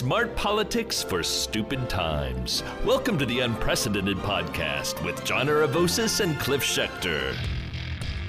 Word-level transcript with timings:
Smart 0.00 0.34
politics 0.34 1.02
for 1.02 1.22
stupid 1.22 1.90
times. 1.90 2.62
Welcome 2.86 3.18
to 3.18 3.26
the 3.26 3.40
Unprecedented 3.40 4.16
Podcast 4.16 5.04
with 5.04 5.22
John 5.26 5.48
Aravosis 5.48 6.20
and 6.20 6.40
Cliff 6.40 6.62
Schecter. 6.62 7.36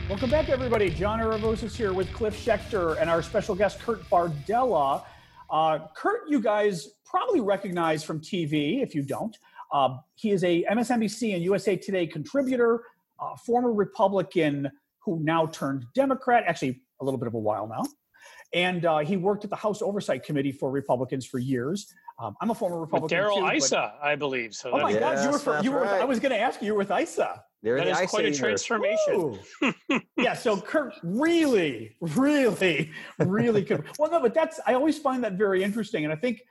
Welcome 0.09 0.29
back, 0.29 0.49
everybody. 0.49 0.89
John 0.89 1.19
Aravosis 1.21 1.73
here 1.73 1.93
with 1.93 2.11
Cliff 2.11 2.35
Schecter 2.35 2.99
and 2.99 3.09
our 3.09 3.21
special 3.21 3.55
guest, 3.55 3.79
Kurt 3.79 4.03
Bardella. 4.09 5.05
Uh, 5.49 5.79
Kurt, 5.95 6.23
you 6.27 6.41
guys 6.41 6.89
probably 7.05 7.39
recognize 7.39 8.03
from 8.03 8.19
TV, 8.19 8.83
if 8.83 8.93
you 8.93 9.01
don't. 9.01 9.37
Uh, 9.71 9.95
he 10.15 10.31
is 10.31 10.43
a 10.43 10.65
MSNBC 10.65 11.35
and 11.35 11.41
USA 11.41 11.77
Today 11.77 12.05
contributor, 12.05 12.83
uh, 13.17 13.37
former 13.37 13.71
Republican 13.71 14.69
who 14.99 15.21
now 15.23 15.45
turned 15.45 15.85
Democrat, 15.95 16.43
actually 16.45 16.81
a 16.99 17.05
little 17.05 17.17
bit 17.17 17.27
of 17.27 17.33
a 17.33 17.39
while 17.39 17.65
now. 17.65 17.85
And 18.53 18.85
uh, 18.85 18.99
he 18.99 19.15
worked 19.17 19.43
at 19.43 19.49
the 19.49 19.55
House 19.55 19.81
Oversight 19.81 20.23
Committee 20.23 20.51
for 20.51 20.69
Republicans 20.71 21.25
for 21.25 21.39
years. 21.39 21.93
Um, 22.19 22.35
I'm 22.41 22.51
a 22.51 22.55
former 22.55 22.79
Republican. 22.79 23.17
Darrell 23.17 23.49
Issa, 23.49 23.93
I 24.01 24.15
believe. 24.15 24.53
So 24.53 24.71
oh 24.71 24.79
my 24.79 24.91
yes, 24.91 24.99
God, 24.99 25.23
you 25.23 25.31
were, 25.31 25.39
for, 25.39 25.63
you 25.63 25.71
were 25.71 25.81
right. 25.81 26.01
I 26.01 26.05
was 26.05 26.19
going 26.19 26.31
to 26.31 26.39
ask 26.39 26.61
you, 26.61 26.67
you 26.67 26.73
were 26.73 26.79
with 26.79 26.91
Issa. 26.91 27.43
They're 27.63 27.77
that 27.77 27.87
is 28.03 28.09
quite 28.09 28.25
a 28.25 28.33
transformation. 28.33 29.39
yeah, 30.17 30.33
so 30.33 30.59
Kurt 30.59 30.95
really, 31.03 31.95
really, 31.99 32.91
really 33.19 33.63
could. 33.63 33.85
Well, 33.99 34.09
no, 34.09 34.19
but 34.19 34.33
that's 34.33 34.59
I 34.65 34.73
always 34.73 34.97
find 34.97 35.23
that 35.23 35.33
very 35.33 35.63
interesting, 35.63 36.03
and 36.03 36.11
I 36.11 36.15
think 36.15 36.41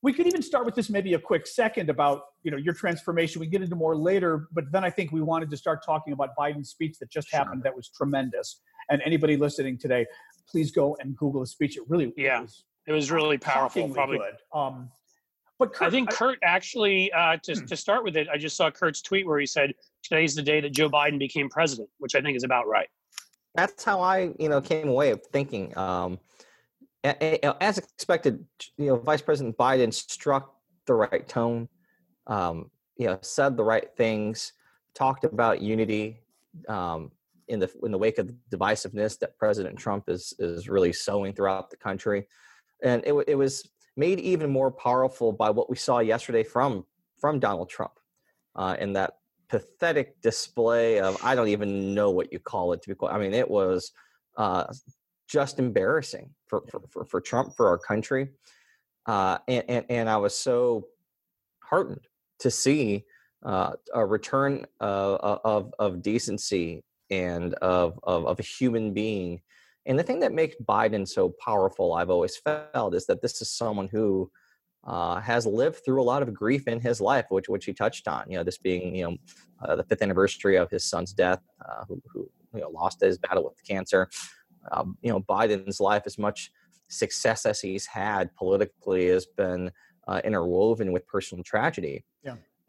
we 0.00 0.12
could 0.12 0.28
even 0.28 0.42
start 0.42 0.64
with 0.64 0.76
this 0.76 0.90
maybe 0.90 1.14
a 1.14 1.18
quick 1.18 1.46
second 1.46 1.90
about 1.90 2.22
you 2.44 2.52
know 2.52 2.56
your 2.56 2.74
transformation. 2.74 3.40
We 3.40 3.48
get 3.48 3.62
into 3.62 3.74
more 3.74 3.96
later, 3.96 4.48
but 4.52 4.70
then 4.70 4.84
I 4.84 4.90
think 4.90 5.10
we 5.10 5.22
wanted 5.22 5.50
to 5.50 5.56
start 5.56 5.84
talking 5.84 6.12
about 6.12 6.30
Biden's 6.38 6.70
speech 6.70 6.98
that 7.00 7.10
just 7.10 7.28
sure. 7.28 7.38
happened. 7.38 7.64
That 7.64 7.74
was 7.74 7.88
tremendous. 7.88 8.60
And 8.90 9.02
anybody 9.04 9.36
listening 9.36 9.76
today, 9.76 10.06
please 10.50 10.70
go 10.70 10.96
and 11.00 11.16
Google 11.16 11.40
the 11.40 11.46
speech. 11.46 11.76
It 11.76 11.84
really 11.88 12.12
yeah, 12.16 12.38
it 12.38 12.42
was, 12.42 12.64
it 12.86 12.92
was 12.92 13.10
really 13.10 13.38
powerful. 13.38 13.88
Probably. 13.88 14.18
Good. 14.18 14.36
Um, 14.52 14.90
but 15.58 15.72
Kurt, 15.72 15.88
I 15.88 15.90
think 15.90 16.10
Kurt 16.10 16.38
actually 16.42 17.12
uh, 17.12 17.36
to 17.42 17.54
hmm. 17.54 17.64
to 17.66 17.76
start 17.76 18.04
with 18.04 18.16
it. 18.16 18.28
I 18.32 18.38
just 18.38 18.56
saw 18.56 18.70
Kurt's 18.70 19.02
tweet 19.02 19.26
where 19.26 19.38
he 19.38 19.46
said 19.46 19.74
today's 20.02 20.34
the 20.34 20.42
day 20.42 20.60
that 20.60 20.70
Joe 20.70 20.88
Biden 20.88 21.18
became 21.18 21.48
president, 21.48 21.88
which 21.98 22.14
I 22.14 22.20
think 22.20 22.36
is 22.36 22.44
about 22.44 22.68
right. 22.68 22.88
That's 23.54 23.82
how 23.84 24.00
I 24.00 24.30
you 24.38 24.48
know 24.48 24.60
came 24.60 24.88
away 24.88 25.10
of 25.10 25.24
thinking. 25.26 25.76
Um, 25.76 26.18
as 27.04 27.78
expected, 27.78 28.44
you 28.76 28.86
know, 28.86 28.96
Vice 28.96 29.22
President 29.22 29.56
Biden 29.56 29.92
struck 29.92 30.54
the 30.86 30.94
right 30.94 31.26
tone. 31.28 31.68
Um, 32.26 32.70
you 32.96 33.06
know, 33.06 33.18
said 33.22 33.56
the 33.56 33.64
right 33.64 33.88
things, 33.96 34.52
talked 34.94 35.24
about 35.24 35.62
unity. 35.62 36.20
Um, 36.68 37.12
in 37.48 37.58
the 37.58 37.70
in 37.82 37.92
the 37.92 37.98
wake 37.98 38.18
of 38.18 38.28
the 38.28 38.36
divisiveness 38.56 39.18
that 39.18 39.38
President 39.38 39.78
Trump 39.78 40.08
is 40.08 40.34
is 40.38 40.68
really 40.68 40.92
sowing 40.92 41.32
throughout 41.32 41.70
the 41.70 41.76
country, 41.76 42.26
and 42.82 43.02
it 43.04 43.14
it 43.26 43.34
was 43.34 43.68
made 43.96 44.20
even 44.20 44.50
more 44.50 44.70
powerful 44.70 45.32
by 45.32 45.50
what 45.50 45.68
we 45.68 45.76
saw 45.76 45.98
yesterday 45.98 46.44
from 46.44 46.84
from 47.18 47.40
Donald 47.40 47.68
Trump, 47.68 47.92
uh, 48.56 48.76
in 48.78 48.92
that 48.92 49.14
pathetic 49.48 50.20
display 50.20 51.00
of 51.00 51.18
I 51.24 51.34
don't 51.34 51.48
even 51.48 51.94
know 51.94 52.10
what 52.10 52.32
you 52.32 52.38
call 52.38 52.72
it 52.72 52.82
to 52.82 52.88
be 52.88 52.94
quite. 52.94 53.12
I 53.12 53.18
mean, 53.18 53.34
it 53.34 53.50
was 53.50 53.92
uh, 54.36 54.64
just 55.26 55.58
embarrassing 55.58 56.30
for, 56.46 56.62
for, 56.70 56.80
for, 56.88 57.04
for, 57.04 57.20
Trump 57.20 57.54
for 57.56 57.68
our 57.68 57.78
country, 57.78 58.28
uh, 59.06 59.38
and, 59.48 59.64
and 59.68 59.84
and 59.88 60.08
I 60.08 60.18
was 60.18 60.36
so 60.36 60.88
heartened 61.60 62.06
to 62.40 62.50
see 62.50 63.04
uh, 63.44 63.72
a 63.94 64.04
return 64.04 64.66
of, 64.80 65.40
of, 65.44 65.74
of 65.78 66.02
decency 66.02 66.82
and 67.10 67.54
of, 67.54 67.98
of, 68.02 68.26
of 68.26 68.38
a 68.38 68.42
human 68.42 68.92
being. 68.92 69.40
And 69.86 69.98
the 69.98 70.02
thing 70.02 70.20
that 70.20 70.32
makes 70.32 70.56
Biden 70.56 71.08
so 71.08 71.34
powerful, 71.42 71.94
I've 71.94 72.10
always 72.10 72.36
felt, 72.36 72.94
is 72.94 73.06
that 73.06 73.22
this 73.22 73.40
is 73.40 73.50
someone 73.50 73.88
who 73.88 74.30
uh, 74.86 75.20
has 75.20 75.46
lived 75.46 75.84
through 75.84 76.00
a 76.00 76.04
lot 76.04 76.22
of 76.22 76.32
grief 76.32 76.68
in 76.68 76.80
his 76.80 77.00
life, 77.00 77.26
which 77.30 77.48
which 77.48 77.64
he 77.64 77.72
touched 77.72 78.06
on. 78.06 78.24
You 78.28 78.38
know, 78.38 78.44
this 78.44 78.58
being 78.58 78.94
you 78.94 79.04
know 79.04 79.16
uh, 79.62 79.76
the 79.76 79.84
fifth 79.84 80.02
anniversary 80.02 80.56
of 80.56 80.70
his 80.70 80.84
son's 80.84 81.12
death, 81.12 81.40
uh, 81.66 81.84
who, 81.88 82.02
who 82.12 82.30
you 82.54 82.60
know 82.60 82.70
lost 82.70 83.00
his 83.00 83.18
battle 83.18 83.44
with 83.44 83.62
cancer. 83.66 84.08
Um, 84.72 84.96
you 85.02 85.10
know, 85.10 85.20
Biden's 85.20 85.80
life, 85.80 86.02
as 86.06 86.18
much 86.18 86.50
success 86.88 87.46
as 87.46 87.60
he's 87.60 87.86
had 87.86 88.34
politically, 88.34 89.08
has 89.08 89.26
been 89.26 89.70
uh, 90.06 90.20
interwoven 90.24 90.92
with 90.92 91.06
personal 91.06 91.44
tragedy. 91.44 92.04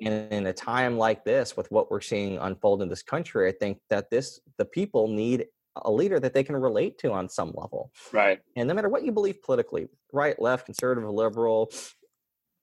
And 0.02 0.32
in 0.32 0.48
a 0.48 0.54
time 0.54 0.98
like 0.98 1.24
this, 1.26 1.58
with 1.58 1.70
what 1.72 1.92
we're 1.92 2.02
seeing 2.02 2.38
unfold 2.38 2.82
in 2.82 2.90
this 2.90 3.04
country, 3.04 3.50
I 3.50 3.52
think 3.52 3.80
that 3.90 4.10
this 4.10 4.40
the 4.58 4.66
people 4.66 5.08
need 5.08 5.46
a 5.76 5.92
leader 5.92 6.20
that 6.20 6.34
they 6.34 6.44
can 6.44 6.56
relate 6.56 6.98
to 7.00 7.12
on 7.12 7.30
some 7.30 7.54
level. 7.56 7.92
Right. 8.12 8.40
And 8.56 8.68
no 8.68 8.74
matter 8.74 8.90
what 8.90 9.04
you 9.04 9.12
believe 9.12 9.42
politically, 9.42 9.88
right, 10.12 10.40
left, 10.42 10.66
conservative, 10.66 11.10
liberal, 11.10 11.72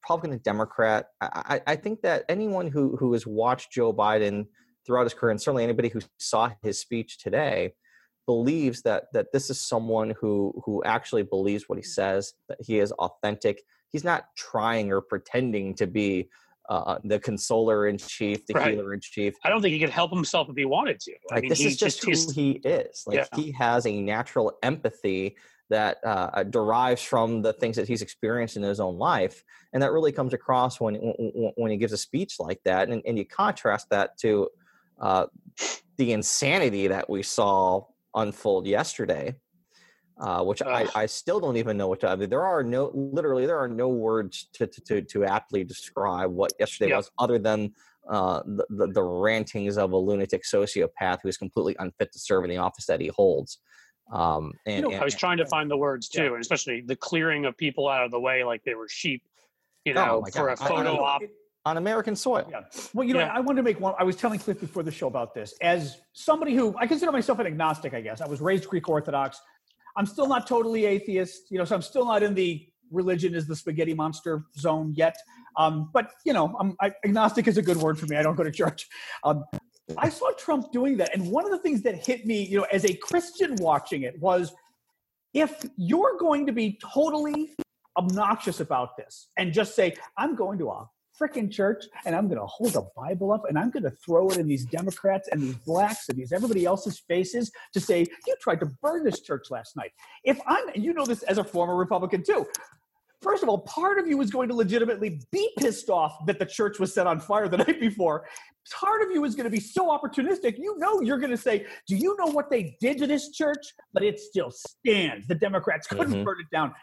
Republican, 0.02 0.32
and 0.32 0.42
Democrat, 0.42 1.08
I, 1.20 1.60
I 1.66 1.76
think 1.76 2.02
that 2.02 2.24
anyone 2.28 2.68
who 2.68 2.96
who 2.96 3.12
has 3.12 3.26
watched 3.26 3.72
Joe 3.72 3.92
Biden 3.92 4.46
throughout 4.86 5.04
his 5.04 5.14
career, 5.14 5.30
and 5.30 5.40
certainly 5.40 5.64
anybody 5.64 5.88
who 5.88 6.00
saw 6.18 6.50
his 6.62 6.78
speech 6.80 7.18
today, 7.18 7.74
believes 8.26 8.82
that 8.82 9.04
that 9.12 9.32
this 9.32 9.50
is 9.50 9.60
someone 9.60 10.14
who 10.20 10.52
who 10.64 10.82
actually 10.84 11.22
believes 11.22 11.64
what 11.68 11.78
he 11.78 11.84
says, 11.84 12.34
that 12.48 12.58
he 12.60 12.78
is 12.78 12.92
authentic. 12.92 13.62
He's 13.90 14.04
not 14.04 14.26
trying 14.36 14.92
or 14.92 15.00
pretending 15.00 15.74
to 15.76 15.86
be 15.86 16.28
uh, 16.68 16.98
the 17.04 17.18
consoler 17.18 17.86
in 17.86 17.98
chief, 17.98 18.46
the 18.46 18.54
right. 18.54 18.74
healer 18.74 18.94
in 18.94 19.00
chief. 19.00 19.34
I 19.44 19.48
don't 19.48 19.62
think 19.62 19.72
he 19.72 19.80
could 19.80 19.90
help 19.90 20.12
himself 20.12 20.48
if 20.48 20.56
he 20.56 20.64
wanted 20.64 21.00
to. 21.00 21.12
I 21.30 21.34
like 21.34 21.42
mean, 21.42 21.48
this 21.50 21.60
is 21.60 21.76
just, 21.76 22.02
just 22.02 22.34
who 22.34 22.40
he 22.40 22.50
is. 22.64 23.04
Like 23.06 23.18
yeah. 23.18 23.26
he 23.34 23.52
has 23.52 23.86
a 23.86 24.00
natural 24.00 24.58
empathy 24.62 25.36
that 25.68 25.98
uh, 26.04 26.44
derives 26.44 27.02
from 27.02 27.42
the 27.42 27.52
things 27.52 27.76
that 27.76 27.88
he's 27.88 28.02
experienced 28.02 28.56
in 28.56 28.62
his 28.62 28.80
own 28.80 28.98
life, 28.98 29.42
and 29.72 29.82
that 29.82 29.92
really 29.92 30.12
comes 30.12 30.32
across 30.32 30.80
when 30.80 30.94
when 31.56 31.70
he 31.70 31.76
gives 31.76 31.92
a 31.92 31.98
speech 31.98 32.36
like 32.38 32.60
that. 32.64 32.88
And, 32.88 33.02
and 33.06 33.18
you 33.18 33.24
contrast 33.24 33.90
that 33.90 34.16
to 34.18 34.48
uh, 35.00 35.26
the 35.96 36.12
insanity 36.12 36.86
that 36.88 37.10
we 37.10 37.22
saw 37.22 37.84
unfold 38.14 38.66
yesterday 38.66 39.34
uh, 40.18 40.42
which 40.42 40.62
I, 40.62 40.86
I 40.94 41.06
still 41.06 41.40
don't 41.40 41.56
even 41.56 41.76
know 41.76 41.88
what 41.88 42.00
to. 42.00 42.08
I 42.08 42.16
mean, 42.16 42.30
there 42.30 42.44
are 42.44 42.62
no 42.62 42.90
literally 42.94 43.46
there 43.46 43.58
are 43.58 43.68
no 43.68 43.88
words 43.88 44.48
to 44.54 44.66
to 44.66 45.02
to, 45.02 45.24
aptly 45.24 45.64
describe 45.64 46.30
what 46.30 46.52
yesterday 46.58 46.90
yep. 46.90 46.98
was, 46.98 47.10
other 47.18 47.38
than 47.38 47.74
uh, 48.08 48.42
the, 48.46 48.66
the, 48.70 48.86
the 48.88 49.02
rantings 49.02 49.76
of 49.76 49.92
a 49.92 49.96
lunatic 49.96 50.44
sociopath 50.44 51.18
who 51.22 51.28
is 51.28 51.36
completely 51.36 51.76
unfit 51.78 52.12
to 52.12 52.18
serve 52.18 52.44
in 52.44 52.50
the 52.50 52.56
office 52.56 52.86
that 52.86 53.00
he 53.00 53.08
holds. 53.08 53.58
Um, 54.12 54.52
and, 54.64 54.76
you 54.76 54.82
know, 54.82 54.90
and, 54.90 55.00
I 55.00 55.04
was 55.04 55.16
trying 55.16 55.38
to 55.38 55.46
find 55.46 55.70
the 55.70 55.76
words 55.76 56.08
too, 56.08 56.22
yeah. 56.22 56.28
and 56.28 56.40
especially 56.40 56.80
the 56.80 56.96
clearing 56.96 57.44
of 57.44 57.56
people 57.56 57.88
out 57.88 58.04
of 58.04 58.10
the 58.10 58.20
way 58.20 58.44
like 58.44 58.62
they 58.64 58.74
were 58.74 58.88
sheep. 58.88 59.22
You 59.84 59.92
oh 59.94 60.04
know, 60.04 60.24
oh 60.26 60.30
for 60.30 60.46
God. 60.46 60.52
a 60.52 60.56
photo 60.56 61.02
op. 61.02 61.22
On 61.64 61.78
American 61.78 62.14
soil. 62.14 62.46
Yeah. 62.48 62.60
Well, 62.94 63.04
you 63.04 63.12
know, 63.12 63.18
yeah. 63.18 63.34
I 63.34 63.40
wanted 63.40 63.56
to 63.56 63.62
make 63.64 63.80
one. 63.80 63.92
I 63.98 64.04
was 64.04 64.14
telling 64.14 64.38
Cliff 64.38 64.60
before 64.60 64.84
the 64.84 64.92
show 64.92 65.08
about 65.08 65.34
this. 65.34 65.52
As 65.60 66.00
somebody 66.12 66.54
who 66.54 66.76
I 66.78 66.86
consider 66.86 67.10
myself 67.10 67.40
an 67.40 67.46
agnostic, 67.48 67.92
I 67.92 68.00
guess 68.00 68.20
I 68.20 68.28
was 68.28 68.40
raised 68.40 68.68
Greek 68.68 68.88
Orthodox. 68.88 69.40
I'm 69.96 70.06
still 70.06 70.26
not 70.26 70.46
totally 70.46 70.84
atheist, 70.84 71.50
you 71.50 71.58
know, 71.58 71.64
so 71.64 71.74
I'm 71.74 71.82
still 71.82 72.04
not 72.04 72.22
in 72.22 72.34
the 72.34 72.66
religion 72.90 73.34
is 73.34 73.46
the 73.46 73.56
spaghetti 73.56 73.94
monster 73.94 74.44
zone 74.58 74.92
yet. 74.94 75.16
Um, 75.56 75.90
but 75.92 76.12
you 76.24 76.32
know, 76.32 76.54
I'm, 76.60 76.76
I, 76.80 76.92
agnostic 77.04 77.48
is 77.48 77.56
a 77.56 77.62
good 77.62 77.78
word 77.78 77.98
for 77.98 78.06
me. 78.06 78.16
I 78.16 78.22
don't 78.22 78.36
go 78.36 78.44
to 78.44 78.50
church. 78.50 78.88
Um, 79.24 79.44
I 79.96 80.08
saw 80.08 80.30
Trump 80.32 80.72
doing 80.72 80.96
that, 80.98 81.14
and 81.14 81.30
one 81.30 81.44
of 81.44 81.50
the 81.50 81.58
things 81.58 81.82
that 81.82 82.06
hit 82.06 82.26
me, 82.26 82.42
you 82.44 82.58
know, 82.58 82.66
as 82.72 82.84
a 82.84 82.94
Christian 82.94 83.54
watching 83.56 84.02
it 84.02 84.20
was, 84.20 84.52
if 85.32 85.64
you're 85.76 86.18
going 86.18 86.46
to 86.46 86.52
be 86.52 86.78
totally 86.82 87.54
obnoxious 87.96 88.60
about 88.60 88.96
this 88.96 89.28
and 89.38 89.52
just 89.52 89.74
say, 89.74 89.94
"I'm 90.18 90.34
going 90.34 90.58
to 90.58 90.68
freaking 91.20 91.50
church 91.50 91.84
and 92.04 92.14
I'm 92.14 92.28
going 92.28 92.40
to 92.40 92.46
hold 92.46 92.76
a 92.76 92.82
Bible 92.96 93.32
up 93.32 93.44
and 93.48 93.58
I'm 93.58 93.70
going 93.70 93.82
to 93.82 93.90
throw 93.90 94.28
it 94.30 94.38
in 94.38 94.46
these 94.46 94.64
Democrats 94.64 95.28
and 95.30 95.40
these 95.40 95.56
blacks 95.56 96.08
and 96.08 96.18
these 96.18 96.32
everybody 96.32 96.64
else's 96.64 96.98
faces 96.98 97.50
to 97.72 97.80
say, 97.80 98.06
you 98.26 98.36
tried 98.40 98.60
to 98.60 98.66
burn 98.82 99.04
this 99.04 99.20
church 99.20 99.50
last 99.50 99.76
night. 99.76 99.92
If 100.24 100.40
I'm, 100.46 100.68
and 100.68 100.84
you 100.84 100.92
know 100.92 101.06
this 101.06 101.22
as 101.24 101.38
a 101.38 101.44
former 101.44 101.76
Republican 101.76 102.22
too, 102.22 102.46
First 103.22 103.42
of 103.42 103.48
all, 103.48 103.58
part 103.58 103.98
of 103.98 104.06
you 104.06 104.20
is 104.20 104.30
going 104.30 104.48
to 104.48 104.54
legitimately 104.54 105.20
be 105.32 105.50
pissed 105.58 105.88
off 105.88 106.24
that 106.26 106.38
the 106.38 106.44
church 106.44 106.78
was 106.78 106.94
set 106.94 107.06
on 107.06 107.18
fire 107.18 107.48
the 107.48 107.56
night 107.66 107.80
before. 107.80 108.26
Part 108.70 109.02
of 109.02 109.10
you 109.10 109.24
is 109.24 109.34
going 109.34 109.44
to 109.44 109.50
be 109.50 109.58
so 109.60 109.88
opportunistic. 109.88 110.58
You 110.58 110.76
know, 110.78 111.00
you're 111.00 111.18
going 111.18 111.30
to 111.30 111.36
say, 111.36 111.66
Do 111.88 111.96
you 111.96 112.14
know 112.18 112.26
what 112.26 112.50
they 112.50 112.76
did 112.80 112.98
to 112.98 113.06
this 113.06 113.30
church? 113.30 113.72
But 113.92 114.02
it 114.02 114.20
still 114.20 114.50
stands. 114.50 115.26
The 115.26 115.34
Democrats 115.34 115.86
couldn't 115.86 116.12
mm-hmm. 116.12 116.24
burn 116.24 116.36
it 116.40 116.54
down 116.54 116.74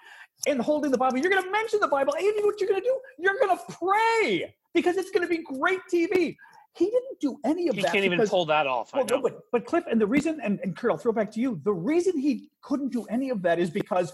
and 0.48 0.62
holding 0.62 0.92
the 0.92 0.98
Bible. 0.98 1.18
You're 1.18 1.31
going 1.31 1.44
to 1.44 1.51
mention 1.51 1.80
the 1.80 1.88
Bible. 1.88 2.13
And 2.16 2.24
you 2.24 2.40
know 2.40 2.45
what 2.45 2.60
you're 2.60 2.69
going 2.69 2.81
to 2.81 2.88
do? 2.88 3.00
You're 3.18 3.38
going 3.40 3.57
to 3.57 3.63
pray 3.74 4.54
because 4.74 4.98
it's 4.98 5.12
going 5.12 5.28
to 5.28 5.30
be 5.30 5.44
great 5.44 5.80
TV. 5.92 6.36
He 6.75 6.86
didn't 6.86 7.19
do 7.19 7.38
any 7.45 7.68
of 7.68 7.75
he 7.75 7.81
that. 7.81 7.92
He 7.92 8.00
can't 8.00 8.12
because, 8.12 8.28
even 8.28 8.28
pull 8.28 8.45
that 8.45 8.66
off. 8.66 8.94
Well, 8.94 9.06
no, 9.10 9.22
but, 9.22 9.40
but 9.51 9.66
Cliff, 9.66 9.84
and 9.90 10.01
the 10.01 10.07
reason, 10.07 10.40
and, 10.44 10.60
and 10.63 10.75
Kurt, 10.75 10.92
I'll 10.92 10.98
throw 10.98 11.12
it 11.12 11.16
back 11.16 11.31
to 11.34 11.40
you. 11.40 11.62
The 11.63 11.74
reason 11.74 12.18
he 12.18 12.50
couldn't 12.62 12.92
do 12.92 13.06
any 13.10 13.30
of 13.30 13.42
that 13.44 13.60
is 13.60 13.69
because 13.69 14.12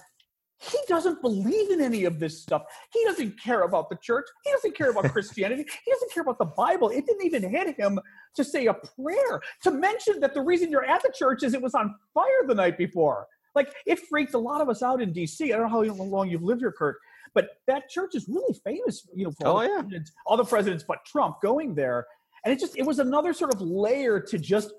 he 0.60 0.78
doesn't 0.90 1.22
believe 1.22 1.72
in 1.72 1.80
any 1.80 2.04
of 2.04 2.20
this 2.20 2.42
stuff. 2.42 2.64
He 2.92 3.04
doesn't 3.06 3.40
care 3.42 3.62
about 3.62 3.90
the 3.90 3.96
church. 3.96 4.26
He 4.44 4.52
doesn't 4.52 4.76
care 4.76 4.90
about 4.92 5.06
Christianity. 5.14 5.66
He 5.86 5.92
doesn't 5.92 6.12
care 6.12 6.22
about 6.22 6.38
the 6.38 6.46
Bible. 6.46 6.90
It 6.90 7.06
didn't 7.06 7.26
even 7.26 7.50
hit 7.50 7.78
him 7.78 7.98
to 8.36 8.44
say 8.44 8.66
a 8.66 8.74
prayer, 8.74 9.40
to 9.64 9.72
mention 9.72 10.20
that 10.20 10.34
the 10.34 10.42
reason 10.42 10.70
you're 10.70 10.86
at 10.86 11.02
the 11.02 11.14
church 11.16 11.44
is 11.44 11.54
it 11.54 11.62
was 11.62 11.76
on 11.76 11.96
fire 12.14 12.46
the 12.46 12.56
night 12.56 12.78
before. 12.78 13.28
Like 13.60 13.74
it 13.86 14.00
freaked 14.08 14.34
a 14.36 14.40
lot 14.40 14.62
of 14.62 14.70
us 14.70 14.82
out 14.82 15.02
in 15.02 15.14
DC. 15.14 15.42
I 15.54 15.58
don't 15.58 15.70
know 15.70 15.94
how 15.94 16.04
long 16.04 16.30
you've 16.30 16.44
lived 16.44 16.62
here, 16.62 16.72
Kurt, 16.72 16.96
But 17.34 17.50
that 17.68 17.90
church 17.90 18.16
is 18.16 18.26
really 18.30 18.58
famous, 18.64 19.06
you 19.14 19.26
know, 19.26 19.32
for 19.32 19.48
oh, 19.48 19.52
all, 19.58 19.64
yeah. 19.64 19.82
the 19.90 20.06
all 20.26 20.38
the 20.38 20.46
presidents 20.46 20.86
but 20.88 21.00
Trump 21.06 21.42
going 21.42 21.76
there. 21.76 22.08
And 22.46 22.54
it 22.54 22.60
just 22.60 22.78
it 22.78 22.86
was 22.86 23.00
another 23.00 23.34
sort 23.34 23.54
of 23.54 23.60
layer 23.60 24.20
to 24.22 24.38
just 24.38 24.72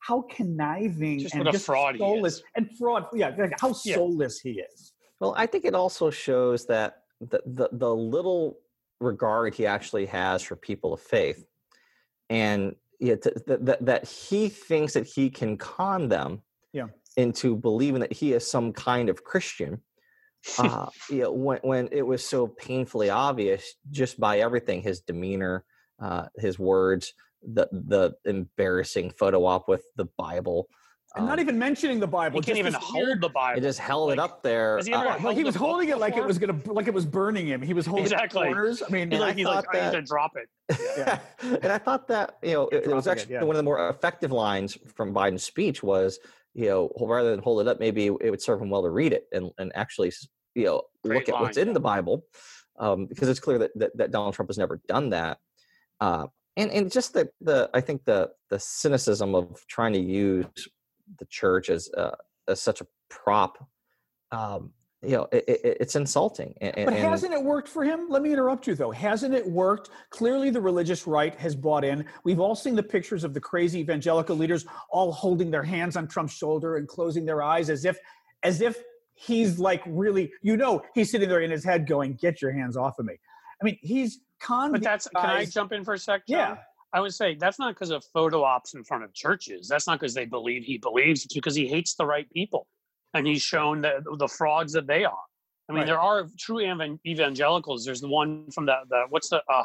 how 0.00 0.18
conniving 0.30 1.18
just 1.20 1.34
and 1.34 1.44
what 1.44 1.48
a 1.48 1.52
just 1.52 1.64
fraud 1.64 1.96
soulless 1.96 2.42
and 2.56 2.68
fraud. 2.78 3.06
Yeah, 3.14 3.30
how 3.60 3.68
Yeah. 3.84 3.94
soulless 3.96 4.38
he 4.40 4.60
is. 4.60 4.92
Well, 5.18 5.34
I 5.36 5.46
think 5.46 5.64
it 5.64 5.74
also 5.74 6.10
shows 6.10 6.66
that 6.66 7.04
the, 7.22 7.40
the, 7.46 7.70
the 7.72 7.94
little 7.94 8.58
regard 9.00 9.54
he 9.54 9.64
actually 9.66 10.04
has 10.06 10.42
for 10.42 10.56
people 10.56 10.92
of 10.92 11.00
faith 11.00 11.46
and 12.28 12.76
yeah, 13.00 13.14
t- 13.14 13.30
th- 13.46 13.64
th- 13.64 13.78
that 13.80 14.06
he 14.06 14.48
thinks 14.48 14.92
that 14.94 15.06
he 15.06 15.30
can 15.30 15.56
con 15.56 16.08
them 16.08 16.30
Yeah. 16.32 16.40
Into 17.16 17.56
believing 17.56 18.00
that 18.00 18.12
he 18.12 18.32
is 18.32 18.48
some 18.48 18.72
kind 18.72 19.08
of 19.08 19.24
Christian. 19.24 19.80
Uh, 20.58 20.86
you 21.10 21.22
know, 21.22 21.32
when, 21.32 21.58
when 21.62 21.88
it 21.92 22.02
was 22.02 22.24
so 22.24 22.46
painfully 22.46 23.10
obvious 23.10 23.74
just 23.90 24.20
by 24.20 24.38
everything 24.40 24.82
his 24.82 25.00
demeanor, 25.00 25.64
uh, 26.00 26.26
his 26.36 26.58
words, 26.58 27.12
the 27.42 27.68
the 27.72 28.14
embarrassing 28.24 29.10
photo 29.10 29.44
op 29.44 29.68
with 29.68 29.82
the 29.96 30.06
Bible. 30.18 30.68
And 31.14 31.24
not 31.26 31.38
um, 31.38 31.44
even 31.44 31.58
mentioning 31.58 31.98
the 31.98 32.06
Bible. 32.06 32.40
He 32.40 32.44
can't 32.44 32.58
just 32.58 32.68
even 32.68 32.72
hold 32.74 33.06
weird- 33.06 33.20
the 33.22 33.28
Bible. 33.30 33.58
It 33.58 33.62
just 33.62 33.78
held 33.78 34.12
it 34.12 34.18
up 34.18 34.42
there. 34.42 34.76
has 34.76 34.86
he 34.86 34.92
ever 34.92 35.04
uh, 35.04 35.08
Well, 35.10 35.18
held 35.18 35.36
he 35.36 35.44
was 35.44 35.54
holding 35.54 35.88
it 35.88 35.98
like 35.98 36.16
it 36.16 36.24
was 36.24 36.38
gonna 36.38 36.58
like 36.66 36.88
it 36.88 36.92
was 36.94 37.06
burning 37.06 37.46
him. 37.46 37.62
He 37.62 37.72
was 37.72 37.86
holding 37.86 38.04
Exactly. 38.04 38.44
corners. 38.44 38.82
I 38.82 38.90
mean, 38.90 39.10
He's 39.10 39.16
And 39.18 39.24
I 39.24 39.28
like, 39.28 39.36
he's 39.36 39.46
like, 39.46 39.64
thought 39.64 39.76
I 39.76 39.78
need 39.78 39.84
that- 39.86 39.92
to 39.92 40.02
drop 40.02 40.32
it. 40.36 40.78
Yeah. 40.98 41.18
and 41.62 41.72
I 41.72 41.78
thought 41.78 42.08
that 42.08 42.36
you 42.42 42.52
know 42.52 42.68
it, 42.68 42.84
it 42.84 42.94
was 42.94 43.04
dropping 43.04 43.18
it, 43.18 43.20
actually 43.22 43.34
yeah. 43.34 43.42
one 43.44 43.56
of 43.56 43.58
the 43.58 43.62
more 43.62 43.88
effective 43.88 44.32
lines 44.32 44.76
from 44.94 45.14
Biden's 45.14 45.44
speech 45.44 45.82
was 45.82 46.18
you 46.56 46.68
know 46.68 46.90
rather 46.98 47.30
than 47.30 47.42
hold 47.42 47.60
it 47.60 47.68
up, 47.68 47.78
maybe 47.78 48.06
it 48.06 48.30
would 48.30 48.40
serve 48.40 48.60
him 48.60 48.70
well 48.70 48.82
to 48.82 48.90
read 48.90 49.12
it 49.12 49.24
and 49.32 49.50
and 49.58 49.70
actually 49.74 50.10
you 50.54 50.64
know 50.64 50.82
Great 51.04 51.28
look 51.28 51.36
at 51.36 51.40
what's 51.40 51.58
in 51.58 51.74
the 51.74 51.80
Bible, 51.80 52.24
um, 52.78 53.06
because 53.06 53.28
it's 53.28 53.40
clear 53.40 53.58
that, 53.58 53.70
that 53.76 53.96
that 53.96 54.10
Donald 54.10 54.34
Trump 54.34 54.48
has 54.48 54.58
never 54.58 54.80
done 54.88 55.10
that. 55.10 55.38
Uh, 56.00 56.26
and 56.56 56.70
and 56.70 56.90
just 56.90 57.12
the 57.12 57.28
the 57.42 57.68
I 57.74 57.82
think 57.82 58.04
the 58.06 58.30
the 58.48 58.58
cynicism 58.58 59.34
of 59.34 59.64
trying 59.68 59.92
to 59.92 60.00
use 60.00 60.46
the 61.18 61.26
church 61.26 61.68
as 61.68 61.90
uh, 61.96 62.16
as 62.48 62.60
such 62.60 62.80
a 62.80 62.86
prop, 63.10 63.58
um, 64.32 64.72
you 65.06 65.16
know, 65.16 65.28
it, 65.32 65.44
it, 65.48 65.76
it's 65.80 65.96
insulting. 65.96 66.54
And, 66.60 66.86
But 66.86 66.94
hasn't 66.94 67.32
it 67.32 67.42
worked 67.42 67.68
for 67.68 67.84
him? 67.84 68.06
Let 68.08 68.22
me 68.22 68.32
interrupt 68.32 68.66
you 68.66 68.74
though. 68.74 68.90
Hasn't 68.90 69.34
it 69.34 69.46
worked? 69.46 69.90
Clearly, 70.10 70.50
the 70.50 70.60
religious 70.60 71.06
right 71.06 71.34
has 71.36 71.54
bought 71.54 71.84
in. 71.84 72.04
We've 72.24 72.40
all 72.40 72.54
seen 72.54 72.74
the 72.74 72.82
pictures 72.82 73.24
of 73.24 73.34
the 73.34 73.40
crazy 73.40 73.80
evangelical 73.80 74.36
leaders 74.36 74.66
all 74.90 75.12
holding 75.12 75.50
their 75.50 75.62
hands 75.62 75.96
on 75.96 76.08
Trump's 76.08 76.34
shoulder 76.34 76.76
and 76.76 76.88
closing 76.88 77.24
their 77.24 77.42
eyes 77.42 77.70
as 77.70 77.84
if, 77.84 77.98
as 78.42 78.60
if 78.60 78.82
he's 79.14 79.58
like 79.58 79.82
really, 79.86 80.32
you 80.42 80.56
know, 80.56 80.82
he's 80.94 81.10
sitting 81.10 81.28
there 81.28 81.40
in 81.40 81.50
his 81.50 81.64
head 81.64 81.86
going, 81.86 82.14
"Get 82.14 82.42
your 82.42 82.52
hands 82.52 82.76
off 82.76 82.98
of 82.98 83.06
me." 83.06 83.14
I 83.60 83.64
mean, 83.64 83.78
he's 83.80 84.20
con. 84.40 84.72
But 84.72 84.80
these 84.80 84.86
that's 84.86 85.08
can 85.08 85.30
I 85.30 85.44
jump 85.44 85.72
in 85.72 85.84
for 85.84 85.94
a 85.94 85.98
sec? 85.98 86.26
John? 86.26 86.38
Yeah. 86.38 86.56
I 86.92 87.00
would 87.00 87.12
say 87.12 87.34
that's 87.34 87.58
not 87.58 87.74
because 87.74 87.90
of 87.90 88.04
photo 88.04 88.42
ops 88.42 88.74
in 88.74 88.84
front 88.84 89.04
of 89.04 89.12
churches. 89.12 89.68
That's 89.68 89.86
not 89.86 90.00
because 90.00 90.14
they 90.14 90.24
believe 90.24 90.64
he 90.64 90.78
believes. 90.78 91.24
It's 91.24 91.34
because 91.34 91.54
he 91.54 91.66
hates 91.66 91.94
the 91.94 92.06
right 92.06 92.30
people, 92.30 92.66
and 93.16 93.26
he's 93.26 93.42
shown 93.42 93.80
the 93.80 94.02
the 94.18 94.28
frauds 94.28 94.72
that 94.74 94.86
they 94.86 95.04
are. 95.04 95.24
I 95.68 95.72
mean, 95.72 95.80
Right. 95.80 95.86
there 95.86 95.98
are 96.00 96.26
true 96.38 96.60
evan- 96.64 97.00
evangelicals. 97.06 97.84
There's 97.84 98.00
the 98.00 98.08
one 98.08 98.50
from 98.52 98.66
the 98.66 98.76
the 98.88 99.06
what's 99.08 99.28
the 99.30 99.42
uh, 99.52 99.64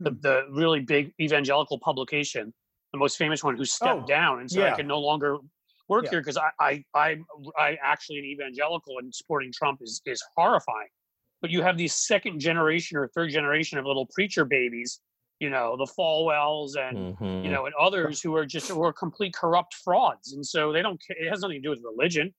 the, 0.00 0.10
Hmm. 0.10 0.20
the 0.20 0.46
really 0.50 0.80
big 0.80 1.12
evangelical 1.20 1.78
publication, 1.78 2.52
the 2.92 2.98
most 2.98 3.16
famous 3.18 3.42
one, 3.44 3.56
who 3.56 3.64
stepped 3.64 4.02
Oh, 4.04 4.06
down 4.06 4.40
and 4.40 4.50
said, 4.50 4.72
"I 4.72 4.76
can 4.76 4.86
no 4.86 5.00
longer 5.00 5.38
work 5.88 6.04
Yeah. 6.04 6.10
here 6.10 6.20
because 6.20 6.36
I 6.38 6.50
I 6.60 6.84
I 6.94 7.16
I 7.58 7.78
actually 7.82 8.18
an 8.18 8.24
evangelical 8.26 8.98
and 8.98 9.14
supporting 9.14 9.52
Trump 9.52 9.80
is 9.82 10.00
is 10.06 10.22
horrifying." 10.36 10.88
But 11.42 11.50
you 11.50 11.60
have 11.62 11.76
these 11.76 11.94
second 11.94 12.40
generation 12.40 12.96
or 12.96 13.08
third 13.08 13.30
generation 13.30 13.78
of 13.78 13.84
little 13.84 14.06
preacher 14.14 14.44
babies, 14.46 15.00
you 15.38 15.50
know, 15.50 15.76
the 15.76 15.84
Falwells 15.84 16.76
and 16.76 17.14
Mhm. 17.18 17.44
you 17.44 17.50
know, 17.50 17.66
and 17.66 17.74
others 17.74 18.22
who 18.22 18.34
are 18.34 18.46
just 18.46 18.68
who 18.68 18.82
are 18.82 18.92
complete 18.92 19.34
corrupt 19.34 19.74
frauds. 19.74 20.32
And 20.32 20.44
so 20.46 20.72
they 20.72 20.80
don't. 20.82 21.00
It 21.10 21.28
has 21.28 21.40
nothing 21.42 21.58
to 21.58 21.62
do 21.62 21.70
with 21.70 21.82
religion. 21.84 22.34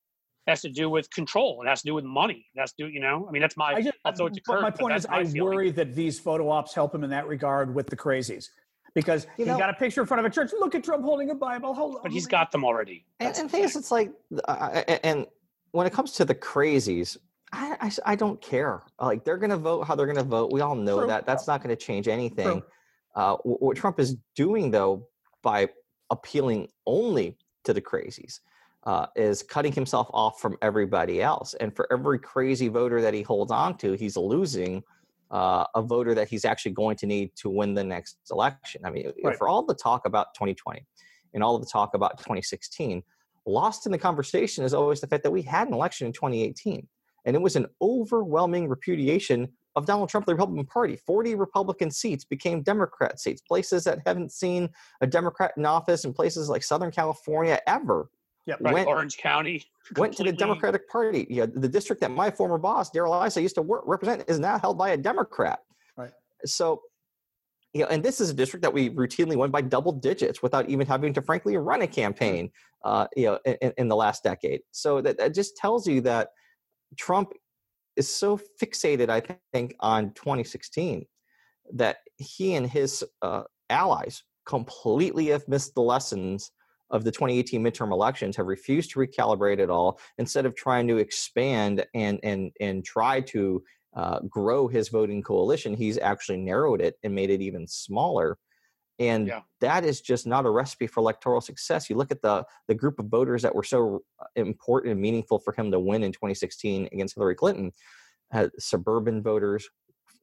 It 0.47 0.51
has 0.51 0.61
to 0.61 0.69
do 0.69 0.89
with 0.89 1.09
control. 1.11 1.61
It 1.61 1.67
has 1.67 1.81
to 1.81 1.87
do 1.87 1.93
with 1.93 2.05
money. 2.05 2.45
It 2.55 2.59
has 2.59 2.71
to 2.73 2.85
do. 2.85 2.89
You 2.89 3.01
know, 3.01 3.25
I 3.27 3.31
mean, 3.31 3.41
that's 3.41 3.57
my. 3.57 3.73
I 3.73 3.81
just, 3.81 3.97
I'll 4.05 4.13
throw 4.13 4.27
it 4.27 4.33
to 4.35 4.41
but 4.47 4.53
Kurt. 4.53 4.61
my 4.61 4.71
point 4.71 4.95
is, 4.95 5.05
my 5.09 5.17
I 5.17 5.25
feeling. 5.25 5.43
worry 5.43 5.71
that 5.71 5.93
these 5.93 6.19
photo 6.19 6.49
ops 6.49 6.73
help 6.73 6.95
him 6.95 7.03
in 7.03 7.09
that 7.09 7.27
regard 7.27 7.75
with 7.75 7.87
the 7.87 7.97
crazies, 7.97 8.47
because 8.95 9.27
You 9.37 9.43
he 9.43 9.51
know- 9.51 9.57
got 9.57 9.69
a 9.69 9.73
picture 9.73 9.99
in 10.01 10.07
front 10.07 10.19
of 10.25 10.25
a 10.25 10.33
church. 10.33 10.51
Look 10.57 10.73
at 10.73 10.85
Trump 10.85 11.03
holding 11.03 11.29
a 11.31 11.35
Bible. 11.35 11.73
Hold 11.73 11.95
on. 11.97 12.01
But 12.03 12.13
he's 12.13 12.27
got 12.27 12.51
them 12.53 12.63
already. 12.63 13.05
And, 13.19 13.27
That's 13.27 13.39
and 13.39 13.49
the 13.49 13.51
thing 13.51 13.63
is, 13.65 13.75
it's 13.75 13.91
like, 13.91 14.11
uh, 14.47 14.83
and 15.03 15.25
when 15.71 15.85
it 15.85 15.91
comes 15.91 16.13
to 16.13 16.23
the 16.23 16.35
crazies, 16.35 17.17
I 17.51 17.91
I 18.05 18.15
don't 18.15 18.41
care. 18.41 18.83
Like 19.01 19.25
they're 19.25 19.37
going 19.37 19.49
to 19.49 19.57
vote 19.57 19.83
how 19.85 19.95
they're 19.95 20.05
going 20.05 20.17
to 20.17 20.23
vote. 20.23 20.51
We 20.53 20.61
all 20.61 20.75
know 20.75 20.99
True. 20.99 21.07
that. 21.07 21.25
That's 21.25 21.45
not 21.47 21.61
going 21.61 21.75
to 21.75 21.81
change 21.81 22.07
anything. 22.07 22.63
Uh, 23.15 23.35
what 23.43 23.75
Trump 23.75 23.99
is 23.99 24.15
doing, 24.35 24.71
though, 24.71 25.07
by 25.43 25.67
appealing 26.09 26.69
only 26.85 27.37
to 27.65 27.73
the 27.73 27.81
crazies, 27.81 28.39
uh, 28.87 29.05
is 29.17 29.43
cutting 29.43 29.73
himself 29.73 30.09
off 30.13 30.39
from 30.39 30.57
everybody 30.61 31.21
else. 31.21 31.53
And 31.55 31.75
for 31.75 31.91
every 31.91 32.17
crazy 32.17 32.69
voter 32.69 33.01
that 33.01 33.13
he 33.13 33.21
holds 33.21 33.51
on 33.51 33.77
to, 33.79 33.93
he's 33.93 34.15
losing 34.15 34.81
uh, 35.29 35.65
a 35.75 35.81
voter 35.81 36.15
that 36.15 36.29
he's 36.29 36.45
actually 36.45 36.71
going 36.71 36.95
to 36.95 37.05
need 37.05 37.35
to 37.35 37.49
win 37.49 37.73
the 37.73 37.83
next 37.83 38.17
election. 38.31 38.81
I 38.85 38.91
mean, 38.91 39.11
Right. 39.21 39.37
for 39.37 39.49
all 39.49 39.65
the 39.65 39.75
talk 39.75 40.05
about 40.05 40.33
2020 40.35 40.85
and 41.33 41.43
all 41.43 41.53
of 41.53 41.61
the 41.61 41.69
talk 41.69 41.95
about 41.95 42.17
2016, 42.19 43.03
lost 43.45 43.85
in 43.85 43.91
the 43.91 43.97
conversation 43.97 44.63
is 44.63 44.73
always 44.73 45.01
the 45.01 45.07
fact 45.07 45.23
that 45.23 45.31
we 45.31 45.41
had 45.41 45.67
an 45.67 45.73
election 45.73 46.07
in 46.07 46.13
2018 46.13 46.87
and 47.25 47.35
it 47.35 47.41
was 47.41 47.57
an 47.57 47.67
overwhelming 47.81 48.69
repudiation 48.69 49.49
of 49.75 49.85
Donald 49.85 50.07
Trump, 50.09 50.25
the 50.25 50.33
Republican 50.33 50.65
Party. 50.65 50.95
40 50.95 51.35
Republican 51.35 51.91
seats 51.91 52.23
became 52.23 52.63
Democrat 52.63 53.19
seats, 53.19 53.41
places 53.41 53.83
that 53.83 53.99
haven't 54.05 54.31
seen 54.31 54.69
a 55.01 55.07
Democrat 55.07 55.51
in 55.57 55.65
office 55.65 56.05
in 56.05 56.13
places 56.13 56.47
like 56.47 56.63
Southern 56.63 56.89
California 56.89 57.59
ever. 57.67 58.09
Yep. 58.47 58.59
Right, 58.61 58.73
went- 58.73 58.87
Orange 58.87 59.17
County 59.17 59.65
Went 59.97 60.13
to 60.17 60.23
the 60.23 60.33
Democratic 60.33 60.89
Party. 60.89 61.27
Yeah, 61.29 61.45
the 61.45 61.69
district 61.69 62.01
that 62.01 62.11
my 62.11 62.31
former 62.31 62.57
boss, 62.57 62.89
Darrell 62.89 63.23
Issa, 63.23 63.41
used 63.41 63.55
to 63.55 63.61
work, 63.61 63.83
represent 63.85 64.23
is 64.27 64.39
now 64.39 64.57
held 64.57 64.77
by 64.77 64.89
a 64.89 64.97
Democrat. 64.97 65.59
Right. 65.95 66.11
So, 66.45 66.81
you 67.73 67.81
know, 67.83 67.87
and 67.87 68.03
this 68.03 68.19
is 68.19 68.29
a 68.29 68.33
district 68.33 68.63
that 68.63 68.73
we 68.73 68.89
routinely 68.89 69.35
won 69.35 69.51
by 69.51 69.61
double 69.61 69.93
digits 69.93 70.41
without 70.41 70.69
even 70.69 70.85
having 70.87 71.13
to, 71.13 71.21
frankly, 71.21 71.55
run 71.57 71.83
a 71.83 71.87
campaign. 71.87 72.51
Uh, 72.83 73.07
you 73.17 73.25
know, 73.25 73.39
in, 73.43 73.73
in 73.77 73.87
the 73.87 73.95
last 73.95 74.23
decade. 74.23 74.61
So 74.71 75.01
that, 75.01 75.17
that 75.17 75.33
just 75.33 75.57
tells 75.57 75.87
you 75.87 75.99
that 76.01 76.29
Trump 76.95 77.33
is 77.97 78.07
so 78.07 78.39
fixated, 78.61 79.09
I 79.09 79.21
think, 79.51 79.75
on 79.79 80.13
2016 80.13 81.05
that 81.73 81.97
he 82.17 82.53
and 82.53 82.69
his 82.69 83.03
uh, 83.21 83.43
allies 83.69 84.23
completely 84.45 85.25
have 85.27 85.45
missed 85.47 85.73
the 85.75 85.81
lessons 85.81 86.51
of 86.89 87.03
the 87.03 87.11
2018 87.11 87.63
midterm 87.63 87.91
elections, 87.91 88.35
have 88.35 88.47
refused 88.47 88.91
to 88.91 88.99
recalibrate 88.99 89.59
it 89.59 89.69
all. 89.69 89.99
Instead 90.17 90.45
of 90.45 90.55
trying 90.55 90.87
to 90.87 90.97
expand 90.97 91.85
and 91.93 92.19
and 92.23 92.51
and 92.59 92.85
try 92.85 93.21
to 93.21 93.63
uh, 93.95 94.19
grow 94.29 94.67
his 94.67 94.89
voting 94.89 95.21
coalition, 95.21 95.73
he's 95.73 95.97
actually 95.97 96.37
narrowed 96.37 96.81
it 96.81 96.95
and 97.03 97.13
made 97.13 97.29
it 97.29 97.41
even 97.41 97.67
smaller. 97.67 98.37
And 98.99 99.27
Yeah. 99.27 99.41
that 99.61 99.85
is 99.85 100.01
just 100.01 100.25
not 100.25 100.45
a 100.45 100.49
recipe 100.49 100.87
for 100.87 101.01
electoral 101.01 101.41
success. 101.41 101.89
You 101.89 101.97
look 101.97 102.11
at 102.11 102.21
the 102.21 102.45
the 102.67 102.75
group 102.75 102.99
of 102.99 103.07
voters 103.07 103.41
that 103.41 103.53
were 103.53 103.63
so 103.63 104.01
uh, 104.19 104.25
important 104.35 104.93
and 104.93 105.01
meaningful 105.01 105.39
for 105.39 105.53
him 105.53 105.71
to 105.71 105.79
win 105.79 106.03
in 106.03 106.11
2016 106.11 106.89
against 106.91 107.15
Hillary 107.15 107.35
Clinton: 107.35 107.71
uh, 108.33 108.47
suburban 108.57 109.21
voters, 109.21 109.69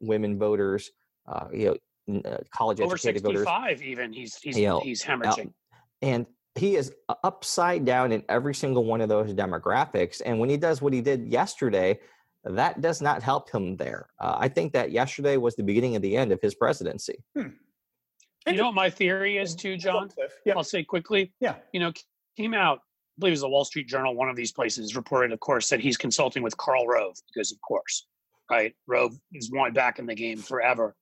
women 0.00 0.38
voters, 0.38 0.90
uh, 1.28 1.46
you 1.52 1.78
know, 2.06 2.20
uh, 2.24 2.38
college 2.50 2.80
educated 2.80 3.22
voters, 3.22 3.44
65 3.44 3.82
even 3.82 4.12
he's 4.12 4.36
he's 4.36 4.58
You 4.58 4.66
know, 4.66 4.80
he's 4.80 5.02
hemorrhaging 5.02 5.52
and 6.02 6.26
he 6.56 6.76
is 6.76 6.92
upside 7.24 7.84
down 7.84 8.12
in 8.12 8.22
every 8.28 8.54
single 8.54 8.84
one 8.84 9.00
of 9.00 9.08
those 9.08 9.32
demographics. 9.34 10.22
And 10.24 10.38
when 10.38 10.48
he 10.48 10.56
does 10.56 10.80
what 10.80 10.92
he 10.92 11.00
did 11.00 11.26
yesterday, 11.26 11.98
that 12.44 12.80
does 12.80 13.00
not 13.02 13.22
help 13.22 13.50
him 13.50 13.76
there. 13.76 14.08
Uh, 14.20 14.36
I 14.38 14.48
think 14.48 14.72
that 14.74 14.92
yesterday 14.92 15.36
was 15.36 15.56
the 15.56 15.62
beginning 15.62 15.96
of 15.96 16.02
the 16.02 16.16
end 16.16 16.30
of 16.30 16.40
his 16.40 16.54
presidency. 16.54 17.16
you 17.34 17.52
know 18.52 18.66
what 18.66 18.74
my 18.74 18.90
theory 18.90 19.38
is 19.38 19.54
too 19.54 19.74
john 19.78 20.10
Yeah. 20.44 20.52
i'll 20.54 20.62
say 20.64 20.84
quickly 20.84 21.32
Yeah. 21.40 21.54
you 21.72 21.80
know 21.80 21.92
came 22.36 22.52
out 22.52 22.78
i 22.78 22.80
believe 23.18 23.30
it 23.30 23.32
was 23.32 23.40
the 23.40 23.48
wall 23.48 23.64
street 23.64 23.88
journal 23.88 24.14
one 24.14 24.28
of 24.28 24.36
these 24.36 24.52
places 24.52 24.94
reported 24.94 25.32
of 25.32 25.40
course 25.40 25.70
that 25.70 25.80
he's 25.80 25.96
consulting 25.96 26.42
with 26.42 26.54
karl 26.58 26.86
rove 26.86 27.16
because 27.32 27.50
of 27.52 27.58
course 27.62 28.06
right 28.50 28.74
rove 28.86 29.12
is 29.32 29.50
one 29.50 29.72
back 29.72 29.98
in 29.98 30.04
the 30.04 30.14
game 30.14 30.36
forever 30.36 30.94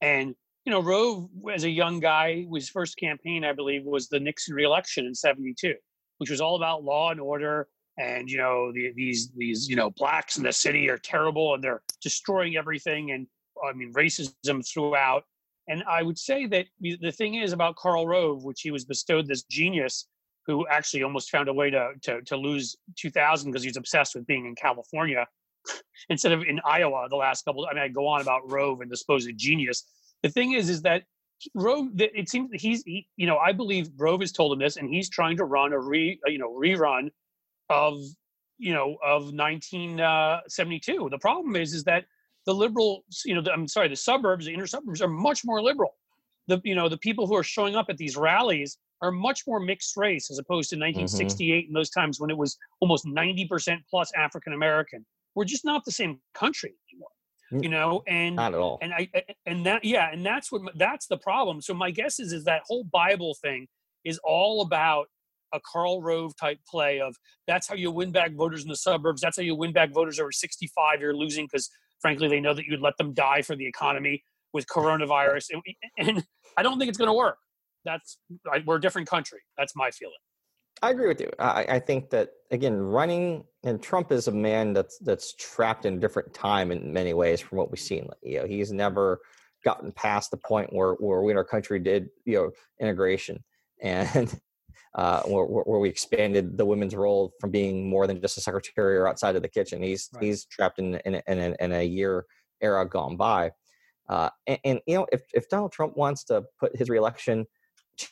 and 0.00 0.34
you 0.68 0.74
know 0.74 0.82
rove 0.82 1.30
as 1.54 1.64
a 1.64 1.70
young 1.70 1.98
guy 1.98 2.44
his 2.52 2.68
first 2.68 2.98
campaign 2.98 3.42
i 3.42 3.54
believe 3.54 3.84
was 3.84 4.06
the 4.10 4.20
nixon 4.20 4.54
reelection 4.54 5.06
in 5.06 5.14
72 5.14 5.74
which 6.18 6.28
was 6.28 6.42
all 6.42 6.56
about 6.56 6.84
law 6.84 7.10
and 7.10 7.18
order 7.18 7.68
and 7.96 8.28
you 8.28 8.36
know 8.36 8.70
the, 8.72 8.92
these 8.94 9.30
these 9.34 9.66
you 9.66 9.76
know 9.76 9.88
blacks 9.96 10.36
in 10.36 10.44
the 10.44 10.52
city 10.52 10.90
are 10.90 10.98
terrible 10.98 11.54
and 11.54 11.64
they're 11.64 11.80
destroying 12.02 12.58
everything 12.58 13.12
and 13.12 13.26
i 13.66 13.72
mean 13.72 13.90
racism 13.94 14.62
throughout 14.70 15.24
and 15.68 15.84
I 15.86 16.02
would 16.02 16.18
say 16.18 16.46
that 16.46 16.66
the 16.80 17.12
thing 17.12 17.34
is 17.34 17.52
about 17.52 17.76
Karl 17.76 18.06
Rove, 18.06 18.42
which 18.42 18.62
he 18.62 18.70
was 18.70 18.86
bestowed 18.86 19.28
this 19.28 19.42
genius 19.42 20.06
who 20.46 20.66
actually 20.68 21.02
almost 21.02 21.30
found 21.30 21.48
a 21.48 21.52
way 21.52 21.68
to 21.70 21.90
to, 22.02 22.22
to 22.22 22.36
lose 22.36 22.74
2000 22.96 23.50
because 23.50 23.62
he's 23.62 23.76
obsessed 23.76 24.14
with 24.14 24.26
being 24.26 24.46
in 24.46 24.54
California 24.54 25.26
instead 26.08 26.32
of 26.32 26.42
in 26.42 26.58
Iowa 26.64 27.06
the 27.10 27.16
last 27.16 27.44
couple. 27.44 27.66
I 27.70 27.74
mean, 27.74 27.82
I 27.82 27.88
go 27.88 28.06
on 28.06 28.22
about 28.22 28.50
Rove 28.50 28.80
and 28.80 28.90
the 28.90 28.96
supposed 28.96 29.30
genius. 29.36 29.84
The 30.22 30.28
thing 30.28 30.52
is, 30.52 30.68
is 30.68 30.82
that 30.82 31.04
Rove. 31.54 31.88
It 31.98 32.28
seems 32.28 32.50
he's, 32.54 32.82
he, 32.82 33.06
you 33.16 33.26
know, 33.26 33.38
I 33.38 33.52
believe 33.52 33.90
Rove 33.96 34.20
has 34.20 34.32
told 34.32 34.52
him 34.52 34.58
this, 34.58 34.76
and 34.76 34.92
he's 34.92 35.08
trying 35.08 35.36
to 35.36 35.44
run 35.44 35.72
a 35.72 35.78
re, 35.78 36.18
you 36.26 36.38
know, 36.38 36.50
rerun 36.50 37.10
of, 37.70 38.00
you 38.58 38.74
know, 38.74 38.96
of 39.04 39.32
1972. 39.32 41.06
Uh, 41.06 41.08
the 41.08 41.18
problem 41.18 41.54
is, 41.54 41.74
is 41.74 41.84
that 41.84 42.06
the 42.46 42.52
liberal, 42.54 43.04
you 43.24 43.34
know, 43.34 43.40
the, 43.40 43.52
I'm 43.52 43.68
sorry, 43.68 43.88
the 43.88 43.96
suburbs, 43.96 44.46
the 44.46 44.54
inner 44.54 44.66
suburbs 44.66 45.00
are 45.00 45.08
much 45.08 45.44
more 45.44 45.62
liberal. 45.62 45.94
The, 46.48 46.60
you 46.64 46.74
know, 46.74 46.88
the 46.88 46.98
people 46.98 47.26
who 47.26 47.36
are 47.36 47.44
showing 47.44 47.76
up 47.76 47.86
at 47.88 47.98
these 47.98 48.16
rallies 48.16 48.78
are 49.00 49.12
much 49.12 49.46
more 49.46 49.60
mixed 49.60 49.96
race 49.96 50.30
as 50.30 50.38
opposed 50.38 50.70
to 50.70 50.76
1968 50.76 51.46
mm-hmm. 51.46 51.68
and 51.68 51.76
those 51.76 51.90
times 51.90 52.18
when 52.18 52.30
it 52.30 52.36
was 52.36 52.58
almost 52.80 53.06
90% 53.06 53.78
plus 53.88 54.10
African 54.16 54.54
American. 54.54 55.06
We're 55.36 55.44
just 55.44 55.64
not 55.64 55.84
the 55.84 55.92
same 55.92 56.18
country 56.34 56.74
anymore 56.90 57.10
Mm, 57.52 57.62
you 57.62 57.68
know 57.70 58.02
and 58.06 58.36
not 58.36 58.52
at 58.52 58.60
all. 58.60 58.78
and 58.82 58.92
i 58.92 59.08
and 59.46 59.64
that 59.64 59.82
yeah 59.84 60.10
and 60.12 60.24
that's 60.24 60.52
what 60.52 60.62
that's 60.76 61.06
the 61.06 61.16
problem. 61.16 61.62
So 61.62 61.72
my 61.72 61.90
guess 61.90 62.20
is 62.20 62.32
is 62.32 62.44
that 62.44 62.62
whole 62.66 62.84
bible 62.84 63.36
thing 63.42 63.66
is 64.04 64.20
all 64.22 64.60
about 64.60 65.06
a 65.54 65.60
Karl 65.60 66.02
rove 66.02 66.36
type 66.36 66.58
play 66.70 67.00
of 67.00 67.16
that's 67.46 67.66
how 67.66 67.74
you 67.74 67.90
win 67.90 68.12
back 68.12 68.34
voters 68.34 68.62
in 68.62 68.68
the 68.68 68.76
suburbs 68.76 69.22
that's 69.22 69.38
how 69.38 69.42
you 69.42 69.54
win 69.54 69.72
back 69.72 69.92
voters 69.92 70.20
over 70.20 70.30
65 70.30 71.00
you're 71.00 71.16
losing 71.16 71.46
because 71.46 71.70
frankly 72.00 72.28
they 72.28 72.40
know 72.40 72.52
that 72.52 72.66
you'd 72.66 72.82
let 72.82 72.98
them 72.98 73.14
die 73.14 73.40
for 73.40 73.56
the 73.56 73.66
economy 73.66 74.22
with 74.52 74.66
coronavirus 74.66 75.46
and, 75.52 75.62
and 75.98 76.24
i 76.58 76.62
don't 76.62 76.78
think 76.78 76.90
it's 76.90 76.98
going 76.98 77.08
to 77.08 77.14
work. 77.14 77.38
That's 77.84 78.18
we're 78.66 78.76
a 78.76 78.80
different 78.80 79.08
country. 79.08 79.40
That's 79.56 79.74
my 79.74 79.90
feeling 79.90 80.18
I 80.82 80.90
agree 80.90 81.08
with 81.08 81.20
you. 81.20 81.30
I, 81.38 81.66
I, 81.68 81.78
think 81.78 82.10
that 82.10 82.30
again, 82.50 82.78
running 82.78 83.44
and 83.64 83.82
Trump 83.82 84.12
is 84.12 84.28
a 84.28 84.32
man 84.32 84.72
that's 84.72 84.98
that's 84.98 85.34
trapped 85.34 85.84
in 85.84 85.94
a 85.94 85.98
different 85.98 86.32
time 86.32 86.70
in 86.70 86.92
many 86.92 87.14
ways 87.14 87.40
from 87.40 87.58
what 87.58 87.70
we've 87.70 87.80
seen. 87.80 88.08
You 88.22 88.40
know, 88.40 88.46
he's 88.46 88.72
never 88.72 89.20
gotten 89.64 89.92
past 89.92 90.30
the 90.30 90.36
point 90.36 90.72
where 90.72 90.92
where 90.94 91.22
we 91.22 91.32
in 91.32 91.36
our 91.36 91.44
country 91.44 91.78
did 91.78 92.08
you 92.24 92.34
know 92.34 92.50
integration 92.80 93.42
and 93.82 94.40
uh, 94.94 95.22
where, 95.22 95.44
where 95.44 95.78
we 95.78 95.88
expanded 95.88 96.56
the 96.56 96.64
women's 96.64 96.94
role 96.94 97.32
from 97.40 97.50
being 97.50 97.88
more 97.88 98.06
than 98.06 98.20
just 98.20 98.38
a 98.38 98.40
secretary 98.40 98.96
or 98.96 99.06
outside 99.06 99.36
of 99.36 99.42
the 99.42 99.48
kitchen. 99.48 99.82
He's 99.82 100.08
right. 100.14 100.24
he's 100.24 100.44
trapped 100.46 100.78
in 100.78 100.96
in, 101.04 101.20
in, 101.26 101.38
a, 101.38 101.56
in 101.60 101.72
a 101.72 101.82
year 101.82 102.24
era 102.60 102.88
gone 102.88 103.16
by. 103.16 103.52
Uh, 104.08 104.30
and, 104.46 104.58
and 104.64 104.80
you 104.86 104.94
know, 104.94 105.06
if 105.12 105.22
if 105.34 105.48
Donald 105.48 105.72
Trump 105.72 105.96
wants 105.96 106.24
to 106.24 106.44
put 106.58 106.76
his 106.76 106.88
reelection 106.88 107.46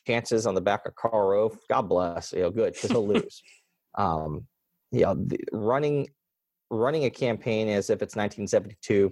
chances 0.07 0.47
on 0.47 0.55
the 0.55 0.61
back 0.61 0.87
of 0.87 0.95
Karl 0.95 1.29
Rove, 1.29 1.59
God 1.69 1.83
bless, 1.83 2.33
you 2.33 2.43
know, 2.43 2.51
good 2.51 2.75
because 2.75 2.91
he'll 2.91 3.07
lose. 3.07 3.43
Um, 3.99 4.47
you 4.93 5.05
know, 5.05 5.15
the, 5.15 5.39
running 5.55 6.07
running 6.71 7.05
a 7.05 7.11
campaign 7.11 7.67
as 7.69 7.89
if 7.89 8.03
it's 8.03 8.15
1972 8.15 9.11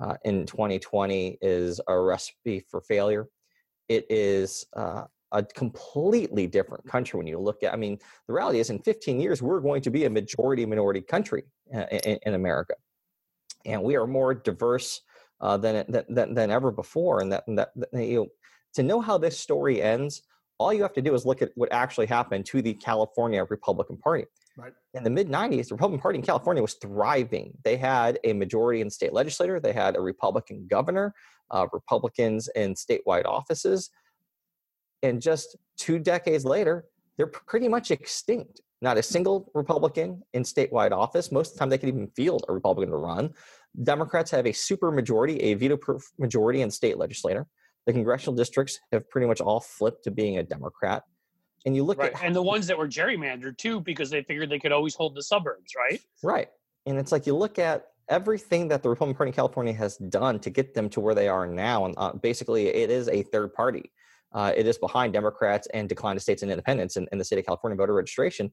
uh, 0.00 0.14
in 0.24 0.46
2020 0.46 1.38
is 1.40 1.80
a 1.88 1.98
recipe 1.98 2.64
for 2.70 2.80
failure. 2.80 3.28
It 3.88 4.06
is 4.10 4.66
uh, 4.76 5.04
a 5.32 5.42
completely 5.42 6.46
different 6.46 6.86
country 6.86 7.18
when 7.18 7.26
you 7.26 7.38
look 7.38 7.62
at. 7.62 7.72
I 7.72 7.76
mean, 7.76 7.98
the 8.26 8.34
reality 8.34 8.60
is, 8.60 8.70
in 8.70 8.78
15 8.80 9.20
years, 9.20 9.42
we're 9.42 9.60
going 9.60 9.82
to 9.82 9.90
be 9.90 10.04
a 10.04 10.10
majority 10.10 10.64
minority 10.66 11.00
country 11.00 11.44
uh, 11.74 11.86
in, 12.04 12.18
in, 12.26 12.34
America, 12.34 12.74
and 13.64 13.82
we 13.82 13.96
are 13.96 14.06
more 14.06 14.34
diverse 14.34 15.02
uh, 15.40 15.56
than, 15.56 15.84
than 16.08 16.34
than 16.34 16.50
ever 16.50 16.70
before. 16.70 17.20
And 17.20 17.32
that, 17.32 17.44
and 17.46 17.58
that, 17.58 17.70
that 17.76 18.04
you 18.04 18.16
know, 18.16 18.26
to 18.74 18.82
know 18.82 19.00
how 19.00 19.18
this 19.18 19.38
story 19.38 19.82
ends, 19.82 20.22
all 20.58 20.72
you 20.72 20.82
have 20.82 20.92
to 20.92 21.02
do 21.02 21.14
is 21.14 21.24
look 21.24 21.40
at 21.42 21.50
what 21.54 21.72
actually 21.72 22.06
happened 22.06 22.44
to 22.46 22.60
the 22.60 22.74
California 22.74 23.44
Republican 23.48 23.96
Party. 23.96 24.26
Right. 24.56 24.74
In 24.92 25.02
the 25.04 25.10
mid 25.10 25.28
90s, 25.28 25.68
the 25.68 25.74
Republican 25.74 26.00
Party 26.00 26.18
in 26.18 26.24
California 26.24 26.60
was 26.60 26.74
thriving. 26.74 27.56
They 27.64 27.76
had 27.76 28.18
a 28.24 28.34
majority 28.34 28.82
in 28.82 28.90
state 28.90 29.12
legislature, 29.12 29.58
they 29.58 29.72
had 29.72 29.96
a 29.96 30.00
Republican 30.00 30.66
governor, 30.68 31.14
uh, 31.50 31.66
Republicans 31.72 32.48
in 32.54 32.74
statewide 32.74 33.24
offices. 33.24 33.90
And 35.02 35.22
just 35.22 35.56
two 35.78 35.98
decades 35.98 36.44
later, 36.44 36.84
they're 37.16 37.26
pretty 37.26 37.68
much 37.68 37.90
extinct. 37.90 38.60
Not 38.82 38.98
a 38.98 39.02
single 39.02 39.50
Republican 39.54 40.22
in 40.34 40.42
statewide 40.42 40.92
office. 40.92 41.32
Most 41.32 41.48
of 41.48 41.54
the 41.54 41.58
time, 41.60 41.68
they 41.70 41.78
could 41.78 41.88
even 41.88 42.08
field 42.08 42.44
a 42.48 42.52
Republican 42.52 42.90
to 42.90 42.96
run. 42.96 43.32
Democrats 43.82 44.30
have 44.30 44.46
a 44.46 44.52
super 44.52 44.90
majority, 44.90 45.38
a 45.40 45.54
veto 45.54 45.76
proof 45.76 46.10
majority 46.18 46.62
in 46.62 46.70
state 46.70 46.98
legislature 46.98 47.46
the 47.86 47.92
congressional 47.92 48.34
districts 48.34 48.78
have 48.92 49.08
pretty 49.10 49.26
much 49.26 49.40
all 49.40 49.60
flipped 49.60 50.04
to 50.04 50.10
being 50.10 50.38
a 50.38 50.42
Democrat. 50.42 51.04
And 51.66 51.76
you 51.76 51.84
look 51.84 51.98
right. 51.98 52.12
at 52.14 52.24
and 52.24 52.34
the 52.34 52.42
ones 52.42 52.66
that 52.68 52.78
were 52.78 52.88
gerrymandered 52.88 53.58
too, 53.58 53.80
because 53.80 54.10
they 54.10 54.22
figured 54.22 54.48
they 54.50 54.58
could 54.58 54.72
always 54.72 54.94
hold 54.94 55.14
the 55.14 55.22
suburbs, 55.22 55.72
right? 55.76 56.00
Right. 56.22 56.48
And 56.86 56.98
it's 56.98 57.12
like 57.12 57.26
you 57.26 57.36
look 57.36 57.58
at 57.58 57.86
everything 58.08 58.68
that 58.68 58.82
the 58.82 58.88
Republican 58.88 59.16
Party 59.16 59.28
in 59.30 59.34
California 59.34 59.72
has 59.72 59.96
done 59.96 60.38
to 60.40 60.50
get 60.50 60.74
them 60.74 60.88
to 60.90 61.00
where 61.00 61.14
they 61.14 61.28
are 61.28 61.46
now, 61.46 61.84
and 61.84 61.94
uh, 61.96 62.12
basically 62.14 62.68
it 62.68 62.90
is 62.90 63.08
a 63.08 63.22
third 63.24 63.52
party. 63.54 63.92
Uh, 64.32 64.52
it 64.56 64.66
is 64.66 64.78
behind 64.78 65.12
Democrats 65.12 65.68
and 65.74 65.88
decline 65.88 66.16
of 66.16 66.22
states 66.22 66.42
and 66.42 66.50
independence 66.50 66.96
in, 66.96 67.06
in 67.12 67.18
the 67.18 67.24
state 67.24 67.38
of 67.38 67.46
California 67.46 67.76
voter 67.76 67.94
registration, 67.94 68.50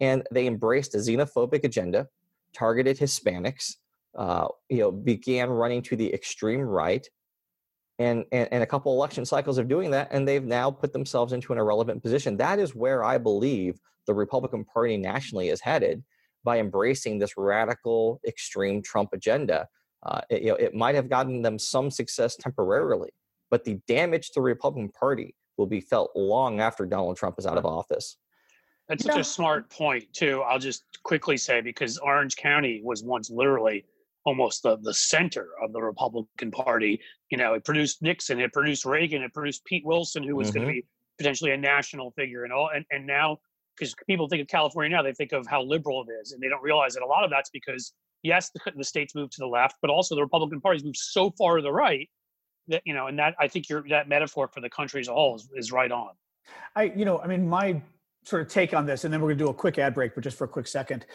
and 0.00 0.22
they 0.30 0.46
embraced 0.46 0.94
a 0.94 0.98
xenophobic 0.98 1.64
agenda, 1.64 2.08
targeted 2.52 2.98
Hispanics, 2.98 3.76
uh, 4.16 4.46
you 4.68 4.78
know, 4.78 4.90
began 4.90 5.48
running 5.48 5.82
to 5.82 5.96
the 5.96 6.12
extreme 6.12 6.60
right, 6.60 7.06
and, 8.00 8.24
and, 8.32 8.48
and 8.50 8.62
a 8.62 8.66
couple 8.66 8.92
election 8.94 9.26
cycles 9.26 9.58
of 9.58 9.68
doing 9.68 9.90
that, 9.90 10.08
and 10.10 10.26
they've 10.26 10.42
now 10.42 10.70
put 10.70 10.92
themselves 10.92 11.34
into 11.34 11.52
an 11.52 11.58
irrelevant 11.58 12.02
position. 12.02 12.36
That 12.38 12.58
is 12.58 12.74
where 12.74 13.04
I 13.04 13.18
believe 13.18 13.78
the 14.06 14.14
Republican 14.14 14.64
Party 14.64 14.96
nationally 14.96 15.50
is 15.50 15.60
headed 15.60 16.02
by 16.42 16.58
embracing 16.58 17.18
this 17.18 17.36
radical, 17.36 18.18
extreme 18.26 18.82
Trump 18.82 19.10
agenda. 19.12 19.68
Uh, 20.02 20.22
it, 20.30 20.40
you 20.40 20.48
know, 20.48 20.54
it 20.54 20.74
might 20.74 20.94
have 20.94 21.10
gotten 21.10 21.42
them 21.42 21.58
some 21.58 21.90
success 21.90 22.36
temporarily, 22.36 23.10
but 23.50 23.64
the 23.64 23.78
damage 23.86 24.28
to 24.28 24.32
the 24.36 24.40
Republican 24.40 24.88
Party 24.88 25.34
will 25.58 25.66
be 25.66 25.82
felt 25.82 26.10
long 26.16 26.58
after 26.58 26.86
Donald 26.86 27.18
Trump 27.18 27.36
is 27.38 27.44
out 27.44 27.58
of 27.58 27.66
office. 27.66 28.16
That's 28.88 29.04
such 29.04 29.18
a 29.20 29.24
smart 29.24 29.68
point, 29.68 30.10
too. 30.14 30.42
I'll 30.48 30.58
just 30.58 30.84
quickly 31.02 31.36
say 31.36 31.60
because 31.60 31.98
Orange 31.98 32.34
County 32.36 32.80
was 32.82 33.04
once 33.04 33.28
literally 33.30 33.84
almost 34.24 34.62
the, 34.62 34.78
the 34.82 34.94
center 34.94 35.48
of 35.62 35.72
the 35.72 35.80
Republican 35.80 36.50
Party. 36.50 37.00
You 37.30 37.38
know, 37.38 37.54
it 37.54 37.64
produced 37.64 38.02
Nixon, 38.02 38.40
it 38.40 38.52
produced 38.52 38.84
Reagan, 38.84 39.22
it 39.22 39.32
produced 39.32 39.64
Pete 39.64 39.84
Wilson, 39.84 40.22
who 40.22 40.36
was 40.36 40.48
mm-hmm. 40.48 40.58
going 40.58 40.68
to 40.68 40.72
be 40.74 40.86
potentially 41.18 41.52
a 41.52 41.56
national 41.56 42.10
figure, 42.12 42.44
and 42.44 42.52
all. 42.52 42.70
And, 42.74 42.84
and 42.90 43.06
now, 43.06 43.38
because 43.76 43.94
people 44.06 44.28
think 44.28 44.42
of 44.42 44.48
California 44.48 44.96
now, 44.96 45.02
they 45.02 45.12
think 45.12 45.32
of 45.32 45.46
how 45.46 45.62
liberal 45.62 46.04
it 46.08 46.12
is, 46.22 46.32
and 46.32 46.42
they 46.42 46.48
don't 46.48 46.62
realize 46.62 46.94
that 46.94 47.02
a 47.02 47.06
lot 47.06 47.24
of 47.24 47.30
that's 47.30 47.50
because 47.50 47.92
yes, 48.22 48.50
the, 48.50 48.72
the 48.76 48.84
states 48.84 49.14
moved 49.14 49.32
to 49.32 49.40
the 49.40 49.46
left, 49.46 49.76
but 49.80 49.90
also 49.90 50.14
the 50.14 50.22
Republican 50.22 50.60
Party's 50.60 50.84
moved 50.84 50.96
so 50.96 51.30
far 51.30 51.56
to 51.56 51.62
the 51.62 51.72
right 51.72 52.08
that 52.68 52.82
you 52.84 52.94
know, 52.94 53.06
and 53.06 53.18
that 53.18 53.34
I 53.38 53.48
think 53.48 53.68
your 53.68 53.84
that 53.90 54.08
metaphor 54.08 54.48
for 54.48 54.60
the 54.60 54.70
country 54.70 55.00
as 55.00 55.08
a 55.08 55.12
whole 55.12 55.36
is, 55.36 55.48
is 55.54 55.72
right 55.72 55.90
on. 55.90 56.10
I, 56.74 56.84
you 56.84 57.04
know, 57.04 57.20
I 57.20 57.26
mean, 57.26 57.48
my 57.48 57.80
sort 58.24 58.42
of 58.42 58.48
take 58.48 58.74
on 58.74 58.86
this, 58.86 59.04
and 59.04 59.12
then 59.12 59.20
we're 59.20 59.28
going 59.28 59.38
to 59.38 59.44
do 59.44 59.50
a 59.50 59.54
quick 59.54 59.78
ad 59.78 59.94
break, 59.94 60.14
but 60.14 60.24
just 60.24 60.36
for 60.38 60.44
a 60.44 60.48
quick 60.48 60.66
second. 60.66 61.06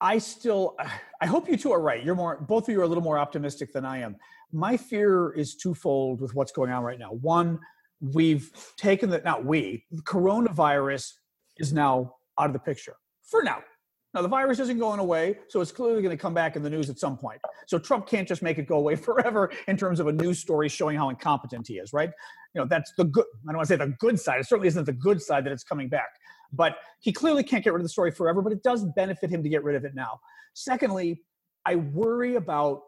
I 0.00 0.18
still, 0.18 0.76
I 1.20 1.26
hope 1.26 1.48
you 1.48 1.56
two 1.56 1.72
are 1.72 1.80
right. 1.80 2.02
You're 2.02 2.14
more, 2.14 2.40
both 2.40 2.68
of 2.68 2.72
you 2.72 2.80
are 2.80 2.84
a 2.84 2.88
little 2.88 3.04
more 3.04 3.18
optimistic 3.18 3.72
than 3.72 3.84
I 3.84 3.98
am. 3.98 4.16
My 4.52 4.76
fear 4.76 5.32
is 5.32 5.54
twofold 5.54 6.20
with 6.20 6.34
what's 6.34 6.52
going 6.52 6.72
on 6.72 6.82
right 6.82 6.98
now. 6.98 7.12
One, 7.12 7.58
we've 8.00 8.50
taken 8.76 9.10
that, 9.10 9.24
not 9.24 9.44
we, 9.44 9.84
the 9.90 10.02
coronavirus 10.02 11.12
is 11.58 11.72
now 11.72 12.14
out 12.38 12.46
of 12.46 12.52
the 12.52 12.58
picture 12.58 12.96
for 13.22 13.42
now. 13.42 13.58
Now, 14.12 14.22
the 14.22 14.28
virus 14.28 14.58
isn't 14.58 14.78
going 14.78 14.98
away, 14.98 15.38
so 15.48 15.60
it's 15.60 15.70
clearly 15.70 16.02
going 16.02 16.16
to 16.16 16.20
come 16.20 16.34
back 16.34 16.56
in 16.56 16.64
the 16.64 16.70
news 16.70 16.90
at 16.90 16.98
some 16.98 17.16
point. 17.16 17.40
So 17.68 17.78
Trump 17.78 18.08
can't 18.08 18.26
just 18.26 18.42
make 18.42 18.58
it 18.58 18.66
go 18.66 18.76
away 18.76 18.96
forever 18.96 19.52
in 19.68 19.76
terms 19.76 20.00
of 20.00 20.08
a 20.08 20.12
news 20.12 20.40
story 20.40 20.68
showing 20.68 20.96
how 20.96 21.10
incompetent 21.10 21.68
he 21.68 21.74
is, 21.74 21.92
right? 21.92 22.10
You 22.54 22.62
know, 22.62 22.66
that's 22.68 22.92
the 22.96 23.04
good, 23.04 23.26
I 23.44 23.52
don't 23.52 23.58
want 23.58 23.68
to 23.68 23.74
say 23.74 23.76
the 23.76 23.94
good 24.00 24.18
side. 24.18 24.40
It 24.40 24.48
certainly 24.48 24.66
isn't 24.66 24.84
the 24.84 24.92
good 24.92 25.22
side 25.22 25.44
that 25.44 25.52
it's 25.52 25.62
coming 25.62 25.88
back. 25.88 26.08
But 26.52 26.76
he 27.00 27.12
clearly 27.12 27.42
can't 27.42 27.62
get 27.62 27.72
rid 27.72 27.80
of 27.80 27.84
the 27.84 27.90
story 27.90 28.10
forever, 28.10 28.42
but 28.42 28.52
it 28.52 28.62
does 28.62 28.84
benefit 28.96 29.30
him 29.30 29.42
to 29.42 29.48
get 29.48 29.62
rid 29.64 29.76
of 29.76 29.84
it 29.84 29.94
now. 29.94 30.20
Secondly, 30.54 31.22
I 31.64 31.76
worry 31.76 32.36
about 32.36 32.82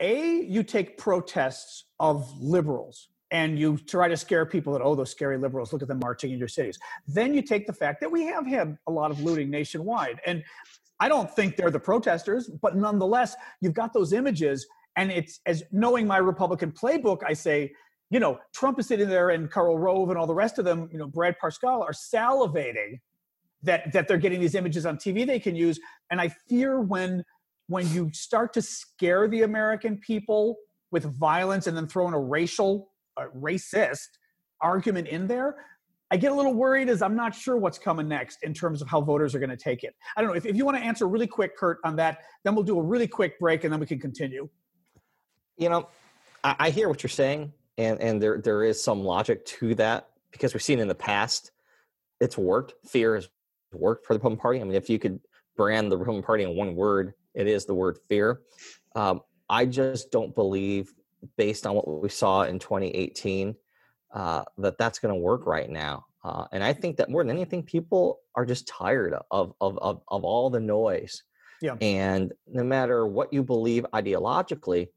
A, 0.00 0.42
you 0.42 0.62
take 0.62 0.96
protests 0.98 1.84
of 2.00 2.30
liberals 2.40 3.08
and 3.30 3.58
you 3.58 3.76
try 3.76 4.08
to 4.08 4.16
scare 4.16 4.46
people 4.46 4.72
that, 4.72 4.82
oh, 4.82 4.94
those 4.94 5.10
scary 5.10 5.36
liberals, 5.36 5.72
look 5.72 5.82
at 5.82 5.88
them 5.88 5.98
marching 5.98 6.32
in 6.32 6.38
your 6.38 6.48
cities. 6.48 6.78
Then 7.06 7.34
you 7.34 7.42
take 7.42 7.66
the 7.66 7.72
fact 7.72 8.00
that 8.00 8.10
we 8.10 8.24
have 8.24 8.46
had 8.46 8.78
a 8.86 8.90
lot 8.90 9.10
of 9.10 9.20
looting 9.20 9.50
nationwide. 9.50 10.20
And 10.26 10.42
I 11.00 11.08
don't 11.08 11.30
think 11.30 11.56
they're 11.56 11.70
the 11.70 11.78
protesters, 11.78 12.48
but 12.48 12.76
nonetheless, 12.76 13.36
you've 13.60 13.74
got 13.74 13.92
those 13.92 14.12
images. 14.12 14.66
And 14.96 15.12
it's 15.12 15.40
as 15.46 15.62
knowing 15.70 16.06
my 16.06 16.18
Republican 16.18 16.72
playbook, 16.72 17.18
I 17.26 17.34
say, 17.34 17.72
you 18.10 18.20
know, 18.20 18.38
Trump 18.54 18.78
is 18.78 18.86
sitting 18.86 19.08
there 19.08 19.30
and 19.30 19.50
Karl 19.50 19.78
Rove 19.78 20.08
and 20.08 20.18
all 20.18 20.26
the 20.26 20.34
rest 20.34 20.58
of 20.58 20.64
them, 20.64 20.88
you 20.90 20.98
know, 20.98 21.06
Brad 21.06 21.36
Parscale 21.42 21.82
are 21.82 21.92
salivating 21.92 23.00
that 23.62 23.92
that 23.92 24.08
they're 24.08 24.18
getting 24.18 24.40
these 24.40 24.54
images 24.54 24.86
on 24.86 24.96
TV 24.96 25.26
they 25.26 25.40
can 25.40 25.54
use. 25.54 25.78
And 26.10 26.20
I 26.20 26.28
fear 26.48 26.80
when 26.80 27.24
when 27.66 27.86
you 27.92 28.10
start 28.12 28.52
to 28.54 28.62
scare 28.62 29.28
the 29.28 29.42
American 29.42 29.98
people 29.98 30.56
with 30.90 31.04
violence 31.04 31.66
and 31.66 31.76
then 31.76 31.86
throw 31.86 32.08
in 32.08 32.14
a 32.14 32.18
racial, 32.18 32.90
racist 33.36 34.08
argument 34.62 35.08
in 35.08 35.26
there, 35.26 35.56
I 36.10 36.16
get 36.16 36.32
a 36.32 36.34
little 36.34 36.54
worried 36.54 36.88
as 36.88 37.02
I'm 37.02 37.14
not 37.14 37.34
sure 37.34 37.58
what's 37.58 37.78
coming 37.78 38.08
next 38.08 38.38
in 38.42 38.54
terms 38.54 38.80
of 38.80 38.88
how 38.88 39.02
voters 39.02 39.34
are 39.34 39.38
going 39.38 39.50
to 39.50 39.56
take 39.56 39.84
it. 39.84 39.94
I 40.16 40.22
don't 40.22 40.30
know 40.30 40.36
if, 40.36 40.46
if 40.46 40.56
you 40.56 40.64
want 40.64 40.78
to 40.78 40.82
answer 40.82 41.06
really 41.06 41.26
quick, 41.26 41.56
Kurt, 41.56 41.78
on 41.84 41.96
that, 41.96 42.20
then 42.44 42.54
we'll 42.54 42.64
do 42.64 42.78
a 42.78 42.82
really 42.82 43.06
quick 43.06 43.38
break 43.38 43.64
and 43.64 43.72
then 43.72 43.80
we 43.80 43.86
can 43.86 44.00
continue. 44.00 44.48
You 45.58 45.68
know, 45.68 45.88
I, 46.42 46.56
I 46.58 46.70
hear 46.70 46.88
what 46.88 47.02
you're 47.02 47.10
saying, 47.10 47.52
and 47.78 48.00
and 48.00 48.20
there 48.20 48.38
there 48.38 48.64
is 48.64 48.82
some 48.82 49.02
logic 49.02 49.46
to 49.46 49.74
that 49.76 50.10
because 50.30 50.52
we've 50.52 50.62
seen 50.62 50.80
in 50.80 50.88
the 50.88 50.94
past 50.94 51.52
it's 52.20 52.36
worked. 52.36 52.74
Fear 52.86 53.14
has 53.14 53.28
worked 53.72 54.06
for 54.06 54.12
the 54.12 54.18
Republican 54.18 54.40
Party. 54.40 54.60
I 54.60 54.64
mean, 54.64 54.74
if 54.74 54.90
you 54.90 54.98
could 54.98 55.20
brand 55.56 55.90
the 55.90 55.96
Republican 55.96 56.26
Party 56.26 56.44
in 56.44 56.56
one 56.56 56.74
word, 56.74 57.14
it 57.34 57.46
is 57.46 57.64
the 57.64 57.74
word 57.74 57.98
fear. 58.08 58.40
Um, 58.96 59.20
I 59.48 59.66
just 59.66 60.10
don't 60.10 60.34
believe, 60.34 60.92
based 61.36 61.66
on 61.66 61.74
what 61.74 62.02
we 62.02 62.08
saw 62.08 62.42
in 62.42 62.58
2018, 62.58 63.54
uh, 64.12 64.42
that 64.58 64.78
that's 64.78 64.98
going 64.98 65.14
to 65.14 65.20
work 65.20 65.46
right 65.46 65.70
now. 65.70 66.06
Uh, 66.24 66.46
and 66.52 66.64
I 66.64 66.72
think 66.72 66.96
that 66.96 67.08
more 67.08 67.22
than 67.22 67.30
anything, 67.30 67.62
people 67.62 68.20
are 68.34 68.44
just 68.44 68.66
tired 68.66 69.14
of 69.30 69.54
of 69.60 69.78
of, 69.80 70.02
of 70.08 70.24
all 70.24 70.50
the 70.50 70.60
noise. 70.60 71.22
Yeah. 71.60 71.76
And 71.80 72.32
no 72.46 72.62
matter 72.62 73.06
what 73.06 73.32
you 73.32 73.42
believe 73.42 73.84
ideologically, 73.92 74.88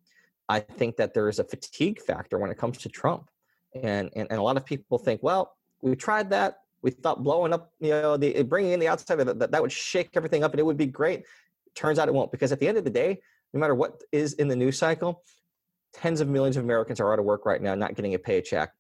I 0.52 0.60
think 0.60 0.98
that 0.98 1.14
there 1.14 1.30
is 1.30 1.40
a 1.40 1.46
fatigue 1.46 2.02
factor 2.02 2.38
when 2.38 2.52
it 2.52 2.58
comes 2.58 2.78
to 2.80 2.90
Trump. 2.90 3.30
And, 3.74 4.10
and, 4.18 4.28
and 4.30 4.38
a 4.38 4.44
lot 4.44 4.58
of 4.58 4.66
people 4.66 4.98
think, 4.98 5.24
well, 5.24 5.56
we 5.82 5.96
tried 5.96 6.30
that. 6.32 6.58
We 6.82 6.92
thought 6.92 7.24
blowing 7.24 7.54
up, 7.54 7.72
you 7.80 7.92
know, 7.92 8.18
the 8.18 8.44
bringing 8.44 8.74
in 8.74 8.82
the 8.82 8.90
outside 8.90 9.16
that, 9.16 9.40
that 9.40 9.52
that 9.52 9.62
would 9.62 9.72
shake 9.72 10.10
everything 10.16 10.44
up 10.44 10.52
and 10.52 10.60
it 10.60 10.66
would 10.66 10.76
be 10.76 10.88
great. 10.88 11.24
Turns 11.74 12.00
out 12.00 12.10
it 12.10 12.14
won't 12.14 12.32
because 12.32 12.52
at 12.52 12.60
the 12.60 12.68
end 12.68 12.78
of 12.78 12.84
the 12.84 12.90
day, 12.90 13.22
no 13.54 13.62
matter 13.62 13.74
what 13.74 14.04
is 14.12 14.34
in 14.34 14.50
the 14.50 14.56
news 14.58 14.78
cycle, 14.78 15.24
tens 15.94 16.20
of 16.20 16.28
millions 16.28 16.58
of 16.58 16.66
Americans 16.66 17.00
are 17.00 17.14
out 17.14 17.20
of 17.20 17.24
work 17.24 17.46
right 17.46 17.62
now, 17.62 17.74
not 17.74 17.96
getting 17.96 18.14
a 18.14 18.20
paycheck. 18.20 18.74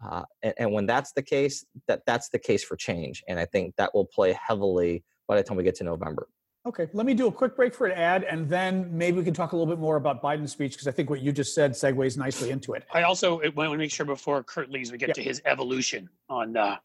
Uh, 0.00 0.22
and, 0.44 0.54
and, 0.58 0.72
when 0.72 0.86
that's 0.86 1.10
the 1.12 1.22
case, 1.22 1.66
that 1.88 2.02
that's 2.06 2.28
the 2.28 2.38
case 2.38 2.62
for 2.62 2.76
change. 2.76 3.24
And 3.26 3.40
I 3.40 3.44
think 3.44 3.74
that 3.76 3.92
will 3.92 4.04
play 4.04 4.38
heavily 4.40 5.02
by 5.26 5.36
the 5.36 5.42
time 5.42 5.56
we 5.56 5.64
get 5.64 5.74
to 5.76 5.84
November. 5.84 6.28
Okay, 6.68 6.86
let 6.92 7.06
me 7.06 7.14
do 7.14 7.28
a 7.28 7.32
quick 7.32 7.56
break 7.56 7.74
for 7.74 7.86
an 7.86 7.92
ad, 7.92 8.24
and 8.24 8.46
then 8.46 8.90
maybe 8.92 9.16
we 9.16 9.24
can 9.24 9.32
talk 9.32 9.52
a 9.52 9.56
little 9.56 9.72
bit 9.72 9.80
more 9.80 9.96
about 9.96 10.22
Biden's 10.22 10.52
speech 10.52 10.72
because 10.72 10.86
I 10.86 10.90
think 10.90 11.08
what 11.08 11.22
you 11.22 11.32
just 11.32 11.54
said 11.54 11.72
segues 11.72 12.18
nicely 12.18 12.50
into 12.50 12.74
it. 12.74 12.84
I 12.92 13.04
also 13.04 13.40
want 13.56 13.72
to 13.72 13.78
make 13.78 13.90
sure 13.90 14.04
before 14.04 14.42
Kurt 14.42 14.70
leaves, 14.70 14.92
we 14.92 14.98
get 14.98 15.08
yeah. 15.08 15.14
to 15.14 15.22
his 15.22 15.40
evolution 15.46 16.10
on 16.28 16.58
uh, 16.58 16.76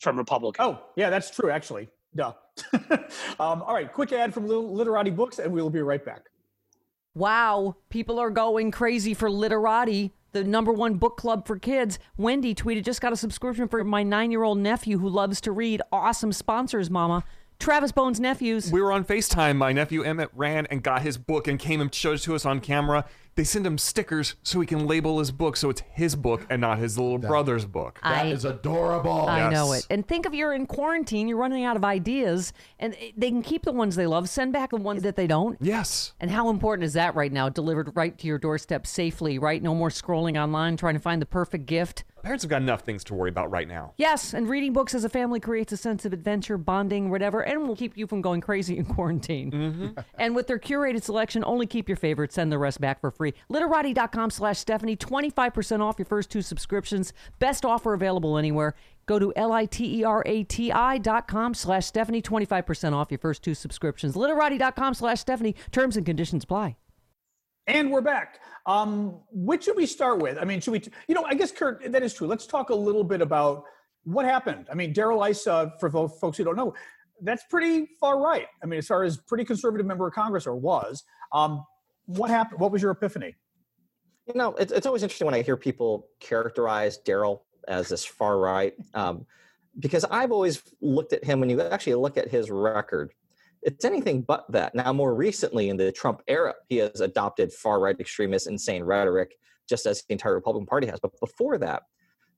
from 0.00 0.16
Republican. 0.16 0.64
Oh, 0.64 0.80
yeah, 0.96 1.08
that's 1.08 1.30
true. 1.30 1.50
Actually, 1.50 1.88
duh. 2.16 2.32
um, 3.38 3.62
all 3.62 3.74
right, 3.74 3.92
quick 3.92 4.12
ad 4.12 4.34
from 4.34 4.48
Literati 4.48 5.10
Books, 5.10 5.38
and 5.38 5.52
we 5.52 5.62
will 5.62 5.70
be 5.70 5.82
right 5.82 6.04
back. 6.04 6.24
Wow, 7.14 7.76
people 7.90 8.18
are 8.18 8.30
going 8.30 8.72
crazy 8.72 9.14
for 9.14 9.30
Literati, 9.30 10.12
the 10.32 10.42
number 10.42 10.72
one 10.72 10.94
book 10.94 11.16
club 11.16 11.46
for 11.46 11.60
kids. 11.60 12.00
Wendy 12.16 12.56
tweeted, 12.56 12.84
just 12.84 13.00
got 13.00 13.12
a 13.12 13.16
subscription 13.16 13.68
for 13.68 13.84
my 13.84 14.02
nine 14.02 14.32
year 14.32 14.42
old 14.42 14.58
nephew 14.58 14.98
who 14.98 15.08
loves 15.08 15.40
to 15.42 15.52
read. 15.52 15.80
Awesome 15.92 16.32
sponsors, 16.32 16.90
Mama. 16.90 17.22
Travis 17.58 17.90
Bones' 17.90 18.20
nephews. 18.20 18.70
We 18.70 18.80
were 18.80 18.92
on 18.92 19.04
FaceTime. 19.04 19.56
My 19.56 19.72
nephew 19.72 20.02
Emmett 20.02 20.30
ran 20.32 20.66
and 20.66 20.82
got 20.82 21.02
his 21.02 21.18
book 21.18 21.48
and 21.48 21.58
came 21.58 21.80
and 21.80 21.92
showed 21.92 22.16
it 22.16 22.22
to 22.22 22.34
us 22.36 22.46
on 22.46 22.60
camera. 22.60 23.04
They 23.38 23.44
send 23.44 23.64
him 23.64 23.78
stickers 23.78 24.34
so 24.42 24.58
he 24.58 24.66
can 24.66 24.88
label 24.88 25.20
his 25.20 25.30
book 25.30 25.56
so 25.56 25.70
it's 25.70 25.84
his 25.92 26.16
book 26.16 26.44
and 26.50 26.60
not 26.60 26.78
his 26.78 26.98
little 26.98 27.18
that, 27.18 27.28
brother's 27.28 27.64
book. 27.64 28.00
That 28.02 28.26
I, 28.26 28.30
is 28.30 28.44
adorable. 28.44 29.28
I 29.28 29.48
yes. 29.48 29.52
know 29.52 29.72
it. 29.74 29.86
And 29.90 30.04
think 30.04 30.26
of 30.26 30.34
you're 30.34 30.52
in 30.52 30.66
quarantine, 30.66 31.28
you're 31.28 31.38
running 31.38 31.62
out 31.62 31.76
of 31.76 31.84
ideas, 31.84 32.52
and 32.80 32.96
they 33.16 33.30
can 33.30 33.42
keep 33.42 33.62
the 33.62 33.70
ones 33.70 33.94
they 33.94 34.08
love, 34.08 34.28
send 34.28 34.52
back 34.52 34.70
the 34.70 34.76
ones 34.76 35.04
that 35.04 35.14
they 35.14 35.28
don't. 35.28 35.56
Yes. 35.60 36.14
And 36.18 36.32
how 36.32 36.50
important 36.50 36.84
is 36.84 36.94
that 36.94 37.14
right 37.14 37.30
now? 37.30 37.48
Delivered 37.48 37.94
right 37.94 38.18
to 38.18 38.26
your 38.26 38.38
doorstep 38.38 38.88
safely, 38.88 39.38
right? 39.38 39.62
No 39.62 39.72
more 39.72 39.90
scrolling 39.90 40.36
online 40.36 40.76
trying 40.76 40.94
to 40.94 41.00
find 41.00 41.22
the 41.22 41.26
perfect 41.26 41.66
gift. 41.66 42.02
Parents 42.22 42.42
have 42.42 42.50
got 42.50 42.62
enough 42.62 42.80
things 42.80 43.04
to 43.04 43.14
worry 43.14 43.30
about 43.30 43.50
right 43.50 43.68
now. 43.68 43.94
Yes, 43.96 44.34
and 44.34 44.48
reading 44.48 44.72
books 44.72 44.94
as 44.94 45.04
a 45.04 45.08
family 45.08 45.38
creates 45.38 45.72
a 45.72 45.76
sense 45.76 46.04
of 46.04 46.12
adventure, 46.12 46.58
bonding, 46.58 47.10
whatever, 47.10 47.42
and 47.42 47.68
will 47.68 47.76
keep 47.76 47.96
you 47.96 48.06
from 48.06 48.20
going 48.20 48.40
crazy 48.40 48.76
in 48.76 48.84
quarantine. 48.84 49.50
Mm-hmm. 49.50 50.00
and 50.18 50.34
with 50.34 50.46
their 50.46 50.58
curated 50.58 51.02
selection, 51.02 51.44
only 51.46 51.66
keep 51.66 51.88
your 51.88 51.96
favorites, 51.96 52.34
send 52.34 52.50
the 52.50 52.58
rest 52.58 52.80
back 52.80 53.00
for 53.00 53.10
free. 53.10 53.27
Literati.com 53.48 54.30
slash 54.30 54.58
Stephanie, 54.58 54.96
25% 54.96 55.80
off 55.80 55.98
your 55.98 56.06
first 56.06 56.30
two 56.30 56.42
subscriptions. 56.42 57.12
Best 57.38 57.64
offer 57.64 57.94
available 57.94 58.36
anywhere. 58.38 58.74
Go 59.06 59.18
to 59.18 59.32
L-I-T-E-R-A-T-I 59.36 60.98
dot 60.98 61.28
com 61.28 61.54
slash 61.54 61.86
Stephanie, 61.86 62.20
25% 62.20 62.92
off 62.92 63.10
your 63.10 63.18
first 63.18 63.42
two 63.42 63.54
subscriptions. 63.54 64.16
Literati.com 64.16 64.94
slash 64.94 65.20
Stephanie. 65.20 65.56
Terms 65.72 65.96
and 65.96 66.04
conditions 66.04 66.44
apply. 66.44 66.76
And 67.66 67.90
we're 67.90 68.00
back. 68.00 68.40
Um, 68.66 69.20
which 69.30 69.64
should 69.64 69.76
we 69.76 69.86
start 69.86 70.20
with? 70.20 70.38
I 70.38 70.44
mean, 70.44 70.60
should 70.60 70.72
we, 70.72 70.80
t- 70.80 70.90
you 71.06 71.14
know, 71.14 71.24
I 71.24 71.34
guess, 71.34 71.52
Kurt, 71.52 71.90
that 71.92 72.02
is 72.02 72.14
true. 72.14 72.26
Let's 72.26 72.46
talk 72.46 72.70
a 72.70 72.74
little 72.74 73.04
bit 73.04 73.20
about 73.20 73.64
what 74.04 74.24
happened. 74.24 74.68
I 74.70 74.74
mean, 74.74 74.92
Darrell 74.92 75.22
Issa, 75.24 75.74
for 75.78 75.90
folks 75.90 76.38
who 76.38 76.44
don't 76.44 76.56
know, 76.56 76.74
that's 77.22 77.44
pretty 77.50 77.88
far 78.00 78.20
right. 78.22 78.46
I 78.62 78.66
mean, 78.66 78.78
as 78.78 78.86
far 78.86 79.04
as 79.04 79.18
pretty 79.18 79.44
conservative 79.44 79.86
member 79.86 80.06
of 80.06 80.14
Congress 80.14 80.46
or 80.46 80.56
was. 80.56 81.04
Um, 81.32 81.64
what 82.08 82.30
happened? 82.30 82.60
What 82.60 82.72
was 82.72 82.82
your 82.82 82.90
epiphany? 82.90 83.36
You 84.26 84.34
know, 84.34 84.54
it's, 84.54 84.72
it's 84.72 84.86
always 84.86 85.02
interesting 85.02 85.26
when 85.26 85.34
I 85.34 85.42
hear 85.42 85.56
people 85.56 86.08
characterize 86.20 86.98
Darrell 86.98 87.46
as 87.66 87.88
this 87.88 88.04
far 88.04 88.38
right, 88.38 88.74
um, 88.94 89.24
because 89.78 90.04
I've 90.10 90.32
always 90.32 90.62
looked 90.80 91.12
at 91.12 91.24
him 91.24 91.40
when 91.40 91.48
you 91.48 91.62
actually 91.62 91.94
look 91.94 92.18
at 92.18 92.28
his 92.28 92.50
record 92.50 93.12
it's 93.62 93.84
anything 93.84 94.22
but 94.22 94.50
that. 94.50 94.74
Now, 94.74 94.92
more 94.92 95.14
recently 95.14 95.68
in 95.68 95.76
the 95.76 95.92
Trump 95.92 96.22
era, 96.28 96.54
he 96.68 96.76
has 96.76 97.00
adopted 97.00 97.52
far 97.52 97.80
right 97.80 97.98
extremist, 97.98 98.46
insane 98.46 98.82
rhetoric, 98.82 99.36
just 99.68 99.86
as 99.86 100.02
the 100.02 100.12
entire 100.12 100.34
Republican 100.34 100.66
Party 100.66 100.86
has. 100.86 101.00
But 101.00 101.18
before 101.20 101.58
that, 101.58 101.82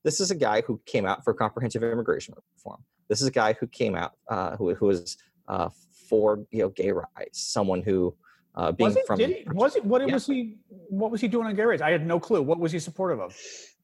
this 0.03 0.19
is 0.19 0.31
a 0.31 0.35
guy 0.35 0.61
who 0.61 0.81
came 0.85 1.05
out 1.05 1.23
for 1.23 1.33
comprehensive 1.33 1.83
immigration 1.83 2.33
reform. 2.55 2.83
This 3.07 3.21
is 3.21 3.27
a 3.27 3.31
guy 3.31 3.53
who 3.53 3.67
came 3.67 3.95
out 3.95 4.13
uh, 4.29 4.55
who 4.55 4.73
who 4.73 4.87
was 4.87 5.17
uh, 5.47 5.69
for 6.09 6.39
you 6.51 6.63
know 6.63 6.69
gay 6.69 6.91
rights. 6.91 7.41
Someone 7.41 7.83
who 7.83 8.15
uh, 8.55 8.71
being 8.71 8.89
was 8.89 8.97
it, 8.97 9.07
from 9.07 9.17
did 9.17 9.29
he, 9.29 9.43
was 9.51 9.75
it 9.75 9.85
what 9.85 10.05
yeah. 10.05 10.13
was 10.13 10.25
he 10.25 10.57
what 10.89 11.11
was 11.11 11.21
he 11.21 11.27
doing 11.27 11.47
on 11.47 11.55
gay 11.55 11.63
rights? 11.63 11.81
I 11.81 11.91
had 11.91 12.05
no 12.05 12.19
clue. 12.19 12.41
What 12.41 12.59
was 12.59 12.71
he 12.71 12.79
supportive 12.79 13.19
of? 13.19 13.37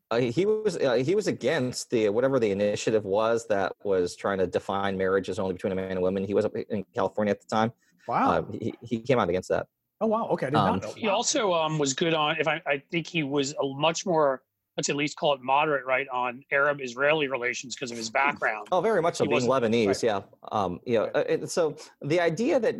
Uh, 0.09 0.19
he 0.19 0.45
was 0.45 0.77
uh, 0.77 0.93
he 0.93 1.15
was 1.15 1.27
against 1.27 1.89
the 1.89 2.09
whatever 2.09 2.39
the 2.39 2.51
initiative 2.51 3.03
was 3.03 3.45
that 3.47 3.73
was 3.83 4.15
trying 4.15 4.37
to 4.37 4.47
define 4.47 4.97
marriage 4.97 5.29
as 5.29 5.39
only 5.39 5.53
between 5.53 5.73
a 5.73 5.75
man 5.75 5.89
and 5.89 5.97
a 5.97 6.01
woman. 6.01 6.23
He 6.23 6.33
was 6.33 6.45
in 6.69 6.85
California 6.95 7.31
at 7.31 7.41
the 7.41 7.47
time. 7.47 7.71
Wow. 8.07 8.31
Uh, 8.31 8.43
he, 8.51 8.73
he 8.81 8.99
came 8.99 9.19
out 9.19 9.29
against 9.29 9.49
that. 9.49 9.67
Oh 9.99 10.07
wow. 10.07 10.27
Okay. 10.29 10.47
I 10.47 10.49
did 10.49 10.55
um, 10.57 10.65
not 10.65 10.81
know. 10.83 10.93
He 10.95 11.07
also 11.07 11.53
um, 11.53 11.77
was 11.77 11.93
good 11.93 12.13
on. 12.13 12.37
If 12.39 12.47
I, 12.47 12.61
I 12.65 12.81
think 12.91 13.07
he 13.07 13.23
was 13.23 13.53
a 13.61 13.65
much 13.65 14.05
more 14.05 14.43
let's 14.77 14.89
at 14.89 14.95
least 14.95 15.17
call 15.17 15.33
it 15.33 15.41
moderate 15.41 15.85
right 15.85 16.07
on 16.09 16.43
Arab 16.51 16.79
Israeli 16.81 17.27
relations 17.27 17.75
because 17.75 17.91
of 17.91 17.97
his 17.97 18.09
background. 18.09 18.67
Oh, 18.71 18.79
very 18.79 19.01
much 19.01 19.15
so. 19.15 19.23
He 19.23 19.29
being 19.29 19.41
Lebanese, 19.41 19.87
right. 19.87 20.03
yeah. 20.03 20.21
Um, 20.51 20.79
you 20.85 20.99
know, 20.99 21.09
right. 21.13 21.43
uh, 21.43 21.47
so 21.47 21.75
the 22.01 22.19
idea 22.19 22.59
that 22.59 22.75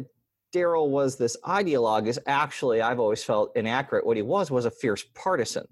Darrell 0.52 0.90
was 0.90 1.18
this 1.18 1.38
ideologue 1.46 2.08
is 2.08 2.20
actually, 2.26 2.82
I've 2.82 3.00
always 3.00 3.24
felt 3.24 3.56
inaccurate. 3.56 4.06
What 4.06 4.18
he 4.18 4.24
was 4.24 4.50
was 4.50 4.66
a 4.66 4.72
fierce 4.72 5.04
partisan. 5.14 5.68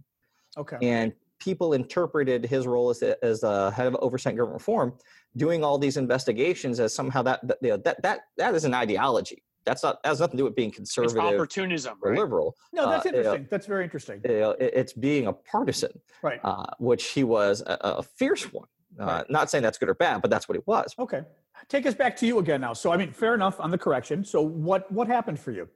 Okay. 0.57 0.77
And 0.81 1.13
people 1.39 1.73
interpreted 1.73 2.45
his 2.45 2.65
role 2.65 2.89
as, 2.89 3.01
as 3.01 3.43
a 3.43 3.71
head 3.71 3.87
of 3.87 3.95
oversight 4.01 4.35
government 4.35 4.61
reform, 4.61 4.93
doing 5.35 5.63
all 5.63 5.77
these 5.77 5.97
investigations 5.97 6.79
as 6.79 6.93
somehow 6.93 7.21
that 7.21 7.45
that, 7.47 7.57
you 7.61 7.69
know, 7.69 7.77
that 7.77 8.01
that 8.03 8.21
that 8.37 8.55
is 8.55 8.63
an 8.65 8.73
ideology. 8.73 9.43
That's 9.65 9.83
not 9.83 10.01
that 10.03 10.09
has 10.09 10.19
nothing 10.19 10.37
to 10.37 10.41
do 10.41 10.43
with 10.45 10.55
being 10.55 10.71
conservative, 10.71 11.17
it's 11.17 11.33
opportunism, 11.33 11.97
or 12.01 12.11
right? 12.11 12.19
liberal. 12.19 12.55
No, 12.71 12.89
that's 12.89 13.05
uh, 13.05 13.09
interesting. 13.09 13.41
You 13.41 13.47
that's 13.49 13.65
very 13.65 13.83
interesting. 13.83 14.21
You 14.23 14.39
know, 14.39 14.51
it's 14.59 14.93
being 14.93 15.27
a 15.27 15.33
partisan, 15.33 15.91
right? 16.21 16.39
Uh, 16.43 16.65
which 16.77 17.07
he 17.07 17.23
was 17.23 17.61
a, 17.61 17.77
a 17.81 18.03
fierce 18.03 18.43
one. 18.53 18.67
Uh, 18.99 19.05
right. 19.05 19.29
Not 19.29 19.49
saying 19.49 19.63
that's 19.63 19.77
good 19.77 19.89
or 19.89 19.95
bad, 19.95 20.21
but 20.21 20.31
that's 20.31 20.47
what 20.47 20.55
he 20.55 20.63
was. 20.65 20.95
Okay, 20.97 21.21
take 21.67 21.85
us 21.85 21.93
back 21.93 22.15
to 22.17 22.27
you 22.27 22.39
again 22.39 22.61
now. 22.61 22.73
So, 22.73 22.91
I 22.91 22.97
mean, 22.97 23.11
fair 23.11 23.33
enough 23.33 23.59
on 23.59 23.71
the 23.71 23.77
correction. 23.77 24.23
So, 24.23 24.41
what 24.41 24.91
what 24.91 25.07
happened 25.07 25.39
for 25.39 25.51
you? 25.51 25.67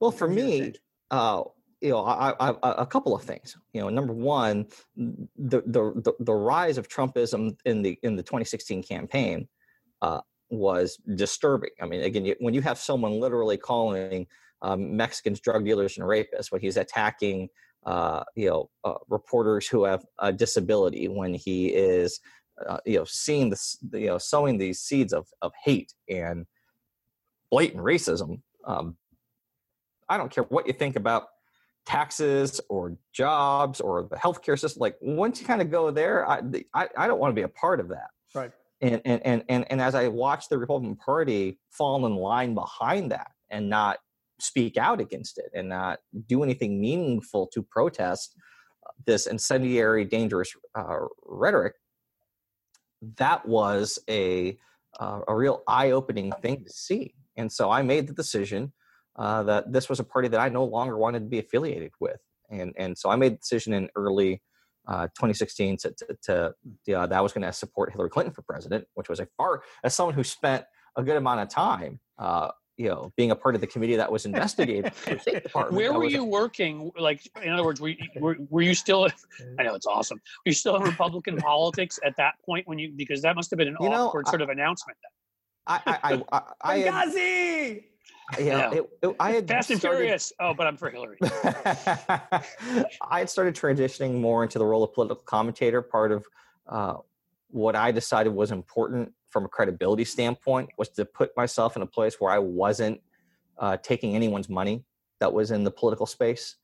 Well, 0.00 0.10
for 0.10 0.28
me, 0.28 0.74
uh, 1.10 1.42
you 1.80 1.90
know, 1.90 2.04
I, 2.04 2.34
I, 2.40 2.54
a 2.62 2.86
couple 2.86 3.14
of 3.14 3.22
things. 3.22 3.56
You 3.72 3.82
know, 3.82 3.88
number 3.88 4.12
one, 4.12 4.66
the, 4.96 5.62
the 5.66 6.14
the 6.20 6.34
rise 6.34 6.78
of 6.78 6.88
Trumpism 6.88 7.56
in 7.64 7.82
the 7.82 7.98
in 8.02 8.16
the 8.16 8.22
2016 8.22 8.82
campaign 8.82 9.48
uh, 10.02 10.20
was 10.50 10.96
disturbing. 11.14 11.70
I 11.80 11.86
mean, 11.86 12.02
again, 12.02 12.34
when 12.40 12.54
you 12.54 12.62
have 12.62 12.78
someone 12.78 13.20
literally 13.20 13.56
calling 13.56 14.26
um, 14.62 14.96
Mexicans 14.96 15.40
drug 15.40 15.64
dealers 15.64 15.98
and 15.98 16.06
rapists, 16.06 16.50
when 16.50 16.60
he's 16.60 16.76
attacking, 16.76 17.48
uh, 17.86 18.24
you 18.34 18.48
know, 18.48 18.70
uh, 18.84 18.94
reporters 19.08 19.68
who 19.68 19.84
have 19.84 20.04
a 20.18 20.32
disability, 20.32 21.08
when 21.08 21.34
he 21.34 21.68
is, 21.68 22.20
uh, 22.66 22.78
you 22.86 22.98
know, 22.98 23.04
seeing 23.04 23.50
this, 23.50 23.78
you 23.92 24.06
know, 24.06 24.18
sowing 24.18 24.58
these 24.58 24.80
seeds 24.80 25.12
of 25.12 25.26
of 25.42 25.52
hate 25.64 25.92
and 26.08 26.46
blatant 27.50 27.82
racism. 27.82 28.40
Um, 28.66 28.96
I 30.08 30.16
don't 30.16 30.30
care 30.30 30.44
what 30.44 30.66
you 30.66 30.72
think 30.72 30.96
about 30.96 31.28
taxes 31.88 32.60
or 32.68 32.96
jobs 33.14 33.80
or 33.80 34.02
the 34.10 34.16
healthcare 34.16 34.58
system 34.58 34.78
like 34.78 34.94
once 35.00 35.40
you 35.40 35.46
kind 35.46 35.62
of 35.62 35.70
go 35.70 35.90
there 35.90 36.28
I, 36.28 36.42
I, 36.74 36.86
I 36.98 37.06
don't 37.06 37.18
want 37.18 37.30
to 37.30 37.34
be 37.34 37.44
a 37.44 37.48
part 37.48 37.80
of 37.80 37.88
that 37.88 38.10
right 38.34 38.52
and 38.82 39.00
and 39.06 39.22
and 39.24 39.42
and, 39.48 39.64
and 39.70 39.80
as 39.80 39.94
i 39.94 40.06
watch 40.06 40.50
the 40.50 40.58
republican 40.58 40.96
party 40.96 41.58
fall 41.70 42.04
in 42.04 42.14
line 42.14 42.52
behind 42.52 43.10
that 43.12 43.30
and 43.48 43.70
not 43.70 44.00
speak 44.38 44.76
out 44.76 45.00
against 45.00 45.38
it 45.38 45.50
and 45.54 45.70
not 45.70 46.00
do 46.26 46.42
anything 46.42 46.78
meaningful 46.78 47.46
to 47.54 47.62
protest 47.62 48.34
this 49.06 49.26
incendiary 49.26 50.04
dangerous 50.04 50.52
uh, 50.78 50.98
rhetoric 51.24 51.72
that 53.16 53.46
was 53.46 53.98
a 54.08 54.58
uh, 54.98 55.20
a 55.28 55.34
real 55.34 55.62
eye-opening 55.68 56.32
thing 56.42 56.64
to 56.64 56.70
see. 56.70 57.14
And 57.36 57.52
so 57.52 57.70
I 57.70 57.82
made 57.82 58.08
the 58.08 58.14
decision 58.14 58.72
uh, 59.16 59.42
that 59.44 59.72
this 59.72 59.88
was 59.88 60.00
a 60.00 60.04
party 60.04 60.28
that 60.28 60.40
I 60.40 60.48
no 60.48 60.64
longer 60.64 60.96
wanted 60.96 61.20
to 61.20 61.26
be 61.26 61.38
affiliated 61.38 61.92
with. 62.00 62.20
And 62.50 62.74
and 62.76 62.96
so 62.96 63.10
I 63.10 63.16
made 63.16 63.34
the 63.34 63.38
decision 63.38 63.74
in 63.74 63.88
early 63.94 64.42
uh, 64.88 65.06
2016 65.08 65.76
to, 65.76 65.94
to, 65.98 66.16
to 66.26 66.54
that 66.86 67.12
I 67.12 67.20
was 67.20 67.32
going 67.32 67.42
to 67.42 67.52
support 67.52 67.92
Hillary 67.92 68.08
Clinton 68.10 68.32
for 68.32 68.42
president, 68.42 68.86
which 68.94 69.08
was 69.08 69.20
a 69.20 69.28
far 69.36 69.62
as 69.84 69.94
someone 69.94 70.14
who 70.14 70.24
spent 70.24 70.64
a 70.96 71.02
good 71.02 71.16
amount 71.16 71.40
of 71.40 71.48
time 71.48 72.00
uh, 72.18 72.48
you 72.78 72.88
know, 72.88 73.12
being 73.16 73.32
a 73.32 73.36
part 73.36 73.56
of 73.56 73.60
the 73.60 73.66
committee 73.66 73.96
that 73.96 74.10
was 74.10 74.24
investigating 74.24 74.82
the 75.04 75.18
State 75.18 75.42
Department. 75.42 75.76
Where 75.76 75.92
were 75.92 76.04
you 76.04 76.22
a, 76.22 76.24
working? 76.24 76.92
Like, 76.96 77.20
in 77.42 77.52
other 77.52 77.64
words, 77.64 77.80
were 77.80 77.88
you, 77.88 77.96
were, 78.16 78.36
were 78.48 78.62
you 78.62 78.74
still? 78.74 79.08
I 79.58 79.64
know 79.64 79.74
it's 79.74 79.84
awesome. 79.86 80.18
Were 80.18 80.50
you 80.50 80.52
still 80.52 80.76
in 80.76 80.82
Republican 80.82 81.36
politics 81.38 81.98
at 82.04 82.16
that 82.16 82.34
point 82.46 82.68
when 82.68 82.78
you? 82.78 82.92
Because 82.94 83.20
that 83.22 83.34
must 83.34 83.50
have 83.50 83.58
been 83.58 83.68
an 83.68 83.76
you 83.80 83.88
awkward 83.88 84.26
know, 84.26 84.30
sort 84.30 84.42
of 84.42 84.48
announcement. 84.48 84.96
I, 85.66 85.80
I, 85.86 85.98
I, 86.02 86.22
I, 86.30 86.42
I 86.62 86.78
had, 86.78 87.14
yeah, 87.14 87.74
yeah. 88.38 88.72
It, 88.72 88.88
it, 89.02 89.16
I 89.18 89.32
had 89.32 89.48
Fast 89.48 89.70
and 89.70 89.80
started, 89.80 89.98
Furious. 89.98 90.32
Oh, 90.38 90.54
but 90.54 90.68
I'm 90.68 90.76
for 90.76 90.88
Hillary. 90.88 91.18
I 91.20 93.18
had 93.18 93.28
started 93.28 93.56
transitioning 93.56 94.20
more 94.20 94.44
into 94.44 94.60
the 94.60 94.64
role 94.64 94.84
of 94.84 94.94
political 94.94 95.24
commentator. 95.24 95.82
Part 95.82 96.12
of 96.12 96.24
uh, 96.68 96.94
what 97.50 97.74
I 97.74 97.90
decided 97.90 98.32
was 98.32 98.52
important 98.52 99.12
from 99.30 99.44
a 99.44 99.48
credibility 99.48 100.04
standpoint 100.04 100.70
was 100.78 100.88
to 100.90 101.04
put 101.04 101.36
myself 101.36 101.76
in 101.76 101.82
a 101.82 101.86
place 101.86 102.16
where 102.18 102.32
I 102.32 102.38
wasn't 102.38 103.00
uh, 103.58 103.76
taking 103.78 104.14
anyone's 104.14 104.48
money 104.48 104.84
that 105.20 105.32
was 105.32 105.50
in 105.50 105.64
the 105.64 105.70
political 105.70 106.06
space, 106.06 106.56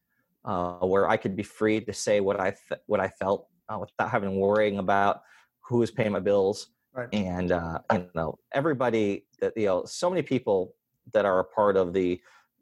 uh, 0.44 0.78
where 0.78 1.08
I 1.08 1.16
could 1.16 1.36
be 1.36 1.42
free 1.42 1.80
to 1.80 1.92
say 1.92 2.20
what 2.20 2.40
I 2.40 2.54
what 2.86 3.00
I 3.00 3.08
felt 3.08 3.48
uh, 3.68 3.78
without 3.78 4.10
having 4.10 4.36
worrying 4.36 4.78
about 4.78 5.22
who 5.60 5.78
was 5.78 5.90
paying 5.90 6.12
my 6.12 6.20
bills. 6.20 6.68
Right. 6.92 7.08
And 7.12 7.52
uh, 7.52 7.80
you 7.92 8.08
know, 8.14 8.38
everybody 8.52 9.26
that 9.40 9.54
you 9.56 9.66
know, 9.66 9.84
so 9.84 10.08
many 10.08 10.22
people 10.22 10.74
that 11.12 11.24
are 11.24 11.40
a 11.40 11.44
part 11.44 11.76
of 11.76 11.92
the 11.92 12.20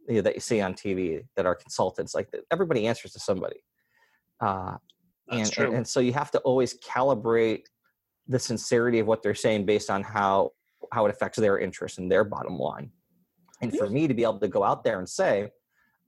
you 0.08 0.16
know, 0.16 0.20
that 0.22 0.34
you 0.34 0.40
see 0.40 0.60
on 0.60 0.74
TV 0.74 1.24
that 1.36 1.46
are 1.46 1.54
consultants, 1.54 2.14
like 2.14 2.28
everybody 2.50 2.86
answers 2.86 3.12
to 3.12 3.20
somebody. 3.20 3.62
Uh, 4.40 4.76
and, 5.30 5.58
and, 5.58 5.74
and 5.74 5.88
so 5.88 6.00
you 6.00 6.12
have 6.12 6.30
to 6.32 6.38
always 6.40 6.78
calibrate 6.80 7.64
the 8.32 8.38
sincerity 8.38 8.98
of 8.98 9.06
what 9.06 9.22
they're 9.22 9.34
saying 9.34 9.66
based 9.66 9.90
on 9.90 10.02
how 10.02 10.52
how 10.92 11.06
it 11.06 11.10
affects 11.10 11.38
their 11.38 11.58
interest 11.58 11.98
and 11.98 12.10
their 12.10 12.24
bottom 12.24 12.58
line. 12.58 12.90
And 13.62 13.74
for 13.76 13.88
me 13.88 14.08
to 14.08 14.14
be 14.14 14.24
able 14.24 14.40
to 14.40 14.48
go 14.48 14.64
out 14.64 14.82
there 14.82 14.98
and 14.98 15.08
say, 15.08 15.50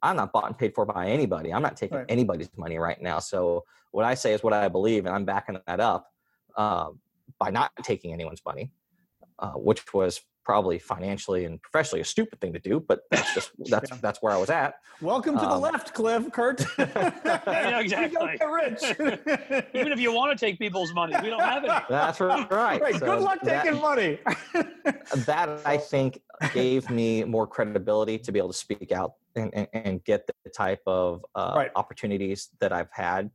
I'm 0.03 0.17
not 0.17 0.33
bought 0.33 0.47
and 0.47 0.59
paid 0.59 0.75
for 0.75 0.85
by 0.85 1.07
anybody. 1.07 1.55
I'm 1.55 1.63
not 1.63 1.77
taking 1.77 1.99
right. 1.99 2.07
anybody's 2.09 2.51
money 2.57 2.79
right 2.79 3.01
now. 3.01 3.21
So 3.21 3.65
what 3.93 4.05
I 4.05 4.15
say 4.15 4.35
is 4.35 4.43
what 4.43 4.53
I 4.53 4.69
believe, 4.69 5.07
and 5.07 5.15
I'm 5.15 5.25
backing 5.25 5.59
that 5.67 5.81
up 5.81 6.11
uh, 6.57 6.91
by 7.39 7.51
not 7.51 7.71
taking 7.83 8.13
anyone's 8.13 8.43
money, 8.45 8.73
uh, 9.39 9.53
which 9.53 9.95
was 9.95 10.21
probably 10.45 10.79
financially 10.79 11.45
and 11.45 11.61
professionally 11.63 12.01
a 12.01 12.05
stupid 12.05 12.41
thing 12.41 12.53
to 12.53 12.59
do, 12.59 12.81
but 12.81 13.01
that's 13.11 13.35
just 13.35 13.51
that's 13.71 13.91
yeah. 13.91 13.99
that's 14.01 14.23
where 14.23 14.33
I 14.33 14.37
was 14.37 14.51
at. 14.51 14.75
Welcome 15.01 15.37
to 15.37 15.45
um, 15.45 15.51
the 15.51 15.59
left, 15.59 15.95
Cliff, 15.95 16.31
Kurt. 16.33 16.65
yeah, 16.79 17.81
exactly. 17.81 18.37
get 18.39 18.45
rich. 18.45 18.83
Even 19.75 19.93
if 19.93 20.01
you 20.01 20.13
want 20.13 20.39
to 20.39 20.47
take 20.47 20.59
people's 20.59 20.93
money, 20.95 21.15
we 21.23 21.31
don't 21.31 21.41
have 21.41 21.65
it. 21.65 21.71
That's 21.89 22.21
right. 22.21 22.51
Right. 22.51 22.95
So 22.97 23.07
Good 23.07 23.21
luck 23.21 23.41
that, 23.43 23.65
taking 23.65 23.81
money. 23.81 24.19
that 25.27 25.61
I 25.65 25.77
think 25.77 26.21
gave 26.53 26.91
me 26.91 27.25
more 27.25 27.47
credibility 27.47 28.19
to 28.19 28.33
be 28.33 28.39
able 28.39 28.51
to 28.51 28.59
speak 28.59 28.93
out 28.93 29.15
and, 29.35 29.53
and, 29.55 29.69
and 29.73 30.05
get 30.05 30.27
the 30.27 30.51
type 30.51 30.83
of 30.87 31.25
uh, 31.35 31.53
right. 31.57 31.71
opportunities 31.75 32.51
that 32.61 32.73
I've 32.73 32.91
had. 32.93 33.31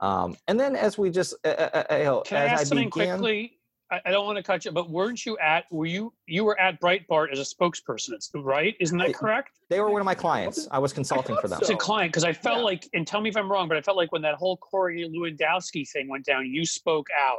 Um, 0.00 0.36
and 0.48 0.58
then 0.58 0.74
as 0.74 0.98
we 0.98 1.10
just, 1.10 1.34
uh, 1.44 1.48
uh, 1.48 1.84
uh 1.90 1.96
you 1.96 2.04
know, 2.04 2.20
Can 2.22 2.38
I 2.38 2.46
ask 2.46 2.62
I 2.62 2.64
something 2.64 2.90
began, 2.90 3.18
quickly? 3.18 3.58
I, 4.04 4.10
don't 4.10 4.24
want 4.24 4.36
to 4.36 4.42
cut 4.42 4.64
you, 4.64 4.72
but 4.72 4.90
weren't 4.90 5.26
you 5.26 5.36
at? 5.38 5.64
Were 5.70 5.86
you 5.86 6.12
you 6.26 6.44
were 6.44 6.58
at 6.58 6.80
Breitbart 6.80 7.30
as 7.30 7.38
a 7.38 7.42
spokesperson? 7.42 8.12
Right? 8.34 8.74
Isn't 8.80 8.98
that 8.98 9.14
correct? 9.14 9.50
They 9.68 9.80
were 9.80 9.90
one 9.90 10.00
of 10.00 10.06
my 10.06 10.14
clients. 10.14 10.66
I 10.70 10.78
was 10.78 10.92
consulting 10.92 11.36
for 11.40 11.48
them. 11.48 11.58
It's 11.60 11.70
a 11.70 11.76
client 11.76 12.12
because 12.12 12.24
I 12.24 12.32
felt 12.32 12.58
yeah. 12.58 12.64
like, 12.64 12.88
and 12.94 13.06
tell 13.06 13.20
me 13.20 13.28
if 13.28 13.36
I'm 13.36 13.50
wrong, 13.50 13.68
but 13.68 13.76
I 13.76 13.82
felt 13.82 13.96
like 13.96 14.12
when 14.12 14.22
that 14.22 14.36
whole 14.36 14.56
Corey 14.56 15.08
Lewandowski 15.08 15.88
thing 15.88 16.08
went 16.08 16.24
down, 16.24 16.46
you 16.46 16.64
spoke 16.64 17.08
out. 17.18 17.38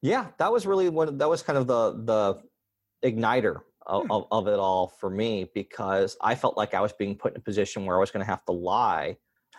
Yeah, 0.00 0.26
that 0.38 0.50
was 0.52 0.66
really 0.66 0.88
what 0.88 1.18
that 1.18 1.28
was 1.28 1.42
kind 1.42 1.58
of 1.58 1.66
the 1.66 1.92
the 2.04 3.08
igniter 3.08 3.60
of, 3.86 4.04
hmm. 4.04 4.12
of, 4.12 4.26
of 4.30 4.48
it 4.48 4.58
all 4.58 4.92
for 4.98 5.10
me 5.10 5.48
because 5.54 6.16
I 6.20 6.34
felt 6.34 6.56
like 6.56 6.74
I 6.74 6.80
was 6.80 6.92
being 6.92 7.16
put 7.16 7.32
in 7.32 7.38
a 7.38 7.42
position 7.42 7.86
where 7.86 7.96
I 7.96 8.00
was 8.00 8.10
going 8.10 8.24
to 8.24 8.30
have 8.30 8.44
to 8.46 8.52
lie. 8.52 9.16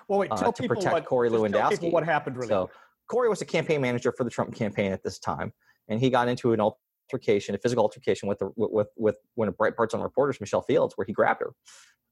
Well, 0.10 0.19
wait, 0.19 0.32
tell 0.36 0.49
uh, 0.49 0.51
to 0.51 0.67
protect 0.67 0.93
what, 0.93 1.06
Corey 1.06 1.29
Lewandowski. 1.29 1.91
what 1.91 2.03
happened 2.03 2.36
really. 2.36 2.49
So, 2.49 2.69
Corey 3.10 3.29
was 3.29 3.41
a 3.41 3.45
campaign 3.45 3.82
manager 3.82 4.13
for 4.15 4.23
the 4.23 4.29
Trump 4.29 4.56
campaign 4.56 4.91
at 4.91 5.03
this 5.03 5.19
time 5.19 5.53
and 5.88 6.00
he 6.00 6.10
got 6.10 6.28
into 6.28 6.54
an 6.54 6.60
altercation, 6.60 7.56
a 7.56 7.58
physical 7.58 7.84
altercation 7.84 8.28
with 8.28 8.39
the, 8.39 8.52
with 8.56 8.88
with 8.96 9.17
one 9.36 9.48
of 9.48 9.58
Breitbart's 9.58 9.93
own 9.93 10.02
reporters, 10.02 10.39
Michelle 10.39 10.62
Fields, 10.62 10.93
where 10.96 11.06
he 11.06 11.13
grabbed 11.13 11.41
her. 11.41 11.54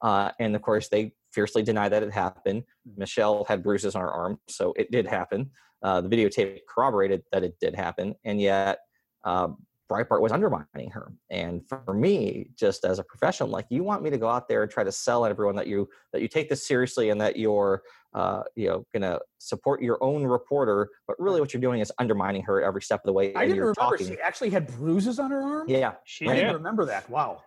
Uh, 0.01 0.31
and 0.39 0.55
of 0.55 0.61
course, 0.61 0.89
they 0.89 1.13
fiercely 1.31 1.61
deny 1.61 1.87
that 1.87 2.03
it 2.03 2.11
happened. 2.11 2.63
Hmm. 2.87 2.99
Michelle 2.99 3.45
had 3.45 3.63
bruises 3.63 3.95
on 3.95 4.01
her 4.01 4.11
arm, 4.11 4.39
so 4.49 4.73
it 4.75 4.91
did 4.91 5.07
happen. 5.07 5.51
Uh, 5.83 6.01
the 6.01 6.09
videotape 6.09 6.59
corroborated 6.69 7.23
that 7.31 7.43
it 7.43 7.55
did 7.59 7.75
happen, 7.75 8.15
and 8.23 8.39
yet 8.39 8.79
uh, 9.23 9.47
Breitbart 9.91 10.21
was 10.21 10.31
undermining 10.31 10.89
her. 10.91 11.11
And 11.29 11.63
for 11.67 11.93
me, 11.93 12.49
just 12.55 12.85
as 12.85 12.97
a 12.97 13.03
professional, 13.03 13.49
like 13.49 13.65
you 13.69 13.83
want 13.83 14.03
me 14.03 14.09
to 14.09 14.17
go 14.17 14.29
out 14.29 14.47
there 14.47 14.63
and 14.63 14.71
try 14.71 14.83
to 14.83 14.91
sell 14.91 15.25
everyone 15.25 15.55
that 15.57 15.67
you 15.67 15.89
that 16.13 16.21
you 16.21 16.27
take 16.27 16.49
this 16.49 16.65
seriously 16.65 17.09
and 17.09 17.19
that 17.19 17.35
you're 17.35 17.81
uh, 18.13 18.43
you 18.55 18.67
know 18.67 18.85
going 18.93 19.01
to 19.03 19.19
support 19.37 19.81
your 19.81 19.97
own 20.03 20.23
reporter, 20.25 20.89
but 21.07 21.19
really 21.19 21.39
what 21.39 21.53
you're 21.53 21.61
doing 21.61 21.79
is 21.79 21.91
undermining 21.99 22.43
her 22.43 22.61
every 22.61 22.81
step 22.81 23.01
of 23.01 23.05
the 23.05 23.13
way. 23.13 23.33
I 23.35 23.45
didn't 23.45 23.59
remember 23.59 23.73
talking. 23.75 24.07
she 24.07 24.19
actually 24.19 24.49
had 24.49 24.67
bruises 24.67 25.19
on 25.19 25.31
her 25.31 25.41
arm. 25.41 25.69
Yeah, 25.69 25.93
she 26.05 26.27
I 26.27 26.35
didn't 26.35 26.55
remember 26.55 26.85
that. 26.85 27.09
Wow. 27.09 27.43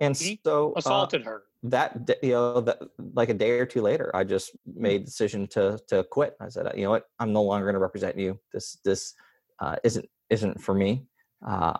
And 0.00 0.16
he 0.16 0.40
so 0.44 0.70
uh, 0.70 0.78
assaulted 0.78 1.22
uh, 1.22 1.30
her. 1.30 1.42
That 1.64 2.18
you 2.22 2.30
know, 2.30 2.60
that 2.60 2.78
like 3.14 3.30
a 3.30 3.34
day 3.34 3.50
or 3.58 3.66
two 3.66 3.82
later, 3.82 4.14
I 4.14 4.22
just 4.22 4.52
made 4.66 5.02
the 5.02 5.06
decision 5.06 5.46
to 5.48 5.78
to 5.88 6.04
quit. 6.04 6.36
I 6.40 6.48
said, 6.48 6.70
you 6.76 6.84
know 6.84 6.90
what, 6.90 7.06
I'm 7.18 7.32
no 7.32 7.42
longer 7.42 7.66
going 7.66 7.74
to 7.74 7.80
represent 7.80 8.16
you. 8.16 8.38
This 8.52 8.78
this 8.84 9.14
uh, 9.58 9.76
isn't 9.82 10.06
isn't 10.30 10.60
for 10.60 10.74
me 10.74 11.08
uh, 11.46 11.74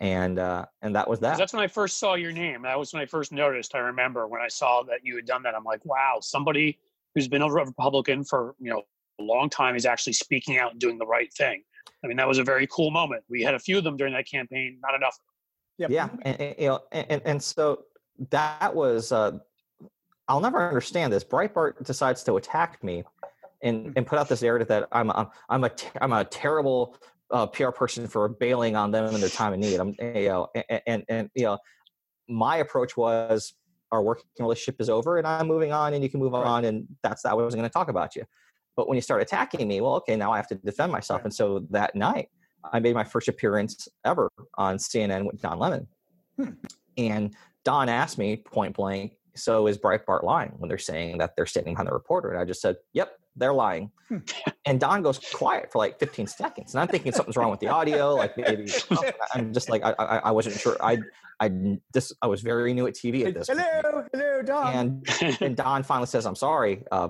and 0.00 0.38
uh, 0.38 0.64
and 0.82 0.94
that 0.96 1.08
was 1.08 1.20
that. 1.20 1.38
That's 1.38 1.52
when 1.52 1.62
I 1.62 1.68
first 1.68 1.98
saw 1.98 2.14
your 2.14 2.32
name. 2.32 2.62
That 2.62 2.78
was 2.78 2.92
when 2.92 3.02
I 3.02 3.06
first 3.06 3.32
noticed. 3.32 3.74
I 3.74 3.78
remember 3.78 4.26
when 4.26 4.40
I 4.40 4.48
saw 4.48 4.82
that 4.84 5.00
you 5.02 5.16
had 5.16 5.26
done 5.26 5.42
that. 5.44 5.54
I'm 5.54 5.64
like, 5.64 5.84
wow, 5.84 6.18
somebody 6.20 6.78
who's 7.14 7.28
been 7.28 7.42
a 7.42 7.50
Republican 7.50 8.24
for 8.24 8.54
you 8.58 8.70
know 8.70 8.82
a 9.20 9.22
long 9.22 9.48
time 9.48 9.76
is 9.76 9.86
actually 9.86 10.12
speaking 10.12 10.58
out 10.58 10.72
and 10.72 10.80
doing 10.80 10.98
the 10.98 11.06
right 11.06 11.32
thing. 11.32 11.62
I 12.02 12.06
mean, 12.06 12.16
that 12.16 12.28
was 12.28 12.38
a 12.38 12.44
very 12.44 12.66
cool 12.66 12.90
moment. 12.90 13.22
We 13.28 13.42
had 13.42 13.54
a 13.54 13.58
few 13.58 13.78
of 13.78 13.84
them 13.84 13.96
during 13.96 14.12
that 14.14 14.28
campaign. 14.28 14.78
Not 14.82 14.94
enough. 14.94 15.16
Yep. 15.78 15.90
Yeah, 15.90 16.08
and, 16.22 16.40
and, 16.40 16.54
you 16.58 16.68
know, 16.68 16.80
and, 16.92 17.22
and 17.24 17.42
so 17.42 17.84
that 18.30 18.74
was. 18.74 19.12
Uh, 19.12 19.38
I'll 20.26 20.40
never 20.40 20.66
understand 20.66 21.12
this. 21.12 21.22
Breitbart 21.22 21.84
decides 21.84 22.22
to 22.24 22.36
attack 22.36 22.82
me 22.82 23.04
and, 23.62 23.92
and 23.94 24.06
put 24.06 24.18
out 24.18 24.28
this 24.28 24.40
narrative 24.40 24.68
that 24.68 24.88
I'm 24.90 25.10
a, 25.10 25.30
I'm 25.50 25.64
a 25.64 25.70
I'm 26.00 26.12
a 26.12 26.24
terrible 26.24 26.96
uh, 27.30 27.46
PR 27.46 27.70
person 27.70 28.06
for 28.06 28.28
bailing 28.28 28.76
on 28.76 28.90
them 28.90 29.12
in 29.14 29.20
their 29.20 29.28
time 29.28 29.52
of 29.52 29.58
need. 29.58 29.80
I'm, 29.80 29.94
you 30.00 30.28
know, 30.28 30.48
and, 30.54 30.82
and, 30.86 31.04
and 31.08 31.30
you 31.34 31.44
know, 31.44 31.58
my 32.28 32.58
approach 32.58 32.96
was 32.96 33.54
our 33.94 34.02
working 34.02 34.24
relationship 34.38 34.80
is 34.80 34.90
over 34.90 35.18
and 35.18 35.26
I'm 35.26 35.46
moving 35.46 35.72
on 35.72 35.94
and 35.94 36.02
you 36.02 36.10
can 36.10 36.20
move 36.20 36.34
on 36.34 36.64
and 36.64 36.86
that's 37.02 37.22
that 37.22 37.30
I 37.30 37.34
wasn't 37.34 37.60
going 37.60 37.68
to 37.68 37.72
talk 37.72 37.88
about 37.88 38.14
you. 38.16 38.24
But 38.76 38.88
when 38.88 38.96
you 38.96 39.02
start 39.02 39.22
attacking 39.22 39.66
me, 39.68 39.80
well, 39.80 39.94
okay, 39.96 40.16
now 40.16 40.32
I 40.32 40.36
have 40.36 40.48
to 40.48 40.56
defend 40.56 40.90
myself. 40.90 41.22
And 41.24 41.32
so 41.32 41.64
that 41.70 41.94
night, 41.94 42.28
I 42.72 42.80
made 42.80 42.94
my 42.94 43.04
first 43.04 43.28
appearance 43.28 43.88
ever 44.04 44.28
on 44.56 44.78
CNN 44.78 45.26
with 45.26 45.40
Don 45.40 45.58
Lemon. 45.58 45.86
Hmm. 46.36 46.50
And 46.96 47.34
Don 47.64 47.88
asked 47.88 48.18
me 48.18 48.36
point 48.36 48.74
blank, 48.74 49.16
so 49.36 49.66
is 49.66 49.78
Breitbart 49.78 50.24
lying 50.24 50.52
when 50.58 50.68
they're 50.68 50.78
saying 50.78 51.18
that 51.18 51.36
they're 51.36 51.46
standing 51.46 51.74
behind 51.74 51.88
the 51.88 51.92
reporter? 51.92 52.30
And 52.30 52.40
I 52.40 52.44
just 52.44 52.60
said, 52.60 52.76
yep, 52.92 53.18
they're 53.36 53.52
lying. 53.52 53.90
Hmm. 54.08 54.18
and 54.66 54.78
Don 54.78 55.02
goes 55.02 55.18
quiet 55.18 55.72
for 55.72 55.78
like 55.78 55.98
15 55.98 56.26
seconds. 56.26 56.74
And 56.74 56.80
I'm 56.80 56.88
thinking 56.88 57.12
something's 57.12 57.36
wrong 57.36 57.50
with 57.50 57.60
the 57.60 57.68
audio. 57.68 58.14
Like 58.14 58.36
maybe 58.36 58.70
I'm 59.34 59.52
just 59.52 59.70
like, 59.70 59.82
I, 59.82 59.94
I, 59.98 60.18
I, 60.18 60.30
wasn't 60.30 60.58
sure. 60.58 60.76
I, 60.80 60.98
I, 61.40 61.50
this, 61.92 62.12
I 62.20 62.26
was 62.26 62.42
very 62.42 62.74
new 62.74 62.86
at 62.86 62.94
TV 62.94 63.26
at 63.26 63.34
this 63.34 63.48
Hello, 63.48 63.64
point. 63.82 64.08
hello, 64.12 64.42
Don. 64.42 64.74
And, 64.74 65.38
and 65.40 65.56
Don 65.56 65.82
finally 65.82 66.06
says, 66.06 66.26
I'm 66.26 66.36
sorry. 66.36 66.84
Uh, 66.92 67.08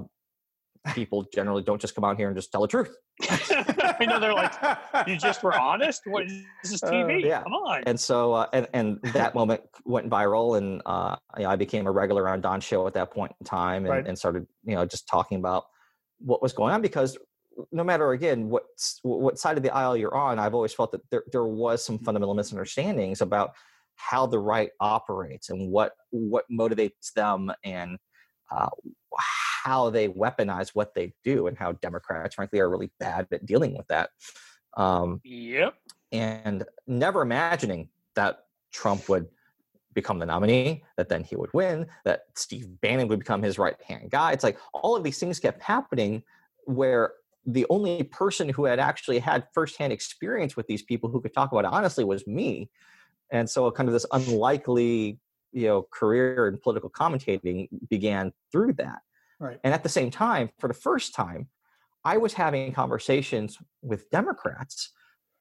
people 0.92 1.24
generally 1.34 1.62
don't 1.62 1.80
just 1.80 1.94
come 1.94 2.04
out 2.04 2.16
here 2.16 2.28
and 2.28 2.36
just 2.36 2.52
tell 2.52 2.60
the 2.60 2.68
truth. 2.68 2.94
I 3.30 4.04
know 4.06 4.20
they're 4.20 4.34
like, 4.34 4.52
you 5.06 5.16
just 5.16 5.42
were 5.42 5.58
honest. 5.58 6.02
What 6.04 6.26
is 6.26 6.42
this 6.62 6.80
TV? 6.80 7.24
Uh, 7.24 7.26
yeah. 7.26 7.42
Come 7.42 7.52
on. 7.52 7.82
And 7.86 7.98
so, 7.98 8.32
uh, 8.34 8.46
and 8.52 8.66
and 8.72 8.98
that 9.14 9.34
moment 9.34 9.62
went 9.84 10.10
viral, 10.10 10.58
and 10.58 10.82
uh, 10.84 11.16
you 11.36 11.44
know, 11.44 11.50
I 11.50 11.56
became 11.56 11.86
a 11.86 11.92
regular 11.92 12.28
on 12.28 12.40
Don's 12.40 12.64
show 12.64 12.86
at 12.86 12.94
that 12.94 13.12
point 13.12 13.32
in 13.40 13.46
time, 13.46 13.84
and, 13.84 13.94
right. 13.94 14.06
and 14.06 14.18
started, 14.18 14.46
you 14.64 14.74
know, 14.74 14.84
just 14.84 15.08
talking 15.08 15.38
about 15.38 15.64
what 16.18 16.42
was 16.42 16.52
going 16.52 16.72
on 16.74 16.82
because 16.82 17.16
no 17.70 17.84
matter 17.84 18.12
again 18.12 18.48
what 18.48 18.64
what 19.02 19.38
side 19.38 19.56
of 19.56 19.62
the 19.62 19.74
aisle 19.74 19.96
you're 19.96 20.14
on, 20.14 20.38
I've 20.38 20.54
always 20.54 20.74
felt 20.74 20.92
that 20.92 21.08
there 21.10 21.24
there 21.30 21.44
was 21.44 21.84
some 21.84 21.98
fundamental 21.98 22.34
misunderstandings 22.34 23.20
about 23.20 23.52
how 23.96 24.26
the 24.26 24.38
right 24.38 24.70
operates 24.80 25.50
and 25.50 25.70
what 25.70 25.92
what 26.10 26.44
motivates 26.50 27.12
them 27.14 27.52
and 27.64 27.98
uh, 28.50 28.68
how 29.64 29.90
they 29.90 30.08
weaponize 30.08 30.70
what 30.74 30.94
they 30.94 31.12
do 31.24 31.46
and 31.46 31.56
how 31.56 31.72
Democrats, 31.72 32.34
frankly, 32.34 32.60
are 32.60 32.68
really 32.68 32.92
bad 33.00 33.26
at 33.32 33.46
dealing 33.46 33.76
with 33.76 33.86
that. 33.88 34.10
Um, 34.76 35.20
yep. 35.24 35.74
and 36.10 36.64
never 36.86 37.22
imagining 37.22 37.88
that 38.16 38.40
Trump 38.72 39.08
would 39.08 39.28
become 39.94 40.18
the 40.18 40.26
nominee, 40.26 40.84
that 40.96 41.08
then 41.08 41.24
he 41.24 41.36
would 41.36 41.52
win, 41.54 41.86
that 42.04 42.24
Steve 42.34 42.80
Bannon 42.80 43.08
would 43.08 43.20
become 43.20 43.42
his 43.42 43.58
right 43.58 43.80
hand 43.82 44.10
guy. 44.10 44.32
It's 44.32 44.44
like 44.44 44.58
all 44.72 44.96
of 44.96 45.04
these 45.04 45.18
things 45.18 45.40
kept 45.40 45.62
happening 45.62 46.22
where 46.64 47.12
the 47.46 47.66
only 47.68 48.02
person 48.04 48.48
who 48.48 48.64
had 48.64 48.78
actually 48.78 49.18
had 49.18 49.46
firsthand 49.52 49.92
experience 49.92 50.56
with 50.56 50.66
these 50.66 50.82
people 50.82 51.10
who 51.10 51.20
could 51.20 51.34
talk 51.34 51.52
about 51.52 51.64
it 51.64 51.72
honestly 51.72 52.04
was 52.04 52.26
me. 52.26 52.70
And 53.30 53.48
so 53.48 53.70
kind 53.70 53.88
of 53.88 53.92
this 53.92 54.06
unlikely, 54.12 55.18
you 55.52 55.66
know, 55.66 55.86
career 55.90 56.48
in 56.48 56.58
political 56.58 56.90
commentating 56.90 57.68
began 57.88 58.32
through 58.50 58.74
that. 58.74 59.00
Right. 59.38 59.60
And 59.62 59.74
at 59.74 59.82
the 59.82 59.88
same 59.88 60.10
time, 60.10 60.50
for 60.58 60.68
the 60.68 60.74
first 60.74 61.14
time, 61.14 61.48
I 62.04 62.16
was 62.16 62.34
having 62.34 62.72
conversations 62.72 63.58
with 63.82 64.10
Democrats 64.10 64.92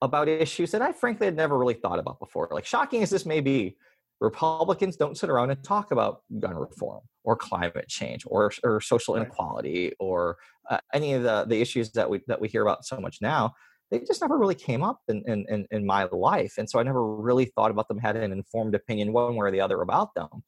about 0.01 0.27
issues 0.27 0.71
that 0.71 0.81
I 0.81 0.91
frankly 0.91 1.25
had 1.25 1.35
never 1.35 1.57
really 1.57 1.73
thought 1.73 1.99
about 1.99 2.19
before. 2.19 2.49
Like 2.51 2.65
shocking 2.65 3.03
as 3.03 3.09
this 3.09 3.25
may 3.25 3.39
be, 3.39 3.77
Republicans 4.19 4.95
don't 4.95 5.17
sit 5.17 5.29
around 5.29 5.49
and 5.51 5.63
talk 5.63 5.91
about 5.91 6.21
gun 6.39 6.55
reform 6.55 7.01
or 7.23 7.35
climate 7.35 7.87
change 7.87 8.23
or, 8.25 8.51
or 8.63 8.79
social 8.79 9.15
inequality 9.15 9.91
or 9.99 10.37
uh, 10.69 10.77
any 10.93 11.13
of 11.13 11.23
the, 11.23 11.45
the 11.45 11.59
issues 11.59 11.91
that 11.91 12.09
we 12.09 12.21
that 12.27 12.39
we 12.39 12.47
hear 12.47 12.61
about 12.61 12.85
so 12.85 12.99
much 12.99 13.17
now. 13.21 13.53
They 13.91 13.99
just 13.99 14.21
never 14.21 14.39
really 14.39 14.55
came 14.55 14.83
up 14.83 15.01
in, 15.07 15.23
in, 15.27 15.67
in, 15.69 15.85
my 15.85 16.05
life. 16.05 16.55
And 16.57 16.67
so 16.67 16.79
I 16.79 16.83
never 16.83 17.15
really 17.15 17.45
thought 17.45 17.69
about 17.69 17.87
them, 17.87 17.99
had 17.99 18.15
an 18.15 18.31
informed 18.31 18.73
opinion 18.73 19.13
one 19.13 19.35
way 19.35 19.47
or 19.47 19.51
the 19.51 19.61
other 19.61 19.81
about 19.81 20.15
them. 20.15 20.43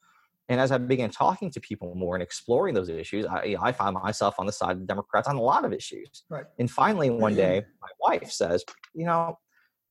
And 0.47 0.59
as 0.59 0.71
I 0.71 0.77
began 0.77 1.09
talking 1.09 1.51
to 1.51 1.59
people 1.59 1.93
more 1.95 2.15
and 2.15 2.23
exploring 2.23 2.75
those 2.75 2.89
issues, 2.89 3.25
I, 3.25 3.55
I 3.59 3.71
found 3.71 3.95
myself 3.95 4.35
on 4.39 4.45
the 4.45 4.51
side 4.51 4.71
of 4.71 4.79
the 4.79 4.85
Democrats 4.85 5.27
on 5.27 5.35
a 5.35 5.41
lot 5.41 5.65
of 5.65 5.73
issues. 5.73 6.23
Right. 6.29 6.45
And 6.59 6.69
finally, 6.69 7.09
one 7.09 7.35
day, 7.45 7.63
my 7.81 7.89
wife 7.99 8.31
says, 8.31 8.63
You 8.93 9.05
know, 9.05 9.37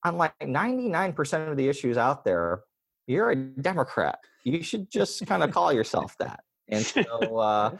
on 0.04 0.16
like 0.16 0.38
99% 0.40 1.48
of 1.48 1.56
the 1.56 1.68
issues 1.68 1.96
out 1.96 2.24
there, 2.24 2.62
you're 3.06 3.30
a 3.30 3.36
Democrat. 3.36 4.18
You 4.44 4.62
should 4.62 4.90
just 4.90 5.24
kind 5.26 5.42
of 5.42 5.50
call 5.50 5.72
yourself 5.78 6.14
that. 6.18 6.40
And 6.68 6.84
so, 6.84 7.38
uh, 7.38 7.76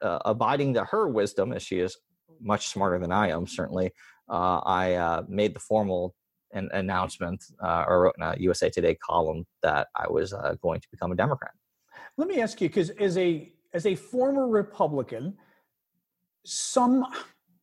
uh, 0.00 0.18
abiding 0.24 0.74
to 0.74 0.84
her 0.84 1.08
wisdom, 1.08 1.52
as 1.52 1.62
she 1.62 1.78
is 1.78 1.96
much 2.40 2.68
smarter 2.68 2.98
than 2.98 3.12
I 3.12 3.28
am, 3.28 3.46
certainly, 3.46 3.92
uh, 4.28 4.60
I 4.64 4.94
uh, 4.94 5.22
made 5.28 5.54
the 5.54 5.60
formal 5.60 6.14
an 6.52 6.68
announcement 6.72 7.42
uh, 7.62 7.84
or 7.86 8.02
wrote 8.02 8.14
in 8.18 8.22
a 8.22 8.36
USA 8.38 8.68
Today 8.68 8.94
column 8.96 9.46
that 9.62 9.88
I 9.96 10.06
was 10.10 10.32
uh, 10.32 10.54
going 10.62 10.80
to 10.80 10.88
become 10.90 11.12
a 11.12 11.16
Democrat. 11.16 11.52
Let 12.18 12.28
me 12.28 12.40
ask 12.40 12.60
you, 12.60 12.68
because 12.68 12.90
as 12.90 13.16
a 13.16 13.52
as 13.72 13.86
a 13.86 13.94
former 13.94 14.48
Republican, 14.48 15.34
some 16.44 17.06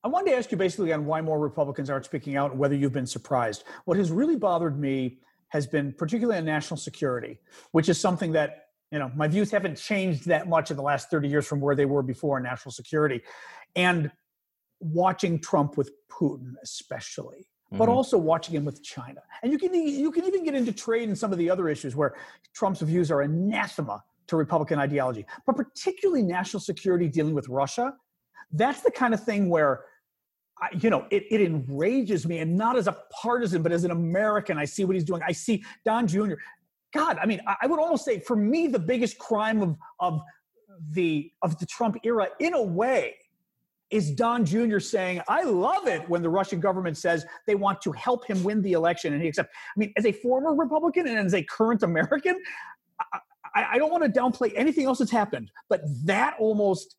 I 0.04 0.08
wanted 0.08 0.32
to 0.32 0.38
ask 0.38 0.52
you 0.52 0.58
basically 0.58 0.94
on 0.94 1.06
why 1.06 1.22
more 1.22 1.40
Republicans 1.40 1.90
aren't 1.90 2.06
speaking 2.06 2.38
out 2.38 2.52
and 2.52 2.60
whether 2.60 2.76
you've 2.76 2.94
been 2.94 3.06
surprised. 3.06 3.64
What 3.86 3.98
has 3.98 4.12
really 4.12 4.38
bothered 4.38 4.80
me 4.80 5.20
has 5.50 5.68
been 5.68 5.94
particularly 5.94 6.40
on 6.40 6.46
national 6.46 6.78
security, 6.78 7.40
which 7.72 7.90
is 7.90 8.00
something 8.00 8.32
that 8.34 8.68
you 8.92 9.00
know 9.00 9.12
my 9.16 9.28
views 9.28 9.52
haven't 9.52 9.76
changed 9.78 10.26
that 10.28 10.48
much 10.48 10.72
in 10.72 10.78
the 10.78 10.84
last 10.84 11.10
30 11.12 11.28
years 11.28 11.46
from 11.48 11.60
where 11.60 11.76
they 11.76 11.86
were 11.86 12.02
before 12.02 12.38
on 12.38 12.44
national 12.44 12.72
security. 12.72 13.22
And 13.76 14.12
watching 14.80 15.40
Trump 15.40 15.78
with 15.78 15.92
Putin, 16.10 16.54
especially 16.64 17.50
but 17.72 17.88
Mhm. 17.88 17.92
also 17.92 18.18
watching 18.18 18.56
him 18.56 18.66
with 18.66 18.82
China. 18.82 19.22
And 19.44 19.52
you 19.52 19.60
can 19.60 19.74
you 19.74 20.12
can 20.12 20.26
even 20.26 20.44
get 20.44 20.56
into 20.56 20.72
trade 20.72 21.08
and 21.08 21.18
some 21.18 21.32
of 21.32 21.38
the 21.38 21.50
other 21.52 21.70
issues 21.70 21.96
where 21.96 22.16
Trump's 22.54 22.82
views 22.82 23.12
are 23.12 23.22
anathema 23.22 24.04
to 24.26 24.36
Republican 24.38 24.80
ideology, 24.80 25.26
but 25.46 25.56
particularly 25.56 26.24
national 26.24 26.62
security 26.62 27.08
dealing 27.08 27.36
with 27.36 27.48
Russia. 27.48 27.96
That's 28.52 28.82
the 28.82 28.90
kind 28.90 29.14
of 29.14 29.24
thing 29.24 29.50
where, 29.50 29.86
I, 30.62 30.70
you 30.80 30.90
know, 30.90 31.06
it, 31.10 31.26
it 31.32 31.42
enrages 31.42 32.28
me, 32.28 32.40
and 32.40 32.58
not 32.58 32.78
as 32.78 32.88
a 32.88 32.98
partisan, 33.12 33.62
but 33.62 33.72
as 33.72 33.84
an 33.84 33.92
American. 33.92 34.58
I 34.58 34.66
see 34.66 34.86
what 34.86 34.96
he's 34.96 35.04
doing. 35.04 35.22
I 35.26 35.32
see 35.32 35.64
Don 35.86 36.08
Jr. 36.08 36.34
God, 36.94 37.18
I 37.22 37.26
mean, 37.26 37.42
I, 37.48 37.56
I 37.64 37.68
would 37.68 37.80
almost 37.80 38.06
say 38.06 38.20
for 38.20 38.36
me, 38.36 38.68
the 38.68 38.80
biggest 38.80 39.18
crime 39.18 39.62
of 39.62 39.78
of 40.00 40.22
the 40.92 41.32
of 41.42 41.58
the 41.60 41.66
Trump 41.66 41.98
era, 42.04 42.28
in 42.40 42.54
a 42.54 42.62
way, 42.62 43.16
is 43.90 44.12
Don 44.12 44.46
Jr. 44.46 44.80
saying, 44.80 45.22
I 45.28 45.44
love 45.44 45.88
it 45.88 46.08
when 46.10 46.22
the 46.22 46.30
Russian 46.30 46.60
government 46.60 46.98
says 46.98 47.26
they 47.48 47.56
want 47.56 47.82
to 47.82 47.92
help 47.92 48.26
him 48.26 48.44
win 48.44 48.62
the 48.62 48.74
election 48.74 49.14
and 49.14 49.22
he 49.22 49.28
accepts. 49.28 49.50
I 49.76 49.80
mean, 49.80 49.94
as 49.98 50.06
a 50.06 50.12
former 50.12 50.54
Republican 50.54 51.08
and 51.08 51.18
as 51.18 51.34
a 51.34 51.44
current 51.44 51.84
American, 51.84 52.40
I, 53.00 53.20
I, 53.56 53.66
I 53.74 53.78
don't 53.78 53.92
want 53.92 54.04
to 54.04 54.20
downplay 54.20 54.54
anything 54.56 54.86
else 54.86 55.00
that's 55.00 55.12
happened, 55.12 55.52
but 55.70 55.82
that 56.06 56.36
almost 56.40 56.96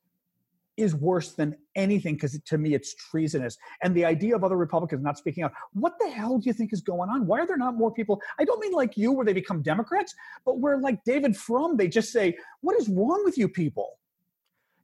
is 0.80 0.94
worse 0.94 1.32
than 1.32 1.56
anything 1.76 2.14
because 2.14 2.38
to 2.38 2.58
me 2.58 2.74
it's 2.74 2.94
treasonous. 2.94 3.56
And 3.82 3.94
the 3.94 4.04
idea 4.04 4.34
of 4.34 4.44
other 4.44 4.56
Republicans 4.56 5.02
not 5.02 5.18
speaking 5.18 5.44
out, 5.44 5.52
what 5.72 5.94
the 6.00 6.08
hell 6.08 6.38
do 6.38 6.48
you 6.48 6.52
think 6.52 6.72
is 6.72 6.80
going 6.80 7.10
on? 7.10 7.26
Why 7.26 7.40
are 7.40 7.46
there 7.46 7.56
not 7.56 7.76
more 7.76 7.92
people? 7.92 8.20
I 8.38 8.44
don't 8.44 8.60
mean 8.60 8.72
like 8.72 8.96
you 8.96 9.12
where 9.12 9.24
they 9.24 9.32
become 9.32 9.62
Democrats, 9.62 10.14
but 10.44 10.58
where 10.58 10.78
like 10.78 11.02
David 11.04 11.36
Frum, 11.36 11.76
they 11.76 11.88
just 11.88 12.12
say, 12.12 12.36
What 12.60 12.78
is 12.80 12.88
wrong 12.88 13.22
with 13.24 13.36
you 13.36 13.48
people? 13.48 13.98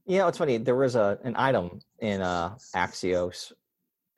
Know, 0.06 0.28
it's 0.28 0.38
funny. 0.38 0.58
There 0.58 0.76
was 0.76 0.94
a 0.94 1.18
an 1.24 1.34
item 1.36 1.80
in 1.98 2.20
uh, 2.20 2.56
Axios 2.74 3.52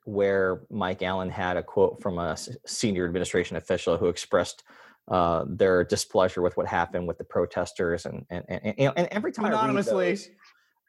where 0.05 0.61
Mike 0.69 1.01
Allen 1.01 1.29
had 1.29 1.57
a 1.57 1.63
quote 1.63 2.01
from 2.01 2.19
a 2.19 2.37
senior 2.65 3.05
administration 3.05 3.57
official 3.57 3.97
who 3.97 4.07
expressed 4.07 4.63
uh, 5.09 5.45
their 5.47 5.83
displeasure 5.83 6.41
with 6.41 6.55
what 6.57 6.67
happened 6.67 7.07
with 7.07 7.17
the 7.17 7.23
protesters, 7.23 8.05
and 8.05 8.25
and 8.29 8.43
and, 8.47 8.73
and, 8.77 8.93
and 8.95 9.07
every 9.11 9.31
time 9.31 9.45
I 9.45 9.49
read 9.49 9.57
Anonymously. 9.57 10.09
those, 10.11 10.29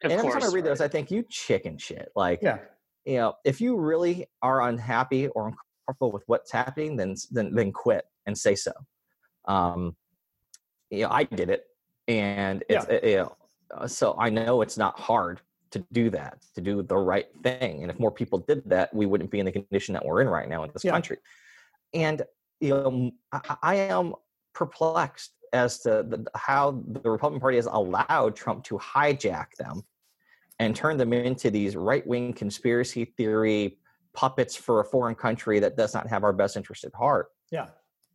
Of 0.02 0.10
and 0.10 0.18
every 0.18 0.30
course, 0.30 0.42
time 0.42 0.50
I 0.50 0.54
read 0.54 0.64
right. 0.64 0.70
those, 0.70 0.80
I 0.80 0.88
think 0.88 1.10
you 1.10 1.22
chicken 1.28 1.76
shit. 1.78 2.10
Like, 2.16 2.40
Yeah. 2.42 2.58
you 3.04 3.16
know, 3.18 3.34
if 3.44 3.60
you 3.60 3.76
really 3.76 4.26
are 4.42 4.62
unhappy 4.68 5.28
or 5.28 5.48
uncomfortable 5.48 6.12
with 6.12 6.22
what's 6.26 6.50
happening, 6.50 6.96
then 6.96 7.14
then 7.30 7.54
then 7.54 7.72
quit 7.72 8.04
and 8.26 8.36
say 8.36 8.54
so. 8.54 8.72
Um, 9.46 9.96
you 10.90 11.02
know, 11.02 11.10
I 11.10 11.24
did 11.24 11.50
it, 11.50 11.66
and 12.08 12.64
it's 12.68 12.86
uh, 12.86 13.00
you 13.02 13.16
know, 13.16 13.36
uh, 13.74 13.86
so 13.86 14.16
I 14.18 14.30
know 14.30 14.62
it's 14.62 14.78
not 14.78 14.98
hard 14.98 15.40
to 15.72 15.84
do 15.92 16.10
that, 16.10 16.38
to 16.54 16.60
do 16.60 16.82
the 16.82 16.96
right 16.96 17.28
thing. 17.42 17.82
And 17.82 17.90
if 17.90 17.98
more 18.00 18.10
people 18.10 18.38
did 18.38 18.68
that, 18.70 18.92
we 18.92 19.06
wouldn't 19.06 19.30
be 19.30 19.38
in 19.38 19.46
the 19.46 19.52
condition 19.52 19.92
that 19.92 20.04
we're 20.04 20.20
in 20.22 20.28
right 20.28 20.48
now 20.48 20.64
in 20.64 20.70
this 20.72 20.82
Yeah. 20.84 20.90
country. 20.92 21.18
And 21.94 22.22
you 22.60 22.70
know, 22.70 23.10
I 23.62 23.76
am 23.76 24.14
perplexed 24.54 25.32
as 25.52 25.78
to 25.80 26.04
the, 26.06 26.26
how 26.34 26.82
the 26.86 27.10
Republican 27.10 27.40
Party 27.40 27.56
has 27.56 27.66
allowed 27.66 28.36
Trump 28.36 28.64
to 28.64 28.78
hijack 28.78 29.54
them 29.56 29.82
and 30.61 30.77
turn 30.77 30.96
them 30.96 31.12
into 31.12 31.51
these 31.51 31.75
right-wing 31.75 32.33
conspiracy 32.35 33.05
theory 33.05 33.79
puppets 34.12 34.55
for 34.55 34.81
a 34.81 34.85
foreign 34.85 35.14
country 35.14 35.59
that 35.61 35.77
does 35.77 35.94
not 35.94 36.07
have 36.07 36.23
our 36.23 36.33
best 36.33 36.57
interest 36.57 36.85
at 36.85 36.94
heart. 36.94 37.29
Yeah. 37.51 37.68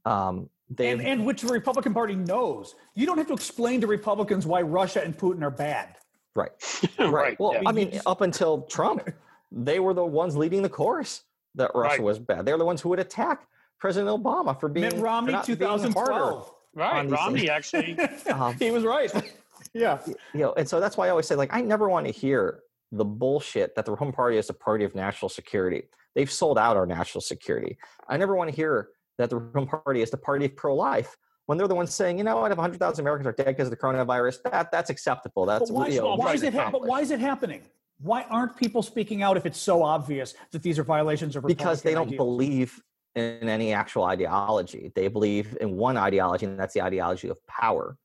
Um, 0.06 0.50
they 0.70 0.92
And, 0.92 1.02
and 1.02 1.26
which 1.26 1.42
the 1.42 1.52
Republican 1.52 1.94
Party 1.94 2.16
knows. 2.16 2.76
You 2.94 3.06
don't 3.06 3.18
have 3.18 3.28
to 3.28 3.34
explain 3.34 3.82
to 3.82 3.88
Republicans 3.88 4.46
why 4.46 4.62
Russia 4.62 5.04
and 5.04 5.18
Putin 5.18 5.42
are 5.44 5.52
bad. 5.52 5.96
right, 6.36 6.52
right. 7.00 7.40
Well, 7.40 7.54
yeah. 7.54 7.64
I 7.66 7.72
mean, 7.72 8.00
up 8.06 8.22
until 8.22 8.62
Trump, 8.64 9.10
they 9.52 9.80
were 9.80 9.94
the 9.94 10.06
ones 10.06 10.36
leading 10.38 10.62
the 10.62 10.70
chorus 10.70 11.24
that 11.56 11.72
Russia 11.74 11.98
Right. 11.98 12.04
was 12.04 12.20
bad. 12.20 12.46
They're 12.46 12.58
the 12.58 12.66
ones 12.66 12.82
who 12.82 12.90
would 12.90 13.00
attack 13.00 13.48
President 13.80 14.10
Obama 14.24 14.60
for 14.60 14.68
being 14.70 14.86
Mitt 14.86 14.94
for 14.96 15.02
Romney, 15.02 15.32
not 15.34 15.48
being 15.48 15.60
harder. 15.60 15.84
2012. 15.90 16.52
right. 16.76 16.98
on 17.00 17.10
Romney 17.10 17.50
actually. 17.50 17.98
Um, 18.32 18.56
he 18.60 18.70
was 18.72 18.84
right. 18.84 19.12
Yeah. 19.76 20.00
you 20.06 20.40
know, 20.40 20.54
and 20.54 20.68
so 20.68 20.80
that's 20.80 20.98
why 20.98 21.08
I 21.08 21.10
always 21.10 21.28
say, 21.28 21.36
like, 21.36 21.54
I 21.54 21.62
never 21.62 21.90
want 21.90 22.06
to 22.08 22.12
hear 22.12 22.62
the 22.92 23.06
bullshit 23.06 23.76
that 23.76 23.86
the 23.86 23.92
Republican 23.92 24.16
Party 24.16 24.38
is 24.38 24.50
a 24.50 24.54
party 24.54 24.86
of 24.86 24.96
national 24.96 25.30
security. 25.30 25.84
They've 26.16 26.32
sold 26.32 26.58
out 26.58 26.78
our 26.78 26.86
national 26.86 27.22
security. 27.22 27.78
I 28.08 28.18
never 28.18 28.36
want 28.36 28.50
to 28.50 28.56
hear 28.56 28.90
that 29.18 29.30
the 29.30 29.36
Republican 29.36 29.82
Party 29.84 30.02
is 30.02 30.10
the 30.10 30.18
party 30.18 30.46
of 30.46 30.56
pro-life 30.56 31.16
when 31.46 31.58
they're 31.58 31.68
the 31.68 31.76
ones 31.76 31.94
saying, 31.94 32.18
you 32.18 32.24
know 32.24 32.38
what, 32.38 32.52
if 32.52 32.58
100,000 32.58 33.04
Americans 33.04 33.28
are 33.28 33.32
dead 33.34 33.48
because 33.48 33.68
of 33.68 33.72
the 33.72 33.78
coronavirus, 33.78 34.38
that 34.50 34.72
that's 34.72 34.90
acceptable. 34.90 35.46
That's 35.46 35.70
But 35.70 35.76
why, 35.76 35.88
you 35.88 36.02
know, 36.02 36.16
why 36.16 36.34
is 36.34 36.44
it 36.44 36.54
hap- 36.54 36.72
but 36.72 36.88
why 36.88 37.02
is 37.02 37.12
it 37.12 37.20
happening? 37.20 37.62
Why 38.00 38.24
aren't 38.24 38.58
people 38.58 38.82
speaking 38.82 39.22
out 39.22 39.38
if 39.38 39.46
it's 39.46 39.60
so 39.60 39.84
obvious 39.84 40.34
that 40.52 40.64
these 40.64 40.80
are 40.80 40.84
violations 40.84 41.36
of 41.36 41.46
because 41.46 41.82
they 41.82 41.94
don't 41.94 42.16
believe 42.18 42.82
in 43.16 43.48
any 43.48 43.74
actual 43.74 44.04
ideology. 44.04 44.92
They 44.94 45.08
believe 45.08 45.58
in 45.62 45.78
one 45.78 45.98
ideology, 45.98 46.46
and 46.46 46.60
that's 46.60 46.74
the 46.74 46.82
ideology 46.82 47.30
of 47.30 47.46
power. 47.48 47.98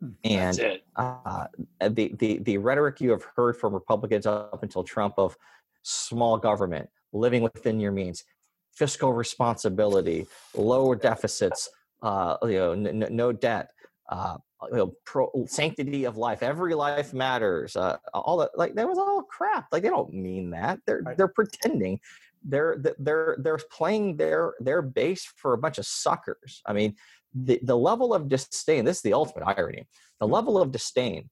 Hmm. 0.00 0.10
And 0.24 0.80
uh, 0.96 1.46
the, 1.80 2.14
the 2.18 2.38
the 2.38 2.58
rhetoric 2.58 3.00
you 3.00 3.10
have 3.10 3.24
heard 3.24 3.56
from 3.56 3.74
Republicans 3.74 4.26
up 4.26 4.62
until 4.62 4.84
Trump 4.84 5.14
of 5.18 5.36
small 5.82 6.38
government, 6.38 6.88
living 7.12 7.42
within 7.42 7.80
your 7.80 7.92
means, 7.92 8.24
fiscal 8.72 9.12
responsibility, 9.12 10.26
lower 10.54 10.94
deficits, 10.94 11.68
uh, 12.02 12.36
you 12.42 12.52
know, 12.52 12.72
n- 12.72 13.02
n- 13.02 13.16
no 13.16 13.32
debt, 13.32 13.70
uh, 14.08 14.36
you 14.70 14.76
know, 14.76 14.94
pro- 15.04 15.32
sanctity 15.48 16.04
of 16.04 16.16
life, 16.16 16.42
every 16.42 16.74
life 16.74 17.12
matters. 17.12 17.74
Uh, 17.74 17.96
all 18.14 18.36
that, 18.38 18.50
like 18.56 18.74
that 18.74 18.88
was 18.88 18.98
all 18.98 19.22
crap. 19.24 19.66
Like 19.72 19.82
they 19.82 19.88
don't 19.88 20.12
mean 20.12 20.50
that. 20.50 20.78
They're 20.86 21.02
Right. 21.02 21.16
they're 21.16 21.28
pretending. 21.28 21.98
They're 22.44 22.80
they're 23.00 23.36
they're 23.40 23.58
playing 23.72 24.16
their 24.16 24.54
their 24.60 24.80
base 24.80 25.24
for 25.24 25.54
a 25.54 25.58
bunch 25.58 25.78
of 25.78 25.86
suckers. 25.86 26.62
I 26.66 26.72
mean, 26.72 26.94
the 27.34 27.58
the 27.62 27.76
level 27.76 28.14
of 28.14 28.28
disdain. 28.28 28.84
This 28.84 28.96
is 28.98 29.02
the 29.02 29.12
ultimate 29.14 29.44
irony. 29.46 29.86
The 30.20 30.26
level 30.28 30.58
of 30.60 30.72
disdain 30.72 31.30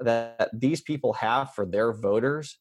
that 0.00 0.50
these 0.52 0.80
people 0.80 1.12
have 1.14 1.52
for 1.54 1.64
their 1.66 1.92
voters 1.92 2.58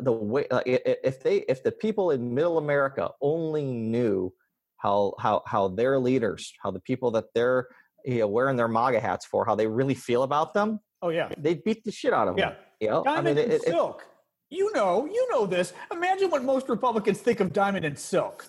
the 0.00 0.12
way 0.12 0.46
uh, 0.50 0.60
i- 0.66 0.80
i- 0.86 0.96
if 1.04 1.22
they 1.22 1.38
if 1.48 1.62
the 1.62 1.72
people 1.72 2.10
in 2.10 2.34
middle 2.34 2.58
america 2.58 3.10
only 3.22 3.64
knew 3.64 4.30
how 4.76 5.14
how 5.18 5.42
how 5.46 5.68
their 5.68 5.98
leaders, 5.98 6.52
how 6.62 6.70
the 6.70 6.80
people 6.80 7.10
that 7.12 7.24
they're 7.34 7.66
you 8.04 8.18
know, 8.20 8.26
wearing 8.28 8.56
their 8.56 8.68
MAGA 8.68 9.00
hats 9.00 9.24
for, 9.26 9.44
how 9.44 9.54
they 9.56 9.66
really 9.66 9.94
feel 9.94 10.22
about 10.22 10.54
them, 10.54 10.78
Oh 11.02 11.08
yeah. 11.08 11.28
they 11.38 11.54
beat 11.54 11.82
the 11.84 11.90
shit 11.90 12.12
out 12.12 12.28
of 12.28 12.36
Yeah. 12.38 12.50
them. 12.50 12.58
You 12.80 12.88
know, 12.90 13.00
I 13.00 13.04
Diamond 13.16 13.36
mean, 13.36 13.44
and 13.44 13.52
it, 13.54 13.62
it, 13.62 13.68
silk. 13.68 14.06
you 14.50 14.70
know, 14.74 15.06
you 15.06 15.26
know 15.30 15.44
this. 15.46 15.72
Imagine 15.90 16.30
what 16.30 16.44
most 16.44 16.68
Republicans 16.68 17.18
think 17.20 17.40
of 17.40 17.52
diamond 17.52 17.84
and 17.86 17.98
silk. 17.98 18.46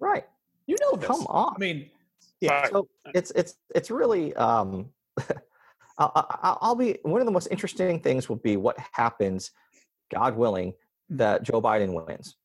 right. 0.00 0.24
You 0.66 0.76
know 0.82 0.96
this. 0.96 1.06
Come 1.06 1.26
on. 1.28 1.54
I 1.56 1.58
mean, 1.58 1.90
yeah. 2.40 2.68
So 2.68 2.88
it's 3.14 3.30
it's 3.32 3.54
it's 3.74 3.90
really 3.90 4.34
um, 4.34 4.90
I'll, 5.98 6.58
I'll 6.62 6.74
be 6.74 6.98
one 7.02 7.20
of 7.20 7.26
the 7.26 7.32
most 7.32 7.48
interesting 7.50 8.00
things 8.00 8.28
will 8.28 8.36
be 8.36 8.56
what 8.56 8.76
happens, 8.92 9.50
God 10.12 10.36
willing, 10.36 10.72
that 11.10 11.42
Joe 11.42 11.60
Biden 11.60 11.92
wins, 12.06 12.36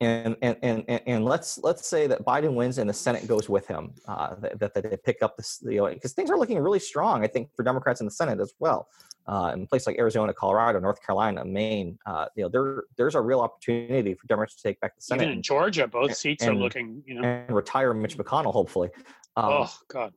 and 0.00 0.36
and 0.42 0.56
and 0.62 0.84
and, 0.88 1.00
and 1.06 1.24
let's 1.24 1.58
let's 1.58 1.88
say 1.88 2.08
that 2.08 2.24
Biden 2.24 2.54
wins 2.54 2.78
and 2.78 2.90
the 2.90 2.94
Senate 2.94 3.28
goes 3.28 3.48
with 3.48 3.66
him, 3.66 3.94
uh, 4.08 4.34
that, 4.40 4.74
that 4.74 4.74
they 4.74 4.96
pick 4.96 5.22
up 5.22 5.36
this 5.36 5.60
you 5.62 5.76
know 5.76 5.86
because 5.86 6.12
things 6.12 6.30
are 6.30 6.38
looking 6.38 6.58
really 6.58 6.80
strong 6.80 7.22
I 7.22 7.28
think 7.28 7.50
for 7.54 7.62
Democrats 7.62 8.00
in 8.00 8.06
the 8.06 8.12
Senate 8.12 8.40
as 8.40 8.54
well. 8.58 8.88
Uh, 9.28 9.50
in 9.54 9.66
places 9.66 9.88
like 9.88 9.98
Arizona, 9.98 10.32
Colorado, 10.32 10.78
North 10.78 11.04
Carolina, 11.04 11.44
Maine, 11.44 11.98
uh, 12.06 12.26
you 12.36 12.44
know, 12.44 12.48
there 12.48 12.84
there's 12.96 13.16
a 13.16 13.20
real 13.20 13.40
opportunity 13.40 14.14
for 14.14 14.24
Democrats 14.28 14.54
to 14.54 14.62
take 14.62 14.78
back 14.78 14.94
the 14.94 15.02
Senate 15.02 15.24
Even 15.24 15.34
in 15.38 15.42
Georgia, 15.42 15.88
both 15.88 16.16
seats 16.16 16.46
are 16.46 16.54
looking, 16.54 17.02
you 17.04 17.20
know. 17.20 17.26
and 17.26 17.56
retire 17.56 17.92
Mitch 17.92 18.16
McConnell, 18.16 18.52
hopefully. 18.52 18.88
Um, 19.36 19.44
oh 19.52 19.72
God. 19.88 20.12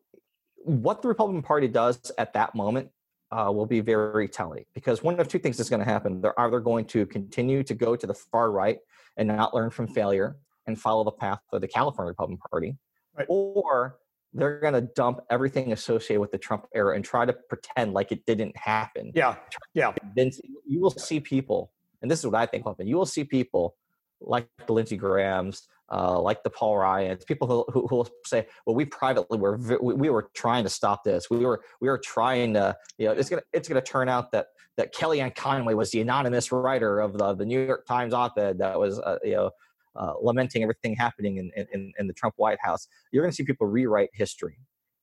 what 0.58 1.02
the 1.02 1.08
Republican 1.08 1.42
Party 1.42 1.68
does 1.68 2.12
at 2.18 2.34
that 2.34 2.56
moment 2.56 2.90
uh, 3.32 3.52
will 3.54 3.66
be 3.66 3.80
very 3.82 4.28
telling 4.28 4.66
because 4.74 5.04
one 5.04 5.20
of 5.20 5.28
two 5.28 5.40
things 5.40 5.60
is 5.60 5.70
going 5.70 5.80
to 5.82 5.86
happen. 5.86 6.22
They're 6.22 6.40
either 6.40 6.60
going 6.60 6.86
to 6.86 7.06
continue 7.06 7.64
to 7.64 7.74
go 7.76 7.96
to 7.96 8.08
the 8.08 8.14
far 8.14 8.52
right 8.52 8.80
and 9.18 9.28
not 9.28 9.54
learn 9.54 9.70
from 9.70 9.88
failure 9.88 10.38
and 10.68 10.80
follow 10.80 11.04
the 11.04 11.12
path 11.12 11.40
of 11.52 11.62
the 11.62 11.68
California 11.68 12.10
Republican 12.10 12.40
Party, 12.50 12.78
Right. 13.18 13.26
or 13.30 13.98
they're 14.34 14.60
going 14.60 14.74
to 14.76 14.82
dump 14.82 15.20
everything 15.30 15.74
associated 15.74 16.22
with 16.22 16.32
the 16.32 16.38
Trump 16.38 16.68
era 16.74 16.96
and 16.96 17.04
try 17.04 17.26
to 17.26 17.34
pretend 17.34 17.94
like 17.94 18.12
it 18.12 18.26
didn't 18.26 18.56
happen. 18.56 19.12
yeah. 19.16 19.36
Yeah. 19.74 19.94
Then 20.16 20.32
you 20.68 20.80
will 20.80 20.92
see 20.92 21.20
people, 21.20 21.72
and 22.02 22.10
this 22.10 22.20
is 22.20 22.26
what 22.26 22.36
I 22.36 22.46
think 22.46 22.66
will 22.66 22.74
happen. 22.74 22.88
You 22.88 22.96
will 22.98 23.06
see 23.08 23.24
people 23.24 23.76
like 24.22 24.48
the 24.68 24.74
Lindsey 24.74 24.98
Grahams, 24.98 25.68
uh, 25.92 26.20
like 26.20 26.44
the 26.44 26.50
Paul 26.50 26.78
Ryans, 26.78 27.26
people 27.26 27.48
who, 27.48 27.66
who, 27.72 27.88
who 27.88 27.96
will 27.98 28.10
say, 28.26 28.48
"Well, 28.66 28.76
we 28.76 28.86
privately 28.86 29.38
were 29.38 29.58
we, 29.82 29.94
we 29.94 30.10
were 30.10 30.30
trying 30.34 30.64
to 30.64 30.70
stop 30.70 31.04
this. 31.04 31.30
We 31.30 31.40
were 31.40 31.62
we 31.82 31.88
were 31.88 31.98
trying 31.98 32.54
to, 32.54 32.76
you 32.98 33.08
know, 33.08 33.14
it's 33.14 33.30
gonna 33.30 33.44
it's 33.54 33.68
gonna 33.68 33.82
turn 33.82 34.10
out 34.10 34.32
that 34.32 34.48
that 34.78 34.94
Kellyanne 34.94 35.36
Conway 35.36 35.74
was 35.74 35.92
the 35.92 36.02
anonymous 36.02 36.52
writer 36.52 37.00
of 37.00 37.18
the 37.18 37.34
the 37.34 37.46
New 37.46 37.66
York 37.66 37.86
Times 37.86 38.14
op-ed 38.14 38.60
that 38.60 38.80
was, 38.80 39.00
uh, 39.00 39.18
you 39.24 39.36
know." 39.36 39.52
Uh, 39.96 40.14
lamenting 40.22 40.62
everything 40.62 40.96
happening 40.96 41.38
in, 41.38 41.52
in, 41.74 41.92
in 41.98 42.08
the 42.08 42.14
Trump 42.14 42.36
White 42.38 42.60
House, 42.62 42.88
you're 43.12 43.24
going 43.24 43.32
to 43.32 43.36
see 43.36 43.44
people 43.44 43.68
rewrite 43.68 44.10
history 44.14 44.60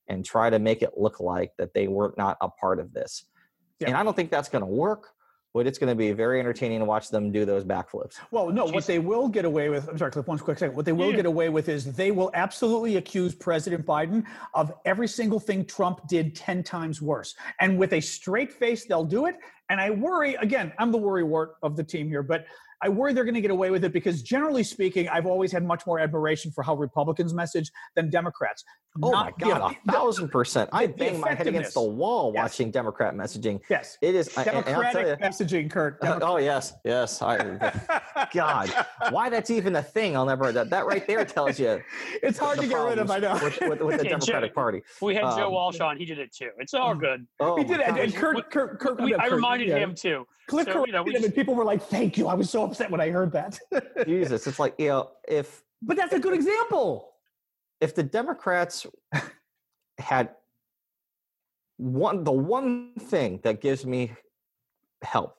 and 0.08 0.24
try 0.24 0.48
to 0.48 0.58
make 0.60 0.80
it 0.80 0.90
look 0.96 1.18
like 1.20 1.50
that 1.58 1.74
they 1.74 1.88
were 1.88 2.14
not 2.16 2.38
a 2.40 2.48
part 2.48 2.78
of 2.78 2.94
this. 2.94 3.26
Yeah. 3.80 3.88
And 3.88 3.96
I 3.96 4.04
don't 4.04 4.14
think 4.14 4.30
that's 4.30 4.48
going 4.48 4.62
to 4.62 4.70
work, 4.70 5.08
but 5.56 5.66
it's 5.66 5.78
going 5.78 5.88
to 5.88 5.94
be 5.94 6.12
very 6.12 6.38
entertaining 6.38 6.80
to 6.80 6.84
watch 6.84 7.08
them 7.08 7.32
do 7.32 7.46
those 7.46 7.64
backflips. 7.64 8.16
Well, 8.30 8.50
no, 8.50 8.66
what 8.66 8.86
they 8.86 8.98
will 8.98 9.26
get 9.26 9.46
away 9.46 9.70
with, 9.70 9.88
I'm 9.88 9.96
sorry, 9.96 10.10
Cliff, 10.10 10.26
one 10.26 10.38
quick 10.38 10.58
second. 10.58 10.76
What 10.76 10.84
they 10.84 10.92
will 10.92 11.10
Yeah. 11.10 11.16
get 11.16 11.24
away 11.26 11.48
with 11.48 11.70
is 11.70 11.96
they 11.96 12.10
will 12.10 12.30
absolutely 12.34 12.96
accuse 12.96 13.34
President 13.34 13.86
Biden 13.86 14.22
of 14.52 14.70
every 14.84 15.08
single 15.08 15.40
thing 15.40 15.64
Trump 15.64 16.06
did 16.08 16.36
10 16.36 16.62
times 16.62 17.00
worse. 17.00 17.34
And 17.58 17.78
with 17.78 17.94
a 17.94 18.00
straight 18.02 18.52
face, 18.52 18.84
they'll 18.84 19.02
do 19.02 19.24
it. 19.24 19.36
And 19.70 19.80
I 19.80 19.88
worry, 19.88 20.34
again, 20.34 20.74
I'm 20.78 20.92
the 20.92 20.98
worry 20.98 21.24
wart 21.24 21.54
of 21.62 21.74
the 21.74 21.82
team 21.82 22.06
here, 22.06 22.22
but 22.22 22.44
I 22.82 22.88
worry 22.88 23.12
they're 23.14 23.24
going 23.24 23.34
to 23.34 23.40
get 23.40 23.50
away 23.50 23.70
with 23.70 23.84
it 23.84 23.92
because 23.92 24.22
generally 24.22 24.62
speaking, 24.62 25.08
I've 25.08 25.26
always 25.26 25.50
had 25.50 25.64
much 25.64 25.86
more 25.86 25.98
admiration 25.98 26.50
for 26.50 26.62
how 26.62 26.74
Republicans 26.74 27.32
message 27.32 27.70
than 27.94 28.10
Democrats. 28.10 28.64
Oh 29.02 29.10
Not 29.10 29.24
my 29.40 29.46
the- 29.46 29.54
God, 29.58 29.76
a 29.86 29.92
thousand 29.92 30.28
percent. 30.30 30.70
I 30.72 30.86
the 30.86 30.92
bang 30.94 31.20
my 31.20 31.34
head 31.34 31.46
against 31.46 31.74
the 31.74 31.82
wall 31.82 32.32
Yes. 32.34 32.42
watching 32.42 32.70
Democrat 32.70 33.14
messaging. 33.14 33.60
Yes. 33.68 33.96
It 34.02 34.14
is, 34.14 34.36
I- 34.36 34.44
and, 34.44 34.66
and 34.66 34.76
I'll 34.76 35.06
you, 35.08 35.16
messaging, 35.16 35.70
Kurt. 35.70 35.98
oh 36.02 36.38
yes, 36.38 36.74
yes. 36.84 37.20
I, 37.22 38.26
God, 38.32 38.70
why 39.10 39.28
that's 39.28 39.50
even 39.50 39.76
a 39.76 39.82
thing? 39.82 40.16
I'll 40.16 40.24
never. 40.26 40.52
That, 40.52 40.70
that 40.70 40.86
right 40.86 41.06
there 41.06 41.24
tells 41.24 41.58
you 41.58 41.82
It's 42.22 42.38
hard 42.38 42.58
to 42.60 42.66
get 42.66 42.76
rid 42.76 42.98
of, 42.98 43.10
I 43.10 43.18
know. 43.18 43.34
with, 43.42 43.60
with, 43.60 43.80
with 43.80 43.98
the 43.98 44.04
Yeah, 44.06 44.10
Joe- 44.12 44.18
Democratic 44.26 44.54
Party. 44.54 44.82
We 45.02 45.14
had 45.14 45.22
Joe 45.36 45.46
Um, 45.48 45.52
Walsh 45.52 45.80
on. 45.80 45.96
He 45.98 46.04
did 46.04 46.18
it 46.18 46.32
too. 46.34 46.50
It's 46.58 46.72
all 46.74 46.94
good. 46.94 47.26
Oh, 47.40 47.56
he 47.56 47.64
did 47.64 47.80
it. 47.80 47.88
And, 47.88 47.98
and. 47.98 48.14
Kurt, 48.14 48.50
Kurt, 48.50 48.80
Kurt, 48.80 49.00
We, 49.00 49.10
yeah, 49.10 49.18
I 49.20 49.26
reminded 49.28 49.68
yeah. 49.68 49.78
him 49.78 49.94
too. 49.94 50.26
Cliff 50.48 50.66
So, 50.66 50.86
you 50.86 50.92
know, 50.92 51.02
we 51.02 51.12
just- 51.12 51.24
and 51.24 51.34
people 51.34 51.54
were 51.54 51.64
like, 51.64 51.82
"Thank 51.82 52.16
you." 52.16 52.28
I 52.28 52.34
was 52.34 52.48
so 52.50 52.64
upset 52.64 52.90
when 52.90 53.00
I 53.00 53.10
heard 53.10 53.32
that. 53.32 53.58
Jesus, 54.06 54.46
it's 54.46 54.58
like 54.58 54.74
you 54.78 54.88
know, 54.88 55.10
if 55.28 55.62
but 55.82 55.96
that's 55.96 56.12
a 56.12 56.18
good 56.20 56.34
example. 56.34 57.12
if 57.80 57.94
the 57.94 58.02
Democrats 58.02 58.86
had 59.98 60.30
one, 61.76 62.24
the 62.24 62.32
one 62.32 62.92
thing 62.98 63.40
that 63.44 63.60
gives 63.60 63.84
me 63.84 64.12
help, 65.02 65.36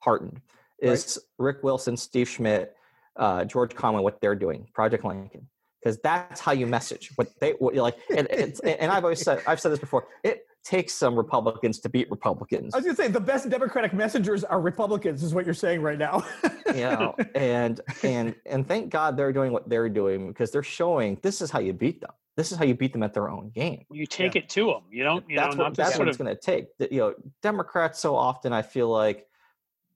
heartened, 0.00 0.40
is 0.80 1.18
Rick 1.38 1.62
Wilson, 1.62 1.96
Steve 1.96 2.28
Schmidt, 2.28 2.76
uh, 3.16 3.44
George 3.44 3.74
Conway, 3.74 4.02
what 4.02 4.20
they're 4.20 4.34
doing, 4.34 4.66
Project 4.74 5.04
Lincoln, 5.04 5.48
because 5.80 5.98
that's 6.02 6.40
how 6.40 6.52
you 6.52 6.66
message. 6.66 7.12
What 7.16 7.28
they 7.40 7.52
what, 7.52 7.74
you're 7.74 7.82
like, 7.84 7.96
and, 8.14 8.26
it's, 8.30 8.60
and 8.60 8.90
I've 8.90 9.04
always 9.04 9.22
said, 9.22 9.42
I've 9.46 9.60
said 9.60 9.72
this 9.72 9.78
before. 9.78 10.06
It 10.22 10.44
takes 10.64 10.94
some 10.94 11.14
Republicans 11.16 11.78
to 11.80 11.88
beat 11.88 12.10
Republicans. 12.10 12.74
I 12.74 12.78
was 12.78 12.84
going 12.84 12.96
to 12.96 13.02
say 13.02 13.08
the 13.08 13.20
best 13.20 13.48
Democratic 13.48 13.92
messengers 13.92 14.44
are 14.44 14.60
Republicans, 14.60 15.22
is 15.22 15.34
what 15.34 15.44
you're 15.44 15.54
saying 15.54 15.82
right 15.82 15.98
now. 15.98 16.24
you 16.68 16.82
know 16.82 17.14
and 17.34 17.80
and 18.02 18.34
and 18.46 18.66
thank 18.66 18.88
god 18.90 19.16
they're 19.16 19.32
doing 19.32 19.52
what 19.52 19.68
they're 19.68 19.88
doing 19.90 20.28
because 20.28 20.50
they're 20.50 20.62
showing 20.62 21.18
this 21.22 21.42
is 21.42 21.50
how 21.50 21.58
you 21.58 21.72
beat 21.72 22.00
them 22.00 22.10
this 22.36 22.50
is 22.50 22.56
how 22.56 22.64
you 22.64 22.74
beat 22.74 22.92
them 22.94 23.02
at 23.02 23.12
their 23.12 23.28
own 23.28 23.50
game 23.50 23.84
You 23.90 24.06
take 24.06 24.36
it 24.36 24.48
to 24.50 24.66
them. 24.66 24.82
You 24.90 25.04
don't. 25.04 25.28
You 25.28 25.36
that's 25.36 25.54
know, 25.54 25.64
what 25.64 25.68
not 25.70 25.76
that's 25.76 25.98
what 25.98 26.08
it's 26.08 26.18
of. 26.18 26.24
going 26.24 26.34
to 26.34 26.40
take 26.40 26.68
you 26.90 26.98
know 27.00 27.14
democrats 27.42 27.98
so 28.00 28.16
often 28.16 28.52
i 28.54 28.62
feel 28.62 28.88
like 28.88 29.26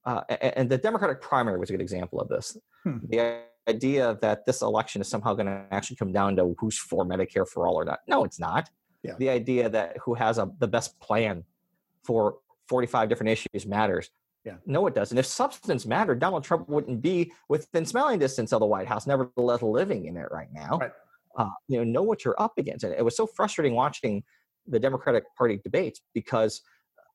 uh, 0.05 0.21
and 0.29 0.69
the 0.69 0.77
democratic 0.79 1.21
primary 1.23 1.59
was 1.59 1.71
a 1.71 1.73
good 1.73 1.81
example 1.81 2.21
of 2.21 2.29
this 2.29 2.57
Hmm. 2.85 2.99
the 3.09 3.39
idea 3.69 4.17
that 4.21 4.45
this 4.47 4.63
election 4.63 5.01
is 5.01 5.09
somehow 5.09 5.35
going 5.35 5.47
to 5.47 5.65
actually 5.73 5.97
come 5.97 6.13
down 6.13 6.37
to 6.37 6.55
who's 6.59 6.79
for 6.79 7.05
medicare 7.05 7.49
for 7.49 7.67
all 7.67 7.75
or 7.75 7.85
not 7.85 8.01
no 8.07 8.23
it's 8.25 8.39
not 8.39 8.69
Yeah. 9.07 9.15
the 9.19 9.31
idea 9.31 9.69
that 9.69 9.97
who 10.05 10.15
has 10.15 10.39
a, 10.39 10.51
the 10.59 10.69
best 10.69 10.99
plan 11.01 11.45
for 12.05 12.39
45 12.69 13.09
different 13.09 13.31
issues 13.31 13.67
matters 13.67 14.11
Yeah. 14.45 14.57
no 14.67 14.87
it 14.87 14.95
doesn't 14.95 15.17
if 15.19 15.27
substance 15.27 15.87
mattered 15.87 16.19
donald 16.21 16.45
trump 16.45 16.69
wouldn't 16.69 17.01
be 17.03 17.33
within 17.49 17.85
smelling 17.87 18.19
distance 18.19 18.53
of 18.53 18.61
the 18.61 18.67
white 18.67 18.87
house 18.87 19.07
nevertheless 19.07 19.63
living 19.63 20.07
in 20.07 20.17
it 20.17 20.29
right 20.31 20.49
now 20.53 20.79
Right. 20.79 20.93
uh, 21.39 21.49
you 21.69 21.79
know 21.79 21.85
know 21.85 22.03
what 22.03 22.25
you're 22.25 22.41
up 22.41 22.55
against 22.59 22.85
and 22.85 22.93
it 22.95 23.05
was 23.05 23.17
so 23.17 23.27
frustrating 23.27 23.75
watching 23.75 24.23
the 24.67 24.79
democratic 24.81 25.25
party 25.37 25.61
debates 25.63 26.01
because 26.15 26.63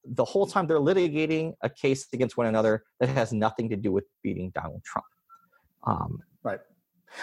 the 0.03 0.25
whole 0.25 0.47
time 0.47 0.65
they're 0.67 0.79
litigating 0.79 1.53
a 1.61 1.69
case 1.69 2.07
against 2.13 2.35
one 2.37 2.47
another 2.47 2.83
that 2.99 3.09
has 3.09 3.31
nothing 3.33 3.69
to 3.69 3.75
do 3.75 3.91
with 3.91 4.05
beating 4.23 4.51
donald 4.55 4.83
trump 4.83 5.05
um, 5.83 6.19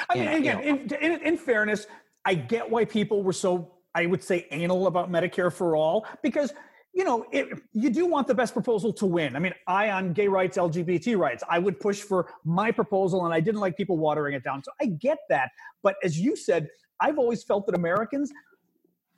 I 0.08 0.14
mean, 0.14 0.24
Yeah, 0.24 0.32
you 0.32 0.38
again, 0.38 0.60
in, 0.60 0.94
in, 1.00 1.20
in 1.22 1.36
fairness, 1.38 1.86
I 2.24 2.34
get 2.34 2.68
why 2.68 2.84
people 2.84 3.22
were 3.22 3.32
so, 3.32 3.72
I 3.94 4.06
would 4.06 4.22
say, 4.22 4.46
anal 4.50 4.86
about 4.86 5.10
Medicare 5.10 5.52
for 5.52 5.76
all 5.76 6.06
because, 6.22 6.52
you 6.92 7.04
know, 7.04 7.26
it, 7.32 7.48
you 7.72 7.90
do 7.90 8.06
want 8.06 8.26
the 8.26 8.34
best 8.34 8.52
proposal 8.52 8.92
to 8.94 9.06
win. 9.06 9.36
I 9.36 9.38
mean, 9.38 9.54
I, 9.66 9.90
on 9.90 10.12
gay 10.12 10.28
rights, 10.28 10.56
LGBT 10.56 11.16
rights, 11.16 11.42
I 11.48 11.58
would 11.58 11.80
push 11.80 12.00
for 12.00 12.32
my 12.44 12.70
proposal 12.70 13.24
and 13.24 13.34
I 13.34 13.40
didn't 13.40 13.60
like 13.60 13.76
people 13.76 13.96
watering 13.96 14.34
it 14.34 14.44
down. 14.44 14.62
So 14.62 14.70
I 14.80 14.86
get 14.86 15.18
that. 15.28 15.50
But 15.82 15.96
as 16.02 16.18
you 16.18 16.36
said, 16.36 16.68
I've 17.00 17.18
always 17.18 17.42
felt 17.42 17.66
that 17.66 17.74
Americans, 17.74 18.32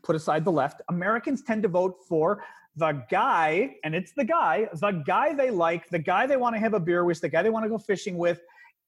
put 0.02 0.16
aside 0.16 0.44
the 0.44 0.52
left, 0.52 0.82
Americans 0.88 1.42
tend 1.42 1.62
to 1.62 1.68
vote 1.68 1.96
for 2.08 2.42
the 2.76 3.04
guy, 3.10 3.74
and 3.84 3.94
it's 3.94 4.12
the 4.16 4.24
guy, 4.24 4.68
the 4.74 5.02
guy 5.06 5.34
they 5.34 5.50
like, 5.50 5.88
the 5.90 5.98
guy 5.98 6.26
they 6.26 6.36
want 6.36 6.54
to 6.54 6.60
have 6.60 6.74
a 6.74 6.80
beer 6.80 7.04
with, 7.04 7.20
the 7.20 7.28
guy 7.28 7.42
they 7.42 7.50
want 7.50 7.64
to 7.64 7.68
go 7.68 7.78
fishing 7.78 8.16
with, 8.16 8.40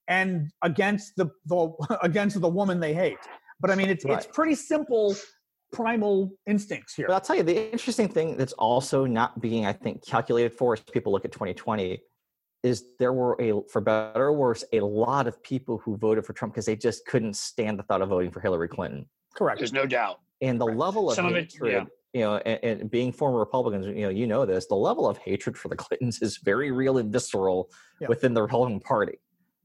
and 0.09 0.51
against 0.63 1.17
the, 1.17 1.27
the 1.47 1.73
against 2.03 2.41
the 2.41 2.49
woman 2.49 2.81
they 2.81 2.95
hate. 2.95 3.19
But 3.61 3.71
I 3.71 3.75
mean, 3.75 3.89
it's 3.89 4.05
it's 4.05 4.27
pretty 4.27 4.55
simple, 4.55 5.15
primal 5.73 6.31
instincts 6.47 6.95
here. 6.95 7.07
But 7.09 7.15
I'll 7.15 7.21
tell 7.21 7.37
you, 7.37 7.43
the 7.43 7.73
interesting 7.73 8.09
thing 8.09 8.37
that's 8.37 8.53
also 8.55 9.05
not 9.07 9.41
being, 9.41 9.67
I 9.67 9.73
think, 9.73 10.07
calculated 10.07 10.53
for 10.53 10.75
as 10.75 10.81
people 10.81 11.13
look 11.13 11.25
at 11.25 11.33
2020 11.33 11.99
is 12.63 12.85
there 12.99 13.13
were 13.13 13.37
a, 13.41 13.61
for 13.71 13.81
better 13.81 14.27
or 14.27 14.33
worse, 14.35 14.63
a 14.73 14.81
lot 14.81 15.27
of 15.27 15.43
people 15.43 15.79
who 15.79 15.97
voted 15.97 16.25
for 16.25 16.33
Trump 16.33 16.55
because 16.55 16.67
they 16.67 16.77
just 16.77 17.05
couldn't 17.07 17.35
stand 17.35 17.79
the 17.79 17.83
thought 17.83 18.03
of 18.03 18.09
voting 18.11 18.31
for 18.31 18.41
Hillary 18.41 18.69
Clinton. 18.69 19.09
Correct. 19.35 19.59
There's 19.59 19.73
no 19.73 19.87
doubt. 19.87 20.21
And 20.43 20.61
the 20.61 20.67
level 20.67 21.09
of 21.11 21.17
Some 21.17 21.27
of 21.27 21.35
it, 21.35 21.53
yeah. 21.63 21.85
you 22.13 22.21
know, 22.21 22.37
and, 22.37 22.81
and 22.81 22.91
being 22.91 23.11
former 23.13 23.39
Republicans, 23.39 23.87
you 23.87 24.03
know, 24.03 24.11
you 24.11 24.27
know 24.27 24.45
this, 24.47 24.67
the 24.67 24.75
level 24.77 25.09
of 25.09 25.19
hatred 25.19 25.57
for 25.57 25.69
the 25.69 25.77
Clintons 25.83 26.23
is 26.23 26.39
very 26.39 26.71
real 26.71 26.99
and 26.99 27.13
visceral 27.13 27.71
Yeah. 28.01 28.09
within 28.09 28.35
the 28.35 28.43
Republican 28.43 28.81
Party. 28.81 29.19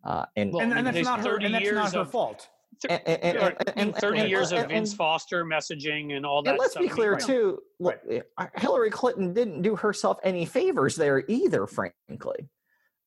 Uh, 0.03 0.25
and, 0.35 0.53
Well, 0.53 0.61
and, 0.61 0.73
I 0.73 0.77
and 0.77 0.87
that's 0.87 1.03
not 1.03 1.23
her. 1.25 1.37
And 1.37 1.53
that's 1.53 1.71
not 1.71 1.93
her 1.93 1.99
of- 1.99 2.11
fault. 2.11 2.47
And, 2.89 3.01
and, 3.05 3.23
and, 3.23 3.37
Yeah, 3.37 3.51
and- 3.67 3.77
and- 3.77 3.95
30 3.95 4.19
and- 4.19 4.29
years 4.29 4.51
of 4.51 4.67
Vince 4.67 4.93
Foster 4.93 5.43
messaging 5.45 6.15
and 6.15 6.25
all 6.25 6.41
that. 6.43 6.51
and 6.51 6.59
let's 6.59 6.75
be 6.75 6.87
clear 6.87 7.13
right. 7.13 7.21
too 7.21 7.59
look, 7.79 7.99
uh, 8.37 8.45
hillary 8.57 8.89
clinton 8.89 9.33
didn't 9.33 9.61
do 9.61 9.75
herself 9.75 10.17
any 10.23 10.45
favors 10.45 10.95
there 10.95 11.23
either 11.27 11.67
frankly 11.67 12.49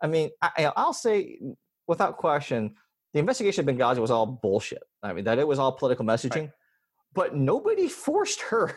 i 0.00 0.06
mean 0.06 0.30
I, 0.42 0.72
i'll 0.76 0.92
say 0.92 1.38
without 1.86 2.16
question 2.16 2.74
the 3.12 3.18
investigation 3.18 3.68
of 3.68 3.74
Benghazi 3.74 3.98
was 3.98 4.12
all 4.12 4.24
bullshit. 4.24 4.84
I 5.02 5.12
mean, 5.12 5.24
that 5.24 5.40
it 5.40 5.48
was 5.48 5.58
all 5.58 5.72
political 5.72 6.04
messaging, 6.04 6.52
but 7.12 7.34
nobody 7.34 7.88
forced 7.88 8.40
her 8.42 8.76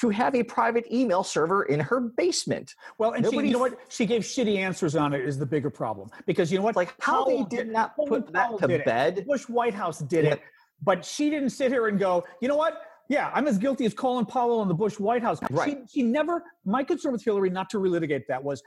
to 0.00 0.08
have 0.08 0.34
a 0.34 0.42
private 0.42 0.86
email 0.92 1.22
server 1.22 1.64
in 1.64 1.78
her 1.80 2.00
basement. 2.00 2.74
Well, 2.98 3.12
and 3.12 3.24
she, 3.24 3.30
Nobody 3.30 3.48
you 3.48 3.54
know 3.54 3.60
what? 3.60 3.78
She 3.88 4.06
gave 4.06 4.22
shitty 4.22 4.56
answers 4.56 4.96
on 4.96 5.12
it 5.12 5.20
is 5.24 5.38
the 5.38 5.46
bigger 5.46 5.70
problem 5.70 6.10
because 6.26 6.50
you 6.50 6.58
know 6.58 6.64
what? 6.64 6.76
Like 6.76 6.94
how 7.00 7.24
they 7.24 7.36
Powell 7.36 7.44
did 7.44 7.68
not 7.68 7.96
put 7.96 8.32
that 8.32 8.58
to 8.58 8.68
it. 8.70 8.84
bed. 8.84 9.24
Bush 9.26 9.44
White 9.48 9.74
House 9.74 9.98
did 10.00 10.24
Yeah. 10.24 10.32
it, 10.32 10.42
but 10.82 11.04
she 11.04 11.30
didn't 11.30 11.50
sit 11.50 11.70
here 11.70 11.88
and 11.88 11.98
go, 11.98 12.24
you 12.40 12.48
know 12.48 12.56
what? 12.56 12.82
Yeah, 13.08 13.30
I'm 13.34 13.46
as 13.46 13.58
guilty 13.58 13.84
as 13.84 13.92
Colin 13.92 14.24
Powell 14.24 14.62
and 14.62 14.70
the 14.70 14.74
Bush 14.74 14.98
White 14.98 15.22
House. 15.22 15.38
Right. 15.50 15.76
She, 15.90 16.00
she 16.00 16.02
never. 16.02 16.42
My 16.64 16.82
concern 16.82 17.12
with 17.12 17.22
Hillary, 17.24 17.50
not 17.50 17.68
to 17.70 17.78
relitigate 17.78 18.22
that, 18.28 18.42
was 18.42 18.62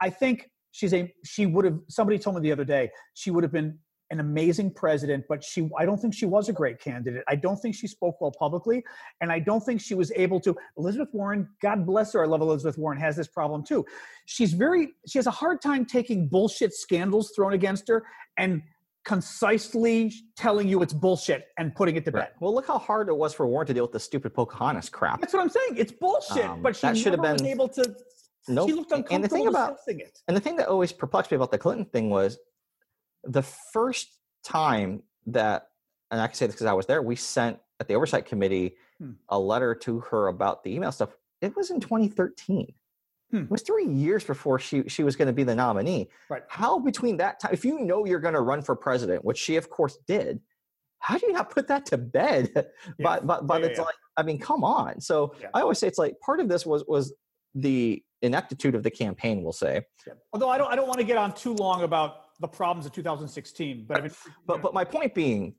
I 0.00 0.10
think 0.10 0.50
she's 0.72 0.92
a. 0.92 1.12
She 1.24 1.46
would 1.46 1.64
have. 1.64 1.78
Somebody 1.88 2.18
told 2.18 2.36
me 2.36 2.42
the 2.42 2.50
other 2.50 2.64
day 2.64 2.90
she 3.12 3.30
would 3.30 3.44
have 3.44 3.52
been 3.52 3.78
an 4.14 4.20
amazing 4.20 4.70
president, 4.72 5.24
but 5.28 5.42
she. 5.44 5.68
I 5.76 5.84
don't 5.84 6.00
think 6.00 6.14
she 6.14 6.24
was 6.24 6.48
a 6.48 6.52
great 6.52 6.78
candidate. 6.80 7.24
I 7.28 7.34
don't 7.36 7.56
think 7.56 7.74
she 7.74 7.86
spoke 7.86 8.20
well 8.20 8.30
publicly, 8.30 8.82
and 9.20 9.30
I 9.30 9.40
don't 9.40 9.60
think 9.62 9.80
she 9.80 9.94
was 9.94 10.10
able 10.16 10.40
to. 10.40 10.56
Elizabeth 10.78 11.08
Warren, 11.12 11.48
God 11.60 11.84
bless 11.84 12.12
her, 12.14 12.22
I 12.22 12.26
love 12.26 12.40
Elizabeth 12.40 12.78
Warren, 12.78 12.98
has 13.00 13.16
this 13.16 13.28
problem 13.28 13.64
too. 13.64 13.84
She's 14.26 14.52
very. 14.54 14.92
She 15.06 15.18
has 15.18 15.26
a 15.26 15.32
hard 15.32 15.60
time 15.60 15.84
taking 15.84 16.28
bullshit 16.28 16.72
scandals 16.72 17.32
thrown 17.34 17.52
against 17.52 17.88
her 17.88 18.04
and 18.38 18.62
concisely 19.04 20.12
telling 20.36 20.66
you 20.66 20.80
it's 20.80 20.94
bullshit 20.94 21.48
and 21.58 21.74
putting 21.74 21.94
it 21.96 22.04
to 22.06 22.10
bed. 22.12 22.18
Right. 22.20 22.28
Well, 22.40 22.54
look 22.54 22.66
how 22.66 22.78
hard 22.78 23.08
it 23.08 23.16
was 23.16 23.34
for 23.34 23.46
Warren 23.46 23.66
to 23.66 23.74
deal 23.74 23.84
with 23.84 23.92
the 23.92 24.00
stupid 24.00 24.32
Pocahontas 24.32 24.88
crap. 24.88 25.20
That's 25.20 25.34
what 25.34 25.42
I'm 25.42 25.50
saying. 25.50 25.74
It's 25.76 25.92
bullshit, 25.92 26.44
Um, 26.46 26.62
but 26.62 26.74
she 26.74 26.86
that 26.86 26.96
should 26.96 27.12
have 27.12 27.20
been- 27.22 27.44
able 27.46 27.68
to. 27.68 27.94
Nope. 28.48 28.68
She 28.68 28.74
looked 28.74 28.92
And- 28.92 28.98
uncomfortable 29.04 29.14
and 29.14 29.24
the 29.24 29.28
thing 29.28 29.46
about 29.48 29.78
it. 29.86 30.18
And 30.28 30.36
the 30.36 30.40
thing 30.40 30.56
that 30.56 30.68
always 30.68 30.92
perplexed 30.92 31.30
me 31.30 31.36
about 31.36 31.50
the 31.50 31.58
Clinton 31.58 31.84
thing 31.86 32.08
was 32.10 32.38
the 33.26 33.42
first 33.42 34.08
time 34.44 35.02
that, 35.26 35.68
and 36.10 36.20
I 36.20 36.26
can 36.26 36.34
say 36.34 36.46
this 36.46 36.54
because 36.54 36.66
I 36.66 36.72
was 36.72 36.86
there, 36.86 37.02
we 37.02 37.16
sent 37.16 37.58
at 37.80 37.88
the 37.88 37.94
oversight 37.94 38.26
committee 38.26 38.76
Hmm. 39.00 39.10
a 39.28 39.36
letter 39.36 39.74
to 39.74 39.98
her 40.00 40.28
about 40.28 40.62
the 40.62 40.72
email 40.72 40.92
stuff. 40.92 41.16
It 41.40 41.56
was 41.56 41.72
in 41.72 41.80
2013. 41.80 42.72
Hmm. 43.32 43.36
It 43.38 43.50
was 43.50 43.62
three 43.62 43.86
years 43.88 44.22
before 44.22 44.60
she 44.60 44.84
she 44.88 45.02
was 45.02 45.16
going 45.16 45.26
to 45.26 45.32
be 45.32 45.42
the 45.42 45.54
nominee. 45.56 46.08
Right. 46.30 46.44
How 46.48 46.78
between 46.78 47.16
that 47.16 47.40
time, 47.40 47.50
if 47.52 47.64
you 47.64 47.80
know 47.80 48.04
you're 48.04 48.20
going 48.20 48.34
to 48.34 48.40
run 48.40 48.62
for 48.62 48.76
president, 48.76 49.24
which 49.24 49.36
she 49.38 49.56
of 49.56 49.68
course 49.68 49.98
did, 50.06 50.38
how 51.00 51.18
do 51.18 51.26
you 51.26 51.32
not 51.32 51.50
put 51.50 51.66
that 51.68 51.86
to 51.86 51.98
bed? 51.98 52.50
Yeah. 52.54 52.92
but 53.00 53.26
but 53.26 53.46
but 53.48 53.62
Yeah, 53.62 53.66
it's 53.68 53.78
yeah. 53.80 53.84
like 53.84 53.94
I 54.16 54.22
mean, 54.22 54.38
come 54.38 54.62
on. 54.62 55.00
So. 55.00 55.34
I 55.52 55.60
always 55.62 55.78
say 55.80 55.88
it's 55.88 55.98
like 55.98 56.20
part 56.20 56.38
of 56.38 56.48
this 56.48 56.64
was 56.64 56.84
was 56.86 57.12
the 57.56 58.00
ineptitude 58.22 58.76
of 58.76 58.84
the 58.84 58.90
campaign. 58.92 59.42
We'll 59.42 59.52
say. 59.52 59.82
Although 60.32 60.50
I 60.50 60.56
don't, 60.56 60.70
I 60.72 60.76
don't 60.76 60.86
want 60.86 61.00
to 61.00 61.04
get 61.04 61.16
on 61.16 61.34
too 61.34 61.54
long 61.54 61.82
about 61.82 62.23
the 62.40 62.48
problems 62.48 62.86
of 62.86 62.92
2016. 62.92 63.84
But 63.86 63.98
I 63.98 64.00
mean, 64.02 64.10
but 64.46 64.62
but 64.62 64.74
my 64.74 64.84
point 64.84 65.14
being 65.14 65.54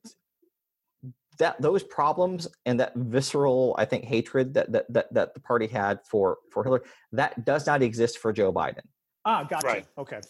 that 1.38 1.62
those 1.62 1.84
problems 1.84 2.48
and 2.66 2.80
that 2.80 2.94
visceral 2.96 3.76
i 3.78 3.84
think 3.86 4.06
hatred 4.06 4.54
that 4.54 4.72
that 4.72 4.86
that, 4.94 5.14
that 5.14 5.34
the 5.34 5.40
party 5.40 5.68
had 5.68 6.00
for 6.06 6.38
for 6.52 6.64
hillary 6.64 6.82
that 7.12 7.44
does 7.44 7.68
not 7.68 7.82
exist 7.82 8.20
for 8.20 8.32
joe 8.32 8.54
biden 8.54 8.80
ah, 9.26 9.44
gotcha. 9.44 9.68
Right. 9.68 9.86
Okay. 9.98 10.22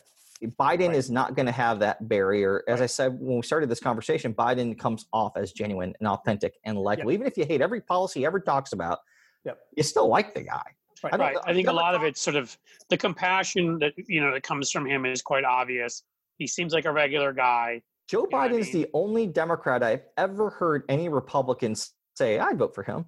biden 0.59 0.87
Right. 0.87 0.95
is 0.95 1.11
not 1.11 1.35
going 1.35 1.45
to 1.45 1.51
have 1.51 1.79
that 1.79 2.07
barrier 2.07 2.63
as 2.67 2.81
i 2.81 2.87
said 2.87 3.19
when 3.19 3.37
we 3.37 3.41
started 3.43 3.69
this 3.69 3.79
conversation 3.79 4.33
biden 4.33 4.77
comes 4.77 5.05
off 5.13 5.37
as 5.37 5.51
genuine 5.51 5.93
and 5.99 6.07
authentic 6.07 6.55
and 6.63 6.77
likable 6.77 7.11
even 7.11 7.27
if 7.27 7.37
you 7.37 7.45
hate 7.45 7.61
every 7.61 7.81
policy 7.81 8.21
he 8.21 8.25
ever 8.25 8.39
talks 8.39 8.73
about 8.73 8.99
Yep. 9.45 9.59
you 9.77 9.83
still 9.83 10.07
like 10.07 10.33
the 10.33 10.41
guy 10.41 10.63
Right. 11.03 11.13
I 11.13 11.17
Right. 11.17 11.37
I 11.45 11.53
think 11.53 11.67
a 11.67 11.73
lot 11.73 11.93
of 11.93 12.03
it's 12.03 12.21
sort 12.21 12.35
of 12.35 12.57
the 12.89 12.97
compassion 12.97 13.77
that 13.79 13.93
you 14.07 14.21
know 14.21 14.33
that 14.33 14.41
comes 14.43 14.71
from 14.71 14.87
him 14.87 15.05
is 15.05 15.21
quite 15.21 15.43
obvious. 15.43 16.03
He 16.37 16.47
seems 16.47 16.73
like 16.73 16.85
a 16.85 16.91
regular 16.91 17.33
guy. 17.33 17.81
joe 18.09 18.27
Yeah, 18.29 18.37
I 18.37 18.47
biden's 18.49 18.73
mean- 18.73 18.83
the 18.83 18.89
only 18.93 19.27
democrat 19.27 19.81
i've 19.83 20.03
ever 20.17 20.49
heard 20.49 20.83
any 20.89 21.09
republicans 21.09 21.91
say 22.15 22.37
i'd 22.39 22.57
vote 22.57 22.75
for 22.75 22.83
him 22.83 23.05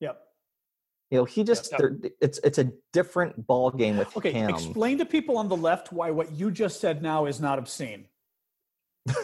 Yep. 0.00 0.20
you 1.10 1.18
know 1.18 1.24
he 1.24 1.44
just 1.44 1.72
Yep. 1.72 2.12
it's 2.20 2.38
it's 2.44 2.58
a 2.58 2.70
different 2.92 3.46
ball 3.46 3.70
game 3.70 3.96
with 3.96 4.14
Okay. 4.16 4.32
him 4.32 4.50
Explain 4.50 4.98
to 4.98 5.06
people 5.06 5.36
on 5.38 5.48
the 5.48 5.56
left 5.56 5.92
why 5.92 6.10
what 6.10 6.32
you 6.32 6.50
just 6.50 6.80
said 6.80 7.02
now 7.02 7.26
is 7.26 7.40
not 7.40 7.58
obscene. 7.58 8.06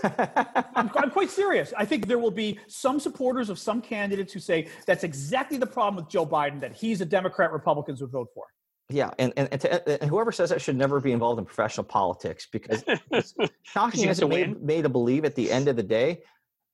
I'm, 0.05 0.91
I'm 0.95 1.11
quite 1.11 1.31
serious. 1.31 1.73
I 1.75 1.87
think 1.87 2.07
there 2.07 2.19
will 2.19 2.31
be 2.31 2.59
some 2.69 3.01
supporters 3.01 3.49
of 3.49 3.59
some 3.59 3.81
candidates 3.81 4.31
who 4.35 4.39
say 4.39 4.69
that's 4.87 5.05
exactly 5.05 5.57
the 5.57 5.67
problem 5.67 5.97
with 6.05 6.11
Joe 6.13 6.27
Biden, 6.27 6.61
that 6.61 6.75
he's 6.75 7.01
a 7.01 7.07
Democrat 7.07 7.51
Republicans 7.51 8.03
would 8.03 8.11
vote 8.11 8.29
for. 8.35 8.45
Yeah, 8.91 9.11
and 9.19 9.33
and, 9.37 9.49
and, 9.53 9.61
to, 9.63 10.03
and 10.03 10.11
whoever 10.11 10.33
says 10.33 10.51
that 10.51 10.61
should 10.61 10.77
never 10.77 11.01
be 11.01 11.13
involved 11.13 11.39
in 11.39 11.45
professional 11.45 11.85
politics 11.85 12.47
because 12.51 12.85
it's 13.11 13.35
shocking 13.63 14.09
as 14.09 14.21
it 14.21 14.29
made, 14.29 14.63
made 14.63 14.83
to 14.83 14.89
believe 14.89 15.25
at 15.25 15.35
the 15.35 15.51
end 15.51 15.69
of 15.69 15.77
the 15.77 15.83
day, 15.83 16.23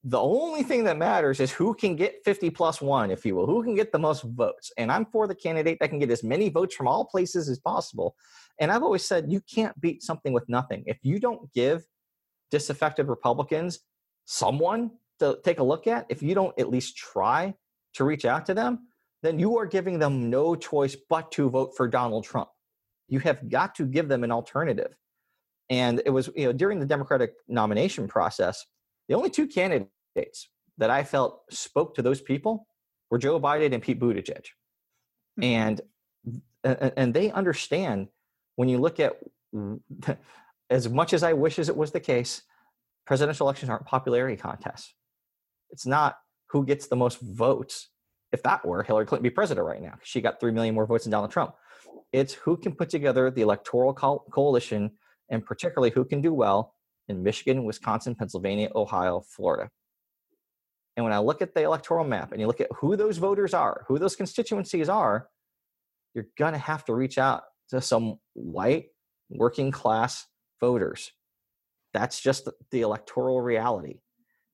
the 0.08 0.20
only 0.20 0.62
thing 0.62 0.84
that 0.84 0.96
matters 0.96 1.40
is 1.40 1.50
who 1.50 1.74
can 1.74 1.96
get 1.96 2.22
50 2.24 2.50
plus 2.50 2.80
one, 2.80 3.10
if 3.10 3.26
you 3.26 3.34
will, 3.34 3.46
who 3.46 3.64
can 3.64 3.74
get 3.74 3.90
the 3.90 3.98
most 3.98 4.22
votes. 4.22 4.70
And 4.78 4.92
I'm 4.92 5.04
for 5.06 5.26
the 5.26 5.34
candidate 5.34 5.78
that 5.80 5.90
can 5.90 5.98
get 5.98 6.12
as 6.12 6.22
many 6.22 6.48
votes 6.48 6.76
from 6.76 6.86
all 6.86 7.04
places 7.04 7.48
as 7.48 7.58
possible. 7.58 8.14
And 8.60 8.70
I've 8.70 8.84
always 8.84 9.04
said 9.04 9.32
you 9.32 9.40
can't 9.52 9.78
beat 9.80 10.04
something 10.04 10.32
with 10.32 10.48
nothing. 10.48 10.84
If 10.86 10.98
you 11.02 11.18
don't 11.18 11.52
give 11.52 11.84
disaffected 12.52 13.08
Republicans 13.08 13.80
someone 14.26 14.92
to 15.18 15.38
take 15.44 15.58
a 15.58 15.64
look 15.64 15.88
at, 15.88 16.06
if 16.08 16.22
you 16.22 16.36
don't 16.36 16.56
at 16.58 16.70
least 16.70 16.96
try 16.96 17.54
to 17.94 18.04
reach 18.04 18.24
out 18.24 18.46
to 18.46 18.54
them, 18.54 18.86
then 19.26 19.38
you 19.38 19.58
are 19.58 19.66
giving 19.66 19.98
them 19.98 20.30
no 20.30 20.54
choice 20.54 20.96
but 21.08 21.32
to 21.32 21.50
vote 21.50 21.76
for 21.76 21.88
Donald 21.88 22.24
Trump. 22.24 22.48
You 23.08 23.18
have 23.20 23.48
got 23.48 23.74
to 23.76 23.86
give 23.86 24.08
them 24.08 24.24
an 24.24 24.30
alternative. 24.30 24.96
And 25.68 26.00
it 26.04 26.10
was, 26.10 26.30
you 26.36 26.46
know, 26.46 26.52
during 26.52 26.78
the 26.78 26.86
Democratic 26.86 27.32
nomination 27.48 28.06
process, 28.06 28.64
the 29.08 29.14
only 29.14 29.30
two 29.30 29.46
candidates 29.46 30.48
that 30.78 30.90
I 30.90 31.02
felt 31.02 31.42
spoke 31.50 31.94
to 31.96 32.02
those 32.02 32.20
people 32.20 32.66
were 33.10 33.18
Joe 33.18 33.40
Biden 33.40 33.72
and 33.72 33.82
Pete 33.82 33.98
Buttigieg. 33.98 34.46
Hmm. 35.36 35.42
And 35.42 35.80
and 36.64 36.92
and 36.96 37.14
they 37.14 37.30
understand 37.30 38.08
when 38.56 38.68
you 38.68 38.78
look 38.78 39.00
at 39.00 39.16
as 40.70 40.88
much 40.88 41.12
as 41.12 41.22
I 41.22 41.32
wish 41.32 41.58
as 41.58 41.68
it 41.68 41.76
was 41.76 41.92
the 41.92 42.00
case, 42.00 42.42
presidential 43.06 43.46
elections 43.46 43.70
aren't 43.70 43.86
popularity 43.86 44.36
contests. 44.36 44.94
It's 45.70 45.86
not 45.86 46.18
who 46.48 46.64
gets 46.64 46.86
the 46.86 46.96
most 46.96 47.20
votes. 47.20 47.88
If 48.36 48.42
that 48.42 48.66
were 48.66 48.82
Hillary 48.82 49.06
Clinton 49.06 49.22
be 49.22 49.30
president 49.30 49.66
right 49.66 49.80
now, 49.80 49.94
she 50.02 50.20
got 50.20 50.38
three 50.38 50.52
million 50.52 50.74
more 50.74 50.84
votes 50.84 51.04
than 51.04 51.10
Donald 51.10 51.30
Trump. 51.30 51.54
It's 52.12 52.34
who 52.34 52.58
can 52.58 52.74
put 52.74 52.90
together 52.90 53.30
the 53.30 53.40
electoral 53.40 53.94
co- 53.94 54.24
coalition, 54.30 54.90
and 55.30 55.42
particularly 55.42 55.90
who 55.90 56.04
can 56.04 56.20
do 56.20 56.34
well 56.34 56.74
in 57.08 57.22
Michigan, 57.22 57.64
Wisconsin, 57.64 58.14
Pennsylvania, 58.14 58.68
Ohio, 58.74 59.22
Florida. 59.22 59.70
And 60.96 61.04
when 61.04 61.14
I 61.14 61.18
look 61.18 61.40
at 61.40 61.54
the 61.54 61.62
electoral 61.62 62.04
map 62.04 62.32
and 62.32 62.40
you 62.42 62.46
look 62.46 62.60
at 62.60 62.68
who 62.76 62.94
those 62.94 63.16
voters 63.16 63.54
are, 63.54 63.86
who 63.88 63.98
those 63.98 64.16
constituencies 64.16 64.90
are, 64.90 65.28
you're 66.12 66.28
going 66.36 66.52
to 66.52 66.58
have 66.58 66.84
to 66.84 66.94
reach 66.94 67.16
out 67.16 67.44
to 67.70 67.80
some 67.80 68.18
white 68.34 68.88
working 69.30 69.70
class 69.70 70.26
voters. 70.60 71.10
That's 71.94 72.20
just 72.20 72.50
the 72.70 72.82
electoral 72.82 73.40
reality. 73.40 74.00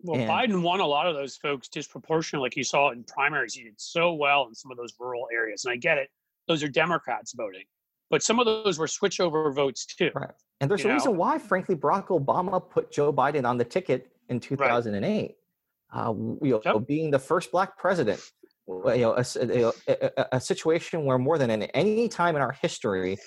Well, 0.02 0.20
And- 0.20 0.28
Biden 0.30 0.62
won 0.62 0.80
a 0.80 0.86
lot 0.86 1.06
of 1.06 1.14
those 1.14 1.36
folks 1.36 1.68
disproportionately. 1.68 2.46
Like 2.46 2.56
you 2.56 2.64
saw 2.64 2.90
in 2.90 3.04
primaries, 3.04 3.54
he 3.54 3.64
did 3.64 3.80
so 3.80 4.12
well 4.12 4.46
in 4.48 4.54
some 4.54 4.70
of 4.70 4.76
those 4.76 4.92
rural 4.98 5.28
areas. 5.32 5.64
And 5.64 5.72
I 5.72 5.76
get 5.76 5.98
it; 5.98 6.08
those 6.48 6.62
are 6.62 6.68
Democrats 6.68 7.32
voting, 7.34 7.64
but 8.10 8.22
some 8.22 8.38
of 8.38 8.46
those 8.46 8.78
were 8.78 8.86
switchover 8.86 9.54
votes 9.54 9.86
too. 9.86 10.10
Right. 10.14 10.30
And 10.60 10.70
there's 10.70 10.84
a 10.84 10.92
reason 10.92 11.16
why, 11.16 11.38
frankly, 11.38 11.74
Barack 11.74 12.06
Obama 12.08 12.68
put 12.68 12.92
Joe 12.92 13.12
Biden 13.12 13.44
on 13.44 13.58
the 13.58 13.64
ticket 13.64 14.12
in 14.28 14.38
2008. 14.40 15.36
Uh, 15.92 16.14
you 16.16 16.38
know, 16.42 16.62
Yep. 16.64 16.86
being 16.86 17.10
the 17.10 17.18
first 17.18 17.50
black 17.52 17.76
president, 17.76 18.20
you 18.66 18.82
know, 18.84 19.14
a, 19.14 19.24
know, 19.44 19.72
a, 19.88 20.10
a- 20.20 20.26
a 20.36 20.40
situation 20.40 21.04
where 21.04 21.18
more 21.18 21.36
than 21.36 21.50
in 21.50 21.64
any 21.64 22.08
time 22.08 22.34
in 22.36 22.40
our 22.42 22.52
history, 22.52 23.18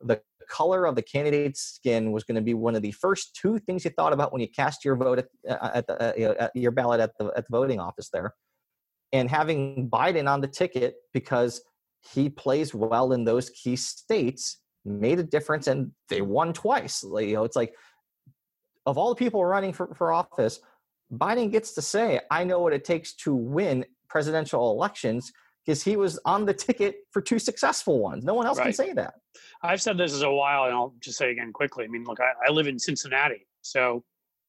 the 0.00 0.20
color 0.48 0.86
of 0.86 0.94
the 0.94 1.02
candidate's 1.02 1.60
skin 1.60 2.12
was 2.12 2.24
going 2.24 2.36
to 2.36 2.42
be 2.42 2.54
one 2.54 2.74
of 2.74 2.82
the 2.82 2.92
first 2.92 3.36
two 3.40 3.58
things 3.58 3.84
you 3.84 3.90
thought 3.90 4.12
about 4.12 4.32
when 4.32 4.40
you 4.40 4.48
cast 4.48 4.84
your 4.84 4.96
vote 4.96 5.18
at, 5.18 5.26
uh, 5.48 5.70
at, 5.74 5.86
the, 5.86 6.02
uh, 6.02 6.12
you 6.16 6.24
know, 6.26 6.34
at 6.38 6.50
your 6.54 6.70
ballot 6.70 7.00
at 7.00 7.16
the 7.18 7.26
at 7.36 7.46
the 7.46 7.50
voting 7.50 7.80
office 7.80 8.08
there. 8.12 8.34
And 9.12 9.30
having 9.30 9.88
Biden 9.90 10.28
on 10.28 10.40
the 10.40 10.48
ticket 10.48 10.96
because 11.12 11.62
he 12.12 12.28
plays 12.28 12.74
well 12.74 13.12
in 13.12 13.24
those 13.24 13.50
key 13.50 13.76
states 13.76 14.60
made 14.84 15.18
a 15.18 15.22
difference 15.22 15.66
and 15.66 15.92
they 16.08 16.20
won 16.20 16.52
twice. 16.52 17.02
You 17.02 17.34
know, 17.34 17.44
it's 17.44 17.56
like 17.56 17.74
of 18.86 18.96
all 18.96 19.10
the 19.10 19.14
people 19.14 19.44
running 19.44 19.72
for, 19.72 19.94
for 19.94 20.12
office, 20.12 20.60
Biden 21.12 21.50
gets 21.50 21.74
to 21.74 21.82
say, 21.82 22.20
I 22.30 22.44
know 22.44 22.60
what 22.60 22.72
it 22.72 22.84
takes 22.84 23.14
to 23.16 23.34
win 23.34 23.84
presidential 24.08 24.70
elections 24.70 25.32
because 25.68 25.82
he 25.82 25.98
was 25.98 26.18
on 26.24 26.46
the 26.46 26.54
ticket 26.54 27.00
for 27.10 27.20
two 27.20 27.38
successful 27.38 27.98
ones. 27.98 28.24
No 28.24 28.32
one 28.32 28.46
else 28.46 28.58
can 28.58 28.72
say 28.72 28.94
that. 28.94 29.12
I've 29.62 29.82
said 29.82 29.98
this 29.98 30.14
as 30.14 30.22
a 30.22 30.30
while, 30.30 30.64
and 30.64 30.72
I'll 30.72 30.94
just 30.98 31.18
say 31.18 31.30
again 31.30 31.52
quickly. 31.52 31.84
I 31.84 31.88
mean, 31.88 32.04
look, 32.04 32.20
I, 32.20 32.32
I 32.48 32.50
live 32.50 32.66
in 32.66 32.78
Cincinnati, 32.78 33.46
so 33.60 34.02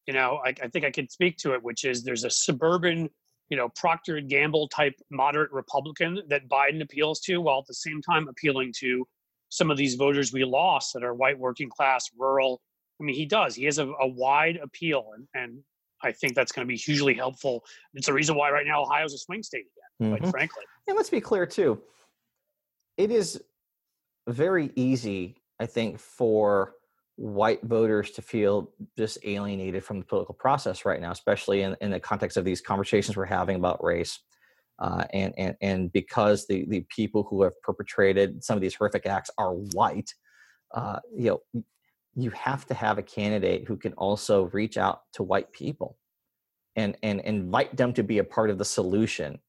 you 0.08 0.14
know, 0.14 0.40
I, 0.46 0.54
I 0.64 0.70
think 0.70 0.86
I 0.86 0.92
can 0.92 1.10
speak 1.10 1.36
to 1.40 1.54
it, 1.56 1.62
which 1.62 1.84
is 1.84 2.04
there's 2.04 2.24
a 2.24 2.30
suburban, 2.30 3.10
you 3.50 3.58
know, 3.58 3.68
Procter 3.76 4.16
and 4.16 4.30
Gamble 4.30 4.70
type 4.70 4.94
moderate 5.12 5.52
Republican 5.52 6.22
that 6.30 6.48
Biden 6.48 6.82
appeals 6.82 7.20
to, 7.22 7.42
while 7.42 7.60
at 7.60 7.68
the 7.68 7.74
same 7.74 8.02
time 8.02 8.30
appealing 8.30 8.74
to 8.78 9.06
some 9.50 9.70
of 9.70 9.76
these 9.76 9.96
voters 9.96 10.32
we 10.32 10.46
lost 10.46 10.94
that 10.94 11.04
are 11.04 11.14
white, 11.14 11.38
working 11.38 11.70
class, 11.70 12.10
rural. 12.18 12.62
I 13.02 13.04
mean, 13.04 13.16
he 13.16 13.26
does. 13.26 13.56
He 13.56 13.66
has 13.66 13.78
a, 13.78 13.88
a 13.88 14.08
wide 14.08 14.58
appeal, 14.64 15.12
and 15.14 15.28
and 15.34 15.60
I 16.04 16.12
think 16.12 16.36
that's 16.36 16.52
going 16.52 16.66
to 16.66 16.72
be 16.72 16.78
hugely 16.78 17.14
helpful. 17.14 17.64
It's 17.94 18.08
the 18.08 18.14
reason 18.14 18.36
why 18.36 18.52
right 18.52 18.66
now 18.66 18.84
Ohio's 18.84 19.14
a 19.14 19.18
swing 19.18 19.44
state 19.44 19.66
again, 20.00 20.12
quite 20.12 20.24
Mhm. 20.24 20.32
frankly. 20.32 20.64
And 20.88 20.96
let's 20.96 21.10
be 21.10 21.22
clear 21.22 21.46
too. 21.46 21.82
It 22.98 23.12
is 23.12 23.44
very 24.28 24.72
easy, 24.76 25.38
I 25.60 25.66
think, 25.66 26.00
for 26.00 26.76
white 27.16 27.62
voters 27.64 28.12
to 28.12 28.22
feel 28.22 28.72
just 28.98 29.18
alienated 29.24 29.84
from 29.84 30.00
the 30.00 30.06
political 30.06 30.34
process 30.36 30.86
right 30.86 31.02
now, 31.02 31.12
especially 31.12 31.64
in, 31.64 31.76
in 31.82 31.92
the 31.92 32.00
context 32.00 32.38
of 32.38 32.46
these 32.46 32.62
conversations 32.62 33.18
we're 33.18 33.26
having 33.26 33.58
about 33.58 33.84
race. 33.84 34.20
Uh, 34.80 35.04
and, 35.12 35.34
and, 35.38 35.58
and 35.62 35.92
because 35.92 36.48
the, 36.48 36.66
the 36.70 36.80
people 36.88 37.24
who 37.24 37.44
have 37.44 37.52
perpetrated 37.62 38.42
some 38.42 38.56
of 38.56 38.62
these 38.62 38.76
horrific 38.76 39.06
acts 39.06 39.30
are 39.38 39.52
white, 39.54 40.14
uh, 40.74 41.00
you 41.14 41.30
know, 41.54 41.64
you 42.16 42.30
have 42.32 42.66
to 42.68 42.74
have 42.74 42.98
a 42.98 43.04
candidate 43.04 43.68
who 43.68 43.78
can 43.78 43.94
also 43.94 44.46
reach 44.54 44.78
out 44.78 45.02
to 45.14 45.24
white 45.24 45.52
people 45.52 45.98
and, 46.76 46.98
and 47.04 47.20
invite 47.22 47.76
them 47.78 47.94
to 47.94 48.04
be 48.04 48.18
a 48.18 48.24
part 48.24 48.50
of 48.50 48.58
the 48.58 48.66
solution 48.66 49.40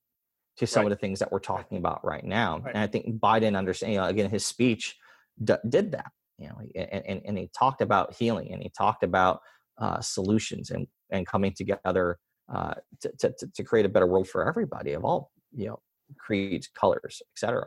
to 0.56 0.66
some 0.66 0.82
Right. 0.82 0.92
of 0.92 0.98
the 0.98 1.00
things 1.00 1.18
that 1.20 1.32
we're 1.32 1.38
talking 1.38 1.78
about 1.78 2.04
right 2.04 2.24
now. 2.24 2.58
Right. 2.58 2.74
And 2.74 2.82
I 2.82 2.86
think 2.86 3.18
Biden 3.20 3.56
understand, 3.56 3.92
you 3.94 3.98
know, 3.98 4.06
again, 4.06 4.30
his 4.30 4.44
speech 4.44 4.96
d- 5.42 5.54
did 5.68 5.92
that, 5.92 6.10
you 6.38 6.48
know, 6.48 6.60
and, 6.74 7.06
and, 7.06 7.22
and 7.24 7.38
he 7.38 7.50
talked 7.56 7.80
about 7.80 8.14
healing 8.14 8.52
and 8.52 8.62
he 8.62 8.68
talked 8.70 9.02
about 9.02 9.40
uh, 9.78 10.00
solutions 10.00 10.70
and, 10.70 10.86
and 11.10 11.26
coming 11.26 11.52
together 11.54 12.18
uh, 12.52 12.74
to, 13.00 13.32
to, 13.32 13.48
to- 13.54 13.64
create 13.64 13.86
a 13.86 13.88
better 13.88 14.06
world 14.06 14.28
for 14.28 14.46
everybody 14.46 14.92
of 14.92 15.04
all, 15.04 15.30
you 15.54 15.66
know, 15.68 15.80
creeds, 16.18 16.68
colors, 16.68 17.22
etc. 17.34 17.66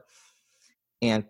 And 1.02 1.24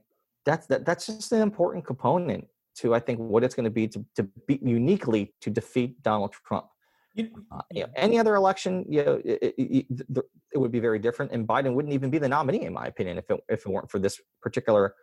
that's, 0.45 0.68
that, 0.68 0.86
that's 0.86 1.05
just 1.07 1.32
an 1.32 1.41
important 1.41 1.86
component 1.86 2.47
to, 2.78 2.93
I 2.95 2.99
think, 2.99 3.19
what 3.19 3.43
it's 3.43 3.55
going 3.55 3.65
to 3.65 3.69
be 3.69 3.88
to, 3.89 4.05
to 4.15 4.24
be 4.47 4.59
uniquely 4.61 5.34
to 5.41 5.49
defeat 5.49 6.01
Donald 6.03 6.32
Trump. 6.47 6.67
You- 7.15 7.30
Uh, 7.51 7.61
you 7.71 7.84
know, 7.84 7.89
any 7.95 8.17
other 8.17 8.36
election, 8.36 8.86
you 8.89 9.03
know, 9.05 9.21
it, 9.24 9.53
it, 9.57 9.86
it, 9.89 10.26
it 10.53 10.57
would 10.57 10.71
be 10.71 10.80
very 10.80 10.97
different, 10.99 11.32
and 11.32 11.47
Biden 11.47 11.74
wouldn't 11.76 11.93
even 11.93 12.09
be 12.09 12.17
the 12.17 12.28
nominee, 12.28 12.63
in 12.65 12.74
my 12.74 12.86
opinion, 12.88 13.17
if 13.19 13.30
it 13.30 13.39
if 13.49 13.59
it 13.65 13.69
weren't 13.69 13.91
for 13.91 13.99
this 13.99 14.19
particular 14.41 14.95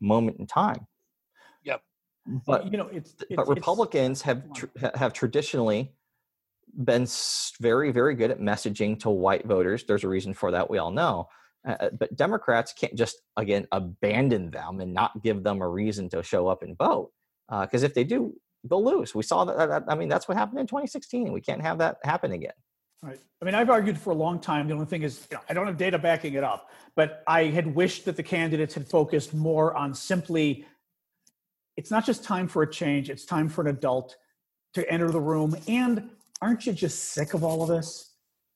moment 0.00 0.38
in 0.38 0.46
time. 0.46 0.86
Yep. 1.64 1.82
But 2.46 2.72
you 2.72 2.78
know, 2.78 2.88
it's, 2.88 3.10
it's 3.28 3.36
but 3.36 3.42
it's- 3.42 3.48
Republicans 3.48 4.22
have 4.22 4.50
tr- 4.54 4.66
have 4.94 5.12
traditionally 5.12 5.92
been 6.84 7.06
very 7.60 7.90
very 7.92 8.14
good 8.14 8.30
at 8.30 8.40
messaging 8.40 8.98
to 9.00 9.10
white 9.10 9.44
voters. 9.46 9.84
There's 9.84 10.04
a 10.04 10.08
reason 10.08 10.32
for 10.34 10.50
that. 10.52 10.70
We 10.70 10.78
all 10.78 10.90
know. 10.90 11.28
Uh, 11.66 11.76
uh, 11.80 11.90
but 11.98 12.16
Democrats 12.16 12.72
can't 12.72 12.94
just 12.94 13.16
again 13.36 13.66
abandon 13.72 14.50
them 14.50 14.80
and 14.80 14.94
not 14.94 15.22
give 15.22 15.42
them 15.42 15.60
a 15.60 15.68
reason 15.68 16.08
to 16.10 16.22
show 16.22 16.46
up 16.48 16.62
and 16.62 16.76
vote 16.78 17.10
Uh, 17.48 17.62
because 17.62 17.82
if 17.82 17.94
they 17.94 18.04
do, 18.04 18.34
they'll 18.64 18.84
lose. 18.84 19.14
We 19.14 19.22
saw 19.22 19.44
that, 19.44 19.56
that. 19.56 19.84
I 19.88 19.94
mean, 19.94 20.08
that's 20.08 20.28
what 20.28 20.36
happened 20.36 20.60
in 20.60 20.66
2016. 20.66 21.32
We 21.32 21.40
can't 21.40 21.62
have 21.62 21.78
that 21.78 21.98
happen 22.04 22.32
again. 22.32 22.52
Right. 23.02 23.18
I 23.40 23.44
mean, 23.44 23.54
I've 23.54 23.70
argued 23.70 23.96
for 23.98 24.10
a 24.10 24.14
long 24.14 24.40
time. 24.40 24.66
The 24.66 24.74
only 24.74 24.86
thing 24.86 25.02
is, 25.02 25.26
you 25.30 25.36
know, 25.36 25.42
I 25.48 25.54
don't 25.54 25.66
have 25.66 25.76
data 25.76 25.98
backing 25.98 26.34
it 26.34 26.42
up, 26.42 26.70
but 26.96 27.22
I 27.28 27.44
had 27.44 27.74
wished 27.74 28.04
that 28.06 28.16
the 28.16 28.22
candidates 28.22 28.74
had 28.74 28.88
focused 28.88 29.34
more 29.34 29.76
on 29.76 29.94
simply 29.94 30.66
it's 31.76 31.92
not 31.92 32.04
just 32.04 32.24
time 32.24 32.48
for 32.48 32.64
a 32.64 32.70
change, 32.70 33.08
it's 33.08 33.24
time 33.24 33.48
for 33.48 33.60
an 33.60 33.68
adult 33.68 34.16
to 34.74 34.90
enter 34.90 35.12
the 35.12 35.20
room. 35.20 35.56
And 35.68 36.10
aren't 36.42 36.66
you 36.66 36.72
just 36.72 37.12
sick 37.12 37.34
of 37.34 37.44
all 37.44 37.62
of 37.62 37.68
this? 37.68 38.07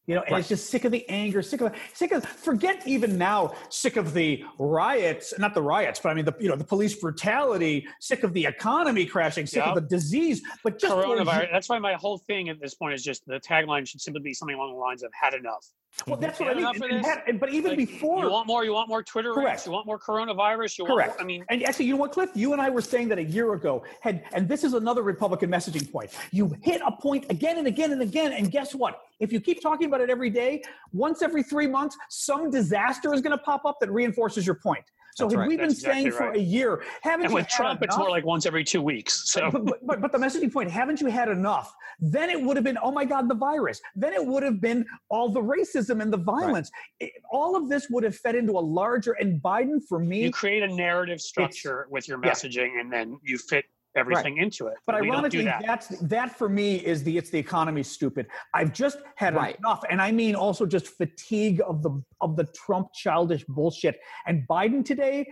You 0.06 0.16
know, 0.16 0.22
and 0.22 0.36
it's 0.36 0.48
just 0.48 0.68
sick 0.68 0.84
of 0.84 0.90
the 0.90 1.08
anger, 1.08 1.42
sick 1.42 1.60
of 1.60 1.72
sick 1.94 2.10
of 2.10 2.24
forget 2.24 2.82
even 2.86 3.16
now, 3.16 3.54
sick 3.68 3.96
of 3.96 4.12
the 4.12 4.44
riots, 4.58 5.32
not 5.38 5.54
the 5.54 5.62
riots, 5.62 6.00
but 6.02 6.08
I 6.08 6.14
mean 6.14 6.24
the 6.24 6.34
you 6.40 6.48
know 6.48 6.56
the 6.56 6.64
police 6.64 6.94
brutality, 6.96 7.86
sick 8.00 8.24
of 8.24 8.32
the 8.32 8.44
economy 8.44 9.06
crashing, 9.06 9.46
sick 9.46 9.64
Yep. 9.64 9.76
of 9.76 9.82
the 9.82 9.88
disease, 9.88 10.42
but 10.64 10.78
just 10.80 10.92
those- 10.92 11.04
Coronavirus. 11.04 11.52
That's 11.52 11.68
why 11.68 11.78
my 11.78 11.94
whole 11.94 12.18
thing 12.18 12.48
at 12.48 12.60
this 12.60 12.74
point 12.74 12.94
is 12.94 13.04
just 13.04 13.24
the 13.26 13.38
tagline 13.38 13.86
should 13.86 14.00
simply 14.00 14.22
be 14.22 14.34
something 14.34 14.56
along 14.56 14.72
the 14.72 14.78
lines 14.80 15.04
of 15.04 15.12
"had 15.14 15.34
enough." 15.34 15.64
Well, 16.06 16.16
that's 16.16 16.40
what 16.40 16.48
I 16.50 16.54
mean. 16.54 16.66
And- 16.90 17.06
and 17.26 17.40
but 17.40 17.50
even 17.50 17.70
Like, 17.72 17.78
before, 17.78 18.24
you 18.24 18.30
want 18.30 18.46
more, 18.46 18.64
you 18.64 18.72
want 18.72 18.88
more 18.88 19.02
Twitter 19.02 19.32
Correct. 19.32 19.46
rants, 19.46 19.66
you 19.66 19.72
want 19.72 19.86
more 19.86 19.98
coronavirus, 19.98 20.78
you 20.78 20.84
Correct. 20.86 21.10
want. 21.10 21.20
I 21.20 21.24
mean, 21.24 21.44
and 21.48 21.62
actually, 21.64 21.84
you 21.86 21.92
know 21.94 22.00
what, 22.00 22.12
Cliff? 22.12 22.30
You 22.34 22.52
and 22.52 22.62
I 22.62 22.70
were 22.70 22.80
saying 22.80 23.08
that 23.08 23.18
a 23.18 23.24
year 23.24 23.52
ago. 23.52 23.84
Had 24.00 24.24
and 24.32 24.48
this 24.48 24.64
is 24.64 24.74
another 24.74 25.02
Republican 25.02 25.50
messaging 25.50 25.90
point. 25.92 26.10
You 26.30 26.54
hit 26.62 26.80
a 26.84 26.92
point 26.92 27.26
again 27.30 27.58
and 27.58 27.66
again 27.66 27.92
and 27.92 28.02
again, 28.02 28.32
and 28.32 28.50
guess 28.50 28.74
what? 28.74 29.02
If 29.20 29.32
you 29.32 29.40
keep 29.40 29.62
talking 29.62 29.86
about 29.86 30.00
it 30.00 30.10
every 30.10 30.30
day, 30.30 30.62
once 30.92 31.22
every 31.22 31.42
three 31.42 31.66
months, 31.66 31.96
some 32.08 32.50
disaster 32.50 33.12
is 33.14 33.20
going 33.20 33.36
to 33.36 33.42
pop 33.42 33.64
up 33.64 33.78
that 33.80 33.90
reinforces 33.90 34.44
your 34.46 34.56
point. 34.56 34.84
So 35.14 35.24
That's 35.24 35.34
had 35.34 35.40
right. 35.40 35.48
we 35.48 35.56
been 35.56 35.68
That's 35.68 35.80
exactly 35.80 36.10
saying 36.10 36.12
for 36.12 36.30
a 36.30 36.38
year, 36.38 36.82
haven't 37.02 37.26
and 37.26 37.32
you 37.32 37.34
with 37.36 37.48
Trump, 37.48 37.82
it's 37.82 37.98
more 37.98 38.10
like 38.10 38.24
once 38.24 38.46
every 38.46 38.64
two 38.64 38.80
weeks. 38.80 39.30
So 39.30 39.50
but, 39.50 39.64
but, 39.64 39.86
but, 39.86 40.00
but 40.00 40.12
the 40.12 40.18
messaging 40.18 40.52
point, 40.52 40.70
haven't 40.70 41.00
you 41.00 41.08
had 41.08 41.28
enough? 41.28 41.74
Then 42.00 42.30
it 42.30 42.40
would 42.40 42.56
have 42.56 42.64
been, 42.64 42.78
oh 42.82 42.90
my 42.90 43.04
God, 43.04 43.28
the 43.28 43.34
virus. 43.34 43.80
Then 43.94 44.12
it 44.14 44.24
would 44.24 44.42
have 44.42 44.60
been 44.60 44.86
all 45.10 45.28
the 45.28 45.42
racism 45.42 46.00
and 46.00 46.12
the 46.12 46.18
violence. 46.18 46.70
It- 46.98 47.12
all 47.30 47.56
of 47.56 47.68
this 47.68 47.88
would 47.90 48.04
have 48.04 48.16
fed 48.16 48.34
into 48.34 48.52
a 48.52 48.60
larger, 48.60 49.12
and 49.12 49.40
Biden, 49.42 49.80
for 49.88 49.98
me, 49.98 50.22
you 50.22 50.30
create 50.30 50.62
a 50.62 50.68
narrative 50.68 51.20
structure 51.20 51.86
with 51.90 52.08
your 52.08 52.18
yeah. 52.22 52.30
messaging, 52.30 52.80
and 52.80 52.92
then 52.92 53.18
you 53.22 53.38
fit 53.38 53.64
everything 53.96 54.38
into 54.38 54.66
it. 54.66 54.74
But 54.86 55.00
we 55.00 55.06
don't 55.06 55.16
ironically, 55.16 55.44
that. 55.44 55.62
that's 55.66 55.88
that 56.00 56.36
for 56.36 56.48
me 56.48 56.76
is 56.76 57.02
the 57.04 57.16
it's 57.16 57.30
the 57.30 57.38
economy 57.38 57.82
stupid. 57.82 58.26
I've 58.54 58.72
just 58.72 58.98
had 59.16 59.34
Right. 59.34 59.56
enough, 59.58 59.82
and 59.90 60.00
I 60.00 60.10
mean 60.12 60.34
also 60.34 60.66
just 60.66 60.88
fatigue 60.88 61.60
of 61.66 61.82
the 61.82 62.02
of 62.20 62.36
the 62.36 62.44
Trump 62.44 62.88
childish 62.94 63.44
bullshit. 63.46 64.00
And 64.26 64.46
Biden 64.48 64.84
today, 64.84 65.26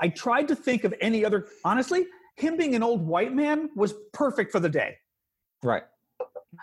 I 0.00 0.08
tried 0.08 0.48
to 0.48 0.56
think 0.56 0.84
of 0.84 0.94
any 1.00 1.24
other. 1.24 1.46
Honestly, 1.64 2.06
him 2.36 2.56
being 2.56 2.74
an 2.74 2.82
old 2.82 3.06
white 3.06 3.34
man 3.34 3.68
was 3.76 3.94
perfect 4.12 4.50
for 4.52 4.60
the 4.60 4.68
day 4.68 4.96
Right. 5.62 5.82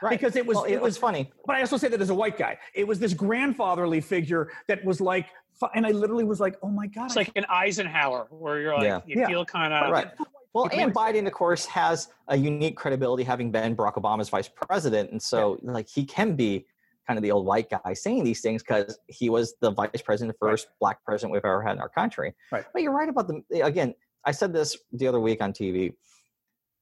Right. 0.02 0.10
because 0.10 0.36
it 0.36 0.46
was 0.46 0.56
well, 0.56 0.66
it 0.66 0.82
was. 0.82 0.98
funny. 0.98 1.32
But 1.46 1.56
I 1.56 1.62
also 1.62 1.78
say 1.78 1.88
that 1.88 2.02
as 2.02 2.10
a 2.10 2.16
white 2.16 2.38
guy, 2.38 2.58
it 2.74 2.86
was 2.88 3.00
this 3.00 3.14
grandfatherly 3.14 4.02
figure 4.02 4.52
that 4.68 4.84
was 4.84 5.00
like, 5.00 5.28
and 5.76 5.86
I 5.86 5.92
literally 5.92 6.24
was 6.26 6.40
like, 6.40 6.56
oh 6.62 6.68
my 6.70 6.88
god, 6.88 7.06
It's 7.06 7.16
like 7.16 7.32
an 7.36 7.46
Eisenhower, 7.50 8.28
where 8.32 8.60
you're 8.60 8.74
like, 8.74 8.84
Yeah. 8.84 9.02
you 9.06 9.22
Yeah. 9.22 9.28
feel 9.28 9.46
kind 9.46 9.74
of 9.74 9.92
Right. 9.92 10.08
Well, 10.54 10.70
and 10.72 10.94
Biden, 10.94 11.28
of 11.28 11.34
course, 11.34 11.66
has 11.66 12.10
a 12.28 12.38
unique 12.38 12.76
credibility 12.76 13.24
having 13.24 13.52
been 13.52 13.76
Barack 13.76 13.96
Obama's 13.96 14.30
vice 14.30 14.50
president, 14.50 15.12
and 15.12 15.22
so 15.22 15.60
like 15.62 15.88
he 15.88 16.04
can 16.06 16.36
be 16.36 16.66
kind 17.08 17.18
of 17.18 17.24
the 17.24 17.32
old 17.32 17.46
white 17.46 17.70
guy 17.70 17.94
saying 17.94 18.24
these 18.24 18.42
things 18.42 18.62
because 18.62 19.00
he 19.08 19.30
was 19.30 19.56
the 19.62 19.72
vice 19.72 20.02
president, 20.04 20.38
the 20.40 20.46
first 20.46 20.68
black 20.80 21.04
president 21.06 21.32
we've 21.32 21.46
ever 21.46 21.62
had 21.62 21.74
in 21.74 21.80
our 21.80 21.90
country. 21.90 22.34
Right. 22.52 22.66
But 22.74 22.82
you're 22.82 22.92
right 22.92 23.08
about 23.08 23.28
the 23.28 23.66
again. 23.66 23.96
I 24.26 24.32
said 24.32 24.52
this 24.52 24.78
the 24.92 25.08
other 25.08 25.20
week 25.20 25.42
on 25.42 25.54
TV. 25.54 25.94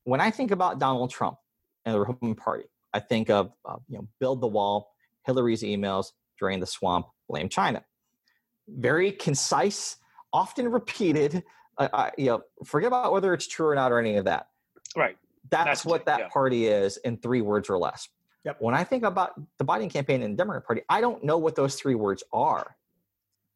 When 0.03 0.20
I 0.20 0.32
think 0.32 0.51
about 0.51 0.80
Donald 0.80 1.11
Trump 1.11 1.38
and 1.86 1.93
the 1.93 1.99
Republican 1.99 2.36
Party, 2.36 2.66
I 2.93 2.99
think 2.99 3.30
of 3.30 3.51
uh, 3.66 3.78
you 3.88 3.97
know 3.97 4.07
build 4.20 4.41
the 4.41 4.47
wall, 4.47 4.91
Hillary's 5.26 5.61
emails, 5.61 6.11
drain 6.38 6.59
the 6.59 6.66
swamp, 6.66 7.07
blame 7.30 7.49
China. 7.49 7.84
Very 8.68 9.11
concise, 9.11 9.97
often 10.34 10.70
repeated. 10.70 11.43
Uh, 11.78 11.88
uh, 11.91 12.09
you 12.17 12.28
know, 12.28 12.41
forget 12.63 12.88
about 12.88 13.11
whether 13.11 13.34
it's 13.34 13.47
true 13.47 13.67
or 13.67 13.76
not 13.76 13.91
or 13.91 13.99
any 13.99 14.15
of 14.17 14.26
that. 14.26 14.47
right. 14.95 15.17
That's, 15.51 15.65
That's 15.67 15.86
what 15.86 16.05
that 16.05 16.19
yeah. 16.21 16.28
party 16.30 16.65
is 16.67 16.97
in 16.97 17.17
three 17.17 17.41
words 17.41 17.69
or 17.69 17.78
less. 17.78 18.09
Yep. 18.45 18.57
When 18.61 18.73
I 18.73 18.84
think 18.84 19.03
about 19.03 19.39
the 19.59 19.65
Biden 19.65 19.91
campaign 19.91 20.23
and 20.23 20.34
the 20.34 20.38
Democrat 20.38 20.65
Party, 20.65 20.82
I 20.89 21.01
don't 21.01 21.23
know 21.23 21.38
what 21.38 21.55
those 21.55 21.76
three 21.76 21.93
words 21.93 22.23
are. 22.34 22.76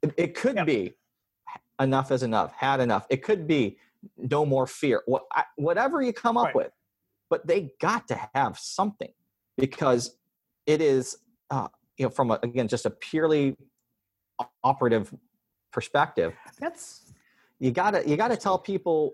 It, 0.03 0.13
it 0.17 0.35
could 0.35 0.55
Yep. 0.57 0.65
be 0.67 0.93
enough 1.79 2.11
is 2.11 2.21
enough, 2.21 2.53
had 2.53 2.79
enough. 2.79 3.07
It 3.09 3.23
could 3.23 3.47
be 3.47 3.79
no 4.17 4.45
more 4.45 4.67
fear. 4.67 5.01
What, 5.07 5.25
I, 5.33 5.45
whatever 5.55 6.01
you 6.01 6.13
come 6.13 6.37
up 6.37 6.47
Right. 6.47 6.55
with, 6.55 6.71
but 7.29 7.47
they 7.47 7.71
got 7.81 8.07
to 8.09 8.29
have 8.35 8.59
something 8.59 9.11
because 9.57 10.15
it 10.67 10.81
is, 10.81 11.17
uh, 11.49 11.69
you 11.97 12.05
know, 12.05 12.09
from 12.11 12.29
a, 12.31 12.39
again 12.43 12.67
just 12.67 12.85
a 12.85 12.91
purely 12.91 13.57
operative 14.63 15.13
perspective 15.71 16.33
that's 16.59 17.08
you 17.59 17.71
gotta 17.71 18.07
you 18.07 18.15
gotta 18.17 18.37
tell 18.37 18.57
people 18.57 19.13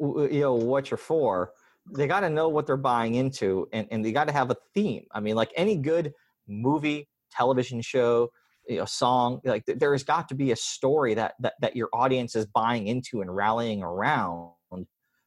you 0.00 0.40
know 0.40 0.54
what 0.54 0.90
you're 0.90 0.98
for 0.98 1.52
they 1.94 2.06
gotta 2.06 2.28
know 2.28 2.48
what 2.48 2.66
they're 2.66 2.76
buying 2.76 3.14
into 3.14 3.68
and, 3.72 3.86
and 3.90 4.04
they 4.04 4.12
gotta 4.12 4.32
have 4.32 4.50
a 4.50 4.56
theme 4.74 5.04
i 5.12 5.20
mean 5.20 5.36
like 5.36 5.52
any 5.56 5.76
good 5.76 6.12
movie 6.48 7.08
television 7.30 7.80
show 7.80 8.28
you 8.68 8.78
know 8.78 8.84
song 8.84 9.40
like 9.44 9.64
there's 9.66 10.02
got 10.02 10.28
to 10.28 10.34
be 10.34 10.50
a 10.52 10.56
story 10.56 11.14
that 11.14 11.34
that, 11.40 11.54
that 11.60 11.76
your 11.76 11.88
audience 11.92 12.34
is 12.34 12.46
buying 12.46 12.88
into 12.88 13.20
and 13.20 13.34
rallying 13.34 13.82
around 13.82 14.50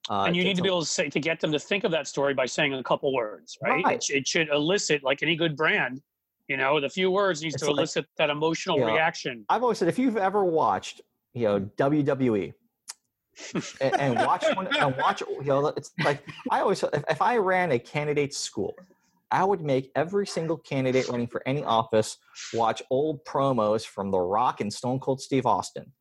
uh, 0.09 0.23
and 0.23 0.35
you 0.35 0.43
need 0.43 0.55
to 0.55 0.63
be 0.63 0.67
able 0.67 0.79
to 0.79 0.87
say 0.87 1.07
to 1.07 1.19
get 1.19 1.39
them 1.39 1.51
to 1.51 1.59
think 1.59 1.83
of 1.83 1.91
that 1.91 2.07
story 2.07 2.33
by 2.33 2.45
saying 2.47 2.73
a 2.73 2.81
couple 2.81 3.13
words, 3.13 3.55
right? 3.61 3.83
Right. 3.85 4.09
It, 4.09 4.09
it 4.09 4.27
should 4.27 4.49
elicit 4.49 5.03
like 5.03 5.21
any 5.21 5.35
good 5.35 5.55
brand. 5.55 6.01
You 6.47 6.57
know, 6.57 6.79
the 6.79 6.89
few 6.89 7.11
words 7.11 7.43
needs 7.43 7.53
It's 7.55 7.63
to 7.63 7.69
like- 7.69 7.77
elicit 7.77 8.05
that 8.17 8.31
emotional 8.31 8.79
Yeah. 8.79 8.85
reaction. 8.91 9.45
I've 9.49 9.61
always 9.61 9.77
said 9.77 9.87
if 9.87 9.99
you've 9.99 10.17
ever 10.17 10.43
watched, 10.43 11.01
you 11.39 11.47
know, 11.47 11.59
WWE 11.77 12.53
and, 13.81 13.99
and 13.99 14.15
watch 14.25 14.43
one 14.55 14.67
and 14.79 14.95
watch, 14.97 15.21
you 15.21 15.43
know, 15.43 15.67
it's 15.67 15.91
like 16.03 16.23
I 16.51 16.59
always 16.61 16.83
if, 16.83 17.03
if 17.09 17.21
I 17.21 17.37
ran 17.37 17.71
a 17.71 17.79
candidate 17.79 18.33
school, 18.33 18.75
I 19.31 19.43
would 19.43 19.61
make 19.61 19.91
every 19.95 20.27
single 20.27 20.57
candidate 20.57 21.07
running 21.07 21.27
for 21.27 21.41
any 21.47 21.63
office 21.63 22.17
watch 22.53 22.81
old 22.89 23.23
promos 23.25 23.85
from 23.85 24.11
The 24.11 24.19
Rock 24.19 24.61
and 24.61 24.71
Stone 24.71 24.99
Cold 24.99 25.21
Steve 25.21 25.45
Austin, 25.45 25.91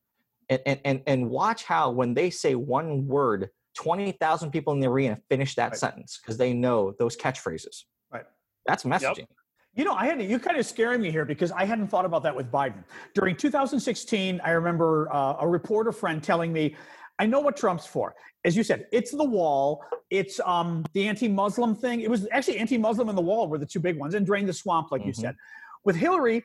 and 0.49 0.61
and 0.65 0.79
and, 0.85 1.01
and 1.07 1.29
watch 1.29 1.63
how 1.63 1.91
when 1.91 2.13
they 2.13 2.29
say 2.29 2.55
one 2.55 3.07
word, 3.07 3.49
twenty 3.75 4.11
thousand 4.11 4.51
people 4.51 4.73
in 4.73 4.79
the 4.79 4.87
arena 4.87 5.17
finish 5.29 5.55
that 5.55 5.71
Right. 5.71 5.77
sentence 5.77 6.19
because 6.21 6.37
they 6.37 6.53
know 6.53 6.93
those 6.99 7.15
catchphrases. 7.15 7.83
Right. 8.11 8.25
That's 8.65 8.83
messaging. 8.83 9.27
You 9.75 9.85
know, 9.85 9.93
I 9.93 10.07
had 10.07 10.21
you 10.21 10.39
kind 10.39 10.57
of 10.57 10.65
scaring 10.65 11.01
me 11.01 11.11
here 11.11 11.25
because 11.25 11.51
I 11.51 11.65
hadn't 11.65 11.87
thought 11.87 12.05
about 12.05 12.23
that 12.23 12.35
with 12.35 12.51
Biden. 12.51 12.83
During 13.13 13.35
2016, 13.35 14.41
I 14.43 14.51
remember 14.51 15.07
uh, 15.13 15.37
a 15.39 15.47
reporter 15.47 15.91
friend 15.91 16.23
telling 16.23 16.51
me, 16.51 16.75
"I 17.19 17.25
know 17.25 17.39
what 17.39 17.55
Trump's 17.55 17.85
for." 17.85 18.15
As 18.45 18.55
you 18.55 18.63
said, 18.63 18.87
it's 18.91 19.11
the 19.11 19.23
wall. 19.23 19.83
It's 20.09 20.39
um, 20.45 20.85
the 20.93 21.07
anti-Muslim 21.07 21.75
thing. 21.75 22.01
It 22.01 22.09
was 22.09 22.27
actually 22.31 22.57
anti-Muslim 22.57 23.09
and 23.09 23.17
the 23.17 23.21
wall 23.21 23.47
were 23.47 23.57
the 23.57 23.65
two 23.65 23.79
big 23.79 23.97
ones, 23.97 24.15
and 24.15 24.25
drain 24.25 24.45
the 24.45 24.53
swamp, 24.53 24.91
like 24.91 25.01
mm-hmm. 25.01 25.09
you 25.09 25.13
said. 25.13 25.35
With 25.83 25.95
Hillary, 25.95 26.43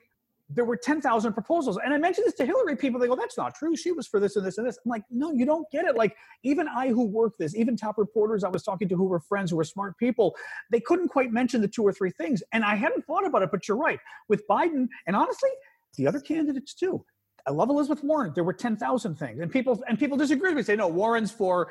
there 0.51 0.65
were 0.65 0.77
10,000 0.77 1.33
proposals. 1.33 1.79
And 1.83 1.95
I 1.95 1.99
mentioned 1.99 2.27
this 2.27 2.35
to 2.35 2.47
Hillary. 2.47 2.77
People, 2.77 3.01
they 3.01 3.07
go, 3.07 3.17
that's 3.17 3.39
not 3.39 3.55
true. 3.55 3.75
She 3.77 3.93
was 3.93 4.07
for 4.07 4.21
this 4.21 4.37
and 4.37 4.47
this 4.47 4.59
and 4.59 4.67
this. 4.67 4.79
I'm 4.85 4.91
like, 4.91 5.03
no, 5.11 5.33
you 5.33 5.47
don't 5.47 5.69
get 5.71 5.87
it. 5.87 5.97
Like, 5.97 6.17
even 6.43 6.69
I 6.69 6.89
who 6.89 7.05
work 7.07 7.37
this, 7.39 7.57
even 7.57 7.77
top 7.77 7.97
reporters 7.97 8.45
I 8.45 8.49
was 8.49 8.63
talking 8.63 8.89
to 8.89 8.97
who 8.97 9.05
were 9.05 9.21
friends, 9.21 9.51
who 9.51 9.57
were 9.57 9.65
smart 9.65 9.97
people, 9.97 10.37
they 10.71 10.81
couldn't 10.81 11.09
quite 11.09 11.33
mention 11.33 11.61
the 11.61 11.69
two 11.69 11.83
or 11.83 11.93
three 11.93 12.11
things. 12.11 12.43
And 12.53 12.63
I 12.63 12.75
hadn't 12.75 13.07
thought 13.07 13.27
about 13.27 13.43
it, 13.43 13.51
but 13.51 13.67
you're 13.67 13.77
right. 13.77 13.99
With 14.29 14.47
Biden, 14.47 14.89
and 15.07 15.17
honestly, 15.17 15.51
the 15.97 16.07
other 16.07 16.21
candidates 16.21 16.75
too. 16.75 17.05
I 17.47 17.51
love 17.51 17.69
Elizabeth 17.69 18.03
Warren. 18.03 18.33
There 18.35 18.45
were 18.45 18.55
10,000 18.55 19.17
things. 19.17 19.41
And 19.41 19.51
people 19.51 19.83
and 19.87 19.99
people 19.99 20.17
disagree 20.17 20.51
with 20.51 20.57
me, 20.57 20.63
say, 20.63 20.77
no, 20.77 20.89
Warren's 20.89 21.31
for 21.31 21.71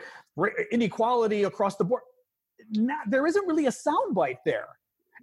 inequality 0.72 1.44
across 1.44 1.78
the 1.78 1.84
board. 1.84 2.04
Not, 2.72 3.10
there 3.10 3.26
isn't 3.26 3.48
really 3.48 3.66
a 3.66 3.72
soundbite 3.72 4.38
there. 4.46 4.68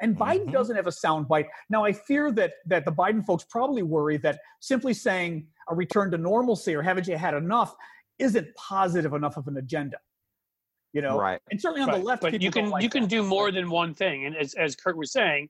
And 0.00 0.16
Biden 0.16 0.42
mm-hmm. 0.42 0.52
doesn't 0.52 0.76
have 0.76 0.86
a 0.86 0.90
soundbite. 0.90 1.46
Now, 1.68 1.84
I 1.84 1.92
fear 1.92 2.30
that 2.32 2.54
that 2.66 2.84
the 2.84 2.92
Biden 2.92 3.24
folks 3.24 3.44
probably 3.44 3.82
worry 3.82 4.16
that 4.18 4.38
simply 4.60 4.94
saying 4.94 5.46
a 5.68 5.74
return 5.74 6.10
to 6.10 6.18
normalcy 6.18 6.74
or 6.74 6.82
haven't 6.82 7.06
you 7.06 7.16
had 7.16 7.34
enough 7.34 7.74
isn't 8.18 8.48
positive 8.54 9.12
enough 9.14 9.36
of 9.36 9.46
an 9.48 9.56
agenda. 9.56 9.98
You 10.92 11.02
know, 11.02 11.18
right? 11.18 11.40
And 11.50 11.60
certainly 11.60 11.82
on 11.82 11.88
right. 11.88 11.98
the 11.98 12.04
left, 12.04 12.22
but 12.22 12.42
you 12.42 12.50
can 12.50 12.68
like 12.70 12.82
you 12.82 12.90
can 12.90 13.02
that. 13.02 13.10
do 13.10 13.22
more 13.22 13.52
than 13.52 13.70
one 13.70 13.94
thing. 13.94 14.26
And 14.26 14.36
as 14.36 14.54
as 14.54 14.74
Kurt 14.74 14.96
was 14.96 15.12
saying, 15.12 15.48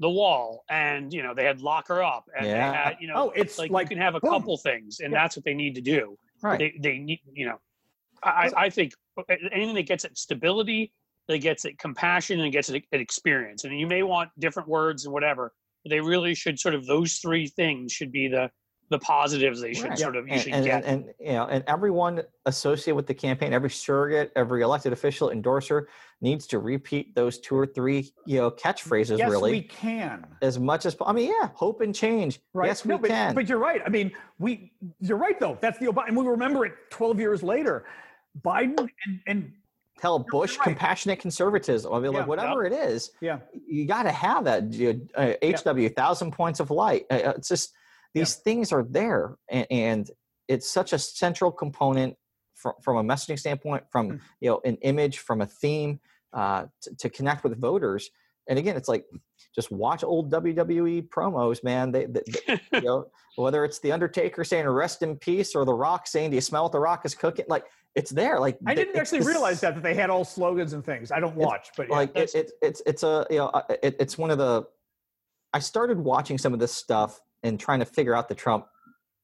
the 0.00 0.10
wall, 0.10 0.64
and 0.68 1.12
you 1.12 1.22
know 1.22 1.32
they 1.34 1.44
had 1.44 1.62
lock 1.62 1.88
her 1.88 2.02
up, 2.02 2.24
and 2.36 2.46
yeah. 2.46 2.70
they 2.70 2.76
had 2.76 2.96
you 3.00 3.08
know, 3.08 3.14
oh, 3.16 3.32
it's 3.34 3.58
like, 3.58 3.70
like 3.70 3.84
you 3.84 3.96
can 3.96 4.02
have 4.02 4.14
a 4.14 4.20
boom. 4.20 4.30
couple 4.30 4.56
things, 4.58 5.00
and 5.00 5.12
yeah. 5.12 5.22
that's 5.22 5.36
what 5.36 5.44
they 5.44 5.54
need 5.54 5.74
to 5.76 5.80
do. 5.80 6.18
Right? 6.42 6.58
They 6.58 6.74
they 6.78 6.98
need 6.98 7.20
you 7.32 7.46
know, 7.46 7.58
I 8.22 8.50
I 8.54 8.70
think 8.70 8.92
anything 9.30 9.74
that 9.76 9.86
gets 9.86 10.04
at 10.04 10.18
stability 10.18 10.92
that 11.28 11.38
gets 11.38 11.64
it 11.64 11.78
compassion 11.78 12.40
and 12.40 12.52
gets 12.52 12.68
it, 12.68 12.84
experience. 12.92 13.64
And 13.64 13.78
you 13.78 13.86
may 13.86 14.02
want 14.02 14.30
different 14.38 14.68
words 14.68 15.04
and 15.04 15.12
whatever. 15.12 15.52
But 15.84 15.90
they 15.90 16.00
really 16.00 16.34
should 16.34 16.58
sort 16.58 16.74
of 16.74 16.86
those 16.86 17.14
three 17.14 17.46
things 17.46 17.92
should 17.92 18.12
be 18.12 18.28
the 18.28 18.50
the 18.92 18.98
positives 18.98 19.60
they 19.60 19.72
should 19.72 19.88
right. 19.88 19.98
sort 19.98 20.16
of 20.16 20.26
you 20.26 20.34
and, 20.34 20.42
should 20.42 20.52
and, 20.52 20.64
get. 20.64 20.84
And, 20.84 21.04
and, 21.06 21.14
you 21.18 21.32
know, 21.32 21.46
and 21.46 21.64
everyone 21.66 22.22
associated 22.46 22.94
with 22.94 23.06
the 23.06 23.14
campaign, 23.14 23.52
every 23.52 23.70
surrogate, 23.70 24.30
every 24.36 24.62
elected 24.62 24.92
official, 24.92 25.30
endorser 25.30 25.88
needs 26.20 26.46
to 26.48 26.58
repeat 26.58 27.14
those 27.14 27.38
two 27.38 27.56
or 27.56 27.66
three 27.66 28.12
you 28.26 28.38
know 28.38 28.50
catchphrases. 28.50 29.18
Yes, 29.18 29.30
really, 29.30 29.50
we 29.50 29.62
can 29.62 30.26
as 30.42 30.60
much 30.60 30.86
as 30.86 30.94
I 31.04 31.12
mean, 31.12 31.32
yeah, 31.40 31.48
hope 31.54 31.80
and 31.80 31.94
change. 31.94 32.38
Right. 32.52 32.66
Yes, 32.66 32.84
no, 32.84 32.96
we 32.96 33.02
but, 33.02 33.10
can. 33.10 33.34
But 33.34 33.48
you're 33.48 33.58
right. 33.58 33.80
I 33.84 33.88
mean, 33.88 34.12
we 34.38 34.72
you're 35.00 35.18
right 35.18 35.40
though. 35.40 35.58
That's 35.60 35.78
the 35.78 35.86
Obama, 35.86 36.08
and 36.08 36.16
we 36.16 36.26
remember 36.26 36.64
it 36.66 36.74
12 36.90 37.18
years 37.18 37.42
later. 37.42 37.86
Biden 38.40 38.88
and, 39.06 39.20
and 39.26 39.52
Tell 40.02 40.18
Bush 40.18 40.58
right. 40.58 40.64
compassionate 40.64 41.20
conservatism. 41.20 41.92
I 41.92 42.00
mean, 42.00 42.10
yeah, 42.10 42.18
like 42.18 42.26
whatever 42.26 42.66
yeah. 42.66 42.72
it 42.72 42.90
is, 42.90 43.12
yeah, 43.20 43.38
you 43.68 43.86
got 43.86 44.02
to 44.02 44.10
have 44.10 44.42
that. 44.46 44.64
Uh, 45.14 45.34
HW, 45.40 45.78
yeah. 45.78 45.88
thousand 45.90 46.32
points 46.32 46.58
of 46.58 46.72
light. 46.72 47.06
Uh, 47.08 47.14
uh, 47.14 47.32
it's 47.36 47.46
just 47.46 47.72
these 48.12 48.34
things 48.34 48.72
are 48.72 48.82
there, 48.82 49.36
and, 49.48 49.66
and, 49.70 50.10
it's 50.48 50.68
such 50.68 50.92
a 50.92 50.98
central 50.98 51.52
component 51.52 52.16
from, 52.56 52.72
from 52.82 52.96
a 52.96 53.04
messaging 53.04 53.38
standpoint, 53.38 53.84
from 53.90 54.10
mm. 54.10 54.20
you 54.40 54.50
know 54.50 54.60
an 54.64 54.76
image, 54.82 55.18
from 55.18 55.40
a 55.40 55.46
theme 55.46 56.00
uh, 56.32 56.66
to, 56.80 56.96
to 56.96 57.08
connect 57.08 57.44
with 57.44 57.60
voters. 57.60 58.10
And 58.48 58.58
again, 58.58 58.76
it's 58.76 58.88
like 58.88 59.04
just 59.54 59.70
watch 59.70 60.02
old 60.02 60.32
WWE 60.32 61.08
promos, 61.10 61.62
man. 61.62 61.92
They, 61.92 62.06
they, 62.06 62.22
they 62.48 62.60
you 62.72 62.80
know, 62.82 63.06
whether 63.36 63.64
it's 63.64 63.78
the 63.78 63.92
Undertaker 63.92 64.42
saying 64.42 64.66
"Rest 64.66 65.02
in 65.02 65.16
peace" 65.16 65.54
or 65.54 65.64
The 65.64 65.72
Rock 65.72 66.08
saying 66.08 66.30
"Do 66.30 66.34
you 66.34 66.40
smell 66.40 66.64
what 66.64 66.72
The 66.72 66.80
Rock 66.80 67.06
is 67.06 67.14
cooking?" 67.14 67.44
Like 67.48 67.66
it's 67.94 68.10
there. 68.10 68.38
Like 68.40 68.58
I 68.66 68.74
didn't 68.74 68.96
actually 68.96 69.20
realize 69.20 69.60
that 69.60 69.74
that 69.74 69.82
they 69.82 69.94
had 69.94 70.10
all 70.10 70.24
slogans 70.24 70.72
and 70.72 70.84
things. 70.84 71.10
I 71.10 71.20
don't 71.20 71.36
watch, 71.36 71.70
but 71.76 71.88
yeah, 71.88 71.96
like 71.96 72.16
it, 72.16 72.34
it, 72.34 72.52
it's 72.62 72.82
it's 72.86 73.02
a 73.02 73.26
you 73.30 73.38
know 73.38 73.50
it, 73.82 73.96
it's 74.00 74.16
one 74.16 74.30
of 74.30 74.38
the. 74.38 74.64
I 75.52 75.58
started 75.58 75.98
watching 75.98 76.38
some 76.38 76.54
of 76.54 76.60
this 76.60 76.72
stuff 76.72 77.20
and 77.42 77.60
trying 77.60 77.80
to 77.80 77.84
figure 77.84 78.14
out 78.14 78.28
the 78.28 78.34
Trump 78.34 78.66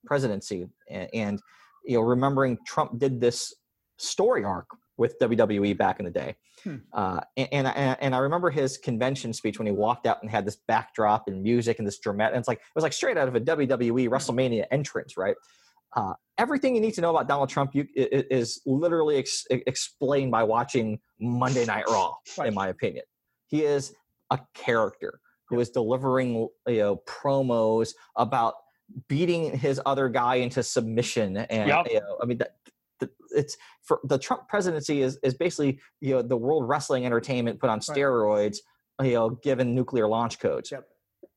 presidency 0.04 0.68
and, 0.90 1.08
and 1.14 1.42
you 1.84 1.96
know 1.96 2.02
remembering 2.02 2.58
Trump 2.66 2.98
did 2.98 3.20
this 3.20 3.54
story 3.96 4.44
arc 4.44 4.68
with 4.98 5.18
WWE 5.20 5.76
back 5.78 5.98
in 6.00 6.04
the 6.04 6.10
day. 6.10 6.36
Hmm. 6.64 6.76
Uh, 6.92 7.20
and, 7.36 7.48
and, 7.52 7.96
and 8.00 8.14
I 8.14 8.18
remember 8.18 8.50
his 8.50 8.76
convention 8.76 9.32
speech 9.32 9.58
when 9.58 9.66
he 9.66 9.72
walked 9.72 10.06
out 10.06 10.18
and 10.22 10.30
had 10.30 10.44
this 10.44 10.56
backdrop 10.66 11.28
and 11.28 11.40
music 11.40 11.78
and 11.78 11.86
this 11.86 11.98
dramatic. 11.98 12.34
And 12.34 12.40
it's 12.40 12.48
like 12.48 12.58
it 12.58 12.74
was 12.74 12.82
like 12.82 12.92
straight 12.92 13.16
out 13.16 13.28
of 13.28 13.36
a 13.36 13.40
WWE 13.40 14.08
WrestleMania 14.08 14.66
entrance, 14.72 15.16
right? 15.16 15.36
Uh, 15.94 16.14
everything 16.36 16.74
you 16.74 16.80
need 16.80 16.94
to 16.94 17.00
know 17.00 17.10
about 17.10 17.28
Donald 17.28 17.48
Trump 17.48 17.74
you, 17.74 17.86
is 17.94 18.60
literally 18.66 19.16
ex- 19.16 19.46
explained 19.50 20.30
by 20.30 20.42
watching 20.42 21.00
Monday 21.20 21.64
Night 21.64 21.84
Raw, 21.88 22.14
right. 22.38 22.48
in 22.48 22.54
my 22.54 22.68
opinion. 22.68 23.04
He 23.46 23.64
is 23.64 23.94
a 24.30 24.38
character 24.54 25.20
who 25.48 25.60
is 25.60 25.70
delivering 25.70 26.48
you 26.66 26.78
know 26.78 27.02
promos 27.06 27.90
about 28.16 28.54
beating 29.08 29.56
his 29.56 29.80
other 29.86 30.08
guy 30.08 30.36
into 30.36 30.62
submission, 30.62 31.36
and 31.36 31.68
yep. 31.68 31.86
you 31.90 32.00
know, 32.00 32.18
I 32.22 32.26
mean 32.26 32.38
that, 32.38 32.56
it's 33.30 33.56
for 33.82 34.00
the 34.04 34.18
Trump 34.18 34.48
presidency 34.48 35.02
is 35.02 35.18
is 35.22 35.34
basically 35.34 35.80
you 36.00 36.14
know 36.14 36.22
the 36.22 36.36
World 36.36 36.68
Wrestling 36.68 37.06
Entertainment 37.06 37.60
put 37.60 37.70
on 37.70 37.80
steroids, 37.80 38.58
right. 39.00 39.08
you 39.08 39.14
know, 39.14 39.30
given 39.30 39.74
nuclear 39.74 40.06
launch 40.08 40.38
codes. 40.38 40.70
Yep. 40.70 40.86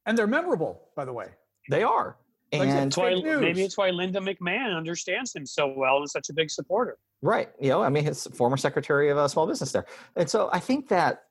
And 0.06 0.18
they're 0.18 0.28
memorable, 0.28 0.89
by 0.95 1.06
the 1.06 1.14
way. 1.14 1.28
They 1.70 1.84
are. 1.84 2.18
And 2.52 2.93
why, 2.95 3.16
maybe 3.16 3.64
it's 3.64 3.78
why 3.78 3.91
Linda 3.91 4.20
McMahon 4.20 4.76
understands 4.76 5.34
him 5.34 5.45
so 5.45 5.74
well 5.76 5.97
and 5.97 6.06
is 6.06 6.12
such 6.12 6.30
a 6.30 6.34
big 6.34 6.52
supporter. 6.52 6.97
Right. 7.22 7.49
You 7.60 7.70
know, 7.70 7.84
I 7.84 7.89
mean, 7.89 8.04
his 8.04 8.28
former 8.34 8.58
secretary 8.58 9.10
of 9.10 9.18
a 9.18 9.22
uh, 9.22 9.28
small 9.28 9.47
business 9.47 9.72
there. 9.72 9.86
And 10.18 10.30
so 10.30 10.49
I 10.52 10.60
think 10.60 10.89
that 10.89 11.22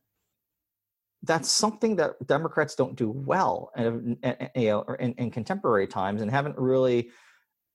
that's 1.23 1.51
something 1.51 1.97
that 1.97 2.15
Democrats 2.27 2.75
don't 2.75 2.97
do 2.97 3.11
well, 3.11 3.71
and, 3.77 4.17
and 4.23 4.51
you 4.55 4.69
know, 4.69 4.83
in, 4.99 5.13
in, 5.15 5.31
contemporary 5.31 5.87
times, 5.87 6.23
and 6.23 6.31
haven't 6.31 6.57
really 6.57 7.11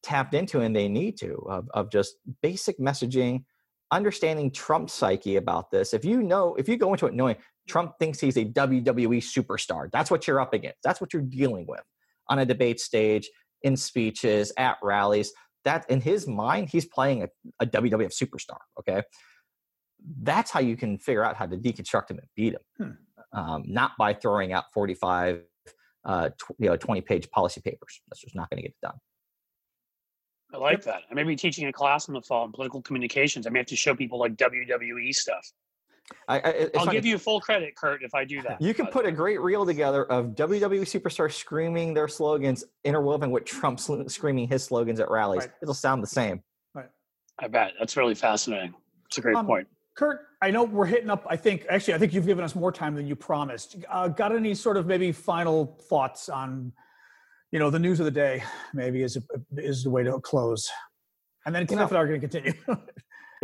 tapped 0.02 0.34
into, 0.34 0.62
and 0.62 0.76
they 0.76 0.88
need 0.88 1.18
to 1.20 1.36
of, 1.48 1.70
of 1.76 1.92
just 1.92 2.16
basic 2.42 2.80
messaging, 2.80 3.44
understanding 3.92 4.50
Trump's 4.50 4.94
psyche 4.94 5.36
about 5.36 5.70
this. 5.70 5.94
If 5.94 6.04
you 6.04 6.24
know, 6.24 6.56
if 6.56 6.68
you 6.68 6.76
go 6.76 6.92
into 6.92 7.06
it 7.06 7.14
knowing 7.14 7.36
Trump 7.68 8.00
thinks 8.00 8.20
he's 8.20 8.38
a 8.38 8.46
WWE 8.46 9.18
superstar, 9.18 9.92
that's 9.92 10.10
what 10.10 10.28
you're 10.28 10.42
up 10.42 10.56
against. 10.56 10.80
That's 10.84 11.00
what 11.00 11.14
you're 11.14 11.22
dealing 11.22 11.68
with 11.68 11.84
on 12.30 12.40
a 12.40 12.46
debate 12.46 12.80
stage, 12.80 13.30
in 13.64 13.76
speeches, 13.76 14.52
at 14.58 14.78
rallies. 14.82 15.32
That 15.64 15.90
in 15.90 16.02
his 16.02 16.28
mind, 16.28 16.70
he's 16.70 16.86
playing 16.86 17.24
a, 17.24 17.30
a 17.60 17.66
WWF 17.66 18.14
superstar. 18.14 18.60
Okay, 18.80 19.02
that's 20.22 20.52
how 20.52 20.60
you 20.60 20.78
can 20.78 20.98
figure 20.98 21.24
out 21.24 21.36
how 21.36 21.46
to 21.46 21.58
deconstruct 21.58 22.12
him 22.12 22.20
and 22.20 22.28
beat 22.36 22.54
him, 22.54 22.96
hmm. 23.34 23.40
um, 23.40 23.64
not 23.66 23.92
by 23.98 24.14
throwing 24.14 24.54
out 24.54 24.66
forty-five, 24.74 25.42
uh, 26.04 26.30
tw- 26.30 26.56
you 26.60 26.70
know, 26.70 26.78
twenty-page 26.78 27.30
policy 27.32 27.62
papers. 27.62 28.02
That's 28.08 28.22
just 28.22 28.36
not 28.36 28.50
going 28.50 28.58
to 28.58 28.64
get 28.64 28.72
it 28.72 28.86
done. 28.86 28.98
I 30.54 30.58
like 30.58 30.84
that. 30.84 31.02
I 31.10 31.14
may 31.14 31.24
be 31.24 31.36
teaching 31.36 31.68
a 31.68 31.74
class 31.74 32.08
in 32.08 32.14
the 32.14 32.22
fall 32.22 32.46
in 32.46 32.52
political 32.52 32.82
communications. 32.82 33.48
I 33.48 33.50
may 33.50 33.60
have 33.60 33.68
to 33.68 33.76
show 33.76 33.96
people 33.96 34.20
like 34.20 34.36
WWE 34.36 35.14
stuff. 35.14 35.52
I, 36.28 36.70
will 36.76 36.88
give 36.88 37.06
you 37.06 37.18
full 37.18 37.40
credit, 37.40 37.76
Kurt, 37.76 38.04
if 38.04 38.14
I 38.14 38.26
do 38.26 38.42
that. 38.44 38.62
You 38.62 38.74
can 38.74 38.88
put 38.88 39.06
a 39.06 39.12
great 39.12 39.42
reel 39.42 39.66
together 39.66 40.06
of 40.06 40.28
WWE 40.36 40.82
superstars 40.82 41.34
screaming 41.34 41.94
their 41.94 42.08
slogans, 42.08 42.64
interwoven 42.84 43.32
with 43.32 43.46
Trump 43.46 43.80
screaming 43.80 44.48
his 44.48 44.64
slogans 44.64 45.00
at 45.00 45.10
rallies. 45.10 45.42
Right. 45.42 45.52
It'll 45.62 45.74
sound 45.74 46.04
the 46.04 46.08
same. 46.08 46.44
Right. 46.74 46.90
I 47.40 47.48
bet 47.48 47.74
that's 47.80 47.98
really 47.98 48.16
fascinating. 48.16 48.74
It's 49.08 49.18
a 49.18 49.22
great 49.22 49.36
um, 49.36 49.46
point. 49.46 49.68
Kurt, 49.96 50.28
I 50.42 50.52
know 50.52 50.64
we're 50.64 50.86
hitting 50.86 51.10
up. 51.10 51.26
I 51.30 51.38
think 51.38 51.66
actually, 51.70 51.94
I 51.94 51.98
think 51.98 52.14
you've 52.14 52.26
given 52.26 52.44
us 52.44 52.54
more 52.54 52.72
time 52.72 52.96
than 52.96 53.08
you 53.08 53.16
promised. 53.16 53.78
Uh, 53.90 54.08
got 54.08 54.36
any 54.36 54.54
sort 54.54 54.78
of 54.78 54.86
maybe 54.86 55.12
final 55.12 55.80
thoughts 55.90 56.28
on, 56.28 56.74
you 57.52 57.60
know, 57.60 57.70
the 57.70 57.80
news 57.80 58.00
of 58.00 58.06
the 58.06 58.12
day? 58.12 58.44
Maybe 58.74 59.04
is 59.04 59.18
is 59.58 59.84
the 59.84 59.90
way 59.90 60.04
to 60.04 60.20
close, 60.20 60.70
and 61.46 61.56
then 61.56 61.66
Cliff 61.66 61.90
and 61.90 61.98
I 61.98 62.02
are 62.02 62.08
going 62.08 62.20
to 62.20 62.28
continue. 62.28 62.54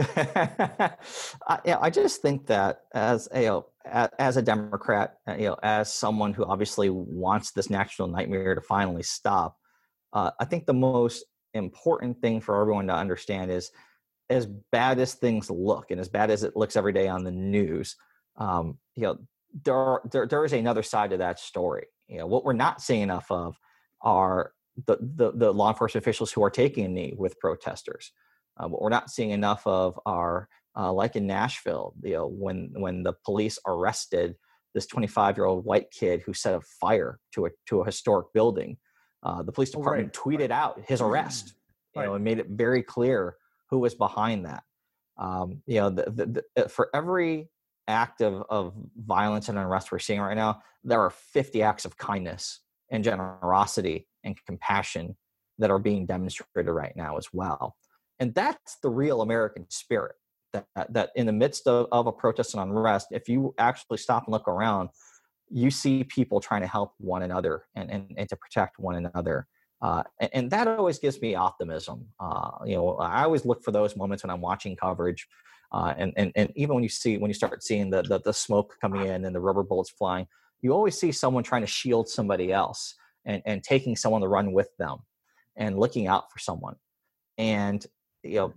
I, 1.47 1.59
I 1.79 1.89
just 1.89 2.21
think 2.21 2.47
that 2.47 2.81
as 2.93 3.27
a 3.31 3.41
you 3.41 3.47
know, 3.47 3.65
as 3.85 4.37
a 4.37 4.41
Democrat, 4.41 5.17
uh, 5.27 5.35
you 5.35 5.47
know, 5.47 5.57
as 5.63 5.93
someone 5.93 6.33
who 6.33 6.45
obviously 6.45 6.89
wants 6.89 7.51
this 7.51 7.69
national 7.69 8.07
nightmare 8.07 8.55
to 8.55 8.61
finally 8.61 9.03
stop, 9.03 9.57
uh, 10.13 10.31
I 10.39 10.45
think 10.45 10.65
the 10.65 10.73
most 10.73 11.25
important 11.53 12.21
thing 12.21 12.41
for 12.41 12.59
everyone 12.59 12.87
to 12.87 12.95
understand 12.95 13.51
is, 13.51 13.71
as 14.29 14.45
bad 14.71 14.97
as 14.99 15.13
things 15.13 15.49
look, 15.49 15.91
and 15.91 15.99
as 15.99 16.07
bad 16.07 16.31
as 16.31 16.43
it 16.43 16.55
looks 16.55 16.77
every 16.77 16.93
day 16.93 17.07
on 17.07 17.23
the 17.23 17.31
news, 17.31 17.97
um, 18.37 18.77
you 18.95 19.03
know, 19.03 19.17
there, 19.65 19.99
there 20.11 20.25
there 20.25 20.45
is 20.45 20.53
another 20.53 20.83
side 20.83 21.09
to 21.11 21.17
that 21.17 21.37
story. 21.39 21.87
You 22.07 22.19
know, 22.19 22.27
what 22.27 22.45
we're 22.45 22.53
not 22.53 22.81
seeing 22.81 23.01
enough 23.01 23.29
of 23.29 23.57
are 24.01 24.53
the, 24.87 24.97
the, 25.01 25.31
the 25.33 25.51
law 25.51 25.69
enforcement 25.69 26.03
officials 26.03 26.31
who 26.31 26.43
are 26.43 26.49
taking 26.49 26.85
a 26.85 26.87
knee 26.87 27.13
with 27.17 27.39
protesters. 27.39 28.11
Uh, 28.61 28.67
what 28.67 28.81
we're 28.81 28.89
not 28.89 29.09
seeing 29.09 29.31
enough 29.31 29.65
of 29.65 29.99
are 30.05 30.47
uh, 30.77 30.91
like 30.91 31.15
in 31.15 31.27
Nashville, 31.27 31.93
you 32.03 32.13
know, 32.13 32.27
when 32.27 32.71
when 32.73 33.03
the 33.03 33.13
police 33.25 33.57
arrested 33.67 34.35
this 34.73 34.85
25 34.87 35.37
year 35.37 35.45
old 35.45 35.65
white 35.65 35.91
kid 35.91 36.21
who 36.25 36.33
set 36.33 36.53
a 36.53 36.61
fire 36.79 37.19
to 37.33 37.45
a 37.47 37.49
to 37.67 37.81
a 37.81 37.85
historic 37.85 38.27
building. 38.33 38.77
Uh, 39.23 39.43
the 39.43 39.51
police 39.51 39.71
Oh, 39.75 39.79
department 39.79 40.17
right, 40.17 40.39
tweeted 40.39 40.51
out 40.51 40.81
his 40.87 41.01
arrest, 41.01 41.53
you 41.95 42.01
know, 42.01 42.15
and 42.15 42.23
made 42.23 42.39
it 42.39 42.47
very 42.49 42.81
clear 42.81 43.35
who 43.69 43.79
was 43.79 43.93
behind 43.93 44.45
that. 44.45 44.63
Um, 45.17 45.61
you 45.67 45.79
know, 45.79 45.89
the, 45.91 46.03
the, 46.09 46.43
the, 46.55 46.69
for 46.69 46.89
every 46.93 47.49
act 47.87 48.21
of, 48.21 48.43
of 48.49 48.73
violence 48.97 49.49
and 49.49 49.59
unrest 49.59 49.91
we're 49.91 49.99
seeing 49.99 50.19
right 50.19 50.35
now, 50.35 50.61
there 50.83 51.01
are 51.01 51.11
50 51.11 51.61
acts 51.61 51.85
of 51.85 51.97
kindness 51.97 52.61
and 52.89 53.03
generosity 53.03 54.07
and 54.23 54.35
compassion 54.45 55.15
that 55.59 55.69
are 55.69 55.79
being 55.79 56.07
demonstrated 56.07 56.73
right 56.73 56.93
now 56.95 57.17
as 57.17 57.27
well. 57.31 57.75
And 58.21 58.33
that's 58.35 58.77
the 58.83 58.89
real 58.89 59.21
American 59.23 59.65
spirit. 59.69 60.15
That, 60.53 60.93
that 60.93 61.09
in 61.15 61.25
the 61.25 61.33
midst 61.33 61.65
of, 61.65 61.87
of 61.91 62.07
a 62.07 62.11
protest 62.11 62.53
and 62.53 62.61
unrest, 62.61 63.07
if 63.11 63.27
you 63.27 63.55
actually 63.57 63.97
stop 63.97 64.25
and 64.25 64.31
look 64.31 64.47
around, 64.47 64.89
you 65.49 65.71
see 65.71 66.03
people 66.03 66.39
trying 66.39 66.61
to 66.61 66.67
help 66.67 66.93
one 66.97 67.23
another 67.23 67.63
and, 67.75 67.89
and, 67.89 68.13
and 68.17 68.29
to 68.29 68.35
protect 68.35 68.77
one 68.77 68.95
another. 68.95 69.47
Uh, 69.81 70.03
and, 70.19 70.29
and 70.33 70.51
that 70.51 70.67
always 70.67 70.99
gives 70.99 71.19
me 71.21 71.35
optimism. 71.35 72.05
Uh, 72.19 72.51
you 72.65 72.75
know, 72.75 72.97
I 72.97 73.23
always 73.23 73.43
look 73.43 73.63
for 73.63 73.71
those 73.71 73.95
moments 73.95 74.23
when 74.23 74.29
I'm 74.29 74.41
watching 74.41 74.75
coverage. 74.75 75.25
Uh, 75.71 75.93
and, 75.97 76.13
and, 76.15 76.31
and 76.35 76.51
even 76.55 76.75
when 76.75 76.83
you 76.83 76.89
see, 76.89 77.17
when 77.17 77.29
you 77.29 77.33
start 77.33 77.63
seeing 77.63 77.89
the, 77.89 78.03
the, 78.03 78.19
the 78.19 78.33
smoke 78.33 78.75
coming 78.81 79.07
in 79.07 79.25
and 79.25 79.35
the 79.35 79.39
rubber 79.39 79.63
bullets 79.63 79.89
flying, 79.89 80.27
you 80.61 80.73
always 80.73 80.99
see 80.99 81.11
someone 81.11 81.43
trying 81.43 81.61
to 81.63 81.67
shield 81.67 82.07
somebody 82.07 82.51
else 82.51 82.93
and, 83.25 83.41
and 83.45 83.63
taking 83.63 83.95
someone 83.95 84.21
to 84.21 84.27
run 84.27 84.51
with 84.51 84.69
them 84.77 84.99
and 85.55 85.79
looking 85.79 86.07
out 86.07 86.31
for 86.31 86.37
someone. 86.37 86.75
And, 87.37 87.83
you 88.23 88.35
know, 88.35 88.53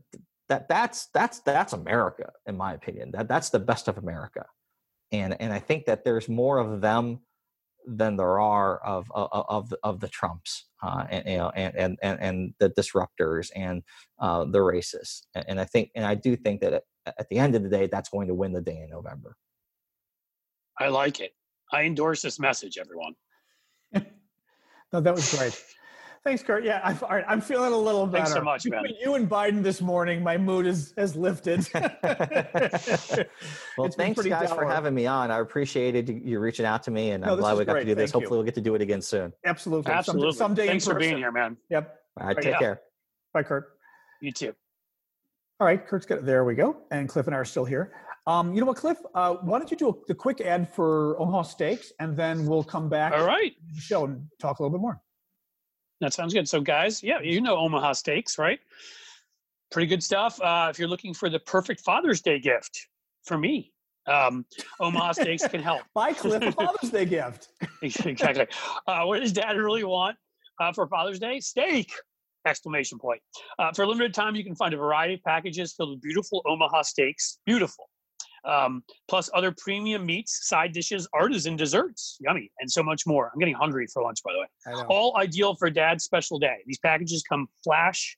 that 0.49 0.69
that's 0.69 1.09
that's 1.15 1.41
that's 1.41 1.73
America, 1.73 2.33
in 2.47 2.57
my 2.57 2.75
opinion. 2.75 3.11
That 3.13 3.29
that's 3.29 3.51
the 3.51 3.59
best 3.59 3.89
of 3.89 3.99
America, 3.99 4.45
and 5.13 5.41
and 5.41 5.53
I 5.53 5.59
think 5.59 5.87
that 5.87 6.05
there's 6.05 6.29
more 6.29 6.59
of 6.59 6.81
them 6.81 7.21
than 7.87 8.17
there 8.17 8.41
are 8.41 8.79
of 8.79 9.11
of 9.15 9.29
of 9.33 9.69
the, 9.71 9.79
of 9.83 10.01
the 10.01 10.09
Trumps, 10.09 10.67
uh, 10.83 11.05
and 11.11 11.27
you 11.27 11.37
know, 11.39 11.51
and 11.51 11.75
and 11.77 11.99
and, 12.03 12.21
and 12.21 12.55
the 12.59 12.71
disruptors 12.71 13.51
and 13.57 13.83
uh, 14.19 14.45
the 14.45 14.59
racists. 14.59 15.23
And, 15.35 15.45
and 15.49 15.61
I 15.61 15.65
think, 15.65 15.91
and 15.95 16.05
I 16.05 16.15
do 16.15 16.37
think 16.37 16.61
that 16.61 16.75
at, 16.75 16.83
at 17.07 17.29
the 17.31 17.39
end 17.39 17.55
of 17.55 17.63
the 17.63 17.71
day, 17.71 17.87
that's 17.87 18.11
going 18.11 18.29
to 18.29 18.35
win 18.35 18.53
the 18.53 18.61
day 18.61 18.83
in 18.83 18.91
November. 18.91 19.37
I 20.79 20.89
like 20.89 21.21
it. 21.21 21.33
I 21.73 21.83
endorse 21.83 22.23
this 22.23 22.39
message, 22.39 22.79
everyone. 22.79 23.15
No, 24.93 25.01
that 25.01 25.13
was 25.13 25.35
great. 25.35 25.61
Thanks, 26.25 26.43
Kurt. 26.43 26.65
Yeah, 26.65 26.81
I'm, 26.83 26.99
all 27.03 27.11
right, 27.11 27.25
I'm 27.29 27.43
feeling 27.43 27.75
a 27.75 27.77
little 27.77 28.07
better. 28.07 28.25
Thanks 28.25 28.33
so 28.33 28.41
much, 28.43 28.65
man. 28.67 28.83
Between 28.83 28.99
you 29.03 29.15
and 29.15 29.29
Biden 29.29 29.63
this 29.63 29.83
morning, 29.83 30.23
my 30.23 30.39
mood 30.39 30.67
is 30.67 30.95
has 30.97 31.15
lifted. 31.15 31.69
well, 31.75 31.87
It's 33.87 33.97
thanks 33.97 34.15
pretty 34.17 34.31
guys 34.31 34.51
for 34.51 34.65
having 34.65 34.95
me 34.95 35.05
on. 35.07 35.31
I 35.31 35.41
appreciated 35.41 36.09
you- 36.09 36.21
you 36.25 36.41
reaching 36.41 36.65
out 36.65 36.83
to 36.85 36.91
me, 36.91 37.11
and 37.11 37.23
No, 37.25 37.33
I'm 37.35 37.39
glad 37.41 37.53
is 37.53 37.59
we 37.59 37.65
got 37.67 37.73
great. 37.73 37.81
to 37.83 37.87
do 37.91 37.95
this. 37.95 38.11
Thank 38.13 38.23
you. 38.23 38.27
Hopefully, 38.27 38.39
we'll 38.39 38.45
get 38.47 38.55
to 38.55 38.63
do 38.63 38.75
it 38.75 38.81
again 38.81 39.03
soon. 39.03 39.35
Absolutely. 39.45 39.93
Absolutely. 39.93 40.33
Someday, 40.33 40.63
in 40.63 40.69
Thanks 40.69 40.87
for 40.87 40.95
being 40.95 41.19
here, 41.19 41.31
man. 41.31 41.59
Yep. 41.69 41.95
All 42.19 42.27
right, 42.27 42.37
Right, 42.37 42.43
take 42.43 42.53
yeah. 42.55 42.59
care. 42.59 42.81
Bye, 43.35 43.43
Kurt. 43.43 43.77
You 44.23 44.33
too. 44.33 44.55
All 45.61 45.67
right, 45.67 45.87
Kurt's 45.87 46.07
got 46.07 46.25
there. 46.25 46.45
We 46.45 46.55
go, 46.55 46.79
and 46.91 47.07
Cliff 47.07 47.27
and 47.27 47.37
I 47.37 47.39
are 47.39 47.45
still 47.45 47.67
here. 47.67 47.93
Um, 48.27 48.55
you 48.55 48.61
know 48.61 48.67
what, 48.67 48.79
Cliff? 48.79 48.97
Uh, 49.15 49.35
why 49.43 49.59
don't 49.59 49.71
you 49.71 49.77
do 49.77 49.91
a, 49.91 49.93
the 50.09 50.15
quick 50.15 50.41
ad 50.41 50.73
for 50.73 51.21
Omaha 51.21 51.43
Steaks, 51.43 51.93
and 52.01 52.17
then 52.17 52.47
we'll 52.47 52.65
come 52.65 52.89
back 52.89 53.13
All 53.13 53.27
right. 53.27 53.53
to 53.69 53.75
the 53.75 53.81
show 53.83 54.05
and 54.07 54.27
talk 54.41 54.59
a 54.59 54.63
little 54.63 54.77
bit 54.79 54.81
more. 54.81 54.99
That 56.05 56.13
sounds 56.13 56.35
good. 56.35 56.47
So, 56.47 56.61
guys, 56.61 57.03
yeah, 57.03 57.21
you 57.23 57.41
know 57.41 57.57
Omaha 57.57 57.95
Steaks, 57.95 58.37
right? 58.37 58.61
Pretty 59.73 59.87
good 59.87 60.03
stuff. 60.03 60.39
Uh, 60.39 60.69
if 60.71 60.79
you're 60.79 60.87
looking 60.87 61.15
for 61.15 61.31
the 61.31 61.39
perfect 61.39 61.81
Father's 61.81 62.21
Day 62.21 62.39
gift 62.39 62.89
for 63.23 63.39
me, 63.39 63.73
um, 64.07 64.45
Omaha 64.81 65.13
Steaks 65.13 65.49
can 65.49 65.63
help. 65.63 65.81
Bye, 65.95 66.13
Cliff. 66.13 66.43
A 66.43 66.53
Father's 66.53 66.91
Day 66.91 67.07
gift. 67.07 67.49
exactly. 67.83 68.47
Uh, 68.87 69.05
what 69.05 69.21
does 69.21 69.33
Dad 69.33 69.57
really 69.57 69.83
want 69.83 70.19
uh, 70.61 70.75
for 70.75 70.87
Father's 70.89 71.19
Day? 71.19 71.41
Steak! 71.41 71.91
Exclamation 72.47 72.99
point. 72.99 73.23
Uh, 73.59 73.73
for 73.73 73.85
a 73.85 73.87
limited 73.87 74.13
time, 74.13 74.37
you 74.37 74.45
can 74.45 74.55
find 74.55 74.75
a 74.75 74.77
variety 74.77 75.15
of 75.15 75.23
packages 75.23 75.73
filled 75.73 75.89
with 75.89 76.03
beautiful 76.03 76.43
Omaha 76.45 76.83
steaks. 76.83 77.39
Beautiful. 77.47 77.89
Um, 78.47 78.85
plus 79.09 79.31
other 79.33 79.53
premium 79.57 80.05
meats, 80.05 80.47
side 80.49 80.73
dishes, 80.73 81.09
artisan 81.15 81.57
desserts. 81.57 82.19
Yummy. 82.21 82.51
And 82.61 82.71
so 82.71 82.83
much 82.83 83.07
more. 83.07 83.31
I'm 83.33 83.39
getting 83.39 83.55
hungry 83.55 83.87
for 83.93 84.03
lunch, 84.03 84.19
by 84.23 84.33
the 84.35 84.41
way. 84.41 84.47
I. 84.81 84.85
All 84.89 85.17
ideal 85.17 85.55
for 85.55 85.71
dad's 85.71 86.05
special 86.05 86.39
day. 86.39 86.57
These 86.67 86.79
packages 86.79 87.23
come 87.27 87.49
flash, 87.63 88.17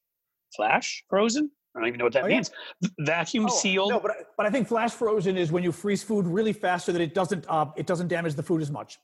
flash 0.54 1.04
frozen. 1.08 1.50
I 1.76 1.80
don't 1.80 1.88
even 1.88 1.98
know 1.98 2.04
what 2.06 2.14
that 2.14 2.24
Oh, 2.24 2.28
means. 2.28 2.50
V- 2.82 2.90
Vacuum 3.00 3.46
Oh, 3.46 3.54
sealed. 3.54 3.90
No, 3.90 4.00
but 4.00 4.10
I- 4.12 4.22
but 4.36 4.46
I 4.46 4.50
think 4.50 4.66
flash 4.66 4.92
frozen 4.92 5.36
is 5.36 5.52
when 5.52 5.62
you 5.62 5.70
freeze 5.72 6.02
food 6.02 6.26
really 6.26 6.52
fast 6.54 6.86
so 6.86 6.92
that 6.92 7.00
it 7.02 7.12
doesn't 7.14 7.44
uh, 7.48 7.66
it 7.76 7.86
doesn't 7.86 8.08
damage 8.08 8.34
the 8.34 8.42
food 8.42 8.62
as 8.62 8.70
much. 8.70 8.98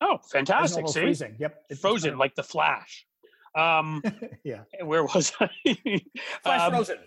oh, 0.00 0.18
fantastic! 0.32 0.88
See, 0.88 1.00
freezing. 1.00 1.36
Yep. 1.38 1.52
It's- 1.70 1.80
frozen 1.80 2.10
kind 2.10 2.18
like 2.18 2.34
the 2.34 2.42
Flash. 2.42 3.06
Um, 3.56 4.02
of- 4.04 4.24
yeah. 4.44 4.62
where 4.82 5.04
was 5.04 5.32
I? 5.40 5.48
Flash 6.42 6.60
Um, 6.62 6.72
frozen. 6.72 6.98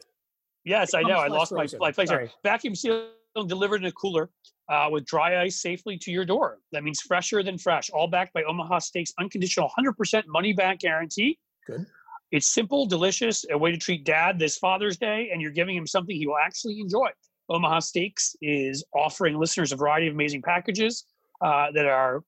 Yes, 0.63 0.93
I 0.93 1.01
know. 1.01 1.17
I 1.17 1.27
lost 1.27 1.51
my, 1.51 1.59
frozen. 1.61 1.79
my 1.79 1.91
place. 1.91 2.09
Sorry. 2.09 2.29
Vacuum 2.43 2.75
sealed 2.75 3.07
delivered 3.45 3.81
in 3.81 3.87
a 3.87 3.91
cooler 3.91 4.29
uh, 4.69 4.87
with 4.91 5.05
dry 5.05 5.41
ice 5.41 5.61
safely 5.61 5.97
to 5.99 6.11
your 6.11 6.25
door. 6.25 6.59
That 6.71 6.83
means 6.83 7.01
fresher 7.01 7.43
than 7.43 7.57
fresh. 7.57 7.89
All 7.89 8.07
backed 8.07 8.33
by 8.33 8.43
Omaha 8.43 8.79
Steaks 8.79 9.13
unconditional 9.19 9.71
100% 9.79 10.23
money 10.27 10.53
back 10.53 10.79
guarantee. 10.79 11.37
Good. 11.65 11.85
It's 12.31 12.53
simple, 12.53 12.85
delicious, 12.85 13.45
a 13.51 13.57
way 13.57 13.71
to 13.71 13.77
treat 13.77 14.03
dad 14.03 14.37
this 14.37 14.57
Father's 14.57 14.97
Day, 14.97 15.29
and 15.31 15.41
you're 15.41 15.51
giving 15.51 15.77
him 15.77 15.87
something 15.87 16.15
he 16.15 16.27
will 16.27 16.37
actually 16.37 16.79
enjoy. 16.79 17.09
Omaha 17.49 17.79
Steaks 17.79 18.35
is 18.41 18.83
offering 18.93 19.39
listeners 19.39 19.71
a 19.71 19.77
variety 19.77 20.07
of 20.07 20.13
amazing 20.13 20.41
packages 20.41 21.05
uh, 21.41 21.71
that 21.71 21.85
are 21.85 22.23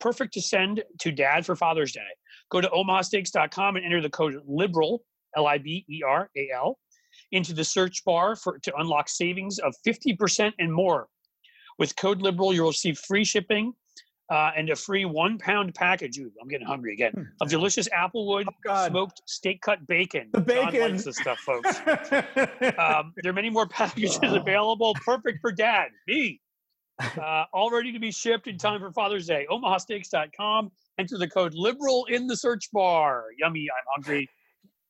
perfect 0.00 0.32
to 0.34 0.40
send 0.40 0.82
to 1.00 1.12
dad 1.12 1.44
for 1.44 1.54
Father's 1.54 1.92
Day. 1.92 2.00
Go 2.50 2.62
to 2.62 2.68
omahasteaks.com 2.68 3.76
and 3.76 3.84
enter 3.84 4.00
the 4.00 4.10
code 4.10 4.34
LIBERAL, 4.46 5.02
L 5.36 5.46
I 5.46 5.58
B 5.58 5.84
E 5.88 6.02
R 6.06 6.30
A 6.36 6.48
L, 6.54 6.78
into 7.32 7.52
the 7.52 7.64
search 7.64 8.04
bar 8.04 8.36
for 8.36 8.58
to 8.58 8.72
unlock 8.76 9.08
savings 9.08 9.58
of 9.58 9.74
50% 9.86 10.52
and 10.58 10.72
more. 10.72 11.08
With 11.78 11.96
code 11.96 12.20
LIBERAL, 12.20 12.54
you'll 12.54 12.68
receive 12.68 12.98
free 12.98 13.24
shipping 13.24 13.72
uh, 14.30 14.50
and 14.56 14.70
a 14.70 14.76
free 14.76 15.04
one 15.04 15.38
pound 15.38 15.74
package. 15.74 16.18
Ooh, 16.18 16.30
I'm 16.40 16.48
getting 16.48 16.66
hungry 16.66 16.92
again. 16.94 17.12
Hmm. 17.14 17.22
Of 17.40 17.50
delicious 17.50 17.88
applewood 17.88 18.46
Oh, 18.68 18.88
smoked 18.88 19.22
steak 19.26 19.60
cut 19.62 19.86
bacon. 19.86 20.30
The 20.32 20.40
John 20.40 20.72
bacon. 20.72 20.92
likes 20.92 21.04
this 21.04 21.16
stuff, 21.16 21.38
folks. 21.38 21.80
Um, 22.78 23.12
there 23.22 23.30
are 23.30 23.34
many 23.34 23.50
more 23.50 23.66
packages 23.66 24.18
available, 24.22 24.94
perfect 25.04 25.40
for 25.40 25.52
dad, 25.52 25.88
me. 26.06 26.40
Uh, 27.20 27.44
all 27.52 27.70
ready 27.70 27.90
to 27.90 27.98
be 27.98 28.12
shipped 28.12 28.46
in 28.46 28.56
time 28.56 28.78
for 28.78 28.92
Father's 28.92 29.26
Day. 29.26 29.44
OmahaSteaks.com. 29.50 30.70
Enter 30.98 31.18
the 31.18 31.26
code 31.26 31.52
liberal 31.54 32.04
in 32.04 32.26
the 32.28 32.36
search 32.36 32.70
bar. 32.72 33.24
Yummy, 33.38 33.66
I'm 33.76 34.02
hungry. 34.02 34.28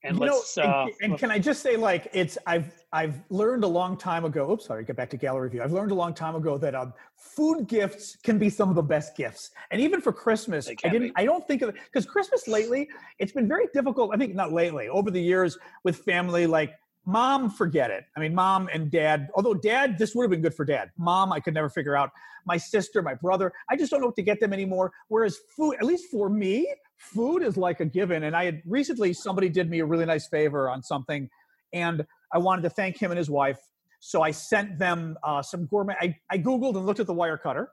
And 0.05 0.19
you 0.19 0.27
know, 0.27 0.33
let's. 0.37 0.57
and- 0.57 0.67
uh, 0.67 0.87
and, 1.03 1.19
can 1.19 1.31
I 1.31 1.39
just 1.39 1.63
say, 1.63 1.77
like, 1.77 2.09
it's 2.13 2.37
I've 2.47 2.73
I've 2.93 3.23
learned 3.31 3.65
a 3.65 3.69
long 3.69 3.97
time 3.97 4.25
ago. 4.25 4.51
Oops, 4.51 4.65
sorry, 4.65 4.85
get 4.85 4.97
back 4.97 5.11
to 5.11 5.17
gallery 5.17 5.49
view. 5.49 5.63
I've 5.63 5.73
learned 5.73 5.93
a 5.93 5.95
long 5.95 6.13
time 6.15 6.35
ago 6.35 6.59
that 6.59 6.75
um, 6.75 6.93
food 7.17 7.67
gifts 7.69 8.17
can 8.17 8.39
be 8.39 8.51
some 8.51 8.69
of 8.69 8.75
the 8.75 8.83
best 8.83 9.17
gifts, 9.17 9.51
and 9.71 9.81
even 9.81 10.01
for 10.01 10.13
Christmas, 10.13 10.69
I 10.69 10.75
didn't. 10.89 11.09
be. 11.09 11.13
I 11.17 11.25
don't 11.25 11.47
think 11.47 11.63
of 11.63 11.69
it 11.69 11.77
because 11.85 12.05
Christmas 12.05 12.49
lately, 12.49 12.89
it's 13.19 13.33
been 13.33 13.49
very 13.49 13.67
difficult. 13.73 14.11
I 14.13 14.17
think 14.19 14.35
not 14.35 14.53
lately, 14.53 14.89
over 14.89 15.11
the 15.11 15.23
years 15.23 15.57
with 15.85 15.97
family, 15.99 16.47
like. 16.47 16.75
Mom, 17.05 17.51
forget 17.51 17.91
it. 17.91 18.05
I 18.17 18.21
mean, 18.21 18.33
mom 18.33 18.69
and 18.73 18.89
dad, 18.89 19.27
although 19.35 19.55
dad, 19.55 19.99
this 19.99 20.15
would 20.15 20.23
have 20.23 20.31
been 20.31 20.41
good 20.41 20.55
for 20.55 20.65
dad. 20.65 20.93
Mom, 20.97 21.33
I 21.33 21.41
could 21.41 21.53
never 21.53 21.69
figure 21.69 21.97
out. 21.97 22.11
My 22.47 22.57
sister, 22.57 23.03
my 23.03 23.15
brother, 23.15 23.53
I 23.69 23.75
just 23.75 23.91
don't 23.91 24.01
know 24.03 24.07
what 24.07 24.15
to 24.15 24.23
get 24.23 24.39
them 24.39 24.53
anymore. 24.53 24.93
Whereas 25.09 25.39
food, 25.57 25.75
at 25.81 25.85
least 25.85 26.13
for 26.13 26.29
me, 26.29 26.73
food 27.03 27.43
is 27.43 27.57
like 27.57 27.81
a 27.81 27.85
given. 27.85 28.25
And 28.25 28.35
I 28.37 28.45
had 28.45 28.63
recently 28.67 29.13
somebody 29.13 29.49
did 29.49 29.69
me 29.69 29.81
a 29.81 29.85
really 29.85 30.07
nice 30.07 30.29
favor 30.29 30.71
on 30.71 30.83
something, 30.83 31.29
and 31.73 32.07
I 32.33 32.39
wanted 32.39 32.63
to 32.63 32.71
thank 32.71 33.01
him 33.01 33.11
and 33.11 33.19
his 33.19 33.31
wife. 33.31 33.59
So 34.01 34.23
I 34.23 34.31
sent 34.31 34.79
them 34.79 35.17
uh, 35.23 35.43
some 35.43 35.67
gourmet. 35.67 35.95
I, 36.01 36.17
I 36.31 36.39
googled 36.39 36.77
and 36.77 36.87
looked 36.87 37.01
at 37.01 37.07
the 37.07 37.15
Wirecutter, 37.15 37.69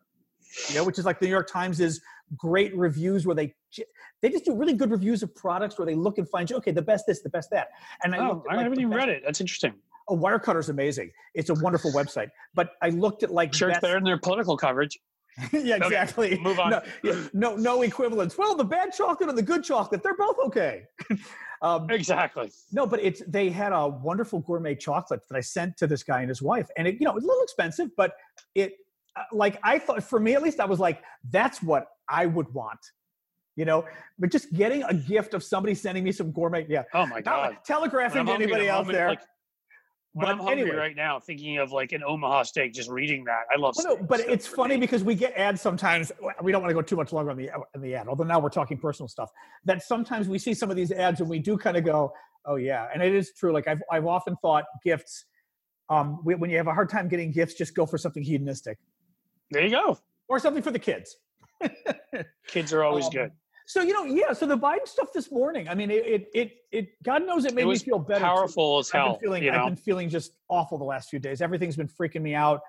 you 0.70 0.76
know, 0.76 0.84
which 0.84 1.00
is 1.00 1.06
like 1.06 1.20
the 1.20 1.26
New 1.26 1.32
York 1.32 1.50
Times 1.52 1.80
is 1.80 2.02
great 2.38 2.76
reviews 2.78 3.26
where 3.26 3.36
they 3.36 3.54
j- 3.72 3.86
they 4.22 4.30
just 4.30 4.46
do 4.46 4.56
really 4.56 4.74
good 4.74 4.92
reviews 4.92 5.24
of 5.24 5.34
products 5.36 5.80
where 5.80 5.86
they 5.88 5.96
look 5.96 6.20
and 6.20 6.30
find 6.30 6.52
okay 6.52 6.72
the 6.72 6.82
best 6.82 7.06
this 7.08 7.22
the 7.22 7.30
best 7.30 7.50
that. 7.52 7.70
And 8.04 8.14
I 8.14 8.20
oh, 8.20 8.44
at, 8.50 8.58
I 8.58 8.64
haven't 8.64 8.80
even 8.80 8.92
best- 8.92 8.98
read 8.98 9.10
it. 9.10 9.24
That's 9.26 9.42
interesting. 9.42 9.74
Oh, 10.08 10.18
Wirecutter 10.18 10.60
is 10.60 10.70
amazing. 10.70 11.12
It's 11.36 11.50
a 11.50 11.54
wonderful 11.54 11.92
website. 11.92 12.30
But 12.56 12.72
I 12.82 12.90
looked 12.90 13.24
at 13.24 13.32
like 13.32 13.54
Sure, 13.54 13.70
it's 13.70 13.80
better 13.80 13.94
than 13.94 14.04
their 14.04 14.18
political 14.18 14.58
coverage. 14.58 15.00
yeah, 15.54 15.76
Okay, 15.76 15.86
exactly. 15.86 16.40
move 16.40 16.60
on. 16.60 16.72
No, 16.72 16.82
no, 17.34 17.56
no 17.56 17.82
equivalence. 17.84 18.38
Well, 18.38 18.56
the 18.56 18.64
bad 18.64 18.92
chocolate 18.94 19.30
and 19.30 19.38
the 19.38 19.42
good 19.44 19.64
chocolate, 19.64 20.04
they're 20.04 20.18
both 20.18 20.38
okay. 20.46 20.84
um, 21.62 21.90
Exactly. 21.90 22.52
no, 22.72 22.86
but 22.86 23.00
it's 23.02 23.22
they 23.28 23.50
had 23.50 23.72
a 23.72 23.88
wonderful 23.88 24.40
gourmet 24.40 24.76
chocolate 24.76 25.22
that 25.30 25.38
I 25.38 25.42
sent 25.42 25.78
to 25.78 25.88
this 25.88 26.04
guy 26.04 26.20
and 26.22 26.30
his 26.30 26.42
wife, 26.42 26.68
and 26.78 26.88
it 26.88 26.96
you 27.00 27.06
know 27.06 27.16
it's 27.16 27.24
a 27.24 27.28
little 27.28 27.44
expensive, 27.44 27.90
but 27.96 28.14
it 28.56 28.74
uh, 29.16 29.24
like 29.32 29.60
I 29.64 29.80
thought 29.80 30.04
for 30.04 30.20
me 30.20 30.34
at 30.36 30.42
least 30.44 30.60
I 30.60 30.66
was 30.66 30.80
like 30.80 31.02
that's 31.32 31.62
what 31.64 31.88
I 32.10 32.26
would 32.26 32.54
want, 32.54 32.80
you 33.56 33.66
know. 33.66 33.86
But 34.18 34.32
just 34.32 34.52
getting 34.54 34.84
a 34.84 34.94
gift 34.94 35.34
of 35.34 35.44
somebody 35.44 35.74
sending 35.76 36.04
me 36.04 36.12
some 36.12 36.32
gourmet, 36.32 36.66
yeah, 36.68 36.84
Oh 36.94 37.06
my 37.06 37.22
God. 37.22 37.58
telegraphing 37.66 38.20
I'm 38.22 38.26
to 38.26 38.32
hungry 38.34 38.46
in 38.46 38.52
a 38.52 38.54
anybody 38.56 38.70
out 38.70 38.88
there. 38.92 39.10
like, 39.10 39.22
But 40.20 40.30
I'm 40.30 40.38
hungry 40.40 40.62
anyway. 40.64 40.76
right 40.76 40.96
now, 40.96 41.20
thinking 41.20 41.58
of 41.58 41.72
like 41.72 41.92
an 41.92 42.04
Omaha 42.04 42.44
steak, 42.44 42.74
just 42.74 42.90
reading 42.90 43.24
that, 43.26 43.44
I 43.54 43.58
love. 43.60 43.76
Well, 43.78 43.98
no, 43.98 44.04
but 44.04 44.20
it's 44.22 44.46
funny 44.48 44.76
me- 44.76 44.82
because 44.82 45.04
we 45.04 45.16
get 45.16 45.34
ads 45.36 45.62
sometimes. 45.62 46.12
We 46.42 46.52
don't 46.52 46.62
want 46.62 46.70
to 46.72 46.74
go 46.76 46.82
too 46.82 46.96
much 46.96 47.12
longer 47.14 47.32
on 47.32 47.38
the 47.38 47.52
on 47.52 47.64
the 47.82 47.96
ad, 47.96 48.08
although 48.08 48.24
now 48.24 48.40
we're 48.40 48.50
talking 48.50 48.78
personal 48.78 49.08
stuff. 49.08 49.30
That 49.66 49.84
sometimes 49.84 50.28
we 50.28 50.40
see 50.40 50.54
some 50.54 50.70
of 50.70 50.76
these 50.76 50.92
ads 50.92 51.22
and 51.22 51.30
we 51.30 51.40
do 51.40 51.58
kind 51.58 51.78
of 51.78 51.84
go, 51.86 52.14
"Oh 52.46 52.56
yeah," 52.56 52.88
and 52.94 53.02
it 53.04 53.14
is 53.14 53.32
true. 53.34 53.52
Like 53.54 53.68
I've 53.68 53.82
I've 53.92 54.06
often 54.06 54.36
thought 54.42 54.66
gifts. 54.84 55.26
Um, 55.90 56.20
whe- 56.24 56.38
when 56.40 56.50
you 56.52 56.58
have 56.58 56.68
a 56.68 56.74
hard 56.74 56.90
time 56.90 57.08
getting 57.08 57.32
gifts, 57.32 57.56
just 57.56 57.74
go 57.76 57.86
for 57.86 57.98
something 57.98 58.22
hedonistic 58.22 58.78
there 59.50 59.64
you 59.64 59.72
go. 59.72 59.98
or 60.28 60.38
something 60.40 60.62
for 60.62 60.70
the 60.72 60.78
kids. 60.80 61.18
Kids 62.48 62.74
are 62.74 62.84
always 62.84 63.06
Um, 63.06 63.12
good. 63.12 63.32
So 63.70 63.84
you 63.84 63.94
know, 63.94 64.04
yeah. 64.04 64.34
So 64.34 64.48
the 64.48 64.58
Biden 64.58 64.88
stuff 64.88 65.14
this 65.14 65.32
morning. 65.32 65.70
I 65.70 65.76
mean, 65.76 65.92
it 65.92 66.04
it 66.04 66.30
it, 66.34 66.52
it 66.72 67.04
God 67.04 67.24
knows 67.24 67.46
it 67.46 67.54
made 67.54 67.62
It 67.62 67.68
me 67.68 67.78
feel 67.78 68.00
better. 68.00 68.22
too. 68.22 68.26
Powerful 68.26 68.80
as 68.80 68.92
I've 68.92 69.12
been 69.12 69.20
feeling 69.20 69.44
you 69.44 69.52
I've 69.52 69.68
been 69.68 69.76
feeling 69.76 70.10
just 70.10 70.32
awful 70.50 70.80
the 70.80 70.86
last 70.86 71.12
few 71.12 71.20
days. 71.20 71.40
Everything's 71.40 71.76
been 71.78 71.88
freaking 71.88 72.24
me 72.24 72.34
out. 72.34 72.62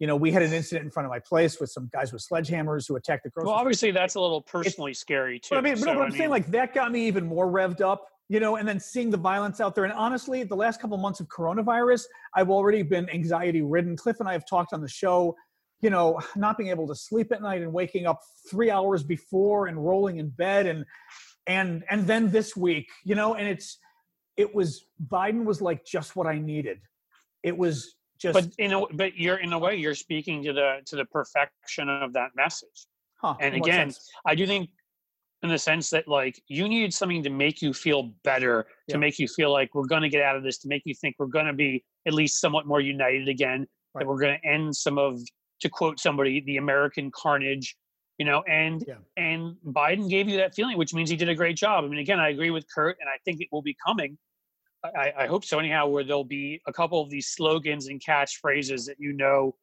You 0.00 0.08
know, 0.08 0.16
we 0.16 0.32
had 0.32 0.42
an 0.42 0.52
incident 0.52 0.84
in 0.84 0.90
front 0.90 1.06
of 1.06 1.10
my 1.10 1.20
place 1.20 1.60
with 1.60 1.70
some 1.70 1.88
guys 1.92 2.12
with 2.12 2.26
sledgehammers 2.28 2.88
who 2.88 2.96
attacked 2.96 3.22
the 3.22 3.30
grocery. 3.30 3.46
well, 3.46 3.54
store. 3.54 3.60
obviously 3.60 3.90
that's 3.92 4.16
a 4.16 4.20
little 4.20 4.42
personally 4.42 4.94
scary 4.94 5.38
too. 5.38 5.50
But 5.50 5.58
I 5.58 5.60
mean, 5.60 5.74
but, 5.74 5.86
no, 5.86 5.94
but 5.94 6.02
I'm 6.02 6.12
I 6.12 6.16
saying 6.16 6.30
like 6.30 6.48
that 6.48 6.74
got 6.74 6.90
me 6.90 7.06
even 7.06 7.24
more 7.24 7.46
revved 7.46 7.80
up, 7.80 8.08
you 8.28 8.40
know, 8.40 8.56
and 8.56 8.66
then 8.66 8.80
seeing 8.80 9.10
the 9.10 9.16
violence 9.16 9.60
out 9.60 9.76
there. 9.76 9.84
And 9.84 9.92
honestly, 9.92 10.42
the 10.42 10.56
last 10.56 10.80
couple 10.80 10.96
months 10.98 11.20
of 11.20 11.28
coronavirus, 11.28 12.02
I've 12.34 12.50
already 12.50 12.82
been 12.82 13.08
anxiety 13.10 13.62
ridden. 13.62 13.96
Cliff 13.96 14.18
and 14.18 14.28
I 14.28 14.32
have 14.32 14.44
talked 14.44 14.72
on 14.72 14.80
the 14.80 14.88
show, 14.88 15.36
you 15.80 15.90
know, 15.90 16.20
not 16.36 16.58
being 16.58 16.70
able 16.70 16.86
to 16.88 16.94
sleep 16.94 17.32
at 17.32 17.42
night 17.42 17.62
and 17.62 17.72
waking 17.72 18.06
up 18.06 18.20
three 18.50 18.70
hours 18.70 19.02
before 19.02 19.66
and 19.66 19.84
rolling 19.84 20.18
in 20.18 20.28
bed 20.28 20.66
and 20.66 20.84
and 21.46 21.84
and 21.90 22.06
then 22.06 22.30
this 22.30 22.56
week, 22.56 22.88
you 23.04 23.14
know, 23.14 23.34
and 23.34 23.48
it's 23.48 23.78
it 24.36 24.54
was 24.54 24.86
Biden 25.08 25.44
was 25.44 25.60
like 25.62 25.84
just 25.84 26.16
what 26.16 26.26
I 26.26 26.38
needed. 26.38 26.80
It 27.42 27.56
was 27.56 27.96
just 28.18 28.34
but 28.34 28.48
in 28.58 28.72
a, 28.72 28.86
but 28.94 29.16
you're 29.16 29.36
in 29.36 29.52
a 29.52 29.58
way 29.58 29.76
you're 29.76 29.94
speaking 29.94 30.42
to 30.44 30.52
the 30.52 30.78
to 30.86 30.96
the 30.96 31.04
perfection 31.06 31.88
of 31.88 32.12
that 32.14 32.30
message. 32.34 32.86
huh, 33.20 33.36
and 33.40 33.54
again. 33.54 33.92
I 34.26 34.34
do 34.34 34.46
think 34.46 34.70
in 35.42 35.50
the 35.50 35.58
sense 35.58 35.88
that 35.90 36.08
like 36.08 36.42
you 36.48 36.68
need 36.68 36.92
something 36.92 37.22
to 37.22 37.30
make 37.30 37.62
you 37.62 37.72
feel 37.72 38.12
better, 38.24 38.66
to 38.88 38.98
make 38.98 39.20
you 39.20 39.28
feel 39.28 39.52
like 39.52 39.72
we're 39.74 39.86
going 39.86 40.02
to 40.02 40.08
get 40.08 40.22
out 40.22 40.34
of 40.34 40.42
this, 40.42 40.58
to 40.58 40.68
make 40.68 40.82
you 40.84 40.94
think 40.94 41.14
we're 41.18 41.26
going 41.26 41.46
to 41.46 41.52
be 41.52 41.84
at 42.06 42.12
least 42.12 42.40
somewhat 42.40 42.66
more 42.66 42.80
united 42.80 43.28
again, 43.28 43.66
Right. 43.94 44.04
that 44.04 44.08
we're 44.08 44.20
going 44.20 44.38
to 44.40 44.48
end 44.48 44.74
some 44.74 44.98
of, 44.98 45.20
to 45.60 45.68
quote 45.68 45.98
somebody, 46.00 46.40
the 46.40 46.56
American 46.56 47.10
carnage, 47.10 47.76
you 48.18 48.26
know, 48.26 48.42
and 48.48 48.84
Yeah. 48.86 48.96
and 49.16 49.56
Biden 49.66 50.08
gave 50.08 50.28
you 50.28 50.36
that 50.38 50.54
feeling, 50.54 50.76
which 50.76 50.94
means 50.94 51.10
he 51.10 51.16
did 51.16 51.28
a 51.28 51.34
great 51.34 51.56
job. 51.56 51.84
I 51.84 51.88
mean, 51.88 52.00
again, 52.00 52.20
I 52.20 52.28
agree 52.30 52.50
with 52.50 52.66
Kurt, 52.72 52.96
and 53.00 53.08
I 53.08 53.18
think 53.24 53.40
it 53.40 53.48
will 53.50 53.62
be 53.62 53.76
coming. 53.84 54.18
I, 54.84 55.12
I 55.18 55.26
hope 55.26 55.44
so 55.44 55.58
anyhow, 55.58 55.88
where 55.88 56.04
there'll 56.04 56.24
be 56.24 56.60
a 56.66 56.72
couple 56.72 57.00
of 57.00 57.10
these 57.10 57.28
slogans 57.28 57.88
and 57.88 58.00
catchphrases 58.00 58.86
that 58.86 58.96
you 58.98 59.12
know 59.12 59.56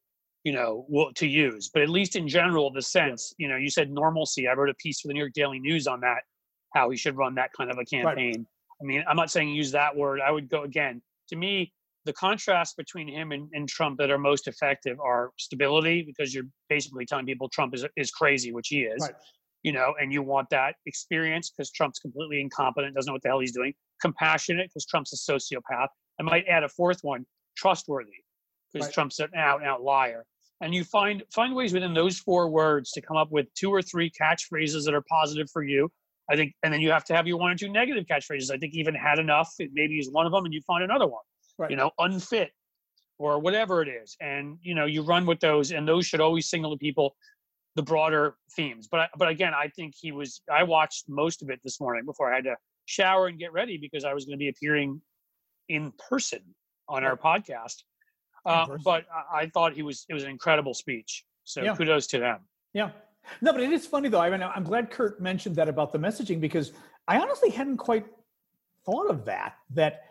you 0.46 0.54
know 0.54 0.86
will, 0.88 1.12
to 1.14 1.28
use 1.28 1.70
but 1.74 1.82
at 1.82 1.90
least 1.90 2.16
in 2.16 2.28
general 2.28 2.72
the 2.72 2.82
sense 2.82 3.34
you 3.38 3.50
know 3.50 3.58
you 3.58 3.70
said 3.70 3.92
normalcy 3.92 4.48
i 4.48 4.54
wrote 4.54 4.70
a 4.70 4.76
piece 4.76 5.02
for 5.02 5.10
the 5.10 5.14
new 5.14 5.20
york 5.20 5.34
daily 5.34 5.60
news 5.60 5.88
on 5.88 6.00
that 6.00 6.20
how 6.74 6.90
he 6.90 6.96
should 6.96 7.18
run 7.18 7.36
that 7.36 7.52
kind 7.52 7.70
of 7.70 7.78
a 7.80 7.84
campaign 7.84 8.46
i 8.82 8.86
mean 8.86 9.04
i'm 9.10 9.18
not 9.18 9.30
saying 9.30 9.50
use 9.50 9.72
that 9.72 9.94
word 9.94 10.22
i 10.22 10.32
would 10.32 10.48
go 10.48 10.64
again 10.64 11.02
to 11.28 11.36
me 11.36 11.74
the 12.06 12.14
contrast 12.14 12.78
between 12.78 13.08
him 13.08 13.32
and, 13.32 13.50
and 13.54 13.68
trump 13.68 13.98
that 13.98 14.12
are 14.12 14.18
most 14.18 14.48
effective 14.48 15.00
are 15.00 15.32
stability 15.38 16.04
because 16.04 16.34
you're 16.34 16.48
basically 16.70 17.06
telling 17.06 17.26
people 17.26 17.50
trump 17.50 17.74
is, 17.74 17.86
is 17.98 18.12
crazy 18.12 18.52
which 18.52 18.68
he 18.70 18.82
is 18.82 19.02
Right. 19.02 19.14
you 19.64 19.72
know 19.72 19.94
and 20.00 20.14
you 20.14 20.22
want 20.22 20.50
that 20.52 20.76
experience 20.86 21.52
because 21.52 21.72
trump's 21.72 22.00
completely 22.00 22.40
incompetent 22.40 22.96
doesn't 22.96 23.10
know 23.10 23.14
what 23.14 23.22
the 23.24 23.30
hell 23.30 23.40
he's 23.40 23.54
doing 23.54 23.74
compassionate 24.02 24.70
because 24.70 24.86
trump's 24.86 25.14
a 25.14 25.32
sociopath. 25.32 25.88
I 26.20 26.24
might 26.24 26.46
add 26.48 26.64
a 26.64 26.70
fourth 26.70 27.00
one 27.02 27.26
trustworthy 27.58 28.12
because 28.72 28.88
Right. 28.88 28.94
trump's 28.94 29.20
an 29.20 29.30
out 29.36 29.62
and 29.62 29.70
out 29.70 29.82
liar. 29.82 30.26
And 30.62 30.74
you 30.74 30.84
find 30.84 31.24
find 31.34 31.54
ways 31.54 31.74
within 31.74 31.94
those 31.94 32.18
four 32.18 32.50
words 32.50 32.92
to 32.92 33.02
come 33.02 33.18
up 33.18 33.32
with 33.32 33.54
two 33.56 33.70
or 33.70 33.82
three 33.82 34.10
catchphrases 34.10 34.86
that 34.86 34.94
are 34.94 35.04
positive 35.10 35.50
for 35.52 35.64
you. 35.64 35.90
I 36.30 36.36
think 36.36 36.54
and 36.64 36.74
then 36.74 36.82
you 36.82 36.92
have 36.92 37.04
to 37.06 37.16
have 37.16 37.28
your 37.28 37.38
one 37.38 37.52
or 37.52 37.56
two 37.56 37.70
negative 37.70 38.06
catchphrases. 38.06 38.52
I 38.52 38.58
think 38.58 38.74
even 38.74 38.96
had 38.96 39.20
enough 39.20 39.54
it 39.60 39.72
maybe 39.74 40.00
is 40.00 40.10
one 40.12 40.26
of 40.26 40.32
them 40.32 40.46
and 40.46 40.54
you 40.54 40.62
find 40.66 40.84
another 40.84 41.08
one 41.08 41.24
Right. 41.58 41.72
you 41.72 41.78
know 41.78 41.92
unfit 42.00 42.52
or 43.18 43.40
whatever 43.40 43.82
it 43.82 43.88
is 43.88 44.18
and 44.20 44.58
you 44.62 44.76
know 44.76 44.86
you 44.86 45.02
run 45.02 45.26
with 45.26 45.40
those 45.40 45.72
and 45.72 45.88
those 45.88 46.06
should 46.06 46.20
always 46.20 46.50
signal 46.50 46.72
to 46.72 46.78
people 46.78 47.16
the 47.76 47.84
broader 47.84 48.36
themes 48.56 48.88
but 48.90 49.10
but 49.18 49.30
again 49.30 49.54
i 49.54 49.68
think 49.70 49.94
he 49.98 50.12
was 50.12 50.42
i 50.52 50.64
watched 50.64 51.06
most 51.08 51.42
of 51.42 51.50
it 51.50 51.60
this 51.64 51.80
morning 51.80 52.06
before 52.06 52.32
i 52.32 52.36
had 52.36 52.44
to 52.44 52.56
shower 52.86 53.28
and 53.28 53.40
get 53.40 53.54
ready 53.54 53.78
because 53.78 54.04
i 54.04 54.14
was 54.14 54.26
going 54.26 54.38
to 54.38 54.38
be 54.38 54.50
appearing 54.50 55.02
in 55.70 55.94
person 56.10 56.42
on 56.90 57.04
our 57.04 57.16
podcast 57.18 57.84
uh, 58.46 58.68
but 58.84 59.06
I, 59.12 59.42
I 59.42 59.48
thought 59.48 59.74
he 59.74 59.82
was 59.82 60.06
it 60.10 60.14
was 60.14 60.24
an 60.24 60.30
incredible 60.30 60.74
speech 60.74 61.24
so 61.46 61.64
Yeah. 61.64 61.76
kudos 61.76 62.08
to 62.08 62.20
them 62.20 62.40
Yeah. 62.74 62.92
No, 63.42 63.52
but 63.54 63.62
it 63.62 63.72
is 63.72 63.88
funny 63.88 64.08
though. 64.10 64.20
I 64.20 64.30
mean, 64.30 64.44
I'm 64.44 64.64
glad 64.64 64.92
Kurt 64.92 65.20
mentioned 65.20 65.56
that 65.56 65.68
about 65.68 65.92
the 65.92 65.98
messaging 65.98 66.40
because 66.40 66.74
I 67.08 67.20
honestly 67.20 67.50
hadn't 67.50 67.78
quite 67.78 68.06
thought 68.86 69.10
of 69.10 69.26
that, 69.26 69.56
that 69.72 70.04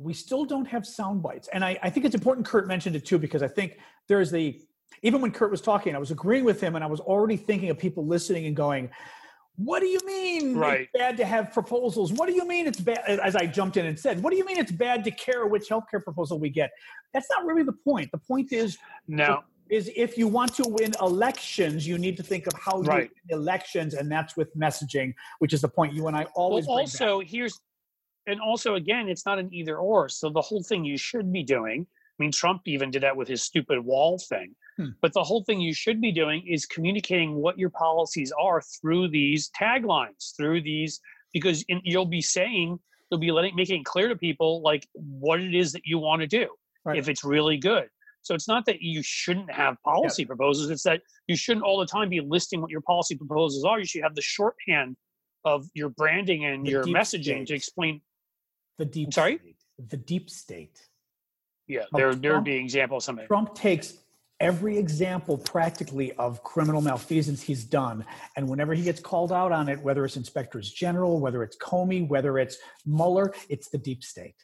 we 0.00 0.14
still 0.14 0.44
don't 0.46 0.64
have 0.64 0.86
sound 0.86 1.22
bites. 1.22 1.48
And 1.52 1.62
I, 1.64 1.78
I 1.82 1.90
think 1.90 2.06
it's 2.06 2.14
important 2.14 2.46
Kurt 2.46 2.66
mentioned 2.66 2.96
it 2.96 3.04
too, 3.04 3.18
because 3.18 3.42
I 3.42 3.48
think 3.48 3.78
there's 4.08 4.30
the, 4.30 4.58
even 5.02 5.20
when 5.20 5.30
Kurt 5.30 5.50
was 5.50 5.60
talking, 5.60 5.94
I 5.94 5.98
was 5.98 6.10
agreeing 6.10 6.44
with 6.44 6.60
him 6.60 6.74
and 6.74 6.82
I 6.82 6.86
was 6.86 7.00
already 7.00 7.36
thinking 7.36 7.68
of 7.68 7.78
people 7.78 8.06
listening 8.06 8.46
and 8.46 8.56
going, 8.56 8.88
what 9.56 9.80
do 9.80 9.86
you 9.86 10.00
mean 10.06 10.56
Right. 10.56 10.82
it's 10.82 10.90
bad 10.94 11.18
to 11.18 11.26
have 11.26 11.52
proposals? 11.52 12.14
What 12.14 12.28
do 12.28 12.34
you 12.34 12.46
mean 12.48 12.66
it's 12.66 12.80
bad? 12.80 12.98
As 13.06 13.36
I 13.36 13.44
jumped 13.44 13.76
in 13.76 13.84
and 13.84 13.98
said, 13.98 14.22
what 14.22 14.30
do 14.30 14.38
you 14.38 14.46
mean 14.46 14.56
it's 14.56 14.72
bad 14.72 15.04
to 15.04 15.10
care 15.10 15.46
which 15.46 15.68
healthcare 15.68 16.02
proposal 16.02 16.38
we 16.38 16.48
get? 16.48 16.70
That's 17.12 17.28
not 17.30 17.44
really 17.44 17.62
the 17.62 17.74
point. 17.84 18.10
The 18.10 18.18
point 18.18 18.52
is 18.52 18.78
now 19.06 19.44
is 19.68 19.88
if 19.94 20.18
you 20.18 20.26
want 20.26 20.52
to 20.54 20.64
win 20.66 20.92
elections, 21.00 21.86
you 21.86 21.96
need 21.96 22.16
to 22.16 22.22
think 22.24 22.46
of 22.46 22.54
how 22.54 22.80
Right. 22.80 23.04
you 23.04 23.36
win 23.36 23.42
elections, 23.42 23.94
and 23.94 24.10
that's 24.10 24.36
with 24.36 24.52
messaging, 24.56 25.14
which 25.38 25.52
is 25.52 25.60
the 25.60 25.68
point 25.68 25.92
you 25.92 26.08
and 26.08 26.16
I 26.16 26.24
always 26.34 26.66
well 26.66 26.78
also 26.78 27.20
here's 27.20 27.60
and 28.26 28.40
also 28.40 28.74
again 28.74 29.08
it's 29.08 29.24
not 29.26 29.38
an 29.38 29.52
either 29.52 29.76
or 29.78 30.08
so 30.08 30.28
the 30.30 30.40
whole 30.40 30.62
thing 30.62 30.84
you 30.84 30.96
should 30.98 31.32
be 31.32 31.42
doing 31.42 31.86
i 32.18 32.22
mean 32.22 32.32
trump 32.32 32.62
even 32.66 32.90
did 32.90 33.02
that 33.02 33.16
with 33.16 33.28
his 33.28 33.42
stupid 33.42 33.80
wall 33.84 34.18
thing 34.28 34.54
Hmm. 34.78 34.90
but 35.02 35.12
the 35.12 35.22
whole 35.22 35.42
thing 35.42 35.60
you 35.60 35.74
should 35.74 36.00
be 36.00 36.12
doing 36.12 36.46
is 36.46 36.64
communicating 36.64 37.34
what 37.34 37.58
your 37.58 37.70
policies 37.70 38.32
are 38.40 38.62
through 38.80 39.08
these 39.08 39.50
taglines 39.60 40.34
through 40.36 40.62
these 40.62 41.00
because 41.34 41.64
in, 41.68 41.80
you'll 41.84 42.06
be 42.06 42.20
saying 42.22 42.78
you'll 43.10 43.20
be 43.20 43.32
letting 43.32 43.56
making 43.56 43.80
it 43.80 43.84
clear 43.84 44.08
to 44.08 44.16
people 44.16 44.62
like 44.62 44.86
what 44.92 45.40
it 45.40 45.54
is 45.56 45.72
that 45.72 45.82
you 45.84 45.98
want 45.98 46.20
to 46.22 46.26
do 46.28 46.46
Right. 46.84 46.96
if 46.98 47.08
it's 47.08 47.24
really 47.24 47.56
good 47.58 47.88
so 48.22 48.32
it's 48.34 48.46
not 48.48 48.64
that 48.66 48.80
you 48.80 49.02
shouldn't 49.02 49.50
have 49.50 49.76
policy 49.84 50.24
proposals 50.24 50.70
it's 50.70 50.84
that 50.84 51.02
you 51.26 51.36
shouldn't 51.36 51.64
all 51.66 51.78
the 51.80 51.86
time 51.86 52.08
be 52.08 52.20
listing 52.20 52.60
what 52.62 52.70
your 52.70 52.80
policy 52.82 53.16
proposals 53.16 53.64
are 53.64 53.78
you 53.80 53.84
should 53.84 54.02
have 54.02 54.14
the 54.14 54.22
shorthand 54.22 54.96
of 55.44 55.66
your 55.74 55.88
branding 55.90 56.44
and 56.44 56.64
The 56.64 56.70
your 56.70 56.84
messaging 56.84 57.22
state. 57.42 57.46
to 57.48 57.54
explain 57.54 58.00
the 58.80 58.86
deep 58.86 59.12
sorry? 59.12 59.38
state. 59.38 59.56
The 59.88 59.96
deep 59.96 60.30
state. 60.30 60.80
yeah 61.68 61.80
Of 61.80 61.98
there 61.98 62.14
there 62.14 62.34
would 62.34 62.44
be 62.44 62.56
examples 62.56 63.04
of 63.04 63.06
something 63.06 63.26
Trump 63.26 63.54
takes 63.54 63.94
every 64.40 64.78
example 64.78 65.36
practically 65.36 66.12
of 66.12 66.42
criminal 66.42 66.80
malfeasance 66.80 67.42
he's 67.42 67.62
done, 67.62 68.04
and 68.36 68.48
whenever 68.48 68.72
he 68.72 68.82
gets 68.82 68.98
called 68.98 69.32
out 69.32 69.52
on 69.52 69.68
it, 69.68 69.78
whether 69.82 70.02
it's 70.06 70.16
inspectors 70.16 70.72
general, 70.72 71.20
whether 71.20 71.42
it's 71.42 71.58
Comey, 71.58 72.08
whether 72.08 72.38
it's 72.38 72.56
Mueller, 72.86 73.34
it's 73.50 73.68
the 73.68 73.78
deep 73.78 74.02
state. 74.02 74.36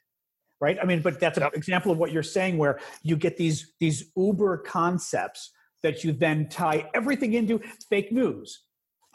Right? 0.61 0.79
I 0.81 0.85
mean, 0.87 1.01
but 1.03 1.19
that's 1.21 1.39
an 1.39 1.49
example 1.55 1.93
of 1.93 1.99
what 1.99 2.13
you're 2.13 2.23
saying, 2.23 2.59
where 2.59 2.79
you 3.03 3.17
get 3.17 3.37
these 3.37 3.73
these 3.81 4.11
uber 4.17 4.59
concepts 4.59 5.51
that 5.83 6.05
you 6.05 6.13
then 6.13 6.49
tie 6.49 6.91
everything 6.95 7.33
into 7.35 7.61
fake 7.91 8.13
news. 8.13 8.66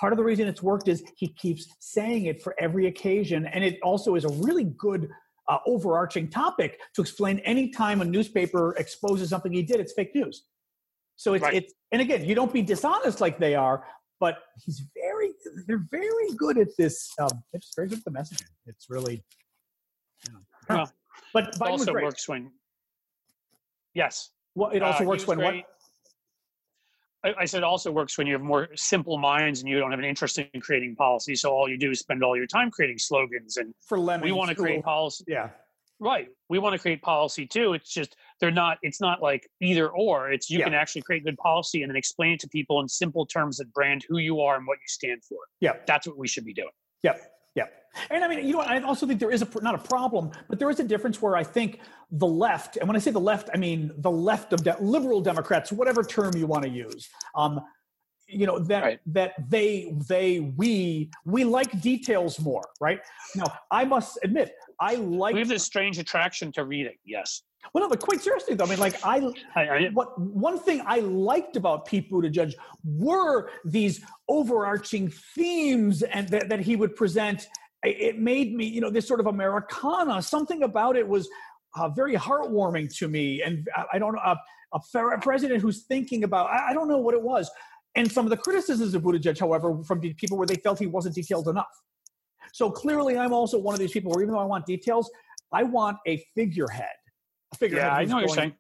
Part 0.01 0.13
of 0.13 0.17
the 0.17 0.23
reason 0.23 0.47
it's 0.47 0.63
worked 0.63 0.87
is 0.87 1.03
he 1.15 1.27
keeps 1.27 1.67
saying 1.79 2.25
it 2.25 2.41
for 2.41 2.55
every 2.59 2.87
occasion, 2.87 3.45
and 3.45 3.63
it 3.63 3.77
also 3.83 4.15
is 4.15 4.25
a 4.25 4.29
really 4.29 4.63
good 4.63 5.07
uh, 5.47 5.59
overarching 5.67 6.27
topic 6.27 6.79
to 6.95 7.01
explain 7.01 7.37
any 7.39 7.69
time 7.69 8.01
a 8.01 8.05
newspaper 8.05 8.73
exposes 8.77 9.29
something 9.29 9.51
he 9.53 9.61
did, 9.61 9.79
it's 9.79 9.93
fake 9.93 10.15
news. 10.15 10.45
So 11.17 11.35
it's 11.35 11.43
Right. 11.43 11.53
it's 11.53 11.73
and 11.91 12.01
again, 12.01 12.25
you 12.25 12.33
don't 12.33 12.51
be 12.51 12.63
dishonest 12.63 13.21
like 13.21 13.37
they 13.37 13.53
are, 13.53 13.85
but 14.19 14.39
he's 14.65 14.81
very 14.95 15.33
they're 15.67 15.85
very 15.91 16.33
good 16.35 16.57
at 16.57 16.69
this. 16.79 17.11
Um, 17.19 17.43
they're 17.51 17.61
very 17.75 17.89
good 17.89 17.99
at 17.99 18.05
the 18.05 18.11
messaging. 18.11 18.49
It's 18.65 18.87
really. 18.89 19.23
You 20.25 20.33
know. 20.33 20.39
Well, 20.67 20.91
but 21.31 21.53
Biden 21.59 21.69
also 21.69 21.93
works 21.93 22.27
when 22.27 22.51
yes 23.93 24.31
Well, 24.55 24.71
it 24.71 24.81
Uh, 24.81 24.87
also 24.87 24.99
he 25.03 25.05
works 25.05 25.27
when 25.27 25.37
what? 25.37 25.55
I, 27.23 27.33
I 27.39 27.45
said 27.45 27.59
it 27.59 27.63
also 27.63 27.91
works 27.91 28.17
when 28.17 28.27
you 28.27 28.33
have 28.33 28.41
more 28.41 28.69
simple 28.75 29.17
minds 29.17 29.59
and 29.61 29.69
you 29.69 29.79
don't 29.79 29.91
have 29.91 29.99
an 29.99 30.05
interest 30.05 30.39
in 30.39 30.61
creating 30.61 30.95
policy. 30.95 31.35
So 31.35 31.51
all 31.51 31.69
you 31.69 31.77
do 31.77 31.91
is 31.91 31.99
spend 31.99 32.23
all 32.23 32.35
your 32.35 32.47
time 32.47 32.71
creating 32.71 32.97
slogans 32.97 33.57
and 33.57 33.73
For 33.87 33.99
lemons, 33.99 34.23
we 34.25 34.31
want 34.31 34.49
to 34.49 34.55
create 34.55 34.83
policy. 34.83 35.25
Yeah, 35.27 35.49
Right. 35.99 36.29
We 36.49 36.57
want 36.57 36.73
to 36.73 36.79
create 36.79 37.03
policy 37.03 37.45
too. 37.45 37.73
It's 37.73 37.93
just 37.93 38.15
they're 38.39 38.49
not. 38.49 38.79
It's 38.81 38.99
not 38.99 39.21
like 39.21 39.47
either 39.61 39.87
or. 39.89 40.31
It's 40.31 40.49
you 40.49 40.57
Yeah. 40.57 40.65
can 40.65 40.73
actually 40.73 41.03
create 41.03 41.23
good 41.23 41.37
policy 41.37 41.83
and 41.83 41.91
then 41.91 41.95
explain 41.95 42.33
it 42.33 42.39
to 42.39 42.49
people 42.49 42.79
in 42.81 42.87
simple 42.89 43.25
terms 43.27 43.57
that 43.57 43.71
brand 43.71 44.03
who 44.09 44.17
you 44.17 44.41
are 44.41 44.55
and 44.57 44.65
what 44.65 44.77
you 44.79 44.87
stand 44.87 45.23
for. 45.23 45.37
yeah, 45.59 45.73
That's 45.85 46.07
what 46.07 46.17
we 46.17 46.27
should 46.27 46.43
be 46.43 46.53
doing. 46.53 46.71
yeah. 47.03 47.17
Yeah. 47.55 47.65
And 48.09 48.23
I 48.23 48.27
mean, 48.29 48.45
you 48.47 48.53
know, 48.53 48.61
I 48.61 48.81
also 48.81 49.05
think 49.05 49.19
there 49.19 49.31
is 49.31 49.41
a 49.41 49.47
not 49.61 49.75
a 49.75 49.77
problem, 49.77 50.31
but 50.49 50.59
there 50.59 50.69
is 50.69 50.79
a 50.79 50.83
difference 50.83 51.21
where 51.21 51.35
I 51.35 51.43
think 51.43 51.79
the 52.11 52.27
left, 52.27 52.77
and 52.77 52.87
when 52.87 52.95
I 52.95 52.99
say 52.99 53.11
the 53.11 53.19
left, 53.19 53.49
I 53.53 53.57
mean 53.57 53.91
the 53.97 54.11
left 54.11 54.53
of 54.53 54.63
de- 54.63 54.77
liberal 54.79 55.19
Democrats, 55.21 55.71
whatever 55.71 56.03
term 56.03 56.31
you 56.35 56.47
want 56.47 56.63
to 56.63 56.69
use. 56.69 57.09
Um, 57.35 57.59
you 58.27 58.45
know 58.47 58.59
that 58.59 58.83
Right. 58.83 58.99
that 59.07 59.33
they 59.49 59.93
they 60.07 60.39
we 60.55 61.09
we 61.25 61.43
like 61.43 61.81
details 61.81 62.39
more, 62.39 62.63
right? 62.79 63.01
Now, 63.35 63.47
I 63.71 63.83
must 63.83 64.19
admit, 64.23 64.53
I 64.79 64.95
like. 64.95 65.33
We 65.33 65.39
have 65.39 65.49
this 65.49 65.63
strange 65.63 65.99
attraction 65.99 66.51
to 66.53 66.63
reading. 66.63 66.95
Yes. 67.03 67.41
Well, 67.73 67.83
no, 67.83 67.89
but 67.89 67.99
quite 67.99 68.21
seriously 68.21 68.55
though, 68.55 68.65
I 68.65 68.69
mean, 68.69 68.79
like 68.79 69.03
I 69.05 69.31
I, 69.55 69.61
I, 69.61 69.89
what 69.93 70.19
one 70.19 70.59
thing 70.59 70.81
I 70.85 70.99
liked 70.99 71.55
about 71.55 71.85
Pete 71.85 72.11
Buttigieg 72.11 72.53
were 72.83 73.49
these 73.65 74.01
overarching 74.27 75.09
themes 75.35 76.03
and 76.03 76.27
that, 76.29 76.49
that 76.49 76.59
he 76.59 76.75
would 76.75 76.95
present. 76.95 77.47
It- 77.83 78.19
made 78.19 78.53
me, 78.53 78.65
you 78.65 78.79
know, 78.79 78.91
this 78.91 79.07
sort 79.07 79.19
of 79.19 79.25
Americana. 79.25 80.21
Something 80.21 80.61
about 80.61 80.95
it 80.95 81.07
was 81.07 81.27
uh, 81.75 81.89
very 81.89 82.15
heartwarming 82.15 82.95
to 82.97 83.07
me, 83.07 83.41
and 83.41 83.67
I, 83.75 83.85
I 83.93 83.99
don't 83.99 84.13
know 84.13 84.21
a, 84.21 84.37
a 84.73 85.17
president 85.19 85.61
who's 85.61 85.83
thinking 85.83 86.23
about. 86.23 86.51
I, 86.51 86.69
I 86.69 86.73
don't 86.73 86.87
know 86.87 86.99
what 86.99 87.15
it 87.15 87.21
was. 87.21 87.49
And 87.95 88.09
some 88.09 88.25
of 88.25 88.29
the 88.29 88.37
criticisms 88.37 88.93
of 88.93 89.01
Buttigieg, 89.01 89.39
however, 89.39 89.83
from 89.83 89.99
people 89.99 90.37
where 90.37 90.47
they 90.47 90.55
felt 90.55 90.79
he 90.79 90.87
wasn't 90.87 91.15
detailed 91.15 91.47
enough. 91.47 91.73
So 92.53 92.69
clearly, 92.69 93.17
I'm 93.17 93.33
also 93.33 93.57
one 93.57 93.73
of 93.73 93.79
these 93.79 93.91
people 93.91 94.11
where 94.11 94.21
even 94.21 94.33
though 94.33 94.39
I 94.39 94.45
want 94.45 94.65
details, 94.65 95.09
I 95.51 95.63
want 95.63 95.97
a 96.07 96.23
figurehead. 96.35 96.87
Yeah, 97.61 97.93
I 97.95 98.01
who's 98.01 98.09
know 98.09 98.15
what 98.17 98.21
you're 98.27 98.35
saying. 98.35 98.55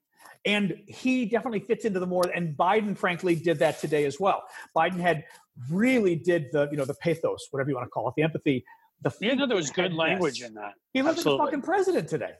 and 0.45 0.77
he 0.87 1.25
definitely 1.25 1.59
fits 1.59 1.85
into 1.85 1.99
the 1.99 2.07
more 2.07 2.23
and 2.33 2.55
biden 2.57 2.97
frankly 2.97 3.35
did 3.35 3.59
that 3.59 3.79
today 3.79 4.05
as 4.05 4.19
well 4.19 4.43
biden 4.75 4.99
had 4.99 5.23
really 5.69 6.15
did 6.15 6.47
the 6.51 6.67
you 6.71 6.77
know 6.77 6.85
the 6.85 6.95
pathos 6.95 7.47
whatever 7.51 7.69
you 7.69 7.75
want 7.75 7.85
to 7.85 7.89
call 7.91 8.07
it 8.07 8.13
the 8.15 8.23
empathy 8.23 8.63
the 9.03 9.11
Yeah, 9.19 9.33
no, 9.33 9.47
there 9.47 9.57
was 9.57 9.69
good 9.71 9.93
language 9.93 10.41
in 10.41 10.53
that. 10.55 10.73
he 10.93 11.01
looked 11.01 11.17
like 11.17 11.17
Absolutely. 11.19 11.43
a 11.43 11.45
fucking 11.47 11.61
president 11.63 12.07
today 12.09 12.31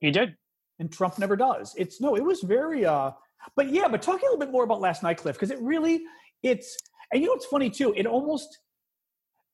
He 0.00 0.10
did. 0.10 0.34
and 0.78 0.90
trump 0.92 1.18
never 1.18 1.36
does 1.36 1.74
it's 1.76 2.00
no 2.00 2.16
it 2.16 2.24
was 2.24 2.40
very 2.42 2.84
uh 2.84 3.10
but 3.54 3.68
yeah 3.70 3.86
but 3.88 4.02
talking 4.02 4.22
a 4.28 4.30
little 4.32 4.38
bit 4.44 4.50
more 4.50 4.64
about 4.64 4.80
last 4.80 5.02
night 5.02 5.18
cliff 5.18 5.36
because 5.36 5.50
it 5.50 5.60
really 5.60 6.02
it's 6.42 6.76
and 7.12 7.20
you 7.22 7.26
know 7.28 7.32
what's 7.34 7.46
funny 7.46 7.70
too 7.70 7.92
it 7.96 8.06
almost 8.06 8.58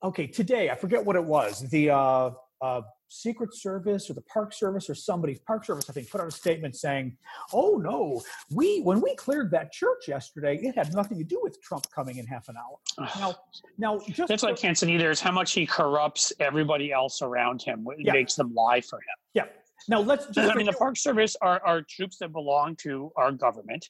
okay 0.03 0.25
today 0.27 0.69
i 0.69 0.75
forget 0.75 1.03
what 1.05 1.15
it 1.15 1.23
was 1.23 1.67
the 1.69 1.89
uh 1.89 2.29
uh 2.61 2.81
secret 3.09 3.53
service 3.53 4.09
or 4.09 4.13
the 4.13 4.21
park 4.21 4.53
service 4.53 4.89
or 4.89 4.95
somebody 4.95 5.37
park 5.45 5.63
service 5.65 5.89
i 5.89 5.93
think 5.93 6.09
put 6.09 6.19
out 6.21 6.27
a 6.27 6.31
statement 6.31 6.75
saying 6.75 7.15
oh 7.53 7.75
no 7.83 8.21
we 8.51 8.81
when 8.81 8.99
we 9.01 9.13
cleared 9.15 9.51
that 9.51 9.71
church 9.71 10.07
yesterday 10.07 10.57
it 10.61 10.75
had 10.75 10.93
nothing 10.93 11.17
to 11.17 11.23
do 11.23 11.39
with 11.43 11.61
trump 11.61 11.85
coming 11.93 12.17
in 12.17 12.25
half 12.25 12.49
an 12.49 12.55
hour 12.57 13.07
now 13.19 13.35
now 13.77 13.99
just 14.09 14.27
That's 14.29 14.43
what 14.43 14.53
I 14.53 14.55
can't 14.55 14.77
see 14.77 14.91
either 14.93 15.09
is 15.11 15.19
how 15.19 15.31
much 15.31 15.51
he 15.53 15.65
corrupts 15.65 16.31
everybody 16.39 16.91
else 16.91 17.21
around 17.21 17.61
him. 17.61 17.85
It 17.97 18.05
Yeah. 18.05 18.13
makes 18.13 18.35
them 18.35 18.53
lie 18.53 18.81
for 18.81 18.97
him. 18.97 19.15
yeah 19.33 19.45
now 19.89 19.99
let's 19.99 20.27
just 20.27 20.51
I 20.51 20.55
mean, 20.55 20.65
the 20.65 20.73
Park 20.73 20.97
Service 20.97 21.35
are, 21.41 21.61
are 21.65 21.81
troops 21.81 22.17
that 22.19 22.31
belong 22.31 22.75
to 22.77 23.11
our 23.17 23.31
government. 23.31 23.89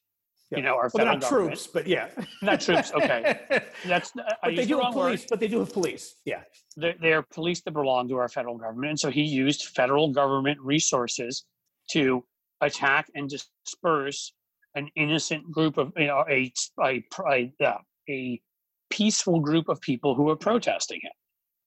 Yeah. 0.53 0.57
You 0.59 0.63
know, 0.63 0.75
our 0.75 0.89
well, 0.93 1.05
they're 1.05 1.05
not 1.05 1.21
government. 1.21 1.49
troops 1.49 1.67
but 1.67 1.87
yeah 1.87 2.07
Not 2.41 2.61
troops. 2.61 2.91
Okay, 2.93 3.39
that's 3.85 4.13
I 4.17 4.23
but 4.43 4.55
they 4.55 4.65
do 4.65 4.65
the 4.65 4.69
have 4.75 4.79
wrong 4.79 4.95
word. 4.95 5.01
police 5.07 5.25
but 5.29 5.39
they 5.39 5.47
do 5.47 5.59
have 5.59 5.73
police 5.73 6.15
yeah 6.25 6.43
they're, 6.75 6.95
they're 7.01 7.21
police 7.21 7.61
that 7.61 7.71
belong 7.71 8.07
to 8.09 8.17
our 8.17 8.29
federal 8.29 8.57
government. 8.57 8.89
And 8.91 8.99
so 8.99 9.09
he 9.11 9.21
used 9.23 9.65
federal 9.75 10.09
government 10.11 10.59
resources 10.61 11.45
to 11.91 12.23
attack 12.61 13.07
and 13.15 13.29
disperse 13.29 14.33
an 14.75 14.89
innocent 14.95 15.51
group 15.51 15.77
of, 15.77 15.91
you 15.97 16.07
know, 16.07 16.23
a, 16.29 16.51
a, 16.83 17.03
a, 17.29 17.53
uh, 17.63 17.77
a 18.09 18.41
peaceful 18.89 19.39
group 19.39 19.69
of 19.69 19.79
people 19.81 20.15
who 20.15 20.23
were 20.23 20.35
protesting 20.35 20.99
him. 21.01 21.11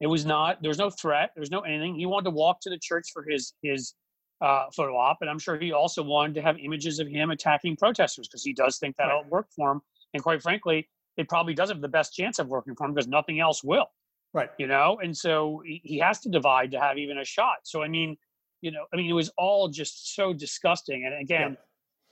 It 0.01 0.09
was 0.09 0.26
not, 0.26 0.61
there 0.61 0.70
was 0.70 0.78
no 0.78 0.91
threat, 0.91 1.30
there 1.34 1.41
was 1.41 1.51
no 1.51 1.61
anything. 1.61 1.95
He 1.95 2.07
wanted 2.07 2.24
to 2.24 2.30
walk 2.30 2.61
to 2.62 2.70
the 2.70 2.78
church 2.78 3.09
for 3.12 3.24
his, 3.28 3.55
his, 3.62 3.95
uh, 4.41 4.64
photo 4.74 4.97
op, 4.97 5.18
and 5.20 5.30
I'm 5.30 5.39
sure 5.39 5.59
he 5.59 5.72
also 5.72 6.03
wanted 6.03 6.34
to 6.34 6.43
have 6.43 6.59
images 6.59 6.99
of 6.99 7.09
him 7.09 7.30
attacking 7.30 7.76
protesters 7.76 8.28
because 8.28 8.45
he 8.45 8.53
does 8.53 8.78
think 8.78 8.97
that'll 8.97 9.24
work 9.30 9.47
for 9.55 9.72
him. 9.72 9.80
And 10.14 10.22
quite 10.22 10.43
frankly, 10.43 10.89
it 11.16 11.28
probably 11.28 11.55
does 11.55 11.70
have 11.70 11.80
the 11.80 11.89
best 11.89 12.14
chance 12.14 12.39
of 12.39 12.49
working 12.49 12.74
for 12.74 12.87
him 12.87 12.95
because 12.95 13.09
nothing 13.09 13.41
else 13.41 13.64
will 13.64 13.89
right 14.32 14.51
you 14.59 14.66
know 14.66 14.99
and 15.03 15.16
so 15.16 15.62
he 15.64 15.80
he 15.84 15.99
has 15.99 16.20
to 16.20 16.28
divide 16.28 16.70
to 16.70 16.78
have 16.78 16.99
even 16.99 17.18
a 17.18 17.24
shot 17.24 17.57
so 17.64 17.82
i 17.82 17.89
mean 17.89 18.16
you 18.61 18.70
know 18.70 18.84
i 18.93 18.97
mean 18.97 19.09
it 19.09 19.14
was 19.14 19.30
all 19.39 19.68
just 19.68 20.14
so 20.14 20.32
disgusting 20.32 21.05
and 21.05 21.14
again 21.20 21.57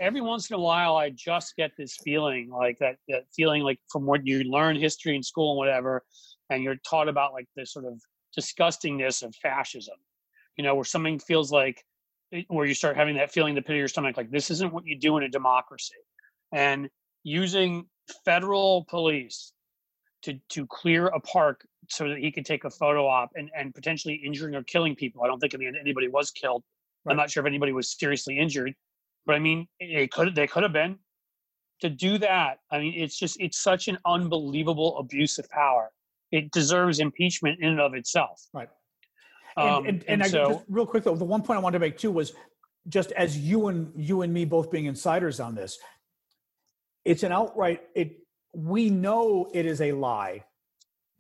every 0.01 0.21
once 0.21 0.51
in 0.51 0.57
a 0.57 0.59
while 0.59 0.97
i 0.97 1.11
just 1.11 1.55
get 1.57 1.71
this 1.77 1.97
feeling 2.03 2.51
like 2.51 2.79
that 2.79 2.97
that 3.09 3.25
feeling 3.35 3.63
like 3.63 3.79
from 3.91 4.07
what 4.07 4.27
you 4.27 4.43
learn 4.45 4.75
history 4.77 5.15
in 5.15 5.23
school 5.23 5.53
and 5.53 5.59
whatever 5.59 6.03
and 6.51 6.63
you're 6.63 6.77
taught 6.89 7.09
about 7.09 7.33
like 7.33 7.47
this 7.57 7.73
sort 7.73 7.85
of 7.85 8.01
disgustingness 8.37 9.23
of 9.23 9.35
fascism 9.37 9.97
you 10.57 10.65
know 10.65 10.75
where 10.75 10.85
something 10.85 11.19
feels 11.19 11.53
like 11.53 11.85
where 12.49 12.67
you 12.67 12.75
start 12.75 12.97
having 12.97 13.17
that 13.17 13.33
feeling 13.33 13.51
in 13.51 13.55
the 13.55 13.63
pit 13.63 13.77
of 13.77 13.79
your 13.79 13.89
stomach 13.89 14.17
like 14.17 14.31
this 14.31 14.51
isn't 14.51 14.73
what 14.73 14.85
you 14.87 14.99
do 14.99 15.17
in 15.17 15.23
a 15.23 15.29
democracy 15.29 15.95
and 16.53 16.89
using 17.23 17.87
federal 18.25 18.85
police 18.89 19.53
to 20.23 20.35
to 20.49 20.67
clear 20.67 21.07
a 21.09 21.21
park 21.21 21.67
so 21.89 22.09
that 22.09 22.19
he 22.19 22.33
could 22.33 22.47
take 22.47 22.65
a 22.65 22.71
photo 22.71 23.07
op 23.07 23.31
and, 23.35 23.51
and 23.57 23.75
potentially 23.75 24.15
injuring 24.15 24.55
or 24.55 24.63
killing 24.63 24.97
people. 24.97 25.23
I 25.23 25.27
don't 25.27 25.39
think 25.39 25.55
in 25.55 25.61
the 25.61 25.67
end 25.67 25.77
anybody 25.81 26.09
was 26.09 26.31
killed. 26.31 26.63
Right. 27.05 27.13
I'm 27.13 27.17
not 27.17 27.31
sure 27.31 27.43
if 27.43 27.47
anybody 27.47 27.73
was 27.73 27.97
seriously 27.99 28.39
injured, 28.39 28.75
but 29.27 29.37
I 29.37 29.39
mean, 29.39 29.67
it 29.79 30.11
could 30.11 30.35
they 30.35 30.47
could 30.47 30.63
have 30.63 30.73
been. 30.73 30.99
To 31.81 31.91
do 31.91 32.19
that, 32.19 32.61
I 32.71 32.79
mean, 32.79 32.95
it's 32.97 33.19
just 33.19 33.37
it's 33.41 33.61
such 33.61 33.89
an 33.89 33.99
unbelievable 34.07 34.97
abuse 34.99 35.39
of 35.39 35.49
power. 35.51 35.91
It 36.31 36.51
deserves 36.51 37.01
impeachment 37.01 37.61
in 37.61 37.71
and 37.71 37.81
of 37.81 37.95
itself. 37.95 38.43
Right. 38.55 38.69
Um, 39.57 39.87
and, 39.87 39.87
and, 39.87 40.05
and, 40.09 40.23
I, 40.23 40.29
so, 40.29 40.53
just 40.55 40.65
real 40.69 40.87
quick 40.87 41.05
though, 41.05 41.15
the 41.15 41.25
one 41.25 41.43
point 41.43 41.59
I 41.59 41.63
wanted 41.63 41.79
to 41.79 41.81
make 41.81 41.99
too 41.99 42.11
was 42.11 42.33
just 42.89 43.13
as 43.13 43.39
you 43.39 43.69
and 43.69 43.93
you 43.97 44.23
and 44.23 44.33
me 44.33 44.45
both 44.45 44.71
being 44.71 44.87
insiders 44.87 45.41
on 45.41 45.55
this, 45.55 45.79
it's 47.05 47.23
an 47.23 47.33
outright 47.33 47.83
it 47.95 48.19
we 48.55 48.91
know 48.91 49.49
it 49.53 49.67
is 49.67 49.81
a 49.81 49.93
lie 49.93 50.45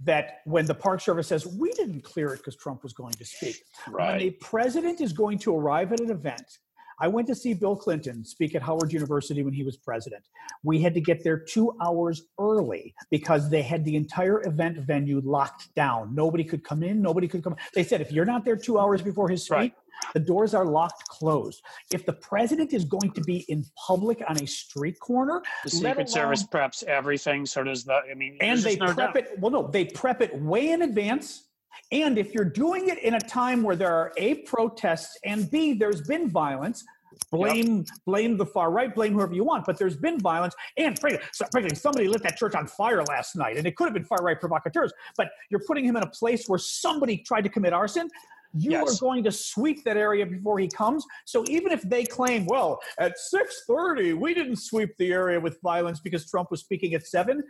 that 0.02 0.40
when 0.44 0.66
the 0.66 0.74
park 0.74 1.00
service 1.00 1.28
says 1.28 1.46
we 1.46 1.72
didn't 1.72 2.02
clear 2.02 2.34
it 2.34 2.38
because 2.38 2.56
Trump 2.56 2.82
was 2.82 2.92
going 2.92 3.12
to 3.14 3.24
speak. 3.24 3.56
When 3.90 4.20
a 4.20 4.30
president 4.30 5.00
is 5.00 5.12
going 5.12 5.38
to 5.40 5.56
arrive 5.56 5.92
at 5.92 6.00
an 6.00 6.10
event, 6.10 6.58
I 7.00 7.08
went 7.08 7.26
to 7.28 7.34
see 7.34 7.54
Bill 7.54 7.76
Clinton 7.76 8.24
speak 8.24 8.54
at 8.54 8.62
Howard 8.62 8.92
University 8.92 9.42
when 9.42 9.52
he 9.54 9.62
was 9.62 9.76
president. 9.76 10.24
We 10.62 10.80
had 10.80 10.94
to 10.94 11.00
get 11.00 11.22
there 11.24 11.38
two 11.38 11.76
hours 11.82 12.22
early 12.38 12.94
because 13.10 13.50
they 13.50 13.62
had 13.62 13.84
the 13.84 13.96
entire 13.96 14.46
event 14.46 14.78
venue 14.78 15.20
locked 15.24 15.74
down. 15.74 16.14
Nobody 16.14 16.44
could 16.44 16.62
come 16.64 16.82
in, 16.82 17.02
nobody 17.02 17.28
could 17.28 17.42
come. 17.42 17.56
They 17.74 17.84
said, 17.84 18.00
if 18.00 18.12
you're 18.12 18.24
not 18.24 18.44
there 18.44 18.56
two 18.56 18.78
hours 18.78 19.02
before 19.02 19.28
his 19.28 19.42
speech, 19.44 19.54
Right. 19.54 19.74
the 20.12 20.20
doors 20.20 20.54
are 20.54 20.64
locked 20.64 21.06
closed. 21.08 21.62
If 21.92 22.04
the 22.04 22.12
president 22.14 22.72
is 22.72 22.84
going 22.84 23.12
to 23.12 23.20
be 23.22 23.44
in 23.48 23.64
public 23.86 24.22
on 24.28 24.36
a 24.42 24.46
street 24.46 24.98
corner, 25.00 25.42
the 25.62 25.70
Secret 25.70 26.08
Service 26.08 26.42
preps 26.44 26.82
everything. 26.84 27.46
So 27.46 27.62
does 27.62 27.84
the. 27.84 28.00
I 28.10 28.14
mean, 28.14 28.36
and 28.40 28.58
they 28.60 28.76
no 28.76 28.92
prep 28.92 29.14
doubt. 29.14 29.16
it 29.16 29.38
well 29.38 29.50
no 29.52 29.68
they 29.68 29.84
prep 29.84 30.20
it 30.20 30.34
way 30.40 30.70
in 30.70 30.82
advance 30.82 31.44
and 31.92 32.18
if 32.18 32.34
you're 32.34 32.44
doing 32.44 32.88
it 32.88 32.98
in 32.98 33.14
a 33.14 33.20
time 33.20 33.62
where 33.62 33.76
there 33.76 33.92
are 33.92 34.12
a 34.16 34.36
protests 34.36 35.16
and 35.24 35.50
b 35.50 35.74
there's 35.74 36.02
been 36.02 36.28
violence 36.28 36.84
blame 37.30 37.84
blame 38.06 38.36
the 38.36 38.46
far 38.46 38.70
right 38.70 38.94
blame 38.94 39.12
whoever 39.12 39.34
you 39.34 39.44
want 39.44 39.64
but 39.64 39.78
there's 39.78 39.96
been 39.96 40.18
violence. 40.20 40.54
And 40.76 40.98
frankly, 40.98 41.22
so- 41.32 41.46
frankly 41.52 41.74
somebody 41.76 42.08
lit 42.08 42.22
that 42.22 42.36
church 42.36 42.54
on 42.54 42.66
fire 42.66 43.02
last 43.04 43.36
night 43.36 43.56
and 43.56 43.66
it 43.66 43.76
could 43.76 43.84
have 43.84 43.94
been 43.94 44.04
far 44.04 44.18
right 44.22 44.38
provocateurs 44.38 44.92
but 45.16 45.30
you're 45.50 45.62
putting 45.66 45.84
him 45.84 45.96
in 45.96 46.02
a 46.02 46.10
place 46.10 46.48
where 46.48 46.58
somebody 46.58 47.18
tried 47.18 47.42
to 47.42 47.48
commit 47.48 47.72
arson 47.72 48.08
you 48.54 48.70
Yes. 48.72 48.96
are 48.96 49.00
going 49.00 49.22
to 49.24 49.32
sweep 49.32 49.84
that 49.84 49.96
area 49.96 50.24
before 50.24 50.58
he 50.58 50.68
comes 50.68 51.04
so 51.24 51.44
even 51.48 51.72
if 51.72 51.82
they 51.82 52.04
claim 52.04 52.46
well 52.46 52.80
at 52.98 53.14
6.30 53.34 54.14
we 54.18 54.32
didn't 54.34 54.56
sweep 54.56 54.96
the 54.98 55.12
area 55.12 55.40
with 55.40 55.60
violence 55.62 56.00
because 56.00 56.24
trump 56.30 56.50
was 56.50 56.60
speaking 56.60 56.94
at 56.94 57.06
7 57.06 57.42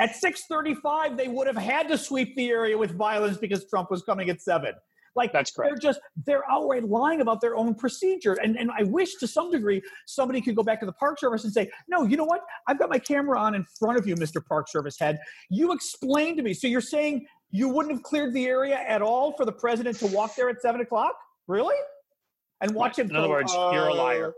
at 0.00 0.14
6:35, 0.16 1.16
they 1.16 1.28
would 1.28 1.46
have 1.46 1.56
had 1.56 1.86
to 1.88 1.98
sweep 1.98 2.34
the 2.34 2.48
area 2.48 2.76
with 2.76 2.92
violence 2.92 3.36
because 3.36 3.68
Trump 3.68 3.90
was 3.90 4.02
coming 4.02 4.30
at 4.30 4.40
seven. 4.40 4.72
Like 5.16 5.32
That's 5.32 5.50
correct. 5.50 5.70
they're 5.70 5.92
just 5.92 6.00
they're 6.24 6.48
outright 6.50 6.84
lying 6.84 7.20
about 7.20 7.40
their 7.40 7.56
own 7.56 7.74
procedure. 7.74 8.34
And 8.42 8.56
and 8.56 8.70
I 8.70 8.84
wish 8.84 9.16
to 9.16 9.26
some 9.26 9.50
degree 9.50 9.82
somebody 10.06 10.40
could 10.40 10.56
go 10.56 10.62
back 10.62 10.80
to 10.80 10.86
the 10.86 10.92
Park 10.92 11.18
Service 11.18 11.44
and 11.44 11.52
say, 11.52 11.68
no, 11.88 12.04
you 12.04 12.16
know 12.16 12.24
what? 12.24 12.42
I've 12.66 12.78
got 12.78 12.88
my 12.88 12.98
camera 12.98 13.38
on 13.38 13.54
in 13.54 13.64
front 13.78 13.98
of 13.98 14.06
you, 14.06 14.14
Mr. 14.14 14.44
Park 14.44 14.68
Service 14.68 14.98
head. 14.98 15.18
You 15.50 15.72
explain 15.72 16.36
to 16.36 16.42
me. 16.42 16.54
So 16.54 16.66
you're 16.68 16.80
saying 16.80 17.26
you 17.50 17.68
wouldn't 17.68 17.94
have 17.94 18.02
cleared 18.02 18.32
the 18.32 18.46
area 18.46 18.76
at 18.76 19.02
all 19.02 19.32
for 19.32 19.44
the 19.44 19.52
president 19.52 19.98
to 19.98 20.06
walk 20.08 20.34
there 20.36 20.48
at 20.48 20.60
seven 20.62 20.80
o'clock? 20.80 21.14
Really? 21.46 21.76
And 22.60 22.74
watch 22.74 22.98
him. 22.98 23.08
In 23.10 23.16
other 23.16 23.26
go, 23.26 23.32
words, 23.32 23.52
you're 23.72 23.88
a 23.88 23.92
"Uh, 23.92 23.96
liar." 23.96 24.34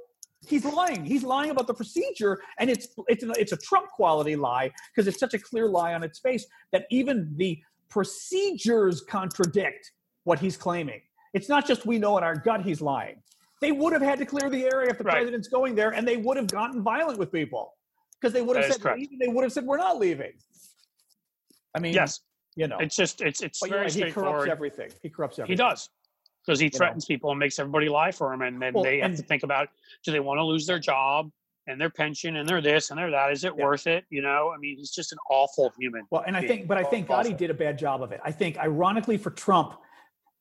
He's 0.48 0.64
lying. 0.64 1.04
He's 1.04 1.22
lying 1.22 1.50
about 1.50 1.66
the 1.68 1.74
procedure, 1.74 2.40
and 2.58 2.68
it's 2.68 2.88
it's 3.06 3.22
a, 3.22 3.30
it's 3.32 3.52
a 3.52 3.56
Trump 3.56 3.88
quality 3.90 4.34
lie 4.36 4.72
because 4.90 5.06
it's 5.06 5.18
such 5.20 5.34
a 5.34 5.38
clear 5.38 5.68
lie 5.68 5.94
on 5.94 6.02
its 6.02 6.18
face 6.18 6.46
that 6.72 6.86
even 6.90 7.32
the 7.36 7.60
procedures 7.88 9.02
contradict 9.02 9.92
what 10.24 10.38
he's 10.38 10.56
claiming. 10.56 11.00
It's 11.34 11.48
not 11.48 11.66
just 11.66 11.86
we 11.86 11.98
know 11.98 12.18
in 12.18 12.24
our 12.24 12.34
gut 12.36 12.62
he's 12.62 12.80
lying. 12.80 13.22
They 13.60 13.70
would 13.72 13.92
have 13.92 14.02
had 14.02 14.18
to 14.18 14.26
clear 14.26 14.50
the 14.50 14.64
area 14.64 14.90
if 14.90 14.98
the 14.98 15.04
Right. 15.04 15.14
president's 15.18 15.48
going 15.48 15.74
there, 15.76 15.90
and 15.90 16.06
they 16.06 16.16
would 16.16 16.36
have 16.36 16.48
gotten 16.48 16.82
violent 16.82 17.18
with 17.18 17.30
people 17.30 17.74
because 18.20 18.32
they 18.32 18.42
would 18.42 18.56
have 18.56 18.66
That 18.68 18.80
said 18.82 19.08
they 19.20 19.28
would 19.28 19.42
have 19.44 19.52
said 19.52 19.64
we're 19.64 19.76
not 19.76 19.98
leaving. 19.98 20.32
I 21.74 21.78
mean, 21.80 21.94
Yes. 21.94 22.20
You 22.57 22.68
know, 22.68 22.78
It's 22.78 22.96
just 22.96 23.20
it's 23.22 23.40
it's 23.42 23.61
but 23.61 23.70
very 23.70 23.82
right, 23.82 23.92
he 23.92 24.11
corrupts 24.11 24.48
everything. 24.48 24.90
He 25.03 25.09
corrupts 25.09 25.38
everything. 25.38 25.53
He 25.53 25.57
does 25.57 25.88
because 26.44 26.59
he 26.61 26.66
know. 26.66 26.76
threatens 26.76 27.05
people 27.07 27.30
and 27.30 27.38
makes 27.38 27.59
everybody 27.59 27.88
lie 27.88 28.12
for 28.12 28.32
him, 28.32 28.42
and 28.42 28.61
then 28.61 28.74
Well, 28.74 28.84
they 28.84 28.98
have 28.98 29.11
and- 29.11 29.16
to 29.16 29.22
think 29.22 29.42
about 29.42 29.68
do 30.05 30.12
they 30.12 30.20
want 30.20 30.38
to 30.38 30.44
lose 30.44 30.66
their 30.66 30.78
job 30.78 31.30
and 31.68 31.80
their 31.80 31.90
pension 31.90 32.36
and 32.36 32.48
their 32.48 32.61
this 32.61 32.90
and 32.90 32.98
their 32.98 33.11
that? 33.11 33.30
Is 33.32 33.44
it 33.44 33.55
Yeah. 33.57 33.64
worth 33.64 33.86
it? 33.86 34.05
You 34.11 34.20
know, 34.22 34.53
I 34.55 34.59
mean, 34.59 34.76
he's 34.76 34.90
just 34.90 35.12
an 35.12 35.18
awful 35.30 35.72
human. 35.78 36.05
Well, 36.11 36.24
and 36.26 36.36
I 36.36 36.46
think, 36.46 36.66
but 36.66 36.76
I 36.76 36.82
think 36.82 37.07
God, 37.09 37.24
he 37.26 37.32
did 37.32 37.50
a 37.50 37.55
bad 37.55 37.78
job 37.78 38.03
of 38.03 38.12
it. 38.12 38.20
I 38.24 38.32
think, 38.32 38.59
ironically, 38.59 39.16
for 39.16 39.30
Trump, 39.30 39.78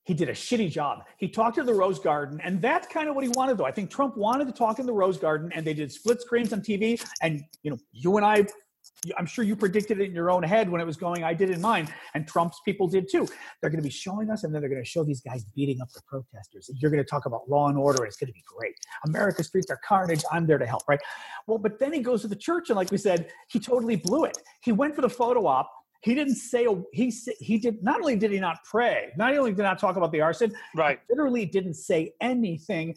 he 0.04 0.16
did 0.16 0.28
a 0.30 0.34
shitty 0.34 0.72
job. 0.72 1.06
He 1.18 1.30
talked 1.30 1.56
to 1.58 1.64
the 1.64 1.74
Rose 1.76 2.00
Garden, 2.00 2.42
and 2.44 2.60
that's 2.60 2.88
kind 2.88 3.08
of 3.08 3.14
what 3.16 3.24
he 3.24 3.30
wanted, 3.30 3.58
though. 3.60 3.66
I 3.66 3.72
think 3.72 3.92
Trump 3.92 4.18
wanted 4.18 4.48
to 4.48 4.54
talk 4.54 4.80
in 4.80 4.88
the 4.88 4.94
Rose 4.94 5.20
Garden, 5.20 5.52
and 5.54 5.66
they 5.66 5.76
did 5.76 5.92
split 5.92 6.20
screens 6.20 6.52
on 6.52 6.62
TV. 6.62 7.00
And 7.22 7.44
you 7.62 7.70
know, 7.70 7.78
you 7.94 8.18
and 8.18 8.26
I, 8.26 8.48
I'm 9.18 9.26
sure 9.26 9.44
you 9.44 9.56
predicted 9.56 10.00
it 10.00 10.06
in 10.06 10.14
your 10.14 10.30
own 10.30 10.44
head 10.44 10.70
when 10.70 10.80
it 10.80 10.86
was 10.86 10.96
going. 10.96 11.24
I 11.24 11.34
did 11.34 11.50
in 11.50 11.60
mine, 11.60 11.88
and 12.14 12.28
Trump's 12.28 12.60
people 12.64 12.88
did 12.88 13.10
too. 13.10 13.28
They're 13.60 13.72
going 13.72 13.82
to 13.82 13.88
be 13.88 13.90
showing 13.90 14.30
us, 14.30 14.44
and 14.44 14.54
then 14.54 14.62
they're 14.62 14.70
going 14.70 14.84
to 14.84 14.88
show 14.88 15.04
these 15.04 15.22
guys 15.22 15.44
beating 15.56 15.82
up 15.82 15.92
the 15.92 16.02
protesters. 16.08 16.70
And 16.70 16.78
you're 16.80 16.92
going 16.92 17.04
to 17.04 17.10
talk 17.10 17.26
about 17.26 17.50
law 17.50 17.70
and 17.70 17.78
order, 17.78 18.06
it's 18.06 18.18
going 18.18 18.28
to 18.28 18.34
be 18.34 18.44
great. 18.46 18.76
America's 19.08 19.48
streets 19.48 19.72
are 19.72 19.80
carnage. 19.84 20.24
I'm 20.32 20.46
there 20.46 20.60
to 20.60 20.68
help, 20.68 20.84
right? 20.88 21.00
Well, 21.48 21.58
but 21.58 21.80
then 21.80 21.94
he 21.94 22.02
goes 22.02 22.22
to 22.22 22.28
the 22.28 22.36
church, 22.36 22.70
and 22.70 22.78
like 22.78 22.92
we 22.92 22.98
said, 22.98 23.32
he 23.48 23.60
totally 23.60 23.96
blew 23.96 24.26
it. 24.26 24.38
He 24.62 24.72
went 24.72 24.96
for 24.96 25.02
the 25.02 25.10
photo 25.10 25.48
op. 25.48 25.72
He 26.02 26.16
didn't 26.16 26.36
say 26.36 26.66
a, 26.66 26.74
he 26.92 27.14
he 27.40 27.58
did 27.60 27.84
not 27.84 28.00
only 28.02 28.16
did 28.16 28.32
he 28.32 28.40
not 28.40 28.64
pray, 28.64 29.12
not 29.18 29.36
only 29.38 29.54
did 29.54 29.62
not 29.62 29.78
talk 29.78 29.98
about 29.98 30.12
the 30.12 30.22
arson, 30.22 30.52
Right. 30.76 31.00
literally 31.10 31.46
didn't 31.46 31.76
say 31.76 32.14
anything. 32.20 32.96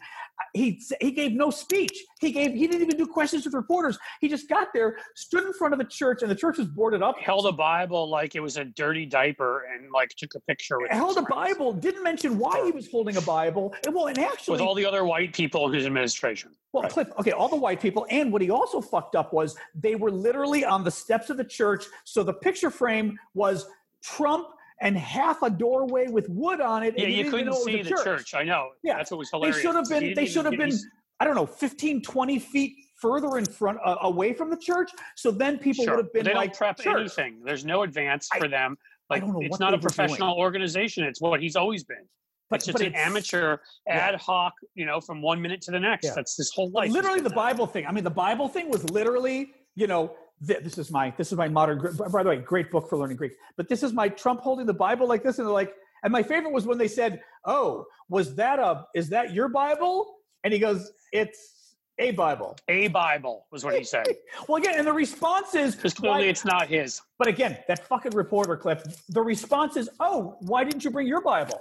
He 0.53 0.81
he 0.99 1.11
gave 1.11 1.33
no 1.33 1.51
speech. 1.51 2.03
He 2.19 2.31
gave 2.31 2.53
he 2.53 2.65
didn't 2.67 2.81
even 2.81 2.97
do 2.97 3.05
questions 3.05 3.45
with 3.45 3.53
reporters. 3.53 3.99
He 4.21 4.27
just 4.27 4.49
got 4.49 4.69
there, 4.73 4.97
stood 5.15 5.45
in 5.45 5.53
front 5.53 5.73
of 5.73 5.77
the 5.77 5.85
church, 5.85 6.23
and 6.23 6.31
the 6.31 6.35
church 6.35 6.57
was 6.57 6.67
boarded 6.67 7.03
up. 7.03 7.19
Held 7.19 7.45
a 7.45 7.51
Bible 7.51 8.09
like 8.09 8.33
it 8.35 8.39
was 8.39 8.57
a 8.57 8.65
dirty 8.65 9.05
diaper 9.05 9.65
and 9.73 9.91
like 9.91 10.09
took 10.17 10.33
a 10.35 10.39
picture 10.41 10.79
with 10.79 10.91
held 10.91 11.17
a. 11.17 11.21
Bible. 11.21 11.73
Didn't 11.73 12.03
mention 12.03 12.37
why 12.39 12.63
he 12.65 12.71
was 12.71 12.89
holding 12.89 13.17
a 13.17 13.21
Bible. 13.21 13.73
And 13.85 13.93
well, 13.93 14.07
and 14.07 14.17
actually, 14.17 14.53
with 14.53 14.61
all 14.61 14.73
the 14.75 14.85
other 14.85 15.05
white 15.05 15.33
people 15.33 15.67
in 15.67 15.73
his 15.73 15.85
administration. 15.85 16.51
Well, 16.71 16.83
Right. 16.83 16.91
Cliff, 16.91 17.07
okay, 17.19 17.31
all 17.31 17.47
the 17.47 17.55
white 17.55 17.79
people. 17.81 18.05
And 18.09 18.33
what 18.33 18.41
he 18.41 18.49
also 18.49 18.81
fucked 18.81 19.15
up 19.15 19.31
was 19.31 19.55
they 19.73 19.95
were 19.95 20.11
literally 20.11 20.65
on 20.65 20.83
the 20.83 20.91
steps 20.91 21.29
of 21.29 21.37
the 21.37 21.43
church. 21.45 21.85
So 22.03 22.21
the 22.21 22.33
picture 22.33 22.69
frame 22.69 22.94
was 23.33 23.65
Trump 24.03 24.47
and 24.81 24.97
half 24.97 25.41
a 25.41 25.49
doorway 25.49 26.07
with 26.07 26.27
wood 26.29 26.59
on 26.61 26.83
it. 26.83 26.95
and 26.95 26.99
Yeah, 26.99 27.07
you 27.23 27.29
couldn't 27.31 27.53
see 27.55 27.81
the 27.81 27.89
church. 28.03 28.33
I 28.33 28.43
know. 28.43 28.69
Yeah, 28.83 28.97
that's 28.97 29.11
what 29.11 29.17
was 29.19 29.29
They 29.31 29.37
hilarious. 29.37 29.61
should 29.61 29.75
have 29.75 29.89
been, 29.89 30.13
they 30.13 30.25
should 30.25 30.45
have 30.45 30.57
been, 30.57 30.71
I 31.19 31.25
don't 31.25 31.35
know, 31.35 31.45
15, 31.45 32.01
20 32.01 32.39
feet 32.39 32.73
further 33.01 33.37
in 33.37 33.45
front, 33.45 33.77
uh, 33.85 33.95
away 34.01 34.33
from 34.33 34.49
the 34.49 34.57
church. 34.57 34.91
So 35.15 35.31
then 35.31 35.57
people 35.59 35.85
Sure. 35.85 35.95
would 35.95 36.05
have 36.05 36.13
been 36.13 36.25
they 36.25 36.33
like, 36.33 36.51
don't 36.51 36.57
prep 36.57 36.77
church. 36.79 36.97
anything. 36.99 37.41
There's 37.43 37.63
no 37.65 37.83
advance 37.83 38.27
I- 38.33 38.39
for 38.39 38.47
them. 38.47 38.77
I 39.09 39.15
Like 39.15 39.21
don't 39.21 39.33
know 39.33 39.41
it's 39.41 39.51
what 39.51 39.59
not 39.59 39.69
they 39.71 39.75
a 39.75 39.77
were 39.77 39.81
doing. 39.81 39.89
professional 40.07 40.37
organization. 40.37 41.03
It's 41.03 41.21
what 41.21 41.39
he's 41.41 41.55
always 41.55 41.83
been. 41.83 42.05
But- 42.49 42.57
it's 42.57 42.65
just 42.65 42.73
but 42.77 42.81
an 42.81 42.93
it's- 42.93 43.05
amateur 43.07 43.57
Yeah. 43.87 43.93
ad 44.07 44.15
hoc, 44.15 44.53
you 44.73 44.85
know, 44.85 44.99
from 44.99 45.21
one 45.21 45.41
minute 45.41 45.61
to 45.61 45.71
the 45.71 45.79
next. 45.79 46.05
Yeah. 46.05 46.13
That's 46.15 46.35
his 46.37 46.51
whole 46.53 46.69
life. 46.71 46.91
literally 46.91 47.21
the. 47.21 47.29
Bible 47.29 47.65
thing. 47.67 47.85
I 47.85 47.91
mean, 47.91 48.03
the 48.03 48.09
Bible 48.09 48.47
thing 48.49 48.69
was 48.69 48.87
literally, 48.89 49.53
you 49.75 49.87
know, 49.87 50.15
th- 50.45 50.63
this 50.63 50.77
is 50.77 50.91
my 50.91 51.13
this 51.17 51.31
is 51.31 51.37
my 51.37 51.47
modern. 51.47 51.79
By 52.11 52.23
the 52.23 52.29
way, 52.29 52.37
great 52.37 52.71
book 52.71 52.89
for 52.89 52.97
learning 52.97 53.17
Greek. 53.17 53.33
But 53.57 53.69
this 53.69 53.83
is 53.83 53.93
my 53.93 54.09
Trump 54.09 54.41
holding 54.41 54.65
the 54.65 54.73
Bible 54.73 55.07
like 55.07 55.23
this, 55.23 55.37
and 55.39 55.47
they're 55.47 55.53
like, 55.53 55.73
and 56.03 56.11
my 56.11 56.23
favorite 56.23 56.51
was 56.53 56.65
when 56.65 56.77
they 56.77 56.87
said, 56.87 57.21
"Oh, 57.45 57.85
was 58.09 58.35
that 58.35 58.59
a? 58.59 58.85
Is 58.95 59.09
that 59.09 59.33
your 59.33 59.47
Bible?" 59.47 60.15
And 60.43 60.53
he 60.53 60.59
goes, 60.59 60.91
"It's 61.11 61.75
a 61.99 62.11
Bible." 62.11 62.55
A 62.67 62.87
Bible 62.89 63.47
was 63.51 63.63
what 63.63 63.75
he 63.77 63.83
said. 63.83 64.07
Well, 64.47 64.57
again, 64.57 64.75
and 64.77 64.85
the 64.85 64.93
response 64.93 65.55
is, 65.55 65.75
Because 65.75 65.93
clearly 65.93 66.23
why- 66.25 66.29
it's 66.29 66.45
not 66.45 66.67
his. 66.67 67.01
but 67.17 67.27
again, 67.27 67.57
that 67.67 67.87
fucking 67.87 68.11
reporter 68.13 68.55
clip. 68.57 68.83
The 69.09 69.21
response 69.21 69.75
is, 69.77 69.89
"Oh, 69.99 70.37
why 70.41 70.63
didn't 70.63 70.83
you 70.83 70.91
bring 70.91 71.07
your 71.07 71.21
Bible?" 71.21 71.59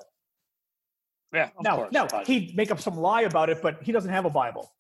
Yeah, 1.33 1.49
of 1.57 1.65
now, 1.65 1.77
course. 1.77 1.91
but- 2.13 2.27
he'd 2.27 2.55
make 2.57 2.71
up 2.71 2.81
some 2.81 2.97
lie 2.97 3.23
about 3.23 3.49
it, 3.51 3.61
but 3.63 3.83
he 3.83 3.91
doesn't 3.93 4.11
have 4.11 4.25
a 4.25 4.31
Bible. 4.31 4.71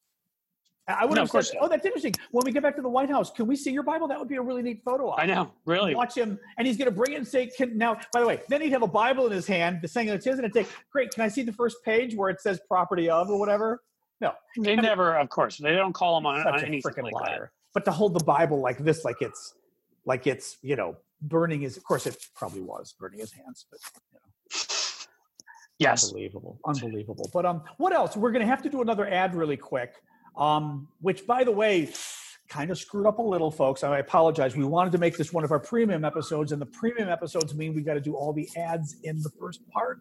I 0.86 0.92
I 0.92 1.04
would 1.04 1.14
No, 1.14 1.22
have 1.22 1.24
of 1.28 1.30
course 1.30 1.48
said, 1.48 1.56
not. 1.60 1.64
"Oh, 1.64 1.68
that's 1.68 1.86
interesting." 1.86 2.14
When 2.30 2.44
we 2.44 2.52
get 2.52 2.62
back 2.62 2.76
to 2.76 2.82
the 2.82 2.88
White 2.88 3.08
House, 3.10 3.30
can 3.30 3.46
we 3.46 3.56
see 3.56 3.70
your 3.72 3.82
Bible? 3.82 4.06
That 4.08 4.18
would 4.18 4.28
be 4.28 4.36
a 4.36 4.42
really 4.42 4.62
neat 4.62 4.82
photo. 4.84 5.10
op. 5.10 5.18
I 5.20 5.26
know, 5.26 5.50
really. 5.64 5.94
Watch 5.94 6.16
him, 6.16 6.38
and 6.58 6.66
he's 6.66 6.76
going 6.76 6.86
to 6.90 6.94
bring 6.96 7.12
it 7.12 7.16
and 7.16 7.26
say, 7.26 7.46
can, 7.46 7.76
"Now, 7.78 7.98
by 8.12 8.20
the 8.20 8.26
way, 8.26 8.40
then 8.48 8.60
he'd 8.60 8.70
have 8.72 8.82
a 8.82 8.86
Bible 8.86 9.26
in 9.26 9.32
his 9.32 9.46
hand, 9.46 9.80
the 9.82 9.88
saying 9.88 10.08
it's 10.08 10.24
his, 10.24 10.38
and 10.38 10.44
it'd 10.44 10.54
say, 10.66 10.70
"Great, 10.90 11.10
can 11.12 11.22
I 11.24 11.28
see 11.28 11.42
the 11.42 11.52
first 11.52 11.82
page 11.84 12.14
where 12.14 12.30
it 12.30 12.40
says 12.40 12.60
property 12.68 13.08
of 13.08 13.30
or 13.30 13.38
whatever?" 13.38 13.82
No, 14.20 14.32
They 14.58 14.76
never, 14.76 15.16
of 15.16 15.28
course, 15.28 15.58
they 15.58 15.74
don't 15.74 15.92
call 15.92 16.16
him 16.18 16.24
on, 16.26 16.46
on 16.46 16.54
a 16.54 16.62
anything 16.62 16.82
freaking 16.82 17.02
like 17.04 17.14
liar. 17.14 17.52
But 17.72 17.84
to 17.86 17.90
hold 17.90 18.14
the 18.14 18.24
Bible 18.24 18.60
like 18.60 18.78
this, 18.78 19.04
like 19.04 19.20
it's, 19.20 19.54
like 20.06 20.26
it's, 20.26 20.56
you 20.62 20.76
know, 20.76 20.96
burning 21.20 21.62
his. 21.62 21.76
Of 21.76 21.84
course, 21.84 22.06
it 22.06 22.16
probably 22.34 22.60
was 22.62 22.94
burning 22.98 23.18
his 23.20 23.32
hands, 23.32 23.66
but 23.70 23.80
you 24.12 24.18
know. 24.18 24.20
Yes. 25.78 26.04
Unbelievable. 26.06 26.60
Unbelievable. 26.64 27.28
But 27.32 27.44
um, 27.44 27.62
what 27.78 27.92
else? 27.92 28.16
We're 28.16 28.30
gonna 28.30 28.46
have 28.46 28.62
to 28.62 28.70
do 28.70 28.80
another 28.82 29.08
ad 29.08 29.34
really 29.34 29.56
quick. 29.56 29.94
Um, 30.36 30.88
which 31.00 31.26
by 31.26 31.44
the 31.44 31.52
way, 31.52 31.92
kind 32.48 32.70
of 32.70 32.78
screwed 32.78 33.06
up 33.06 33.18
a 33.18 33.22
little, 33.22 33.50
folks. 33.50 33.82
I 33.84 33.98
apologize. 33.98 34.56
We 34.56 34.64
wanted 34.64 34.92
to 34.92 34.98
make 34.98 35.16
this 35.16 35.32
one 35.32 35.44
of 35.44 35.50
our 35.50 35.60
premium 35.60 36.04
episodes, 36.04 36.52
and 36.52 36.60
the 36.60 36.66
premium 36.66 37.08
episodes 37.08 37.54
mean 37.54 37.74
we 37.74 37.82
got 37.82 37.94
to 37.94 38.00
do 38.00 38.14
all 38.14 38.32
the 38.32 38.48
ads 38.56 38.96
in 39.02 39.22
the 39.22 39.30
first 39.40 39.60
part. 39.70 40.00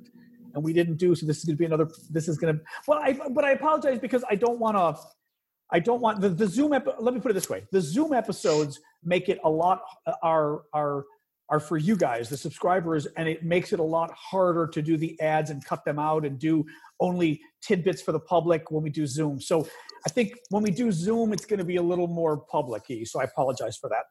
And 0.54 0.64
we 0.64 0.72
didn't 0.72 0.98
do, 0.98 1.16
so 1.16 1.26
this 1.26 1.40
is 1.40 1.46
gonna 1.46 1.58
be 1.58 1.66
another 1.66 1.90
this 2.12 2.28
is 2.28 2.38
gonna 2.38 2.60
well, 2.88 3.00
I 3.00 3.14
but 3.32 3.44
I 3.44 3.52
apologize 3.52 3.98
because 3.98 4.24
I 4.30 4.36
don't 4.36 4.60
wanna 4.60 4.96
I 5.72 5.80
don't 5.80 6.00
want 6.00 6.22
the, 6.22 6.30
the 6.30 6.46
Zoom 6.46 6.74
ep- 6.74 6.96
let 7.00 7.16
me 7.16 7.20
put 7.20 7.32
it 7.32 7.34
this 7.34 7.50
way. 7.50 7.64
The 7.72 7.82
Zoom 7.82 8.14
episodes 8.14 8.80
make 9.04 9.30
it 9.30 9.40
a 9.44 9.50
lot 9.50 9.82
are 10.22 10.62
are 10.72 11.06
are 11.50 11.60
for 11.60 11.78
you 11.78 11.96
guys, 11.96 12.30
the 12.30 12.38
subscribers, 12.38 13.06
and 13.18 13.28
it 13.28 13.44
makes 13.44 13.74
it 13.74 13.80
a 13.80 13.84
lot 13.84 14.12
harder 14.14 14.68
to 14.68 14.82
do 14.82 14.98
the 14.98 15.20
ads 15.22 15.50
and 15.50 15.64
cut 15.66 15.84
them 15.86 16.00
out 16.00 16.26
and 16.26 16.40
do 16.40 16.66
only 17.00 17.42
tidbits 17.62 18.02
for 18.02 18.12
the 18.12 18.20
public 18.20 18.72
when 18.72 18.82
we 18.84 18.90
do 18.90 19.06
Zoom. 19.06 19.40
So 19.42 19.68
I 20.06 20.10
think 20.10 20.34
when 20.50 20.64
we 20.64 20.72
do 20.72 20.92
Zoom, 20.92 21.34
it's 21.34 21.46
going 21.46 21.60
to 21.60 21.66
be 21.66 21.76
a 21.76 21.82
little 21.82 22.08
more 22.08 22.38
public-y. 22.38 23.04
So 23.04 23.20
I 23.20 23.26
apologize 23.26 23.78
for 23.78 23.90
that. 23.90 24.06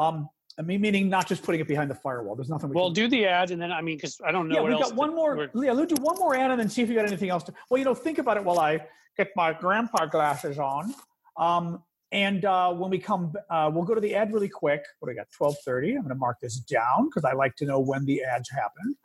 Um, 0.00 0.28
I 0.58 0.62
mean, 0.62 0.80
meaning 0.80 1.08
not 1.08 1.26
just 1.26 1.42
putting 1.42 1.60
it 1.60 1.68
behind 1.68 1.90
the 1.90 1.94
firewall. 1.94 2.34
There's 2.34 2.48
nothing 2.48 2.70
we 2.70 2.76
Well, 2.76 2.86
can 2.86 2.94
do 2.94 3.08
the 3.08 3.26
ad, 3.26 3.50
and 3.50 3.60
then 3.60 3.72
I 3.72 3.82
mean, 3.82 3.96
because 3.96 4.18
I 4.26 4.30
don't 4.32 4.48
know 4.48 4.54
yeah, 4.56 4.62
we've 4.62 4.78
got 4.78 4.94
one 4.94 5.10
to- 5.10 5.14
more. 5.16 5.48
Yeah, 5.54 5.72
let's 5.72 5.92
do 5.92 6.00
one 6.02 6.16
more 6.18 6.34
ad 6.34 6.50
and 6.50 6.60
then 6.60 6.68
see 6.68 6.82
if 6.82 6.88
you 6.88 6.94
got 6.94 7.06
anything 7.06 7.30
else. 7.30 7.42
To, 7.44 7.54
well, 7.70 7.78
you 7.78 7.84
know, 7.84 7.94
think 7.94 8.18
about 8.18 8.36
it 8.36 8.44
while 8.44 8.58
I 8.58 8.80
get 9.16 9.28
my 9.36 9.52
grandpa 9.52 10.06
glasses 10.06 10.58
on. 10.58 10.94
Um, 11.38 11.82
and 12.16 12.46
uh, 12.46 12.72
when 12.72 12.90
we 12.90 12.98
come, 12.98 13.34
uh, 13.50 13.70
we'll 13.72 13.84
go 13.84 13.94
to 13.94 14.00
the 14.00 14.14
ad 14.14 14.32
really 14.32 14.48
quick. 14.48 14.82
What 14.98 15.08
do 15.08 15.12
we 15.12 15.16
got? 15.16 15.26
Twelve 15.36 15.54
thirty. 15.66 15.90
I'm 15.94 16.00
going 16.00 16.08
to 16.08 16.14
mark 16.14 16.38
this 16.40 16.60
down 16.60 17.10
because 17.10 17.24
I 17.24 17.34
like 17.34 17.54
to 17.56 17.66
know 17.66 17.78
when 17.78 18.06
the 18.06 18.22
ads 18.24 18.48
happen, 18.50 18.96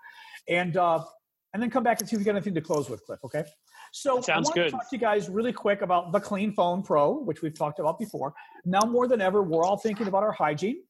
and 0.48 0.78
uh, 0.78 1.04
and 1.54 1.62
then 1.62 1.70
come 1.70 1.84
back 1.84 2.00
and 2.00 2.08
see 2.08 2.16
if 2.16 2.22
we 2.22 2.26
got 2.26 2.38
anything 2.38 2.56
to 2.56 2.62
close 2.62 2.90
with, 2.90 3.06
Cliff. 3.06 3.20
Okay. 3.26 3.44
So 3.92 4.22
Sounds 4.22 4.30
I 4.30 4.34
want 4.34 4.46
to 4.46 4.54
good. 4.54 4.72
talk 4.72 4.90
to 4.90 4.96
you 4.96 5.00
guys 5.00 5.28
really 5.28 5.52
quick 5.52 5.82
about 5.82 6.14
the 6.14 6.22
Clean 6.22 6.54
Phone 6.54 6.82
Pro, 6.84 7.20
which 7.20 7.42
we've 7.42 7.54
talked 7.54 7.80
about 7.80 8.00
before. 8.00 8.34
Now 8.64 8.80
more 8.88 9.10
than 9.10 9.20
ever, 9.20 9.44
we're 9.44 9.66
all 9.66 9.78
thinking 9.78 10.08
about 10.08 10.24
our 10.24 10.32
hygiene 10.32 10.82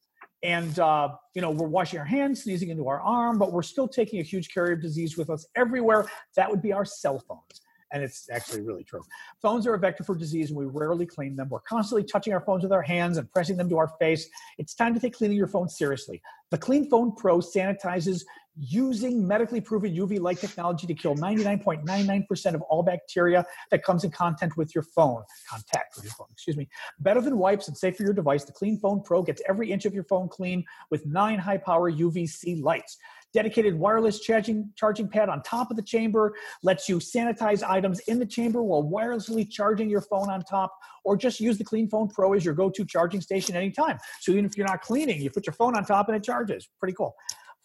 and 0.43 0.79
uh, 0.79 1.09
you 1.33 1.41
know 1.41 1.51
we're 1.51 1.67
washing 1.67 1.99
our 1.99 2.05
hands 2.05 2.43
sneezing 2.43 2.69
into 2.69 2.87
our 2.87 2.99
arm 3.01 3.37
but 3.37 3.51
we're 3.51 3.61
still 3.61 3.87
taking 3.87 4.19
a 4.19 4.23
huge 4.23 4.51
carrier 4.53 4.73
of 4.73 4.81
disease 4.81 5.17
with 5.17 5.29
us 5.29 5.45
everywhere 5.55 6.07
that 6.35 6.49
would 6.49 6.61
be 6.61 6.73
our 6.73 6.85
cell 6.85 7.19
phones 7.27 7.60
and 7.91 8.03
it's 8.03 8.29
actually 8.31 8.61
really 8.61 8.83
true. 8.83 9.03
Phones 9.41 9.67
are 9.67 9.73
a 9.73 9.79
vector 9.79 10.03
for 10.03 10.15
disease 10.15 10.49
and 10.49 10.57
we 10.57 10.65
rarely 10.65 11.05
clean 11.05 11.35
them. 11.35 11.49
We're 11.49 11.59
constantly 11.59 12.03
touching 12.03 12.33
our 12.33 12.41
phones 12.41 12.63
with 12.63 12.71
our 12.71 12.81
hands 12.81 13.17
and 13.17 13.31
pressing 13.31 13.57
them 13.57 13.69
to 13.69 13.77
our 13.77 13.89
face. 13.99 14.27
It's 14.57 14.73
time 14.73 14.93
to 14.93 14.99
take 14.99 15.13
cleaning 15.13 15.37
your 15.37 15.47
phone 15.47 15.69
seriously. 15.69 16.21
The 16.49 16.57
clean 16.57 16.89
phone 16.89 17.15
pro 17.15 17.39
sanitizes 17.39 18.23
using 18.57 19.25
medically 19.25 19.61
proven 19.61 19.95
uv 19.95 20.19
light 20.19 20.37
technology 20.37 20.85
to 20.85 20.93
kill 20.93 21.15
99.99% 21.15 22.53
of 22.53 22.61
all 22.63 22.83
bacteria 22.83 23.45
that 23.71 23.81
comes 23.81 24.03
in 24.03 24.11
contact 24.11 24.57
with 24.57 24.75
your 24.75 24.83
phone. 24.83 25.23
Contact 25.49 25.95
with 25.95 26.03
your 26.03 26.13
phone 26.13 26.27
excuse 26.31 26.57
me. 26.57 26.67
Better 26.99 27.21
than 27.21 27.37
wipes 27.37 27.69
and 27.69 27.77
safe 27.77 27.95
for 27.95 28.03
your 28.03 28.13
device, 28.13 28.43
the 28.43 28.51
Clean 28.51 28.77
Phone 28.77 29.01
Pro 29.03 29.23
gets 29.23 29.41
every 29.47 29.71
inch 29.71 29.85
of 29.85 29.93
your 29.93 30.03
phone 30.03 30.27
clean 30.27 30.65
with 30.89 31.05
nine 31.05 31.39
high 31.39 31.57
power 31.57 31.91
UVC 31.91 32.61
lights. 32.61 32.97
Dedicated 33.33 33.75
wireless 33.75 34.19
charging 34.19 34.69
charging 34.75 35.07
pad 35.07 35.29
on 35.29 35.41
top 35.43 35.71
of 35.71 35.77
the 35.77 35.83
chamber 35.83 36.33
lets 36.63 36.89
you 36.89 36.97
sanitize 36.97 37.63
items 37.63 37.99
in 38.01 38.19
the 38.19 38.25
chamber 38.25 38.61
while 38.61 38.83
wirelessly 38.83 39.49
charging 39.49 39.89
your 39.89 40.01
phone 40.01 40.29
on 40.29 40.41
top, 40.43 40.73
or 41.03 41.15
just 41.15 41.39
use 41.39 41.57
the 41.57 41.63
Clean 41.63 41.89
Phone 41.89 42.09
Pro 42.09 42.33
as 42.33 42.43
your 42.43 42.53
go-to 42.53 42.85
charging 42.85 43.21
station 43.21 43.55
anytime. 43.55 43.97
So 44.19 44.31
even 44.33 44.45
if 44.45 44.57
you're 44.57 44.67
not 44.67 44.81
cleaning, 44.81 45.21
you 45.21 45.29
put 45.29 45.45
your 45.45 45.53
phone 45.53 45.75
on 45.75 45.85
top 45.85 46.07
and 46.09 46.17
it 46.17 46.23
charges. 46.23 46.67
Pretty 46.79 46.93
cool. 46.93 47.15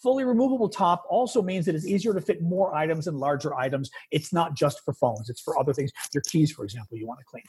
Fully 0.02 0.24
removable 0.24 0.68
top 0.68 1.05
also 1.09 1.40
means 1.43 1.64
that 1.66 1.74
it's 1.74 1.86
easier 1.86 2.12
to 2.12 2.20
fit 2.20 2.43
more 2.43 2.74
items 2.74 3.06
and 3.06 3.16
larger 3.16 3.55
items. 3.55 3.90
It's 4.10 4.32
not 4.32 4.55
just 4.55 4.84
for 4.84 4.93
phones, 4.93 5.30
it's 5.30 5.40
for 5.40 5.59
other 5.59 5.72
things. 5.72 5.90
Your 6.12 6.22
keys, 6.28 6.52
for 6.52 6.64
example, 6.64 6.98
you 6.98 7.06
want 7.06 7.20
to 7.20 7.24
clean. 7.24 7.44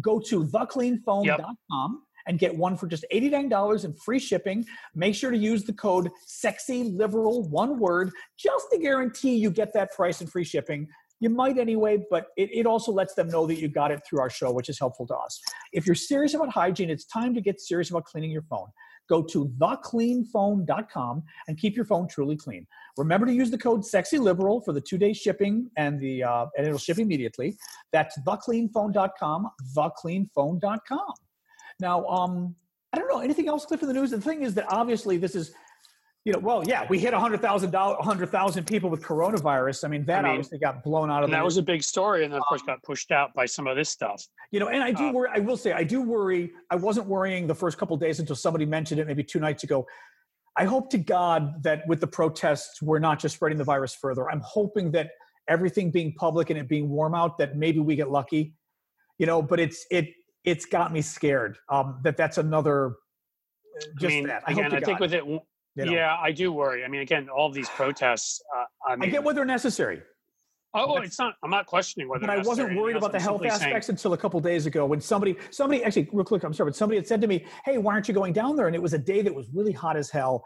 Go 0.00 0.18
to 0.20 0.44
thecleanphone.com 0.44 2.02
and 2.30 2.38
get 2.38 2.56
one 2.56 2.76
for 2.76 2.86
just 2.86 3.04
$89 3.12 3.84
and 3.84 4.00
free 4.00 4.20
shipping. 4.20 4.64
Make 4.94 5.16
sure 5.16 5.32
to 5.32 5.36
use 5.36 5.64
the 5.64 5.72
code 5.72 6.08
sexy 6.26 6.84
liberal, 6.84 7.42
one 7.48 7.76
word, 7.80 8.12
just 8.38 8.66
to 8.70 8.78
guarantee 8.78 9.34
you 9.34 9.50
get 9.50 9.72
that 9.74 9.90
price 9.90 10.20
and 10.20 10.30
free 10.30 10.44
shipping. 10.44 10.86
You 11.18 11.28
might 11.28 11.58
anyway, 11.58 12.06
but 12.08 12.28
it, 12.36 12.48
it 12.52 12.66
also 12.66 12.92
lets 12.92 13.14
them 13.14 13.28
know 13.28 13.48
that 13.48 13.58
you 13.58 13.66
got 13.66 13.90
it 13.90 14.02
through 14.08 14.20
our 14.20 14.30
show, 14.30 14.52
which 14.52 14.68
is 14.68 14.78
helpful 14.78 15.08
to 15.08 15.16
us. 15.16 15.40
If 15.72 15.86
you're 15.86 15.96
serious 15.96 16.34
about 16.34 16.50
hygiene, 16.50 16.88
it's 16.88 17.04
time 17.04 17.34
to 17.34 17.40
get 17.40 17.60
serious 17.60 17.90
about 17.90 18.04
cleaning 18.04 18.30
your 18.30 18.42
phone. 18.42 18.68
go 19.08 19.24
to 19.24 19.52
thecleanphone.com 19.58 21.22
and 21.48 21.58
keep 21.58 21.74
your 21.74 21.84
phone 21.84 22.06
truly 22.06 22.36
clean. 22.36 22.64
Remember 22.96 23.26
to 23.26 23.32
use 23.32 23.50
the 23.50 23.58
code 23.58 23.80
SEXYLIBERAL 23.80 24.64
for 24.64 24.72
the 24.72 24.80
two-day 24.80 25.14
shipping 25.14 25.68
and 25.76 25.98
the 25.98 26.22
uh, 26.22 26.46
and 26.56 26.64
it'll 26.64 26.78
ship 26.78 27.00
immediately. 27.00 27.56
That's 27.92 28.16
thecleanphone.com, 28.20 29.50
thecleanphone.com. 29.76 31.14
Now, 31.80 32.06
um, 32.06 32.54
I 32.92 32.98
don't 32.98 33.08
know 33.08 33.20
anything 33.20 33.48
else, 33.48 33.64
Cliff, 33.64 33.82
in 33.82 33.88
the 33.88 33.94
news. 33.94 34.10
The 34.10 34.20
thing 34.20 34.42
is 34.42 34.54
that 34.54 34.66
obviously 34.68 35.16
this 35.16 35.34
is, 35.34 35.52
you 36.24 36.32
know, 36.32 36.38
well, 36.38 36.62
yeah, 36.66 36.86
we 36.90 36.98
hit 36.98 37.12
100,000 37.12 37.72
100,000 37.72 38.66
people 38.66 38.90
with 38.90 39.02
coronavirus. 39.02 39.84
I 39.84 39.88
mean, 39.88 40.04
that 40.06 40.18
I 40.18 40.22
mean, 40.22 40.30
obviously 40.32 40.58
got 40.58 40.82
blown 40.82 41.10
out 41.10 41.18
of 41.18 41.24
And 41.24 41.32
the 41.32 41.38
that 41.38 41.44
was 41.44 41.56
a 41.56 41.62
big 41.62 41.82
story, 41.82 42.24
and 42.24 42.32
then 42.32 42.40
of 42.40 42.46
course 42.46 42.60
Um, 42.62 42.66
got 42.66 42.82
pushed 42.82 43.10
out 43.10 43.32
by 43.34 43.46
some 43.46 43.66
of 43.66 43.76
this 43.76 43.88
stuff. 43.88 44.22
You 44.50 44.60
know, 44.60 44.68
and 44.68 44.82
I 44.82 44.92
do 44.92 45.08
Uh, 45.08 45.12
worry. 45.12 45.30
I 45.32 45.38
will 45.38 45.56
say, 45.56 45.72
I 45.72 45.84
do 45.84 46.02
worry. 46.02 46.52
I 46.70 46.76
wasn't 46.76 47.06
worrying 47.06 47.46
the 47.46 47.54
first 47.54 47.78
couple 47.78 47.94
of 47.94 48.00
days 48.00 48.20
until 48.20 48.36
somebody 48.36 48.66
mentioned 48.66 49.00
it, 49.00 49.06
maybe 49.06 49.24
two 49.24 49.40
nights 49.40 49.64
ago. 49.64 49.86
I 50.56 50.64
hope 50.64 50.90
to 50.90 50.98
God 50.98 51.62
that 51.62 51.86
with 51.86 52.00
the 52.00 52.06
protests, 52.08 52.82
we're 52.82 52.98
not 52.98 53.18
just 53.18 53.36
spreading 53.36 53.56
the 53.56 53.64
virus 53.64 53.94
further. 53.94 54.28
I'm 54.30 54.42
hoping 54.44 54.90
that 54.90 55.12
everything 55.48 55.90
being 55.90 56.12
public 56.14 56.50
and 56.50 56.58
it 56.58 56.68
being 56.68 56.90
warm 56.90 57.14
out, 57.14 57.38
that 57.38 57.56
maybe 57.56 57.78
we 57.78 57.96
get 57.96 58.10
lucky. 58.10 58.52
You 59.16 59.26
know, 59.26 59.40
but 59.40 59.58
it's 59.60 59.86
it 59.90 60.06
it's 60.44 60.64
got 60.64 60.92
me 60.92 61.02
scared. 61.02 61.58
Um, 61.68 62.00
that 62.02 62.16
that's 62.16 62.38
another. 62.38 62.94
Just 63.98 64.04
I 64.04 64.08
mean, 64.08 64.26
that. 64.26 64.42
I 64.46 64.52
again, 64.52 64.66
I 64.66 64.70
think 64.80 64.86
God, 64.86 65.00
with 65.00 65.14
it, 65.14 65.24
you 65.26 65.40
know. 65.76 65.92
yeah, 65.92 66.16
I 66.20 66.32
do 66.32 66.52
worry. 66.52 66.84
I 66.84 66.88
mean, 66.88 67.00
again, 67.00 67.28
all 67.28 67.50
these 67.50 67.68
protests. 67.70 68.42
Uh, 68.56 68.64
I 68.90 68.96
I 69.00 69.06
get 69.06 69.22
whether 69.22 69.44
necessary. 69.44 70.02
oh, 70.74 70.94
that's- 70.94 71.08
it's 71.08 71.18
not. 71.18 71.34
I'm 71.42 71.50
not 71.50 71.66
questioning 71.66 72.08
whether. 72.08 72.26
but 72.26 72.30
I 72.30 72.42
wasn't 72.42 72.76
worried 72.76 72.96
about 72.96 73.12
the 73.12 73.20
health 73.20 73.40
simply 73.40 73.50
saying- 73.50 73.70
aspects 73.70 73.88
until 73.88 74.12
a 74.12 74.18
couple 74.18 74.38
days 74.40 74.66
ago 74.66 74.86
when 74.86 75.00
somebody 75.00 75.36
somebody 75.50 75.82
actually 75.84 76.08
real 76.12 76.24
quick 76.24 76.42
I'm 76.42 76.52
sorry 76.52 76.70
but 76.70 76.76
somebody 76.76 76.96
had 76.98 77.06
said 77.06 77.20
to 77.22 77.26
me 77.26 77.44
hey 77.64 77.78
why 77.78 77.94
aren't 77.94 78.08
you 78.08 78.14
going 78.14 78.32
down 78.32 78.56
there 78.56 78.66
and 78.66 78.76
it 78.76 78.82
was 78.82 78.92
a 78.92 78.98
day 78.98 79.22
that 79.22 79.34
was 79.34 79.48
really 79.52 79.72
hot 79.72 79.96
as 79.96 80.10
hell 80.10 80.44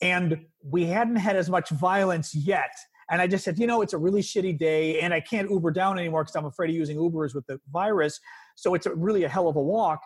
and 0.00 0.38
we 0.64 0.84
hadn't 0.86 1.16
had 1.16 1.36
as 1.36 1.50
much 1.50 1.68
violence 1.70 2.34
yet 2.34 2.70
and 3.10 3.20
I 3.20 3.26
just 3.26 3.44
said 3.44 3.58
you 3.58 3.66
know 3.66 3.82
it's 3.82 3.92
a 3.92 3.98
really 3.98 4.22
shitty 4.22 4.58
day 4.58 5.00
and 5.00 5.12
I 5.12 5.20
can't 5.20 5.50
Uber 5.50 5.70
down 5.72 5.98
anymore 5.98 6.22
because 6.24 6.36
I'm 6.36 6.46
afraid 6.46 6.70
of 6.70 6.76
using 6.76 6.96
Ubers 6.96 7.34
with 7.34 7.46
the 7.46 7.60
virus 7.70 8.20
so 8.58 8.74
it's 8.74 8.86
a, 8.86 8.94
really 8.94 9.24
a 9.24 9.28
hell 9.28 9.48
of 9.48 9.56
a 9.56 9.62
walk 9.62 10.02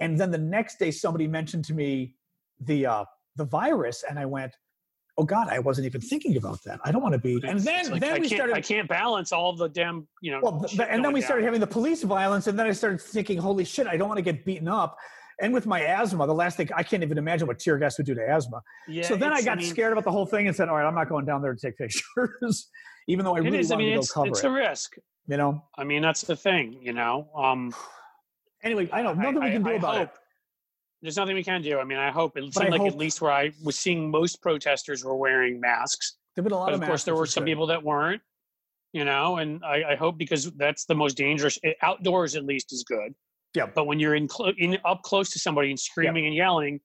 and 0.00 0.18
then 0.18 0.30
the 0.30 0.38
next 0.38 0.78
day 0.78 0.90
somebody 0.90 1.26
mentioned 1.26 1.64
to 1.64 1.74
me 1.74 2.14
the 2.60 2.86
uh 2.86 3.04
the 3.36 3.44
virus 3.44 4.04
and 4.08 4.18
I 4.18 4.26
went 4.26 4.56
oh 5.16 5.24
god 5.24 5.48
I 5.48 5.58
wasn't 5.58 5.86
even 5.86 6.00
thinking 6.00 6.36
about 6.36 6.62
that 6.64 6.80
I 6.84 6.92
don't 6.92 7.02
want 7.02 7.14
to 7.14 7.18
be 7.18 7.40
and 7.44 7.60
then 7.60 7.90
like, 7.90 8.00
then 8.00 8.16
I 8.16 8.18
we 8.18 8.28
started 8.28 8.54
I 8.54 8.60
can't 8.60 8.88
balance 8.88 9.32
all 9.32 9.56
the 9.56 9.68
damn, 9.68 10.06
you 10.20 10.32
know. 10.32 10.40
well, 10.42 10.66
and 10.88 11.04
then 11.04 11.12
we 11.12 11.20
started 11.20 11.44
having 11.44 11.60
the 11.60 11.66
police 11.66 12.02
violence, 12.02 12.46
and 12.46 12.58
then 12.58 12.66
I 12.66 12.72
started 12.72 13.00
thinking, 13.00 13.38
"Holy 13.38 13.64
shit! 13.64 13.86
I 13.86 13.96
don't 13.96 14.08
want 14.08 14.18
to 14.18 14.22
get 14.22 14.44
beaten 14.44 14.68
up." 14.68 14.96
And 15.40 15.52
with 15.54 15.66
my 15.66 15.80
asthma, 15.80 16.26
the 16.26 16.34
last 16.34 16.56
thing 16.56 16.68
I 16.74 16.82
can't 16.82 17.02
even 17.02 17.16
imagine 17.18 17.46
what 17.46 17.58
tear 17.58 17.78
gas 17.78 17.96
would 17.98 18.06
do 18.06 18.14
to 18.14 18.28
asthma. 18.28 18.60
Yeah, 18.88 19.04
so 19.04 19.16
then 19.16 19.32
I 19.32 19.42
got 19.42 19.58
mean, 19.58 19.68
scared 19.68 19.92
about 19.92 20.04
the 20.04 20.10
whole 20.12 20.26
thing 20.26 20.46
and 20.46 20.56
said, 20.56 20.68
"All 20.68 20.76
right, 20.76 20.86
I'm 20.86 20.94
not 20.94 21.08
going 21.08 21.24
down 21.24 21.42
there 21.42 21.54
to 21.54 21.60
take 21.60 21.76
pictures," 21.76 22.68
even 23.08 23.24
though 23.24 23.34
I 23.34 23.40
really 23.40 23.58
is. 23.58 23.72
I 23.72 23.76
mean, 23.76 23.88
to 23.88 23.94
go 23.96 24.00
it's 24.00 24.12
cover 24.12 24.28
it's 24.28 24.44
it. 24.44 24.46
a 24.46 24.50
risk. 24.50 24.96
you 25.26 25.36
know. 25.36 25.64
I 25.76 25.82
mean, 25.84 26.02
that's 26.02 26.22
the 26.22 26.36
thing. 26.36 26.78
You 26.80 26.92
know. 26.92 27.28
Um, 27.34 27.74
Anyway, 28.64 28.88
I 28.92 29.02
know 29.02 29.10
I- 29.10 29.14
nothing 29.14 29.40
we 29.40 29.46
I- 29.46 29.50
can 29.52 29.62
do 29.62 29.70
I 29.70 29.72
about 29.74 29.96
hope- 29.96 30.08
it. 30.08 30.14
There's 31.00 31.16
nothing 31.16 31.36
we 31.36 31.44
can 31.44 31.62
do. 31.62 31.78
I 31.78 31.84
mean, 31.84 31.98
I 31.98 32.10
hope 32.10 32.36
it 32.36 32.42
seemed 32.52 32.70
like 32.70 32.80
hope- 32.80 32.88
at 32.90 32.96
least 32.98 33.20
where 33.20 33.30
I 33.30 33.52
was 33.62 33.78
seeing 33.78 34.10
most 34.10 34.42
protesters 34.42 35.04
were 35.04 35.14
wearing 35.14 35.60
masks. 35.60 36.16
There've 36.34 36.42
been 36.42 36.52
a 36.52 36.56
lot 36.58 36.66
But 36.66 36.74
of 36.74 36.82
of 36.82 36.88
course, 36.88 37.04
there 37.04 37.14
were 37.14 37.26
some 37.26 37.44
people 37.44 37.66
that 37.68 37.82
weren't. 37.84 38.20
You 38.92 39.04
know, 39.04 39.36
and 39.36 39.62
I, 39.64 39.92
I 39.92 39.94
hope 39.96 40.18
because 40.18 40.50
that's 40.56 40.86
the 40.86 40.94
most 40.96 41.16
dangerous. 41.16 41.56
it- 41.62 41.76
outdoors, 41.82 42.34
at 42.34 42.44
least, 42.44 42.72
is 42.72 42.82
good. 42.82 43.14
Yeah. 43.54 43.66
But 43.72 43.84
when 43.86 44.00
you're 44.00 44.16
in, 44.16 44.26
clo- 44.26 44.52
in 44.58 44.76
up 44.84 45.02
close 45.02 45.30
to 45.30 45.38
somebody 45.38 45.70
and 45.70 45.78
screaming 45.78 46.26
and 46.26 46.34
yelling, 46.34 46.80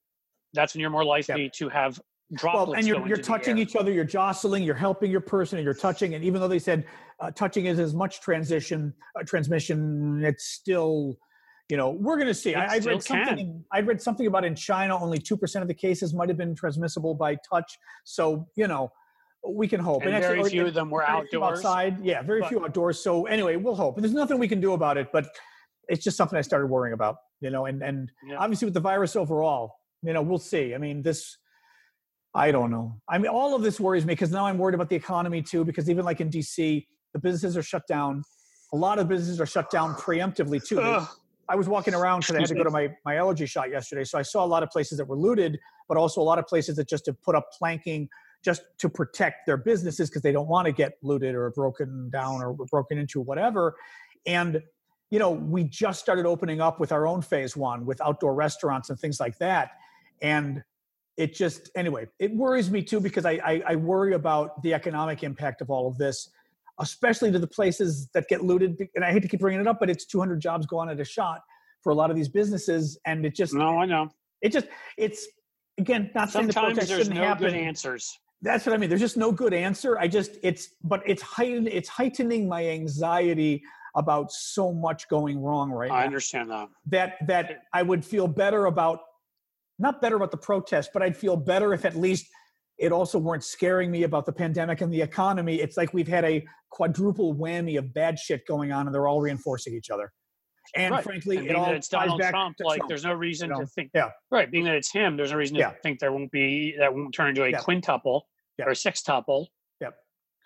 that's 0.54 0.76
when 0.76 0.82
you're 0.82 0.90
more 0.92 1.06
likely 1.06 1.50
to 1.56 1.70
have. 1.70 2.00
Well, 2.44 2.74
and 2.74 2.88
you're, 2.88 3.06
you're 3.08 3.18
touching 3.18 3.58
each 3.58 3.76
other, 3.76 3.92
you're 3.92 4.04
jostling, 4.06 4.64
you're 4.64 4.76
helping 4.76 5.12
your 5.12 5.22
person, 5.22 5.58
and 5.58 5.66
you're 5.66 5.74
touching. 5.74 6.16
And 6.16 6.24
even 6.24 6.40
though 6.42 6.48
they 6.48 6.60
said 6.60 6.86
uh, 7.20 7.32
touching 7.32 7.66
is 7.66 7.80
as 7.80 7.94
much 7.94 8.22
transition 8.22 8.94
uh, 9.20 9.24
transmission, 9.24 10.24
it's 10.24 10.46
still, 10.46 11.18
you 11.70 11.78
know, 11.78 11.92
we're 11.92 12.16
going 12.16 12.28
to 12.28 12.34
see. 12.34 12.52
It 12.52 12.58
I, 12.58 12.76
I 12.76 12.78
read 12.80 13.04
something. 13.04 13.38
can. 13.38 13.66
I 13.72 13.80
read 13.82 14.02
something 14.02 14.28
about 14.28 14.46
in 14.46 14.56
China, 14.56 14.98
only 14.98 15.20
two 15.20 15.38
percent 15.38 15.62
of 15.62 15.68
the 15.68 15.74
cases 15.74 16.14
might 16.14 16.30
have 16.30 16.38
been 16.38 16.56
transmissible 16.56 17.14
by 17.16 17.36
touch. 17.50 17.78
So 18.04 18.48
you 18.56 18.68
know, 18.68 18.92
we 19.48 19.68
can 19.68 19.80
hope. 19.80 20.04
And 20.04 20.16
actually- 20.16 20.38
very 20.38 20.50
few 20.50 20.66
of 20.68 20.74
them 20.74 20.90
were 20.90 21.04
outdoors. 21.04 21.60
outside. 21.60 22.04
Yeah, 22.04 22.22
very 22.22 22.42
But- 22.42 22.50
few 22.50 22.64
outdoors. 22.64 23.02
So 23.04 23.26
anyway, 23.26 23.56
we'll 23.58 23.76
hope. 23.76 23.96
And 23.98 24.04
there's 24.04 24.14
nothing 24.14 24.40
we 24.40 24.48
can 24.48 24.62
do 24.62 24.74
about 24.74 24.98
it, 24.98 25.10
but 25.12 25.28
it's 25.90 26.04
just 26.04 26.16
something 26.18 26.38
I 26.38 26.42
started 26.42 26.68
worrying 26.68 26.94
about. 26.94 27.18
You 27.42 27.50
know, 27.50 27.66
and 27.66 27.84
and 27.84 28.10
Yeah. 28.28 28.38
obviously 28.38 28.66
with 28.66 28.74
the 28.74 28.80
virus 28.80 29.16
overall, 29.16 29.76
you 30.02 30.14
know, 30.14 30.22
we'll 30.22 30.40
see. 30.40 30.74
I 30.74 30.78
mean, 30.78 31.02
this. 31.02 31.38
I 32.36 32.52
don't 32.52 32.72
know. 32.72 33.00
I 33.08 33.18
mean, 33.18 33.30
all 33.30 33.56
of 33.56 33.62
this 33.62 33.80
worries 33.80 34.06
me 34.06 34.14
because 34.14 34.32
now 34.32 34.46
I'm 34.46 34.58
worried 34.58 34.76
about 34.76 34.90
the 34.90 34.96
economy 34.96 35.42
too. 35.42 35.64
Because 35.64 35.90
even 35.90 36.04
like 36.04 36.20
in 36.20 36.30
DC, 36.30 36.86
the 37.14 37.20
businesses 37.20 37.56
are 37.58 37.64
shut 37.64 37.86
down. 37.88 38.24
A 38.74 38.76
lot 38.76 38.98
of 38.98 39.08
businesses 39.08 39.40
are 39.40 39.46
shut 39.46 39.70
down 39.70 39.94
preemptively 39.96 40.66
too. 40.66 40.82
Ugh. 40.82 41.08
I 41.50 41.56
was 41.56 41.68
walking 41.68 41.94
around 41.94 42.22
because 42.22 42.36
I 42.36 42.40
had 42.40 42.48
to 42.50 42.56
go 42.56 42.64
to 42.64 42.72
my, 42.72 42.90
my 43.06 43.18
allergy 43.18 43.46
shot 43.46 43.70
yesterday. 43.70 44.06
So 44.06 44.18
I 44.18 44.22
saw 44.22 44.46
a 44.46 44.48
lot 44.48 44.64
of 44.64 44.70
places 44.70 44.98
that 44.98 45.06
were 45.06 45.18
looted, 45.18 45.60
but 45.88 45.98
also 45.98 46.22
a 46.22 46.24
lot 46.24 46.40
of 46.40 46.48
places 46.48 46.78
that 46.78 46.88
just 46.88 47.06
have 47.06 47.22
put 47.22 47.36
up 47.36 47.50
planking 47.58 48.08
just 48.44 48.64
to 48.80 48.90
protect 48.90 49.46
their 49.46 49.58
businesses 49.58 50.10
because 50.10 50.22
they 50.22 50.32
don't 50.32 50.48
want 50.48 50.66
to 50.66 50.72
get 50.72 50.94
looted 51.02 51.36
or 51.36 51.50
broken 51.52 52.10
down 52.10 52.42
or 52.42 52.54
broken 52.54 52.98
into, 52.98 53.22
whatever. 53.22 53.76
And, 54.26 54.62
you 55.12 55.20
know, 55.20 55.32
we 55.32 55.66
just 55.66 56.00
started 56.00 56.26
opening 56.26 56.62
up 56.62 56.80
with 56.80 56.92
our 56.92 57.06
own 57.06 57.22
phase 57.22 57.56
one 57.56 57.86
with 57.86 58.02
outdoor 58.02 58.34
restaurants 58.34 58.90
and 58.90 58.98
things 58.98 59.20
like 59.20 59.38
that. 59.40 59.72
And 60.22 60.64
it 61.18 61.34
just, 61.34 61.70
anyway, 61.76 62.08
it 62.20 62.34
worries 62.36 62.72
me 62.72 62.82
too 62.82 63.00
because 63.00 63.26
I, 63.26 63.34
I, 63.44 63.64
I 63.68 63.76
worry 63.76 64.14
about 64.14 64.62
the 64.64 64.74
economic 64.74 65.24
impact 65.24 65.62
of 65.62 65.70
all 65.70 65.88
of 65.88 65.98
this 65.98 66.30
especially 66.80 67.32
to 67.32 67.38
the 67.40 67.48
places 67.48 68.10
that 68.16 68.28
get 68.28 68.44
looted. 68.44 68.76
And 68.96 69.06
I 69.06 69.12
hate 69.12 69.22
to 69.22 69.28
keep 69.28 69.40
bringing 69.42 69.62
it 69.62 69.68
up, 69.68 69.80
but 69.80 69.90
it's 69.92 70.06
200 70.06 70.42
jobs 70.42 70.66
gone 70.66 70.90
at 70.90 71.00
a 71.00 71.06
shot 71.06 71.42
for 71.84 71.92
a 71.92 71.96
lot 71.96 72.10
of 72.10 72.16
these 72.16 72.30
businesses, 72.30 72.98
and 73.06 73.26
it 73.26 73.36
just, 73.36 73.54
No, 73.54 73.78
I 73.78 73.86
know. 73.86 74.10
it 74.42 74.52
just, 74.52 74.68
it's 74.98 75.28
again 75.78 76.10
not 76.16 76.32
saying 76.32 76.48
the 76.48 76.54
Sometimes 76.54 76.74
protest 76.74 76.90
there's 76.90 77.00
shouldn't 77.08 77.20
no 77.20 77.28
happen. 77.28 77.48
good 77.50 77.54
answers. 77.56 78.18
That's 78.42 78.66
what 78.66 78.74
I 78.74 78.78
mean. 78.78 78.90
There's 78.90 79.02
just 79.02 79.18
no 79.18 79.32
good 79.32 79.54
answer. 79.54 80.00
I 80.00 80.08
just, 80.08 80.38
it's, 80.44 80.70
but 80.84 81.04
it's 81.06 81.22
heightened, 81.22 81.68
it's 81.68 81.90
heightening 81.90 82.48
my 82.48 82.66
anxiety 82.68 83.62
about 83.96 84.32
so 84.32 84.72
much 84.74 85.08
going 85.10 85.40
wrong 85.40 85.70
right 85.72 85.92
I 85.92 86.00
now. 86.00 86.06
understand 86.06 86.50
that. 86.50 86.70
That 86.88 87.16
that 87.28 87.64
I 87.74 87.84
would 87.84 88.04
feel 88.04 88.28
better 88.28 88.66
about, 88.66 89.02
not 89.80 90.02
better 90.02 90.16
about 90.16 90.32
the 90.32 90.38
protest, 90.38 90.92
but 90.94 91.02
I'd 91.02 91.18
feel 91.18 91.36
better 91.36 91.74
if 91.74 91.86
at 91.86 91.96
least 91.96 92.28
it 92.78 92.92
also 92.92 93.20
weren't 93.20 93.44
scaring 93.44 93.92
me 93.92 94.04
about 94.04 94.26
the 94.26 94.32
pandemic 94.34 94.82
and 94.82 94.92
the 94.92 95.02
economy. 95.02 95.56
It's 95.62 95.78
like 95.78 95.94
we've 95.94 96.08
had 96.08 96.26
a 96.26 96.46
quadruple 96.70 97.36
whammy 97.36 97.78
of 97.78 97.94
bad 97.94 98.18
shit 98.18 98.46
going 98.48 98.72
on, 98.72 98.88
and 98.88 98.94
they're 98.96 99.08
all 99.08 99.22
reinforcing 99.22 99.74
each 99.76 99.90
other. 99.90 100.12
And 100.76 100.92
Right. 100.94 101.04
frankly, 101.04 101.38
And 101.38 101.46
it 101.46 101.50
being 101.50 101.60
all 101.60 101.66
that 101.68 101.76
it's 101.76 101.88
Donald 101.88 102.22
Trump, 102.22 102.56
like 102.62 102.78
Trump. 102.78 102.88
there's 102.90 103.04
no 103.04 103.14
reason 103.14 103.50
you 103.50 103.56
know? 103.56 103.62
to 103.62 103.68
think. 103.68 103.92
Yeah. 103.94 104.10
Right. 104.32 104.50
Being 104.50 104.64
that 104.66 104.76
it's 104.76 104.92
him, 104.92 105.18
there's 105.18 105.32
no 105.32 105.38
reason 105.38 105.56
Yeah. 105.56 105.72
to 105.72 105.78
think 105.82 106.00
there 106.00 106.12
won't 106.12 106.32
be 106.32 106.76
that 106.80 106.94
won't 106.94 107.14
turn 107.14 107.30
into 107.30 107.44
a 107.44 107.50
Yeah. 107.50 107.60
quintuple 107.60 108.28
Yeah. 108.58 108.66
or 108.66 108.70
a 108.70 108.74
sextuple. 108.74 109.48
Yep. 109.82 109.94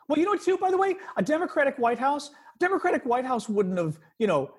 Well, 0.10 0.18
you 0.20 0.26
know 0.26 0.32
what, 0.32 0.42
too, 0.42 0.58
by 0.58 0.70
the 0.72 0.78
way? 0.78 0.96
A 1.18 1.22
Democratic 1.22 1.78
White 1.78 2.00
House, 2.00 2.30
a 2.32 2.60
Democratic 2.60 3.06
White 3.06 3.26
House 3.26 3.48
wouldn't 3.48 3.78
have, 3.78 4.00
you 4.20 4.28
know, 4.28 4.54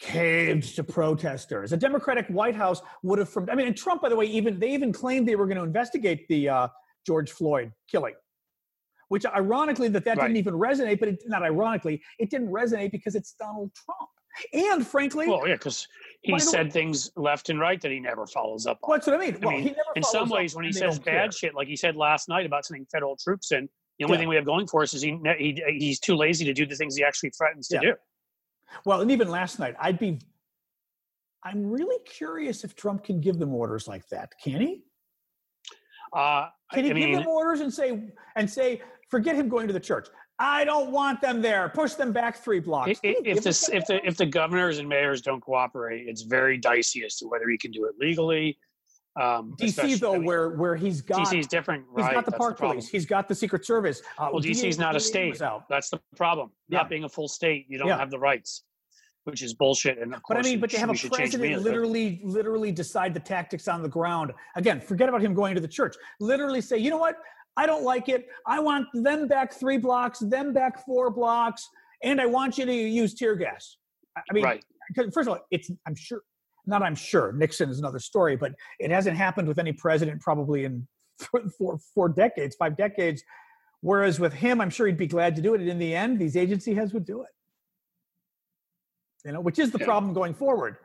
caved 0.00 0.76
to 0.76 0.84
protesters. 0.84 1.72
A 1.72 1.76
Democratic 1.76 2.26
White 2.28 2.54
House 2.54 2.82
would 3.02 3.18
have 3.18 3.28
from 3.28 3.48
I 3.50 3.54
mean, 3.54 3.66
and 3.66 3.76
Trump, 3.76 4.02
by 4.02 4.08
the 4.08 4.16
way, 4.16 4.26
even 4.26 4.58
they 4.58 4.70
even 4.72 4.92
claimed 4.92 5.26
they 5.28 5.36
were 5.36 5.46
going 5.46 5.56
to 5.58 5.62
investigate 5.64 6.26
the 6.28 6.48
uh, 6.48 6.68
George 7.06 7.30
Floyd 7.30 7.72
killing. 7.90 8.14
Which 9.08 9.26
ironically 9.26 9.88
that 9.88 10.04
that 10.06 10.16
Right. 10.16 10.24
didn't 10.28 10.38
even 10.38 10.54
resonate, 10.54 10.98
but 10.98 11.08
it, 11.10 11.22
not 11.26 11.42
ironically, 11.42 12.02
it 12.18 12.30
didn't 12.30 12.48
resonate 12.48 12.90
because 12.90 13.14
it's 13.14 13.34
Donald 13.38 13.70
Trump. 13.74 14.10
And 14.52 14.84
frankly, 14.84 15.28
Well, 15.28 15.46
yeah, 15.46 15.54
because 15.54 15.86
he 16.22 16.32
the 16.32 16.34
way- 16.34 16.38
said 16.40 16.72
things 16.72 17.12
left 17.14 17.50
and 17.50 17.60
right 17.60 17.80
that 17.82 17.92
he 17.92 18.00
never 18.00 18.26
follows 18.26 18.66
up 18.66 18.78
on. 18.82 18.88
well, 18.90 18.98
that's 18.98 19.06
what 19.06 19.14
I 19.14 19.18
mean. 19.24 19.36
I 19.36 19.38
Well, 19.46 19.50
mean, 19.52 19.62
he 19.62 19.68
never 19.70 19.80
in 19.94 20.02
some 20.02 20.28
ways, 20.28 20.56
when 20.56 20.64
he 20.64 20.72
says 20.72 20.98
bad 20.98 21.04
care. 21.04 21.32
shit, 21.32 21.54
like 21.54 21.68
he 21.68 21.76
said 21.76 21.94
last 21.94 22.28
night 22.28 22.44
about 22.44 22.64
sending 22.64 22.86
federal 22.86 23.16
troops 23.16 23.52
in, 23.52 23.68
the 23.98 24.04
only 24.06 24.16
Yeah. 24.16 24.20
thing 24.22 24.28
we 24.28 24.34
have 24.36 24.44
going 24.44 24.66
for 24.66 24.82
us 24.82 24.92
is 24.94 25.02
he, 25.02 25.16
he 25.38 25.62
he's 25.78 26.00
too 26.00 26.16
lazy 26.16 26.44
to 26.46 26.52
do 26.54 26.66
the 26.66 26.74
things 26.74 26.96
he 26.96 27.04
actually 27.04 27.30
threatens 27.30 27.68
to 27.68 27.74
Yeah. 27.76 27.80
do. 27.80 27.94
Well, 28.84 29.00
and 29.00 29.10
even 29.10 29.28
last 29.28 29.58
night, 29.58 29.74
I'd 29.80 29.98
be. 29.98 30.20
I'm 31.42 31.70
really 31.70 31.98
curious 32.06 32.64
if 32.64 32.74
Trump 32.74 33.04
can 33.04 33.20
give 33.20 33.38
them 33.38 33.54
orders 33.54 33.86
like 33.86 34.08
that. 34.08 34.32
Can 34.42 34.60
he? 34.62 34.84
Uh, 36.12 36.46
Can 36.72 36.84
he 36.84 36.90
I 36.90 36.94
give 36.94 36.94
mean, 36.94 37.12
them 37.18 37.26
orders 37.26 37.60
and 37.60 37.72
say 37.72 38.02
and 38.36 38.48
say, 38.48 38.80
forget 39.10 39.36
him 39.36 39.48
going 39.48 39.66
to 39.66 39.72
the 39.72 39.80
church. 39.80 40.08
I 40.38 40.64
don't 40.64 40.90
want 40.90 41.20
them 41.20 41.42
there. 41.42 41.68
Push 41.68 41.94
them 41.94 42.12
back 42.12 42.36
three 42.42 42.60
blocks. 42.60 42.90
i- 42.90 42.94
Can 42.94 43.10
i- 43.10 43.22
he 43.22 43.30
if 43.30 43.34
give 43.36 43.44
the 43.44 43.70
if 43.76 43.86
the 43.86 44.06
if 44.06 44.16
the 44.16 44.26
governors 44.26 44.78
and 44.78 44.88
mayors 44.88 45.20
don't 45.20 45.40
cooperate, 45.40 46.08
it's 46.08 46.22
very 46.22 46.56
dicey 46.56 47.04
as 47.04 47.16
to 47.16 47.26
whether 47.28 47.48
he 47.48 47.58
can 47.58 47.70
do 47.70 47.84
it 47.86 47.94
legally. 47.98 48.58
Um, 49.16 49.54
DC 49.60 50.00
though, 50.00 50.14
I 50.14 50.18
mean, 50.18 50.26
where 50.26 50.50
where 50.50 50.74
he's 50.74 51.00
got 51.00 51.26
DC 51.28 51.38
is 51.38 51.46
different, 51.46 51.84
he's 51.94 52.04
right? 52.04 52.14
got 52.14 52.24
the 52.24 52.32
That's 52.32 52.38
park 52.38 52.56
problem. 52.58 52.78
police, 52.78 52.90
he's 52.90 53.06
got 53.06 53.28
the 53.28 53.34
Secret 53.34 53.64
Service. 53.64 54.02
Uh, 54.18 54.30
Well, 54.32 54.42
DC 54.42 54.68
is 54.68 54.78
not 54.78 54.96
a 54.96 55.00
state. 55.00 55.38
That's 55.68 55.90
the 55.90 56.00
problem. 56.16 56.50
Yeah. 56.68 56.78
Not 56.78 56.88
being 56.88 57.04
a 57.04 57.08
full 57.08 57.28
state, 57.28 57.66
you 57.68 57.78
don't 57.78 57.88
Yeah. 57.88 57.98
have 57.98 58.10
the 58.10 58.18
rights. 58.18 58.64
which 59.26 59.42
is 59.42 59.54
bullshit. 59.54 59.96
And 59.96 60.14
of 60.14 60.20
But 60.28 60.36
I 60.36 60.42
mean, 60.42 60.60
but 60.60 60.70
should- 60.70 60.80
have 60.80 60.90
a 60.90 60.92
we 60.92 60.98
should 60.98 61.10
change 61.14 61.30
president 61.30 61.62
literally, 61.62 62.20
literally 62.24 62.70
decide 62.70 63.14
the 63.14 63.20
tactics 63.20 63.68
on 63.68 63.82
the 63.82 63.88
ground. 63.88 64.34
Again, 64.54 64.82
forget 64.82 65.08
about 65.08 65.22
him 65.22 65.32
going 65.32 65.54
to 65.54 65.62
the 65.62 65.66
church. 65.68 65.96
Literally 66.20 66.60
say, 66.60 66.76
you 66.76 66.90
know 66.90 66.98
what? 66.98 67.16
I 67.56 67.64
don't 67.64 67.84
like 67.84 68.10
it. 68.10 68.28
I 68.46 68.60
want 68.60 68.86
them 68.92 69.26
back 69.26 69.50
three 69.54 69.78
blocks, 69.78 70.18
them 70.18 70.52
back 70.52 70.84
four 70.84 71.08
blocks, 71.10 71.66
and 72.02 72.20
I 72.20 72.26
want 72.26 72.58
you 72.58 72.66
to 72.66 72.74
use 72.74 73.14
tear 73.14 73.34
gas. 73.34 73.78
I 74.14 74.20
mean, 74.34 74.44
right. 74.44 74.62
first 74.94 75.26
of 75.26 75.28
all, 75.28 75.38
it's 75.50 75.70
I'm 75.86 75.94
sure 75.94 76.20
not 76.66 76.82
I'm 76.82 76.94
sure 76.94 77.32
Nixon 77.32 77.68
is 77.70 77.78
another 77.78 77.98
story, 77.98 78.36
but 78.36 78.52
it 78.78 78.90
hasn't 78.90 79.16
happened 79.16 79.48
with 79.48 79.58
any 79.58 79.72
president 79.72 80.20
probably 80.20 80.64
in 80.64 80.86
four, 81.18 81.42
four, 81.58 81.78
four 81.94 82.08
decades, 82.08 82.56
five 82.56 82.76
decades. 82.76 83.22
Whereas 83.80 84.18
with 84.18 84.32
him, 84.32 84.60
I'm 84.60 84.70
sure 84.70 84.86
he'd 84.86 84.96
be 84.96 85.06
glad 85.06 85.36
to 85.36 85.42
do 85.42 85.54
it. 85.54 85.60
And 85.60 85.68
in 85.68 85.78
the 85.78 85.94
end, 85.94 86.18
these 86.18 86.36
agency 86.36 86.74
heads 86.74 86.94
would 86.94 87.04
do 87.04 87.22
it. 87.22 87.28
You 89.26 89.32
know, 89.32 89.40
which 89.40 89.58
is 89.58 89.70
the 89.70 89.78
Yeah. 89.78 89.86
problem 89.86 90.12
going 90.14 90.34
forward. 90.34 90.76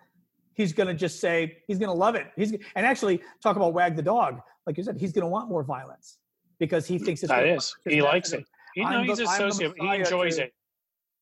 He's 0.53 0.73
going 0.73 0.87
to 0.87 0.93
just 0.93 1.19
say 1.21 1.57
he's 1.67 1.79
going 1.79 1.87
to 1.89 1.93
love 1.93 2.15
it. 2.15 2.27
He's 2.35 2.51
and 2.75 2.85
actually 2.85 3.21
talk 3.41 3.55
about 3.55 3.73
wag 3.73 3.95
the 3.95 4.01
dog, 4.01 4.41
like 4.65 4.77
you 4.77 4.83
said, 4.83 4.97
he's 4.97 5.13
going 5.13 5.23
to 5.23 5.29
want 5.29 5.49
more 5.49 5.63
violence 5.63 6.17
because 6.59 6.85
he 6.85 6.99
thinks 6.99 7.23
it's 7.23 7.31
That 7.31 7.45
is. 7.47 7.73
He 7.87 8.01
likes 8.01 8.33
it. 8.33 8.45
He, 8.75 8.83
no, 8.83 9.03
he's 9.03 9.17
the- 9.17 9.23
a 9.23 9.27
sociopath. 9.27 9.73
He 9.79 9.95
enjoys 10.01 10.35
to- 10.35 10.43
it. 10.45 10.53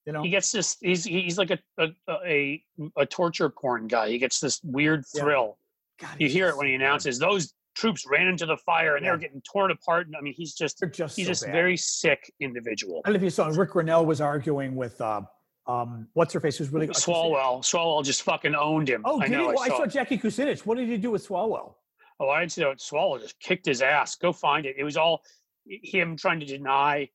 You 0.07 0.13
know, 0.13 0.23
He 0.23 0.29
gets 0.29 0.51
this. 0.51 0.77
He's 0.81 1.03
he's 1.03 1.37
like 1.37 1.51
a 1.51 1.59
a, 1.77 1.89
a 2.25 2.63
a 2.95 3.05
torture 3.05 3.49
porn 3.49 3.87
guy. 3.87 4.09
He 4.09 4.17
gets 4.17 4.39
this 4.39 4.61
weird 4.63 5.03
Yeah. 5.13 5.21
thrill. 5.21 5.57
God, 5.99 6.15
You 6.17 6.29
hear 6.29 6.47
it 6.47 6.55
when 6.57 6.65
he 6.67 6.77
bad. 6.77 6.85
announces 6.85 7.19
those 7.19 7.53
troops 7.75 8.05
ran 8.09 8.27
into 8.27 8.45
the 8.45 8.55
fire 8.57 8.95
and 8.95 9.03
Yeah. 9.05 9.11
they're 9.11 9.19
getting 9.19 9.41
torn 9.41 9.69
apart. 9.69 10.07
And 10.07 10.15
I 10.15 10.21
mean, 10.21 10.33
he's 10.33 10.53
just 10.55 10.81
just 10.93 11.15
he's 11.17 11.25
so 11.25 11.31
just 11.31 11.43
bad. 11.43 11.51
very 11.51 11.75
sick 11.75 12.31
individual. 12.39 13.01
I 13.03 13.09
don't 13.09 13.15
know 13.15 13.17
if 13.17 13.23
you 13.23 13.29
saw 13.29 13.47
Ric 13.47 13.71
Grenell 13.71 14.05
was 14.05 14.21
arguing 14.21 14.75
with 14.77 14.99
uh, 15.01 15.21
um, 15.67 16.07
what's 16.13 16.33
her 16.33 16.39
face 16.39 16.57
who's 16.57 16.71
really 16.71 16.87
Swalwell, 16.87 17.59
Swalwell 17.59 18.01
just 18.05 18.21
fucking 18.23 18.55
owned 18.55 18.87
him. 18.87 19.01
Oh, 19.03 19.19
I 19.19 19.27
did 19.27 19.33
know. 19.33 19.39
he? 19.41 19.45
Well, 19.55 19.59
I 19.59 19.65
I 19.65 19.67
saw. 19.67 19.77
saw. 19.79 19.85
Jackie 19.87 20.17
Kucinich. 20.17 20.61
What 20.65 20.77
did 20.77 20.87
he 20.87 20.95
do 20.97 21.11
with 21.11 21.27
Swalwell? 21.27 21.73
Oh, 22.21 22.29
I 22.29 22.39
didn't 22.39 22.53
see 22.53 22.63
that. 22.63 22.77
Swalwell 22.77 23.19
just 23.19 23.37
kicked 23.41 23.65
his 23.65 23.81
ass. 23.81 24.15
Go 24.15 24.31
find 24.31 24.65
it. 24.65 24.75
It 24.77 24.85
was 24.85 24.95
all 24.95 25.21
him 25.65 26.15
trying 26.15 26.39
to 26.39 26.45
deny, 26.45 27.09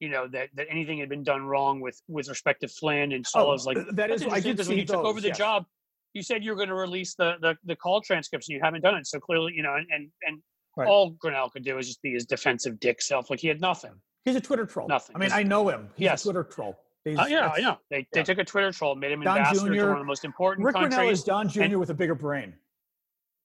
you 0.00 0.08
know, 0.08 0.26
that 0.28 0.48
that 0.54 0.66
anything 0.70 0.98
had 0.98 1.08
been 1.08 1.22
done 1.24 1.42
wrong 1.46 1.80
with 1.80 2.00
with 2.08 2.28
respect 2.28 2.60
to 2.62 2.68
Flynn. 2.68 3.12
And 3.12 3.24
like, 3.34 3.44
Oh, 3.44 3.54
like 3.64 3.78
That's. 3.92 4.22
I 4.22 4.26
interesting 4.26 4.42
did 4.42 4.56
because 4.56 4.66
see 4.66 4.70
when 4.72 4.78
you 4.78 4.84
took 4.86 5.04
over 5.04 5.20
the 5.20 5.28
yes. 5.28 5.38
job, 5.38 5.66
you 6.14 6.22
said 6.22 6.42
you 6.44 6.50
were 6.50 6.56
going 6.56 6.68
to 6.68 6.74
release 6.74 7.14
the, 7.14 7.34
the 7.40 7.56
the 7.64 7.76
call 7.76 8.00
transcripts, 8.00 8.48
and 8.48 8.54
you 8.56 8.60
haven't 8.62 8.82
done 8.82 8.94
it. 8.96 9.06
So 9.06 9.18
clearly, 9.20 9.52
you 9.54 9.62
know, 9.62 9.74
and 9.74 9.86
and, 9.90 10.08
and 10.22 10.42
Right. 10.76 10.86
all 10.86 11.10
Grenell 11.14 11.50
could 11.50 11.64
do 11.64 11.76
is 11.78 11.88
just 11.88 12.00
be 12.02 12.12
his 12.12 12.24
defensive 12.24 12.78
dick 12.78 13.02
self. 13.02 13.30
Like 13.30 13.40
he 13.40 13.48
had 13.48 13.60
nothing. 13.60 13.90
He's 14.24 14.36
a 14.36 14.40
Twitter 14.40 14.64
troll. 14.64 14.86
Nothing. 14.86 15.16
I 15.16 15.18
mean, 15.18 15.32
I 15.32 15.42
know 15.42 15.68
him. 15.68 15.88
He's 15.96 16.04
Yes. 16.04 16.20
a 16.20 16.26
Twitter 16.26 16.44
troll. 16.44 16.78
He's, 17.04 17.18
Uh, 17.18 17.26
yeah, 17.28 17.48
I 17.52 17.60
know. 17.60 17.78
They 17.90 18.06
they 18.12 18.22
took 18.22 18.38
a 18.38 18.44
Twitter 18.44 18.70
troll, 18.70 18.94
made 18.94 19.10
him 19.10 19.22
Don 19.22 19.38
ambassador 19.38 19.70
to 19.70 19.74
Jr. 19.76 19.82
one 19.88 19.92
of 19.94 19.98
the 19.98 20.04
most 20.04 20.24
important 20.24 20.64
Ric 20.64 20.76
Grenell 20.76 20.90
countries, 20.90 21.18
is 21.18 21.24
Don 21.24 21.48
Jr. 21.48 21.62
and- 21.62 21.80
with 21.80 21.90
a 21.90 21.94
bigger 21.94 22.14
brain. 22.14 22.54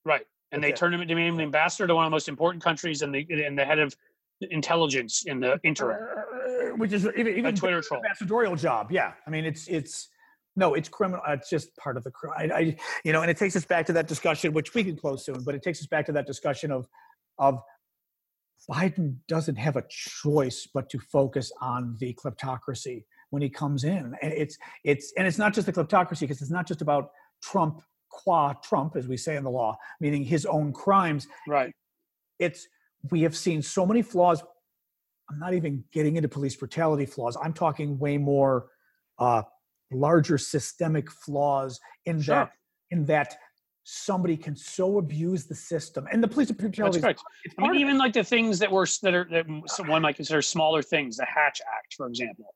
right? 0.05 0.27
And 0.51 0.63
they 0.63 0.69
it. 0.69 0.75
turned 0.75 0.93
him, 0.93 1.07
they 1.07 1.15
made 1.15 1.27
him 1.27 1.39
ambassador 1.39 1.87
to 1.87 1.95
one 1.95 2.05
of 2.05 2.11
the 2.11 2.13
most 2.15 2.27
important 2.29 2.63
countries, 2.63 3.01
and 3.01 3.15
the 3.15 3.25
and 3.43 3.57
the 3.57 3.65
head 3.65 3.79
of 3.79 3.95
intelligence 4.51 5.23
in 5.25 5.39
the 5.39 5.59
interim. 5.63 5.97
Uh, 6.01 6.75
Which 6.77 6.93
is 6.93 7.07
even, 7.17 7.37
even 7.37 7.45
A 7.47 7.53
Twitter 7.53 7.81
troll. 7.81 8.01
ambassadorial 8.03 8.55
job. 8.55 8.91
Yeah, 8.91 9.13
I 9.27 9.29
mean, 9.29 9.45
it's 9.45 9.67
it's 9.67 10.09
no, 10.55 10.75
it's 10.75 10.89
criminal. 10.89 11.21
It's 11.27 11.49
just 11.49 11.75
part 11.77 11.97
of 11.97 12.03
the 12.03 12.11
crime. 12.11 12.51
I, 12.51 12.55
I, 12.55 12.75
you 13.03 13.11
know, 13.13 13.21
and 13.21 13.31
it 13.31 13.37
takes 13.37 13.55
us 13.55 13.65
back 13.65 13.85
to 13.87 13.93
that 13.93 14.07
discussion, 14.07 14.53
which 14.53 14.73
we 14.73 14.83
can 14.83 14.95
close 14.95 15.25
soon. 15.25 15.43
But 15.43 15.55
it 15.55 15.63
takes 15.63 15.79
us 15.81 15.87
back 15.87 16.05
to 16.07 16.11
that 16.13 16.27
discussion 16.27 16.71
of 16.71 16.87
of 17.39 17.61
Biden 18.69 19.17
doesn't 19.27 19.55
have 19.57 19.75
a 19.75 19.83
choice 19.89 20.67
but 20.73 20.89
to 20.89 20.99
focus 20.99 21.51
on 21.61 21.97
the 21.99 22.13
kleptocracy 22.13 23.03
when 23.31 23.41
he 23.41 23.49
comes 23.49 23.83
in. 23.83 24.15
And 24.21 24.33
it's 24.33 24.57
it's 24.83 25.13
and 25.17 25.27
it's 25.27 25.37
not 25.37 25.53
just 25.53 25.65
the 25.65 25.73
kleptocracy 25.73 26.21
because 26.21 26.41
it's 26.41 26.51
not 26.51 26.67
just 26.67 26.81
about 26.81 27.11
Trump 27.41 27.81
qua 28.09 28.53
Trump, 28.63 28.95
as 28.95 29.07
we 29.07 29.17
say 29.17 29.35
in 29.35 29.43
the 29.43 29.49
law, 29.49 29.75
meaning 29.99 30.23
his 30.23 30.45
own 30.45 30.71
crimes. 30.71 31.27
Right. 31.47 31.73
It's 32.39 32.67
we 33.11 33.21
have 33.21 33.35
seen 33.35 33.61
so 33.61 33.85
many 33.85 34.01
flaws. 34.01 34.41
I'm 35.29 35.39
not 35.39 35.53
even 35.53 35.83
getting 35.91 36.15
into 36.15 36.29
police 36.29 36.55
brutality 36.55 37.05
flaws. 37.05 37.37
I'm 37.41 37.53
talking 37.53 37.97
way 37.99 38.17
more 38.17 38.67
uh, 39.19 39.43
larger 39.91 40.37
systemic 40.37 41.09
flaws 41.11 41.79
in 42.05 42.21
Sure. 42.21 42.35
that 42.35 42.51
in 42.91 43.05
that 43.05 43.35
somebody 43.85 44.37
can 44.37 44.55
so 44.55 44.97
abuse 44.97 45.45
the 45.45 45.55
system 45.55 46.07
and 46.11 46.23
the 46.23 46.27
police 46.27 46.51
brutality. 46.51 46.99
That's 46.99 47.21
correct. 47.21 47.21
I 47.57 47.61
mean, 47.61 47.65
part 47.65 47.75
of 47.75 47.77
it. 47.77 47.81
even 47.81 47.97
like 47.97 48.13
the 48.13 48.23
things 48.23 48.59
that 48.59 48.71
were 48.71 48.87
that 49.01 49.13
are 49.13 49.27
that 49.31 49.45
some- 49.67 49.87
one 49.87 50.01
might 50.01 50.15
consider 50.15 50.41
smaller 50.41 50.81
things, 50.81 51.17
the 51.17 51.25
Hatch 51.25 51.61
Act, 51.77 51.93
for 51.95 52.07
example. 52.07 52.53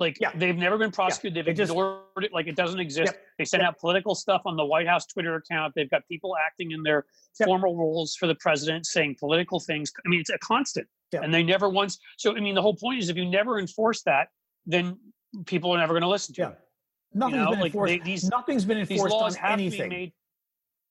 Like 0.00 0.18
Yeah. 0.20 0.32
they've 0.34 0.56
never 0.56 0.76
been 0.76 0.90
prosecuted. 0.90 1.34
they 1.44 1.50
They've 1.50 1.56
just- 1.56 1.70
ignored 1.70 2.02
it 2.24 2.32
like 2.32 2.48
it 2.48 2.56
doesn't 2.56 2.80
exist. 2.80 3.12
Yep. 3.12 3.22
They 3.38 3.44
send 3.44 3.62
Yep. 3.62 3.68
out 3.68 3.78
political 3.78 4.14
stuff 4.14 4.42
on 4.44 4.56
the 4.56 4.64
White 4.64 4.88
House 4.88 5.06
Twitter 5.06 5.36
account. 5.36 5.72
They've 5.76 5.88
got 5.90 6.06
people 6.08 6.36
acting 6.36 6.72
in 6.72 6.82
their 6.82 7.06
Yep. 7.38 7.46
formal 7.46 7.76
roles 7.76 8.16
for 8.16 8.26
the 8.26 8.34
president, 8.34 8.86
saying 8.86 9.16
political 9.20 9.60
things. 9.60 9.92
I 10.04 10.08
mean, 10.08 10.20
it's 10.20 10.30
a 10.30 10.38
constant, 10.38 10.88
and 11.12 11.32
they 11.32 11.42
never 11.44 11.68
once. 11.68 11.98
So 12.18 12.36
I 12.36 12.40
mean, 12.40 12.54
the 12.56 12.62
whole 12.62 12.76
point 12.76 12.98
is 13.00 13.08
if 13.08 13.16
you 13.16 13.24
never 13.28 13.58
enforce 13.60 14.02
that, 14.02 14.28
then 14.66 14.98
people 15.46 15.70
are 15.72 15.78
never 15.78 15.92
going 15.92 16.02
to 16.02 16.08
listen 16.08 16.34
to 16.36 16.40
Yeah. 16.42 16.48
it. 16.50 16.58
Nothing's 17.12 17.44
know, 17.44 17.50
been 17.50 17.60
like, 17.60 17.66
enforced. 17.72 17.90
they- 17.92 17.98
these- 18.00 18.24
Nothing's 18.28 18.64
been 18.64 18.78
These 18.78 18.90
enforced 18.90 19.14
laws 19.14 19.36
on 19.36 19.40
have 19.42 19.48
to 19.58 19.62
anything. 19.62 19.90
be 19.90 19.96
made. 19.96 20.12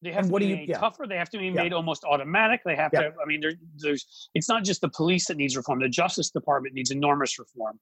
They 0.02 0.12
have 0.12 0.20
And 0.20 0.28
to 0.28 0.32
what 0.34 0.40
be 0.40 0.46
do 0.46 0.50
you- 0.52 0.56
made 0.58 0.70
yeah. 0.70 0.78
tougher. 0.80 1.08
They 1.08 1.18
have 1.18 1.30
to 1.30 1.38
be 1.38 1.46
Yeah. 1.48 1.52
made 1.64 1.72
almost 1.74 2.04
automatic. 2.06 2.62
They 2.66 2.76
have 2.76 2.92
Yeah. 2.94 3.04
to. 3.10 3.14
I 3.22 3.26
mean, 3.26 3.40
there, 3.42 3.54
there's. 3.78 4.30
It's 4.34 4.50
not 4.50 4.64
just 4.66 4.82
the 4.82 4.90
police 4.90 5.28
that 5.28 5.38
needs 5.38 5.56
reform. 5.56 5.80
The 5.80 5.88
Justice 5.90 6.30
Department 6.30 6.76
needs 6.76 6.92
enormous 6.92 7.40
reform. 7.40 7.80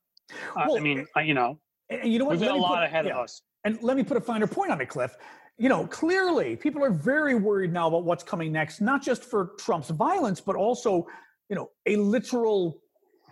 Well, 0.56 0.78
I 0.78 0.80
mean, 0.80 1.06
you 1.24 1.34
know, 1.34 1.60
you 2.03 2.20
know 2.20 2.26
what? 2.26 2.38
we've 2.38 2.48
got 2.48 2.58
a 2.58 2.60
lot 2.60 2.80
put- 2.80 2.86
ahead 2.86 3.06
yeah. 3.06 3.14
of 3.14 3.20
us. 3.20 3.41
And 3.64 3.78
let 3.82 3.95
me 3.95 4.03
put 4.03 4.18
a 4.18 4.22
finer 4.22 4.48
point 4.48 4.72
on 4.72 4.82
it, 4.82 4.88
Cliff. 4.90 5.16
You 5.58 5.70
know, 5.70 5.86
clearly 5.86 6.56
people 6.56 6.84
are 6.84 6.91
very 6.91 7.36
worried 7.36 7.72
now 7.72 7.88
about 7.88 8.03
what's 8.03 8.24
coming 8.24 8.52
next, 8.52 8.82
not 8.82 9.03
just 9.03 9.24
for 9.24 9.52
Trump's 9.60 9.90
violence, 9.90 10.41
but 10.41 10.56
also, 10.56 11.06
you 11.49 11.56
know, 11.56 11.70
a 11.86 11.95
literal 11.98 12.82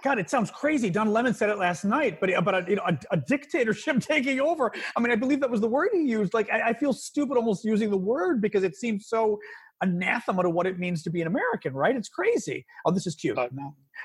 God, 0.02 0.18
it 0.18 0.30
sounds 0.30 0.50
crazy. 0.52 0.90
Don 0.90 1.12
Lemon 1.12 1.34
said 1.34 1.50
it 1.50 1.58
last 1.58 1.84
night, 1.84 2.20
but 2.22 2.30
but 2.46 2.56
a, 2.56 2.66
you 2.70 2.78
know, 2.78 2.84
a, 2.88 2.98
a 3.12 3.18
dictatorship 3.18 4.00
taking 4.02 4.40
over. 4.40 4.72
I 4.96 5.02
mean, 5.02 5.12
I 5.12 5.16
believe 5.16 5.42
that 5.42 5.50
was 5.50 5.62
the 5.62 5.68
word 5.68 5.90
he 5.94 6.04
used. 6.04 6.34
Like, 6.34 6.50
I, 6.50 6.70
I 6.70 6.74
feel 6.74 6.94
stupid 6.94 7.36
almost 7.36 7.66
using 7.66 7.90
the 7.90 7.98
word 7.98 8.42
because 8.42 8.64
it 8.64 8.76
seems 8.76 9.08
so 9.08 9.40
anathema 9.82 10.44
to 10.44 10.50
what 10.50 10.68
it 10.68 10.80
means 10.80 11.04
to 11.04 11.10
be 11.10 11.22
an 11.22 11.28
American, 11.28 11.74
right? 11.74 11.96
It's 11.96 12.10
crazy. 12.10 12.66
Oh, 12.86 12.92
this 12.92 13.08
is 13.08 13.16
cute. 13.16 13.38
Uh, 13.38 13.50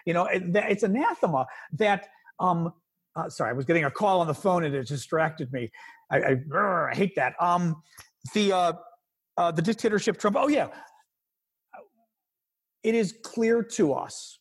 you 0.06 0.14
know, 0.14 0.24
it, 0.26 0.42
it's 0.54 0.82
anathema 0.82 1.46
that. 1.74 2.08
um 2.40 2.72
uh, 3.16 3.28
sorry, 3.28 3.50
I 3.50 3.52
was 3.52 3.64
getting 3.64 3.84
a 3.84 3.90
call 3.90 4.20
on 4.20 4.26
the 4.26 4.34
phone 4.34 4.64
and 4.64 4.74
it 4.74 4.86
distracted 4.86 5.52
me. 5.52 5.70
I, 6.10 6.18
I, 6.18 6.36
I 6.90 6.94
hate 6.94 7.14
that. 7.16 7.34
Um, 7.40 7.82
the 8.34 8.52
uh, 8.52 8.72
uh, 9.36 9.50
the 9.50 9.62
dictatorship 9.62 10.18
Trump. 10.18 10.36
Oh 10.38 10.48
yeah, 10.48 10.68
it 12.82 12.94
is 12.94 13.14
clear 13.22 13.62
to 13.62 13.92
us 13.92 14.38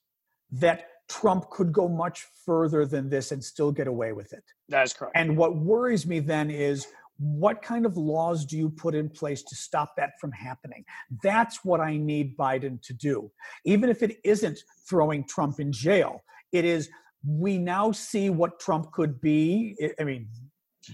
that 0.51 0.87
Trump 1.09 1.49
could 1.49 1.71
go 1.71 1.87
much 1.87 2.25
further 2.45 2.85
than 2.85 3.09
this 3.09 3.31
and 3.31 3.43
still 3.43 3.71
get 3.71 3.87
away 3.87 4.13
with 4.13 4.33
it. 4.33 4.43
That 4.69 4.83
is 4.83 4.93
correct. 4.93 5.15
And 5.15 5.37
what 5.37 5.57
worries 5.57 6.05
me 6.05 6.19
then 6.19 6.49
is 6.49 6.87
what 7.17 7.61
kind 7.61 7.85
of 7.85 7.95
laws 7.97 8.45
do 8.45 8.57
you 8.57 8.69
put 8.69 8.95
in 8.95 9.09
place 9.09 9.43
to 9.43 9.55
stop 9.55 9.93
that 9.97 10.11
from 10.19 10.31
happening? 10.31 10.83
That's 11.21 11.63
what 11.63 11.79
I 11.79 11.97
need 11.97 12.35
Biden 12.37 12.81
to 12.83 12.93
do. 12.93 13.31
Even 13.65 13.89
if 13.89 14.01
it 14.01 14.17
isn't 14.23 14.59
throwing 14.89 15.23
Trump 15.25 15.59
in 15.59 15.71
jail, 15.71 16.23
it 16.51 16.65
is 16.65 16.89
we 17.25 17.57
now 17.57 17.91
see 17.91 18.29
what 18.29 18.59
Trump 18.59 18.91
could 18.91 19.21
be. 19.21 19.75
I- 19.99 20.03
mean, 20.03 20.27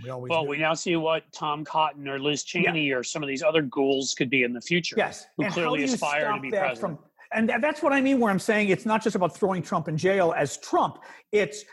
we 0.04 0.10
always 0.10 0.30
well, 0.30 0.44
knew. 0.44 0.50
we 0.50 0.58
now 0.58 0.74
see 0.74 0.96
what 0.96 1.24
Tom 1.34 1.66
Cotton 1.66 2.08
or 2.08 2.20
Liz 2.20 2.44
Cheney 2.44 2.92
or 2.92 3.04
some 3.04 3.24
of 3.24 3.28
these 3.28 3.42
other 3.42 3.64
ghouls 3.64 4.14
could 4.14 4.30
be 4.30 4.44
in 4.44 4.54
the 4.54 4.62
future. 4.62 4.96
Yes, 4.98 5.26
who 5.38 5.46
and 5.46 5.54
clearly 5.54 5.84
aspire 5.84 6.32
to 6.32 6.40
be 6.40 6.50
president. 6.52 6.80
From, 6.80 7.00
and 7.34 7.52
that's 7.62 7.82
what 7.82 7.92
I 7.92 8.02
mean. 8.02 8.20
Where 8.20 8.32
I'm 8.32 8.40
saying 8.40 8.70
it's 8.70 8.86
not 8.86 9.02
just 9.04 9.16
about 9.16 9.36
throwing 9.36 9.64
Trump 9.64 9.88
in 9.88 9.98
jail 9.98 10.34
as 10.38 10.58
Trump. 10.58 11.00
It's 11.32 11.66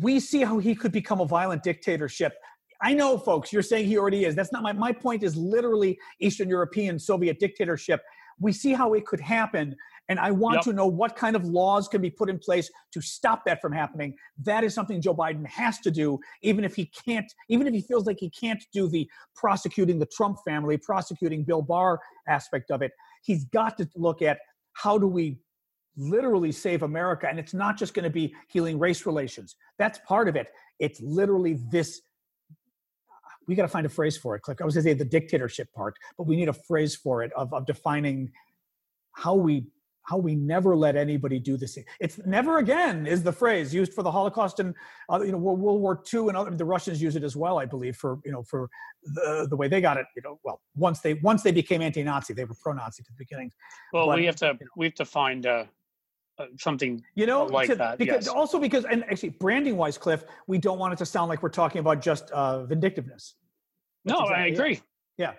we 0.00 0.20
see 0.20 0.42
how 0.42 0.58
he 0.58 0.74
could 0.74 0.92
become 0.92 1.20
a 1.20 1.26
violent 1.26 1.62
dictatorship. 1.62 2.34
I 2.82 2.94
know, 2.94 3.16
folks. 3.16 3.52
You're 3.52 3.62
saying 3.62 3.86
he 3.86 3.96
already 3.96 4.24
is. 4.26 4.34
That's 4.34 4.52
not 4.52 4.62
my 4.62 4.72
my 4.72 4.92
point. 4.92 5.22
Is 5.22 5.36
literally 5.36 5.98
Eastern 6.20 6.50
European 6.50 6.98
Soviet 6.98 7.38
dictatorship. 7.38 8.02
We 8.38 8.52
see 8.52 8.72
how 8.72 8.92
it 8.94 9.06
could 9.06 9.20
happen, 9.20 9.76
and 10.08 10.18
I 10.18 10.30
want 10.30 10.56
Yep. 10.56 10.64
to 10.64 10.72
know 10.72 10.86
what 10.86 11.16
kind 11.16 11.36
of 11.36 11.44
laws 11.44 11.88
can 11.88 12.02
be 12.02 12.10
put 12.10 12.28
in 12.28 12.38
place 12.38 12.70
to 12.92 13.00
stop 13.00 13.44
that 13.44 13.60
from 13.60 13.72
happening. 13.72 14.14
That 14.42 14.64
is 14.64 14.74
something 14.74 15.00
Joe 15.00 15.14
Biden 15.14 15.46
has 15.46 15.78
to 15.80 15.90
do, 15.90 16.18
even 16.42 16.64
if 16.64 16.74
he 16.74 16.86
can't, 16.86 17.32
even 17.48 17.66
if 17.66 17.74
he 17.74 17.80
feels 17.80 18.06
like 18.06 18.18
he 18.18 18.30
can't 18.30 18.62
do 18.72 18.88
the 18.88 19.08
prosecuting 19.34 19.98
the 19.98 20.06
Trump 20.06 20.38
family, 20.46 20.76
prosecuting 20.76 21.44
Bill 21.44 21.62
Barr 21.62 22.00
aspect 22.28 22.70
of 22.70 22.82
it. 22.82 22.92
He's 23.22 23.44
got 23.46 23.76
to 23.78 23.88
look 23.94 24.22
at 24.22 24.38
how 24.74 24.98
do 24.98 25.06
we 25.06 25.38
literally 25.96 26.52
save 26.52 26.82
America, 26.82 27.28
and 27.28 27.38
it's 27.38 27.54
not 27.54 27.76
just 27.76 27.94
going 27.94 28.04
to 28.04 28.10
be 28.10 28.34
healing 28.48 28.78
race 28.78 29.06
relations. 29.06 29.56
That's 29.78 29.98
part 30.06 30.28
of 30.28 30.36
it. 30.36 30.48
It's 30.78 31.00
literally 31.00 31.58
this. 31.70 32.00
We 33.46 33.54
got 33.54 33.62
to 33.62 33.68
find 33.68 33.86
a 33.86 33.90
phrase 33.90 34.16
for 34.16 34.34
it. 34.36 34.40
Click. 34.40 34.60
I 34.60 34.64
was 34.64 34.74
going 34.74 34.84
to 34.84 34.90
say 34.90 34.94
the 34.94 35.04
dictatorship 35.04 35.72
part, 35.74 35.96
but 36.16 36.26
we 36.26 36.36
need 36.36 36.48
a 36.48 36.52
phrase 36.52 36.94
for 36.96 37.22
it 37.22 37.32
of, 37.34 37.52
of 37.52 37.66
defining 37.66 38.30
how 39.12 39.34
we 39.34 39.66
how 40.04 40.16
we 40.16 40.34
never 40.34 40.74
let 40.74 40.96
anybody 40.96 41.38
do 41.38 41.56
this. 41.56 41.78
It's 42.00 42.18
never 42.26 42.58
again 42.58 43.06
is 43.06 43.22
the 43.22 43.32
phrase 43.32 43.72
used 43.72 43.92
for 43.92 44.02
the 44.02 44.10
Holocaust 44.10 44.60
and 44.60 44.74
uh, 45.10 45.20
you 45.22 45.32
know 45.32 45.38
World, 45.38 45.80
War 45.80 46.02
II 46.12 46.28
and 46.28 46.36
other, 46.36 46.50
the 46.50 46.64
Russians 46.64 47.00
use 47.00 47.16
it 47.16 47.22
as 47.22 47.36
well, 47.36 47.58
I 47.58 47.66
believe, 47.66 47.96
for 47.96 48.18
you 48.24 48.32
know 48.32 48.42
for 48.42 48.68
the 49.02 49.46
the 49.48 49.56
way 49.56 49.68
they 49.68 49.80
got 49.80 49.96
it. 49.96 50.06
You 50.16 50.22
know, 50.22 50.40
well 50.42 50.60
once 50.76 51.00
they 51.00 51.14
once 51.14 51.42
they 51.42 51.52
became 51.52 51.82
anti-Nazi, 51.82 52.34
they 52.34 52.44
were 52.44 52.56
pro-Nazi 52.62 53.02
to 53.04 53.12
the 53.12 53.16
beginning. 53.18 53.52
Well, 53.92 54.06
But, 54.06 54.18
we 54.18 54.24
have 54.26 54.36
to 54.36 54.46
you 54.46 54.52
know. 54.66 54.70
we 54.76 54.86
have 54.86 54.94
to 54.94 55.04
find 55.04 55.46
uh, 55.46 55.64
uh, 56.38 56.46
something. 56.58 57.02
You 57.14 57.26
know, 57.26 57.44
like 57.44 57.68
to- 57.68 57.76
that, 57.76 57.98
because 57.98 58.26
yes. 58.26 58.34
also 58.34 58.58
because 58.58 58.84
and 58.84 59.04
actually 59.04 59.30
branding 59.30 59.76
wise, 59.76 59.98
Cliff, 59.98 60.24
we 60.46 60.58
don't 60.58 60.78
want 60.78 60.92
it 60.92 60.96
to 60.96 61.06
sound 61.06 61.28
like 61.28 61.42
we're 61.42 61.48
talking 61.48 61.78
about 61.80 62.02
just 62.02 62.30
uh, 62.32 62.64
vindictiveness. 62.64 63.34
No, 64.04 64.18
That's 64.18 64.30
I 64.30 64.46
exactly 64.46 64.50
it. 64.50 64.52
agree. 64.58 64.80
Yeah. 65.18 65.32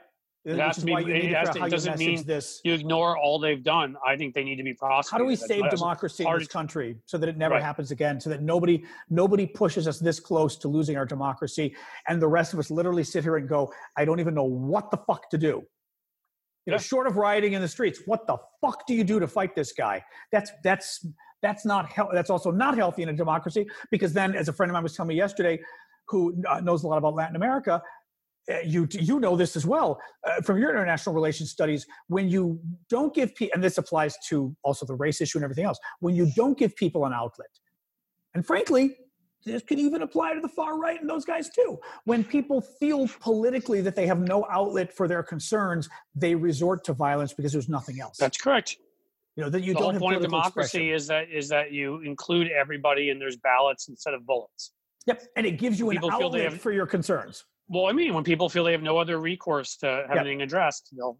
It 0.46 0.58
has 0.58 0.78
to 0.78 0.86
be- 0.86 0.92
why 0.92 1.00
you 1.00 1.14
it 1.14 1.34
has 1.34 1.50
to- 1.52 1.64
it 1.64 1.70
doesn't 1.70 1.98
mean 1.98 2.24
this. 2.24 2.60
You 2.66 2.74
ignore 2.74 3.18
all 3.18 3.40
they've 3.40 3.64
done. 3.64 3.96
I 4.06 4.18
think 4.18 4.34
they 4.34 4.44
need 4.44 4.58
to 4.58 4.64
be 4.64 4.74
prosecuted. 4.74 5.12
How 5.12 5.18
do 5.20 5.26
we 5.26 5.36
That's 5.36 5.48
save 5.48 5.70
democracy 5.70 6.26
in 6.26 6.38
this 6.38 6.48
country 6.50 6.98
so 7.06 7.18
that 7.18 7.30
it 7.30 7.38
never 7.38 7.54
Right. 7.56 7.64
happens 7.64 7.92
again? 7.92 8.20
So 8.20 8.30
that 8.30 8.42
nobody 8.42 8.84
nobody 9.10 9.46
pushes 9.48 9.88
us 9.88 10.00
this 10.00 10.20
close 10.20 10.58
to 10.58 10.68
losing 10.68 10.98
our 10.98 11.06
democracy, 11.06 11.76
and 12.10 12.22
the 12.22 12.28
rest 12.28 12.52
of 12.54 12.60
us 12.60 12.70
literally 12.70 13.06
sit 13.06 13.24
here 13.24 13.38
and 13.38 13.48
go, 13.48 13.74
"I 13.96 14.04
don't 14.04 14.20
even 14.20 14.34
know 14.34 14.44
what 14.44 14.92
the 14.92 14.98
fuck 14.98 15.30
to 15.30 15.38
do." 15.38 15.66
You 16.66 16.72
know, 16.72 16.74
Yeah. 16.76 16.78
short 16.78 17.08
of 17.08 17.16
rioting 17.18 17.54
in 17.54 17.62
the 17.62 17.68
streets, 17.68 18.02
what 18.06 18.28
the 18.28 18.38
fuck 18.62 18.86
do 18.86 18.94
you 18.94 19.04
do 19.06 19.20
to 19.22 19.28
fight 19.28 19.56
this 19.56 19.72
guy? 19.72 20.04
That's 20.32 20.52
that's 20.64 21.06
that's 21.42 21.66
not 21.66 21.88
hel- 21.88 22.10
that's 22.14 22.30
also 22.30 22.52
not 22.52 22.76
healthy 22.78 23.04
in 23.04 23.10
a 23.10 23.14
democracy 23.14 23.66
because 23.92 24.12
then, 24.14 24.36
as 24.36 24.48
a 24.50 24.54
friend 24.54 24.70
of 24.70 24.74
mine 24.74 24.84
was 24.84 24.96
telling 24.96 25.10
me 25.10 25.16
yesterday, 25.16 25.60
who 26.08 26.42
uh, 26.50 26.60
knows 26.60 26.84
a 26.84 26.88
lot 26.88 26.98
about 26.98 27.16
Latin 27.16 27.36
America, 27.38 27.82
you 28.66 28.88
you 28.92 29.20
know 29.20 29.36
this 29.36 29.56
as 29.56 29.66
well 29.66 30.00
uh, 30.28 30.42
from 30.42 30.58
your 30.58 30.70
international 30.70 31.16
relations 31.16 31.50
studies 31.50 31.86
when 32.08 32.28
you 32.28 32.60
don't 32.90 33.14
give 33.16 33.34
people 33.36 33.52
and 33.54 33.64
this 33.64 33.78
applies 33.78 34.16
to 34.28 34.56
also 34.64 34.86
the 34.86 34.96
race 34.96 35.22
issue 35.22 35.38
and 35.38 35.44
everything 35.46 35.66
else 35.66 35.80
when 36.02 36.14
you 36.16 36.30
don't 36.36 36.58
give 36.58 36.76
people 36.76 37.06
an 37.06 37.14
outlet 37.14 37.48
and 38.34 38.46
frankly 38.46 38.98
this 39.46 39.62
could 39.64 39.80
even 39.80 40.02
apply 40.02 40.34
to 40.34 40.42
the 40.42 40.48
far 40.50 40.78
right 40.78 41.00
and 41.00 41.10
those 41.10 41.24
guys 41.26 41.50
too 41.50 41.78
when 42.04 42.22
people 42.24 42.60
feel 42.62 43.08
politically 43.22 43.80
that 43.82 43.96
they 43.96 44.06
have 44.08 44.20
no 44.20 44.46
outlet 44.52 44.92
for 44.92 45.08
their 45.08 45.24
concerns 45.24 45.88
they 46.16 46.36
resort 46.36 46.84
to 46.84 46.92
violence 46.94 47.32
because 47.34 47.52
there's 47.54 47.70
nothing 47.70 48.02
else 48.02 48.18
That's 48.18 48.38
correct. 48.38 48.76
you 49.38 49.44
know 49.44 49.50
that 49.50 49.62
you 49.64 49.74
the 49.74 49.80
don't 49.80 49.84
whole 49.84 49.92
have 49.94 50.02
point 50.02 50.16
of 50.18 50.22
democracy 50.22 50.90
expression. 50.90 50.96
is 50.96 51.08
that 51.08 51.30
is 51.32 51.48
that 51.50 51.72
you 51.72 52.02
include 52.02 52.50
everybody 52.52 53.10
and 53.10 53.22
there's 53.22 53.38
ballots 53.38 53.88
instead 53.88 54.14
of 54.14 54.26
bullets. 54.26 54.74
yep 55.08 55.24
and 55.38 55.46
it 55.46 55.52
gives 55.58 55.80
you 55.80 55.90
an 55.92 55.96
People 55.96 56.10
feel 56.12 56.20
they 56.30 56.40
outlet 56.42 56.52
have- 56.52 56.62
for 56.62 56.74
your 56.74 56.86
concerns 56.86 57.46
Well, 57.74 57.88
I 57.88 57.92
mean, 57.92 58.14
when 58.14 58.24
people 58.24 58.50
feel 58.50 58.64
they 58.64 58.72
have 58.72 58.84
no 58.84 58.98
other 58.98 59.20
recourse 59.20 59.76
to 59.78 59.88
have 59.88 60.10
Yep. 60.12 60.18
anything 60.20 60.42
addressed, 60.44 60.90
they'll 60.96 61.18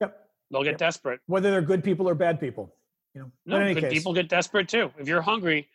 yep 0.00 0.28
they'll 0.50 0.64
get 0.64 0.70
Yep. 0.72 0.78
desperate. 0.78 1.20
whether 1.26 1.50
they're 1.52 1.62
good 1.62 1.84
people 1.84 2.08
or 2.08 2.14
bad 2.16 2.40
people 2.40 2.74
you 3.14 3.20
know 3.22 3.30
No, 3.46 3.56
in 3.56 3.62
any 3.62 3.74
good 3.74 3.84
case 3.84 3.92
people 3.92 4.12
get 4.12 4.28
desperate 4.28 4.68
too. 4.68 4.92
If 4.98 5.06
you're 5.06 5.22
hungry, 5.22 5.68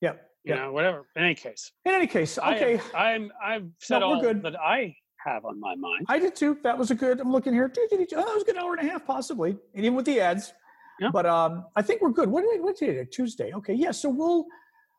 yep 0.00 0.28
you 0.44 0.56
know, 0.56 0.72
whatever. 0.72 1.06
In 1.14 1.22
any 1.22 1.36
case, 1.36 1.70
in 1.84 1.92
any 1.94 2.08
case 2.08 2.36
okay 2.38 2.76
have, 2.76 2.94
I'm 2.94 3.32
I've 3.40 3.68
said 3.78 4.00
No, 4.00 4.14
all 4.14 4.20
good. 4.20 4.42
that 4.42 4.58
I 4.60 4.96
have 5.24 5.44
on 5.44 5.60
my 5.60 5.76
mind. 5.76 6.06
I 6.08 6.18
did 6.18 6.34
too. 6.34 6.58
That 6.64 6.76
was 6.76 6.90
a 6.90 6.96
good. 6.96 7.20
I'm 7.20 7.30
looking 7.30 7.52
here. 7.52 7.72
Oh, 7.72 7.86
that 7.88 8.34
was 8.34 8.42
a 8.42 8.46
good 8.46 8.56
hour 8.56 8.74
and 8.74 8.84
a 8.88 8.90
half, 8.90 9.06
possibly, 9.06 9.50
and 9.74 9.84
even 9.84 9.94
with 9.94 10.06
the 10.06 10.18
ads. 10.20 10.52
Yeah. 10.98 11.10
But 11.12 11.26
um, 11.26 11.66
I 11.76 11.82
think 11.82 12.02
we're 12.02 12.10
good. 12.10 12.28
What 12.28 12.42
did 12.42 12.60
what 12.60 12.76
day? 12.76 13.04
Tuesday. 13.04 13.52
Okay. 13.54 13.74
Yeah. 13.74 13.92
So 13.92 14.08
we'll, 14.10 14.46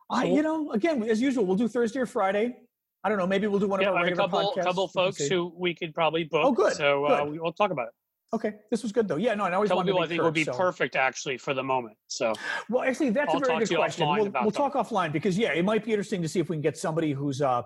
I 0.10 0.23
you 0.23 0.41
know, 0.41 0.72
again 0.72 1.03
as 1.03 1.19
usual, 1.22 1.45
we'll 1.45 1.57
do 1.57 1.68
Thursday 1.68 1.99
or 1.99 2.06
Friday. 2.06 2.56
I 3.03 3.09
don't 3.09 3.17
know. 3.17 3.27
Maybe 3.27 3.47
we'll 3.47 3.59
do 3.59 3.67
one 3.67 3.81
Yeah, 3.81 3.89
of 3.89 3.95
our 3.95 3.99
have 3.99 4.07
a 4.07 4.09
regular 4.11 4.27
couple 4.30 4.53
podcasts. 4.55 4.63
couple 4.63 4.88
folks 4.88 5.27
who 5.27 5.53
we 5.57 5.73
could 5.75 5.93
probably 5.93 6.23
book. 6.23 6.41
Oh, 6.45 6.51
good, 6.51 6.73
So 6.73 7.05
uh, 7.05 7.23
good. 7.23 7.31
we, 7.34 7.39
we'll 7.39 7.51
talk 7.51 7.71
about 7.71 7.88
it. 7.88 7.93
Okay, 8.34 8.53
this 8.71 8.81
was 8.81 8.91
good 8.91 9.07
though. 9.07 9.17
Yeah. 9.17 9.35
No, 9.35 9.43
I 9.43 9.53
always 9.53 9.69
Couple 9.69 9.84
wanted 9.84 9.91
to 9.91 9.93
people 9.93 10.03
I 10.03 10.07
think 10.07 10.17
sure, 10.17 10.25
would 10.25 10.34
be 10.34 10.43
so- 10.45 10.53
perfect 10.57 10.95
actually 10.95 11.38
for 11.38 11.53
the 11.53 11.61
moment. 11.61 11.95
So 12.07 12.34
Well, 12.69 12.84
actually, 12.84 13.11
that's 13.11 13.30
I'll 13.34 13.41
a 13.41 13.45
very 13.45 13.65
good 13.65 13.75
question. 13.75 14.07
We'll, 14.07 14.31
we'll 14.41 14.51
talk 14.51 14.73
offline 14.73 15.11
because 15.11 15.38
yeah, 15.38 15.51
it 15.53 15.63
might 15.63 15.84
be 15.85 15.91
interesting 15.91 16.21
to 16.23 16.27
see 16.30 16.39
if 16.39 16.49
we 16.49 16.55
can 16.55 16.61
get 16.61 16.75
somebody 16.77 17.11
who's 17.11 17.41
uh 17.43 17.61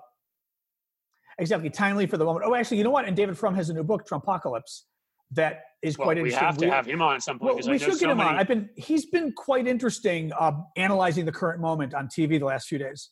exactly 1.40 1.70
timely 1.70 2.06
for 2.08 2.18
the 2.18 2.26
moment. 2.26 2.46
Oh, 2.46 2.54
actually, 2.56 2.78
you 2.80 2.84
know 2.84 2.90
what? 2.90 3.06
And 3.06 3.16
David 3.16 3.38
Frum 3.38 3.56
has 3.56 3.70
a 3.70 3.74
new 3.74 3.84
book, 3.84 4.06
Trumpocalypse, 4.08 4.82
that 5.32 5.62
is 5.82 5.98
well, 5.98 6.08
quite 6.08 6.18
we 6.18 6.24
interesting. 6.34 6.46
have 6.48 6.58
to 6.58 6.66
We- 6.66 6.72
have 6.72 6.86
him 6.86 7.02
on 7.02 7.16
at 7.16 7.22
some 7.22 7.40
point 7.40 7.56
Well, 7.56 7.72
we 7.72 7.78
should 7.78 7.94
so 7.94 8.00
get 8.00 8.10
him 8.10 8.18
many. 8.18 8.30
on. 8.32 8.36
I've 8.36 8.48
been 8.50 8.70
he's 8.76 9.06
been 9.06 9.32
quite 9.32 9.68
interesting 9.68 10.34
uh, 10.38 10.52
analyzing 10.76 11.24
the 11.26 11.32
current 11.32 11.62
moment 11.62 11.94
on 11.94 12.08
TV 12.10 12.40
the 12.40 12.46
last 12.46 12.68
few 12.68 12.78
days. 12.80 13.10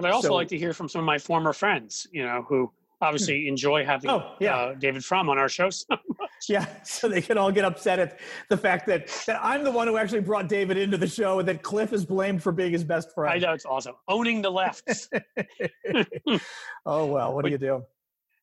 But 0.00 0.10
I 0.10 0.14
also 0.14 0.28
So- 0.28 0.34
like 0.34 0.48
to 0.48 0.58
hear 0.58 0.72
from 0.72 0.88
some 0.88 1.00
of 1.00 1.04
my 1.06 1.18
former 1.18 1.52
friends, 1.52 2.06
you 2.12 2.22
know, 2.24 2.42
who 2.48 2.70
obviously 3.02 3.48
enjoy 3.48 3.82
having 3.84 4.10
Oh, 4.10 4.34
yeah. 4.40 4.56
uh, 4.56 4.74
David 4.74 5.02
Frum 5.04 5.30
on 5.30 5.38
our 5.38 5.48
show. 5.48 5.70
So 5.70 5.86
Yeah, 6.48 6.66
so 6.84 7.06
they 7.08 7.20
can 7.20 7.36
all 7.38 7.52
get 7.52 7.64
upset 7.66 7.98
at 7.98 8.18
the 8.48 8.56
fact 8.56 8.86
that 8.86 9.08
that 9.26 9.38
I'm 9.42 9.62
the 9.62 9.70
one 9.70 9.86
who 9.88 9.96
actually 9.98 10.20
brought 10.20 10.48
David 10.48 10.78
into 10.78 10.96
the 10.96 11.06
show, 11.06 11.38
and 11.38 11.46
that 11.48 11.62
Cliff 11.62 11.92
is 11.92 12.04
blamed 12.06 12.42
for 12.42 12.50
being 12.50 12.72
his 12.72 12.82
best 12.84 13.12
friend. 13.14 13.32
I 13.34 13.38
know 13.38 13.52
it's 13.52 13.66
awesome. 13.66 13.94
Owning 14.08 14.40
the 14.40 14.50
left. 14.50 14.82
oh 16.86 17.06
well, 17.06 17.34
what 17.34 17.44
do 17.44 17.50
you 17.50 17.58
do? 17.58 17.84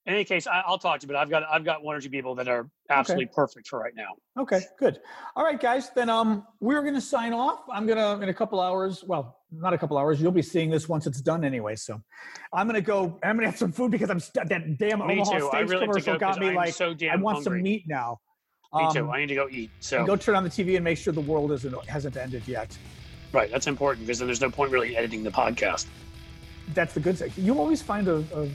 In 0.08 0.14
any 0.14 0.24
case, 0.24 0.48
I, 0.48 0.64
I'll 0.66 0.78
talk 0.78 1.02
to 1.02 1.04
you, 1.04 1.08
but 1.10 1.18
I've 1.18 1.30
got 1.30 1.44
I've 1.52 1.66
got 1.66 1.84
one 1.84 1.94
or 1.94 2.00
two 2.00 2.10
people 2.10 2.34
that 2.36 2.48
are 2.48 2.70
absolutely 2.90 3.26
perfect 3.26 3.68
for 3.68 3.78
right 3.78 3.92
now. 3.94 4.16
Okay, 4.42 4.62
good. 4.80 5.02
All 5.36 5.44
right, 5.44 5.60
guys. 5.60 5.90
Then 5.94 6.10
um, 6.10 6.48
we're 6.62 6.82
gonna 6.82 7.02
sign 7.02 7.34
off. 7.34 7.60
I'm 7.70 7.86
gonna 7.86 8.18
in 8.22 8.30
a 8.30 8.34
couple 8.34 8.62
hours. 8.62 9.04
Well, 9.06 9.38
not 9.52 9.74
a 9.74 9.78
couple 9.78 9.98
hours. 9.98 10.22
You'll 10.22 10.32
be 10.32 10.42
seeing 10.42 10.70
this 10.70 10.88
once 10.88 11.08
it's 11.08 11.20
done 11.20 11.44
anyway. 11.44 11.76
So, 11.76 12.02
I'm 12.54 12.68
gonna 12.68 12.80
go. 12.80 13.20
I'm 13.22 13.36
gonna 13.36 13.48
have 13.50 13.58
some 13.58 13.74
food 13.74 13.92
because 13.92 14.10
I'm 14.10 14.22
st- 14.22 14.48
that 14.48 14.78
damn 14.78 15.06
Me 15.06 15.16
Omaha 15.16 15.40
too. 15.40 15.50
I 15.50 15.50
Steaks 15.50 15.72
really 15.72 15.88
to 15.88 15.88
commercial 15.88 16.14
go 16.14 16.20
got 16.20 16.40
me 16.40 16.48
I'm 16.48 16.56
like 16.56 16.74
so 16.74 16.96
I 17.12 17.16
want 17.18 17.44
some 17.44 17.62
meat 17.62 17.84
now. 17.86 18.22
Me 18.74 18.88
too. 18.94 19.04
Um, 19.04 19.12
I 19.12 19.20
need 19.20 19.28
to 19.28 19.36
go 19.36 19.50
eat. 19.50 19.72
So 19.82 20.06
Go 20.06 20.16
turn 20.16 20.36
on 20.36 20.46
the 20.46 20.50
TV 20.50 20.76
and 20.76 20.86
make 20.86 20.98
sure 20.98 21.12
the 21.12 21.20
world 21.20 21.52
isn't 21.52 21.76
hasn't 21.90 22.16
ended 22.16 22.48
yet. 22.48 22.78
right, 23.34 23.52
that's 23.52 23.68
important 23.68 24.08
because 24.08 24.20
then 24.20 24.28
there's 24.30 24.40
no 24.40 24.50
point 24.50 24.72
really 24.72 24.96
editing 24.96 25.24
the 25.24 25.32
podcast. 25.32 25.88
That's 26.74 26.94
the 26.94 27.02
good 27.02 27.18
thing. 27.18 27.34
You 27.36 27.60
always 27.60 27.82
find 27.82 28.08
a 28.08 28.24
a, 28.34 28.50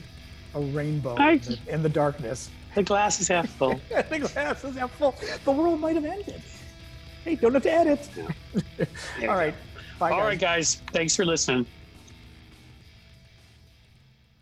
a 0.55 0.61
rainbow 0.61 1.17
in, 1.17 1.39
the, 1.41 1.59
in 1.69 1.83
the 1.83 1.89
darkness. 1.89 2.51
The 2.75 2.83
glass 2.83 3.21
is 3.21 3.29
half 3.29 3.49
full. 3.49 3.81
the 3.89 4.19
glass 4.19 4.65
is 4.65 4.77
half 4.77 4.91
full. 4.93 5.15
The 5.45 5.53
world 5.53 5.81
might 5.81 5.95
have 5.97 6.05
ended. 6.05 6.43
Hey, 7.25 7.37
don't 7.37 7.55
have 7.55 7.63
to 7.63 7.73
edit. 7.73 8.09
You 9.21 9.29
All 9.29 9.37
Bye, 9.99 10.11
All 10.11 10.19
guys. 10.19 10.27
right, 10.27 10.39
guys. 10.41 10.75
Thanks 10.93 11.15
for 11.15 11.25
listening. 11.25 11.67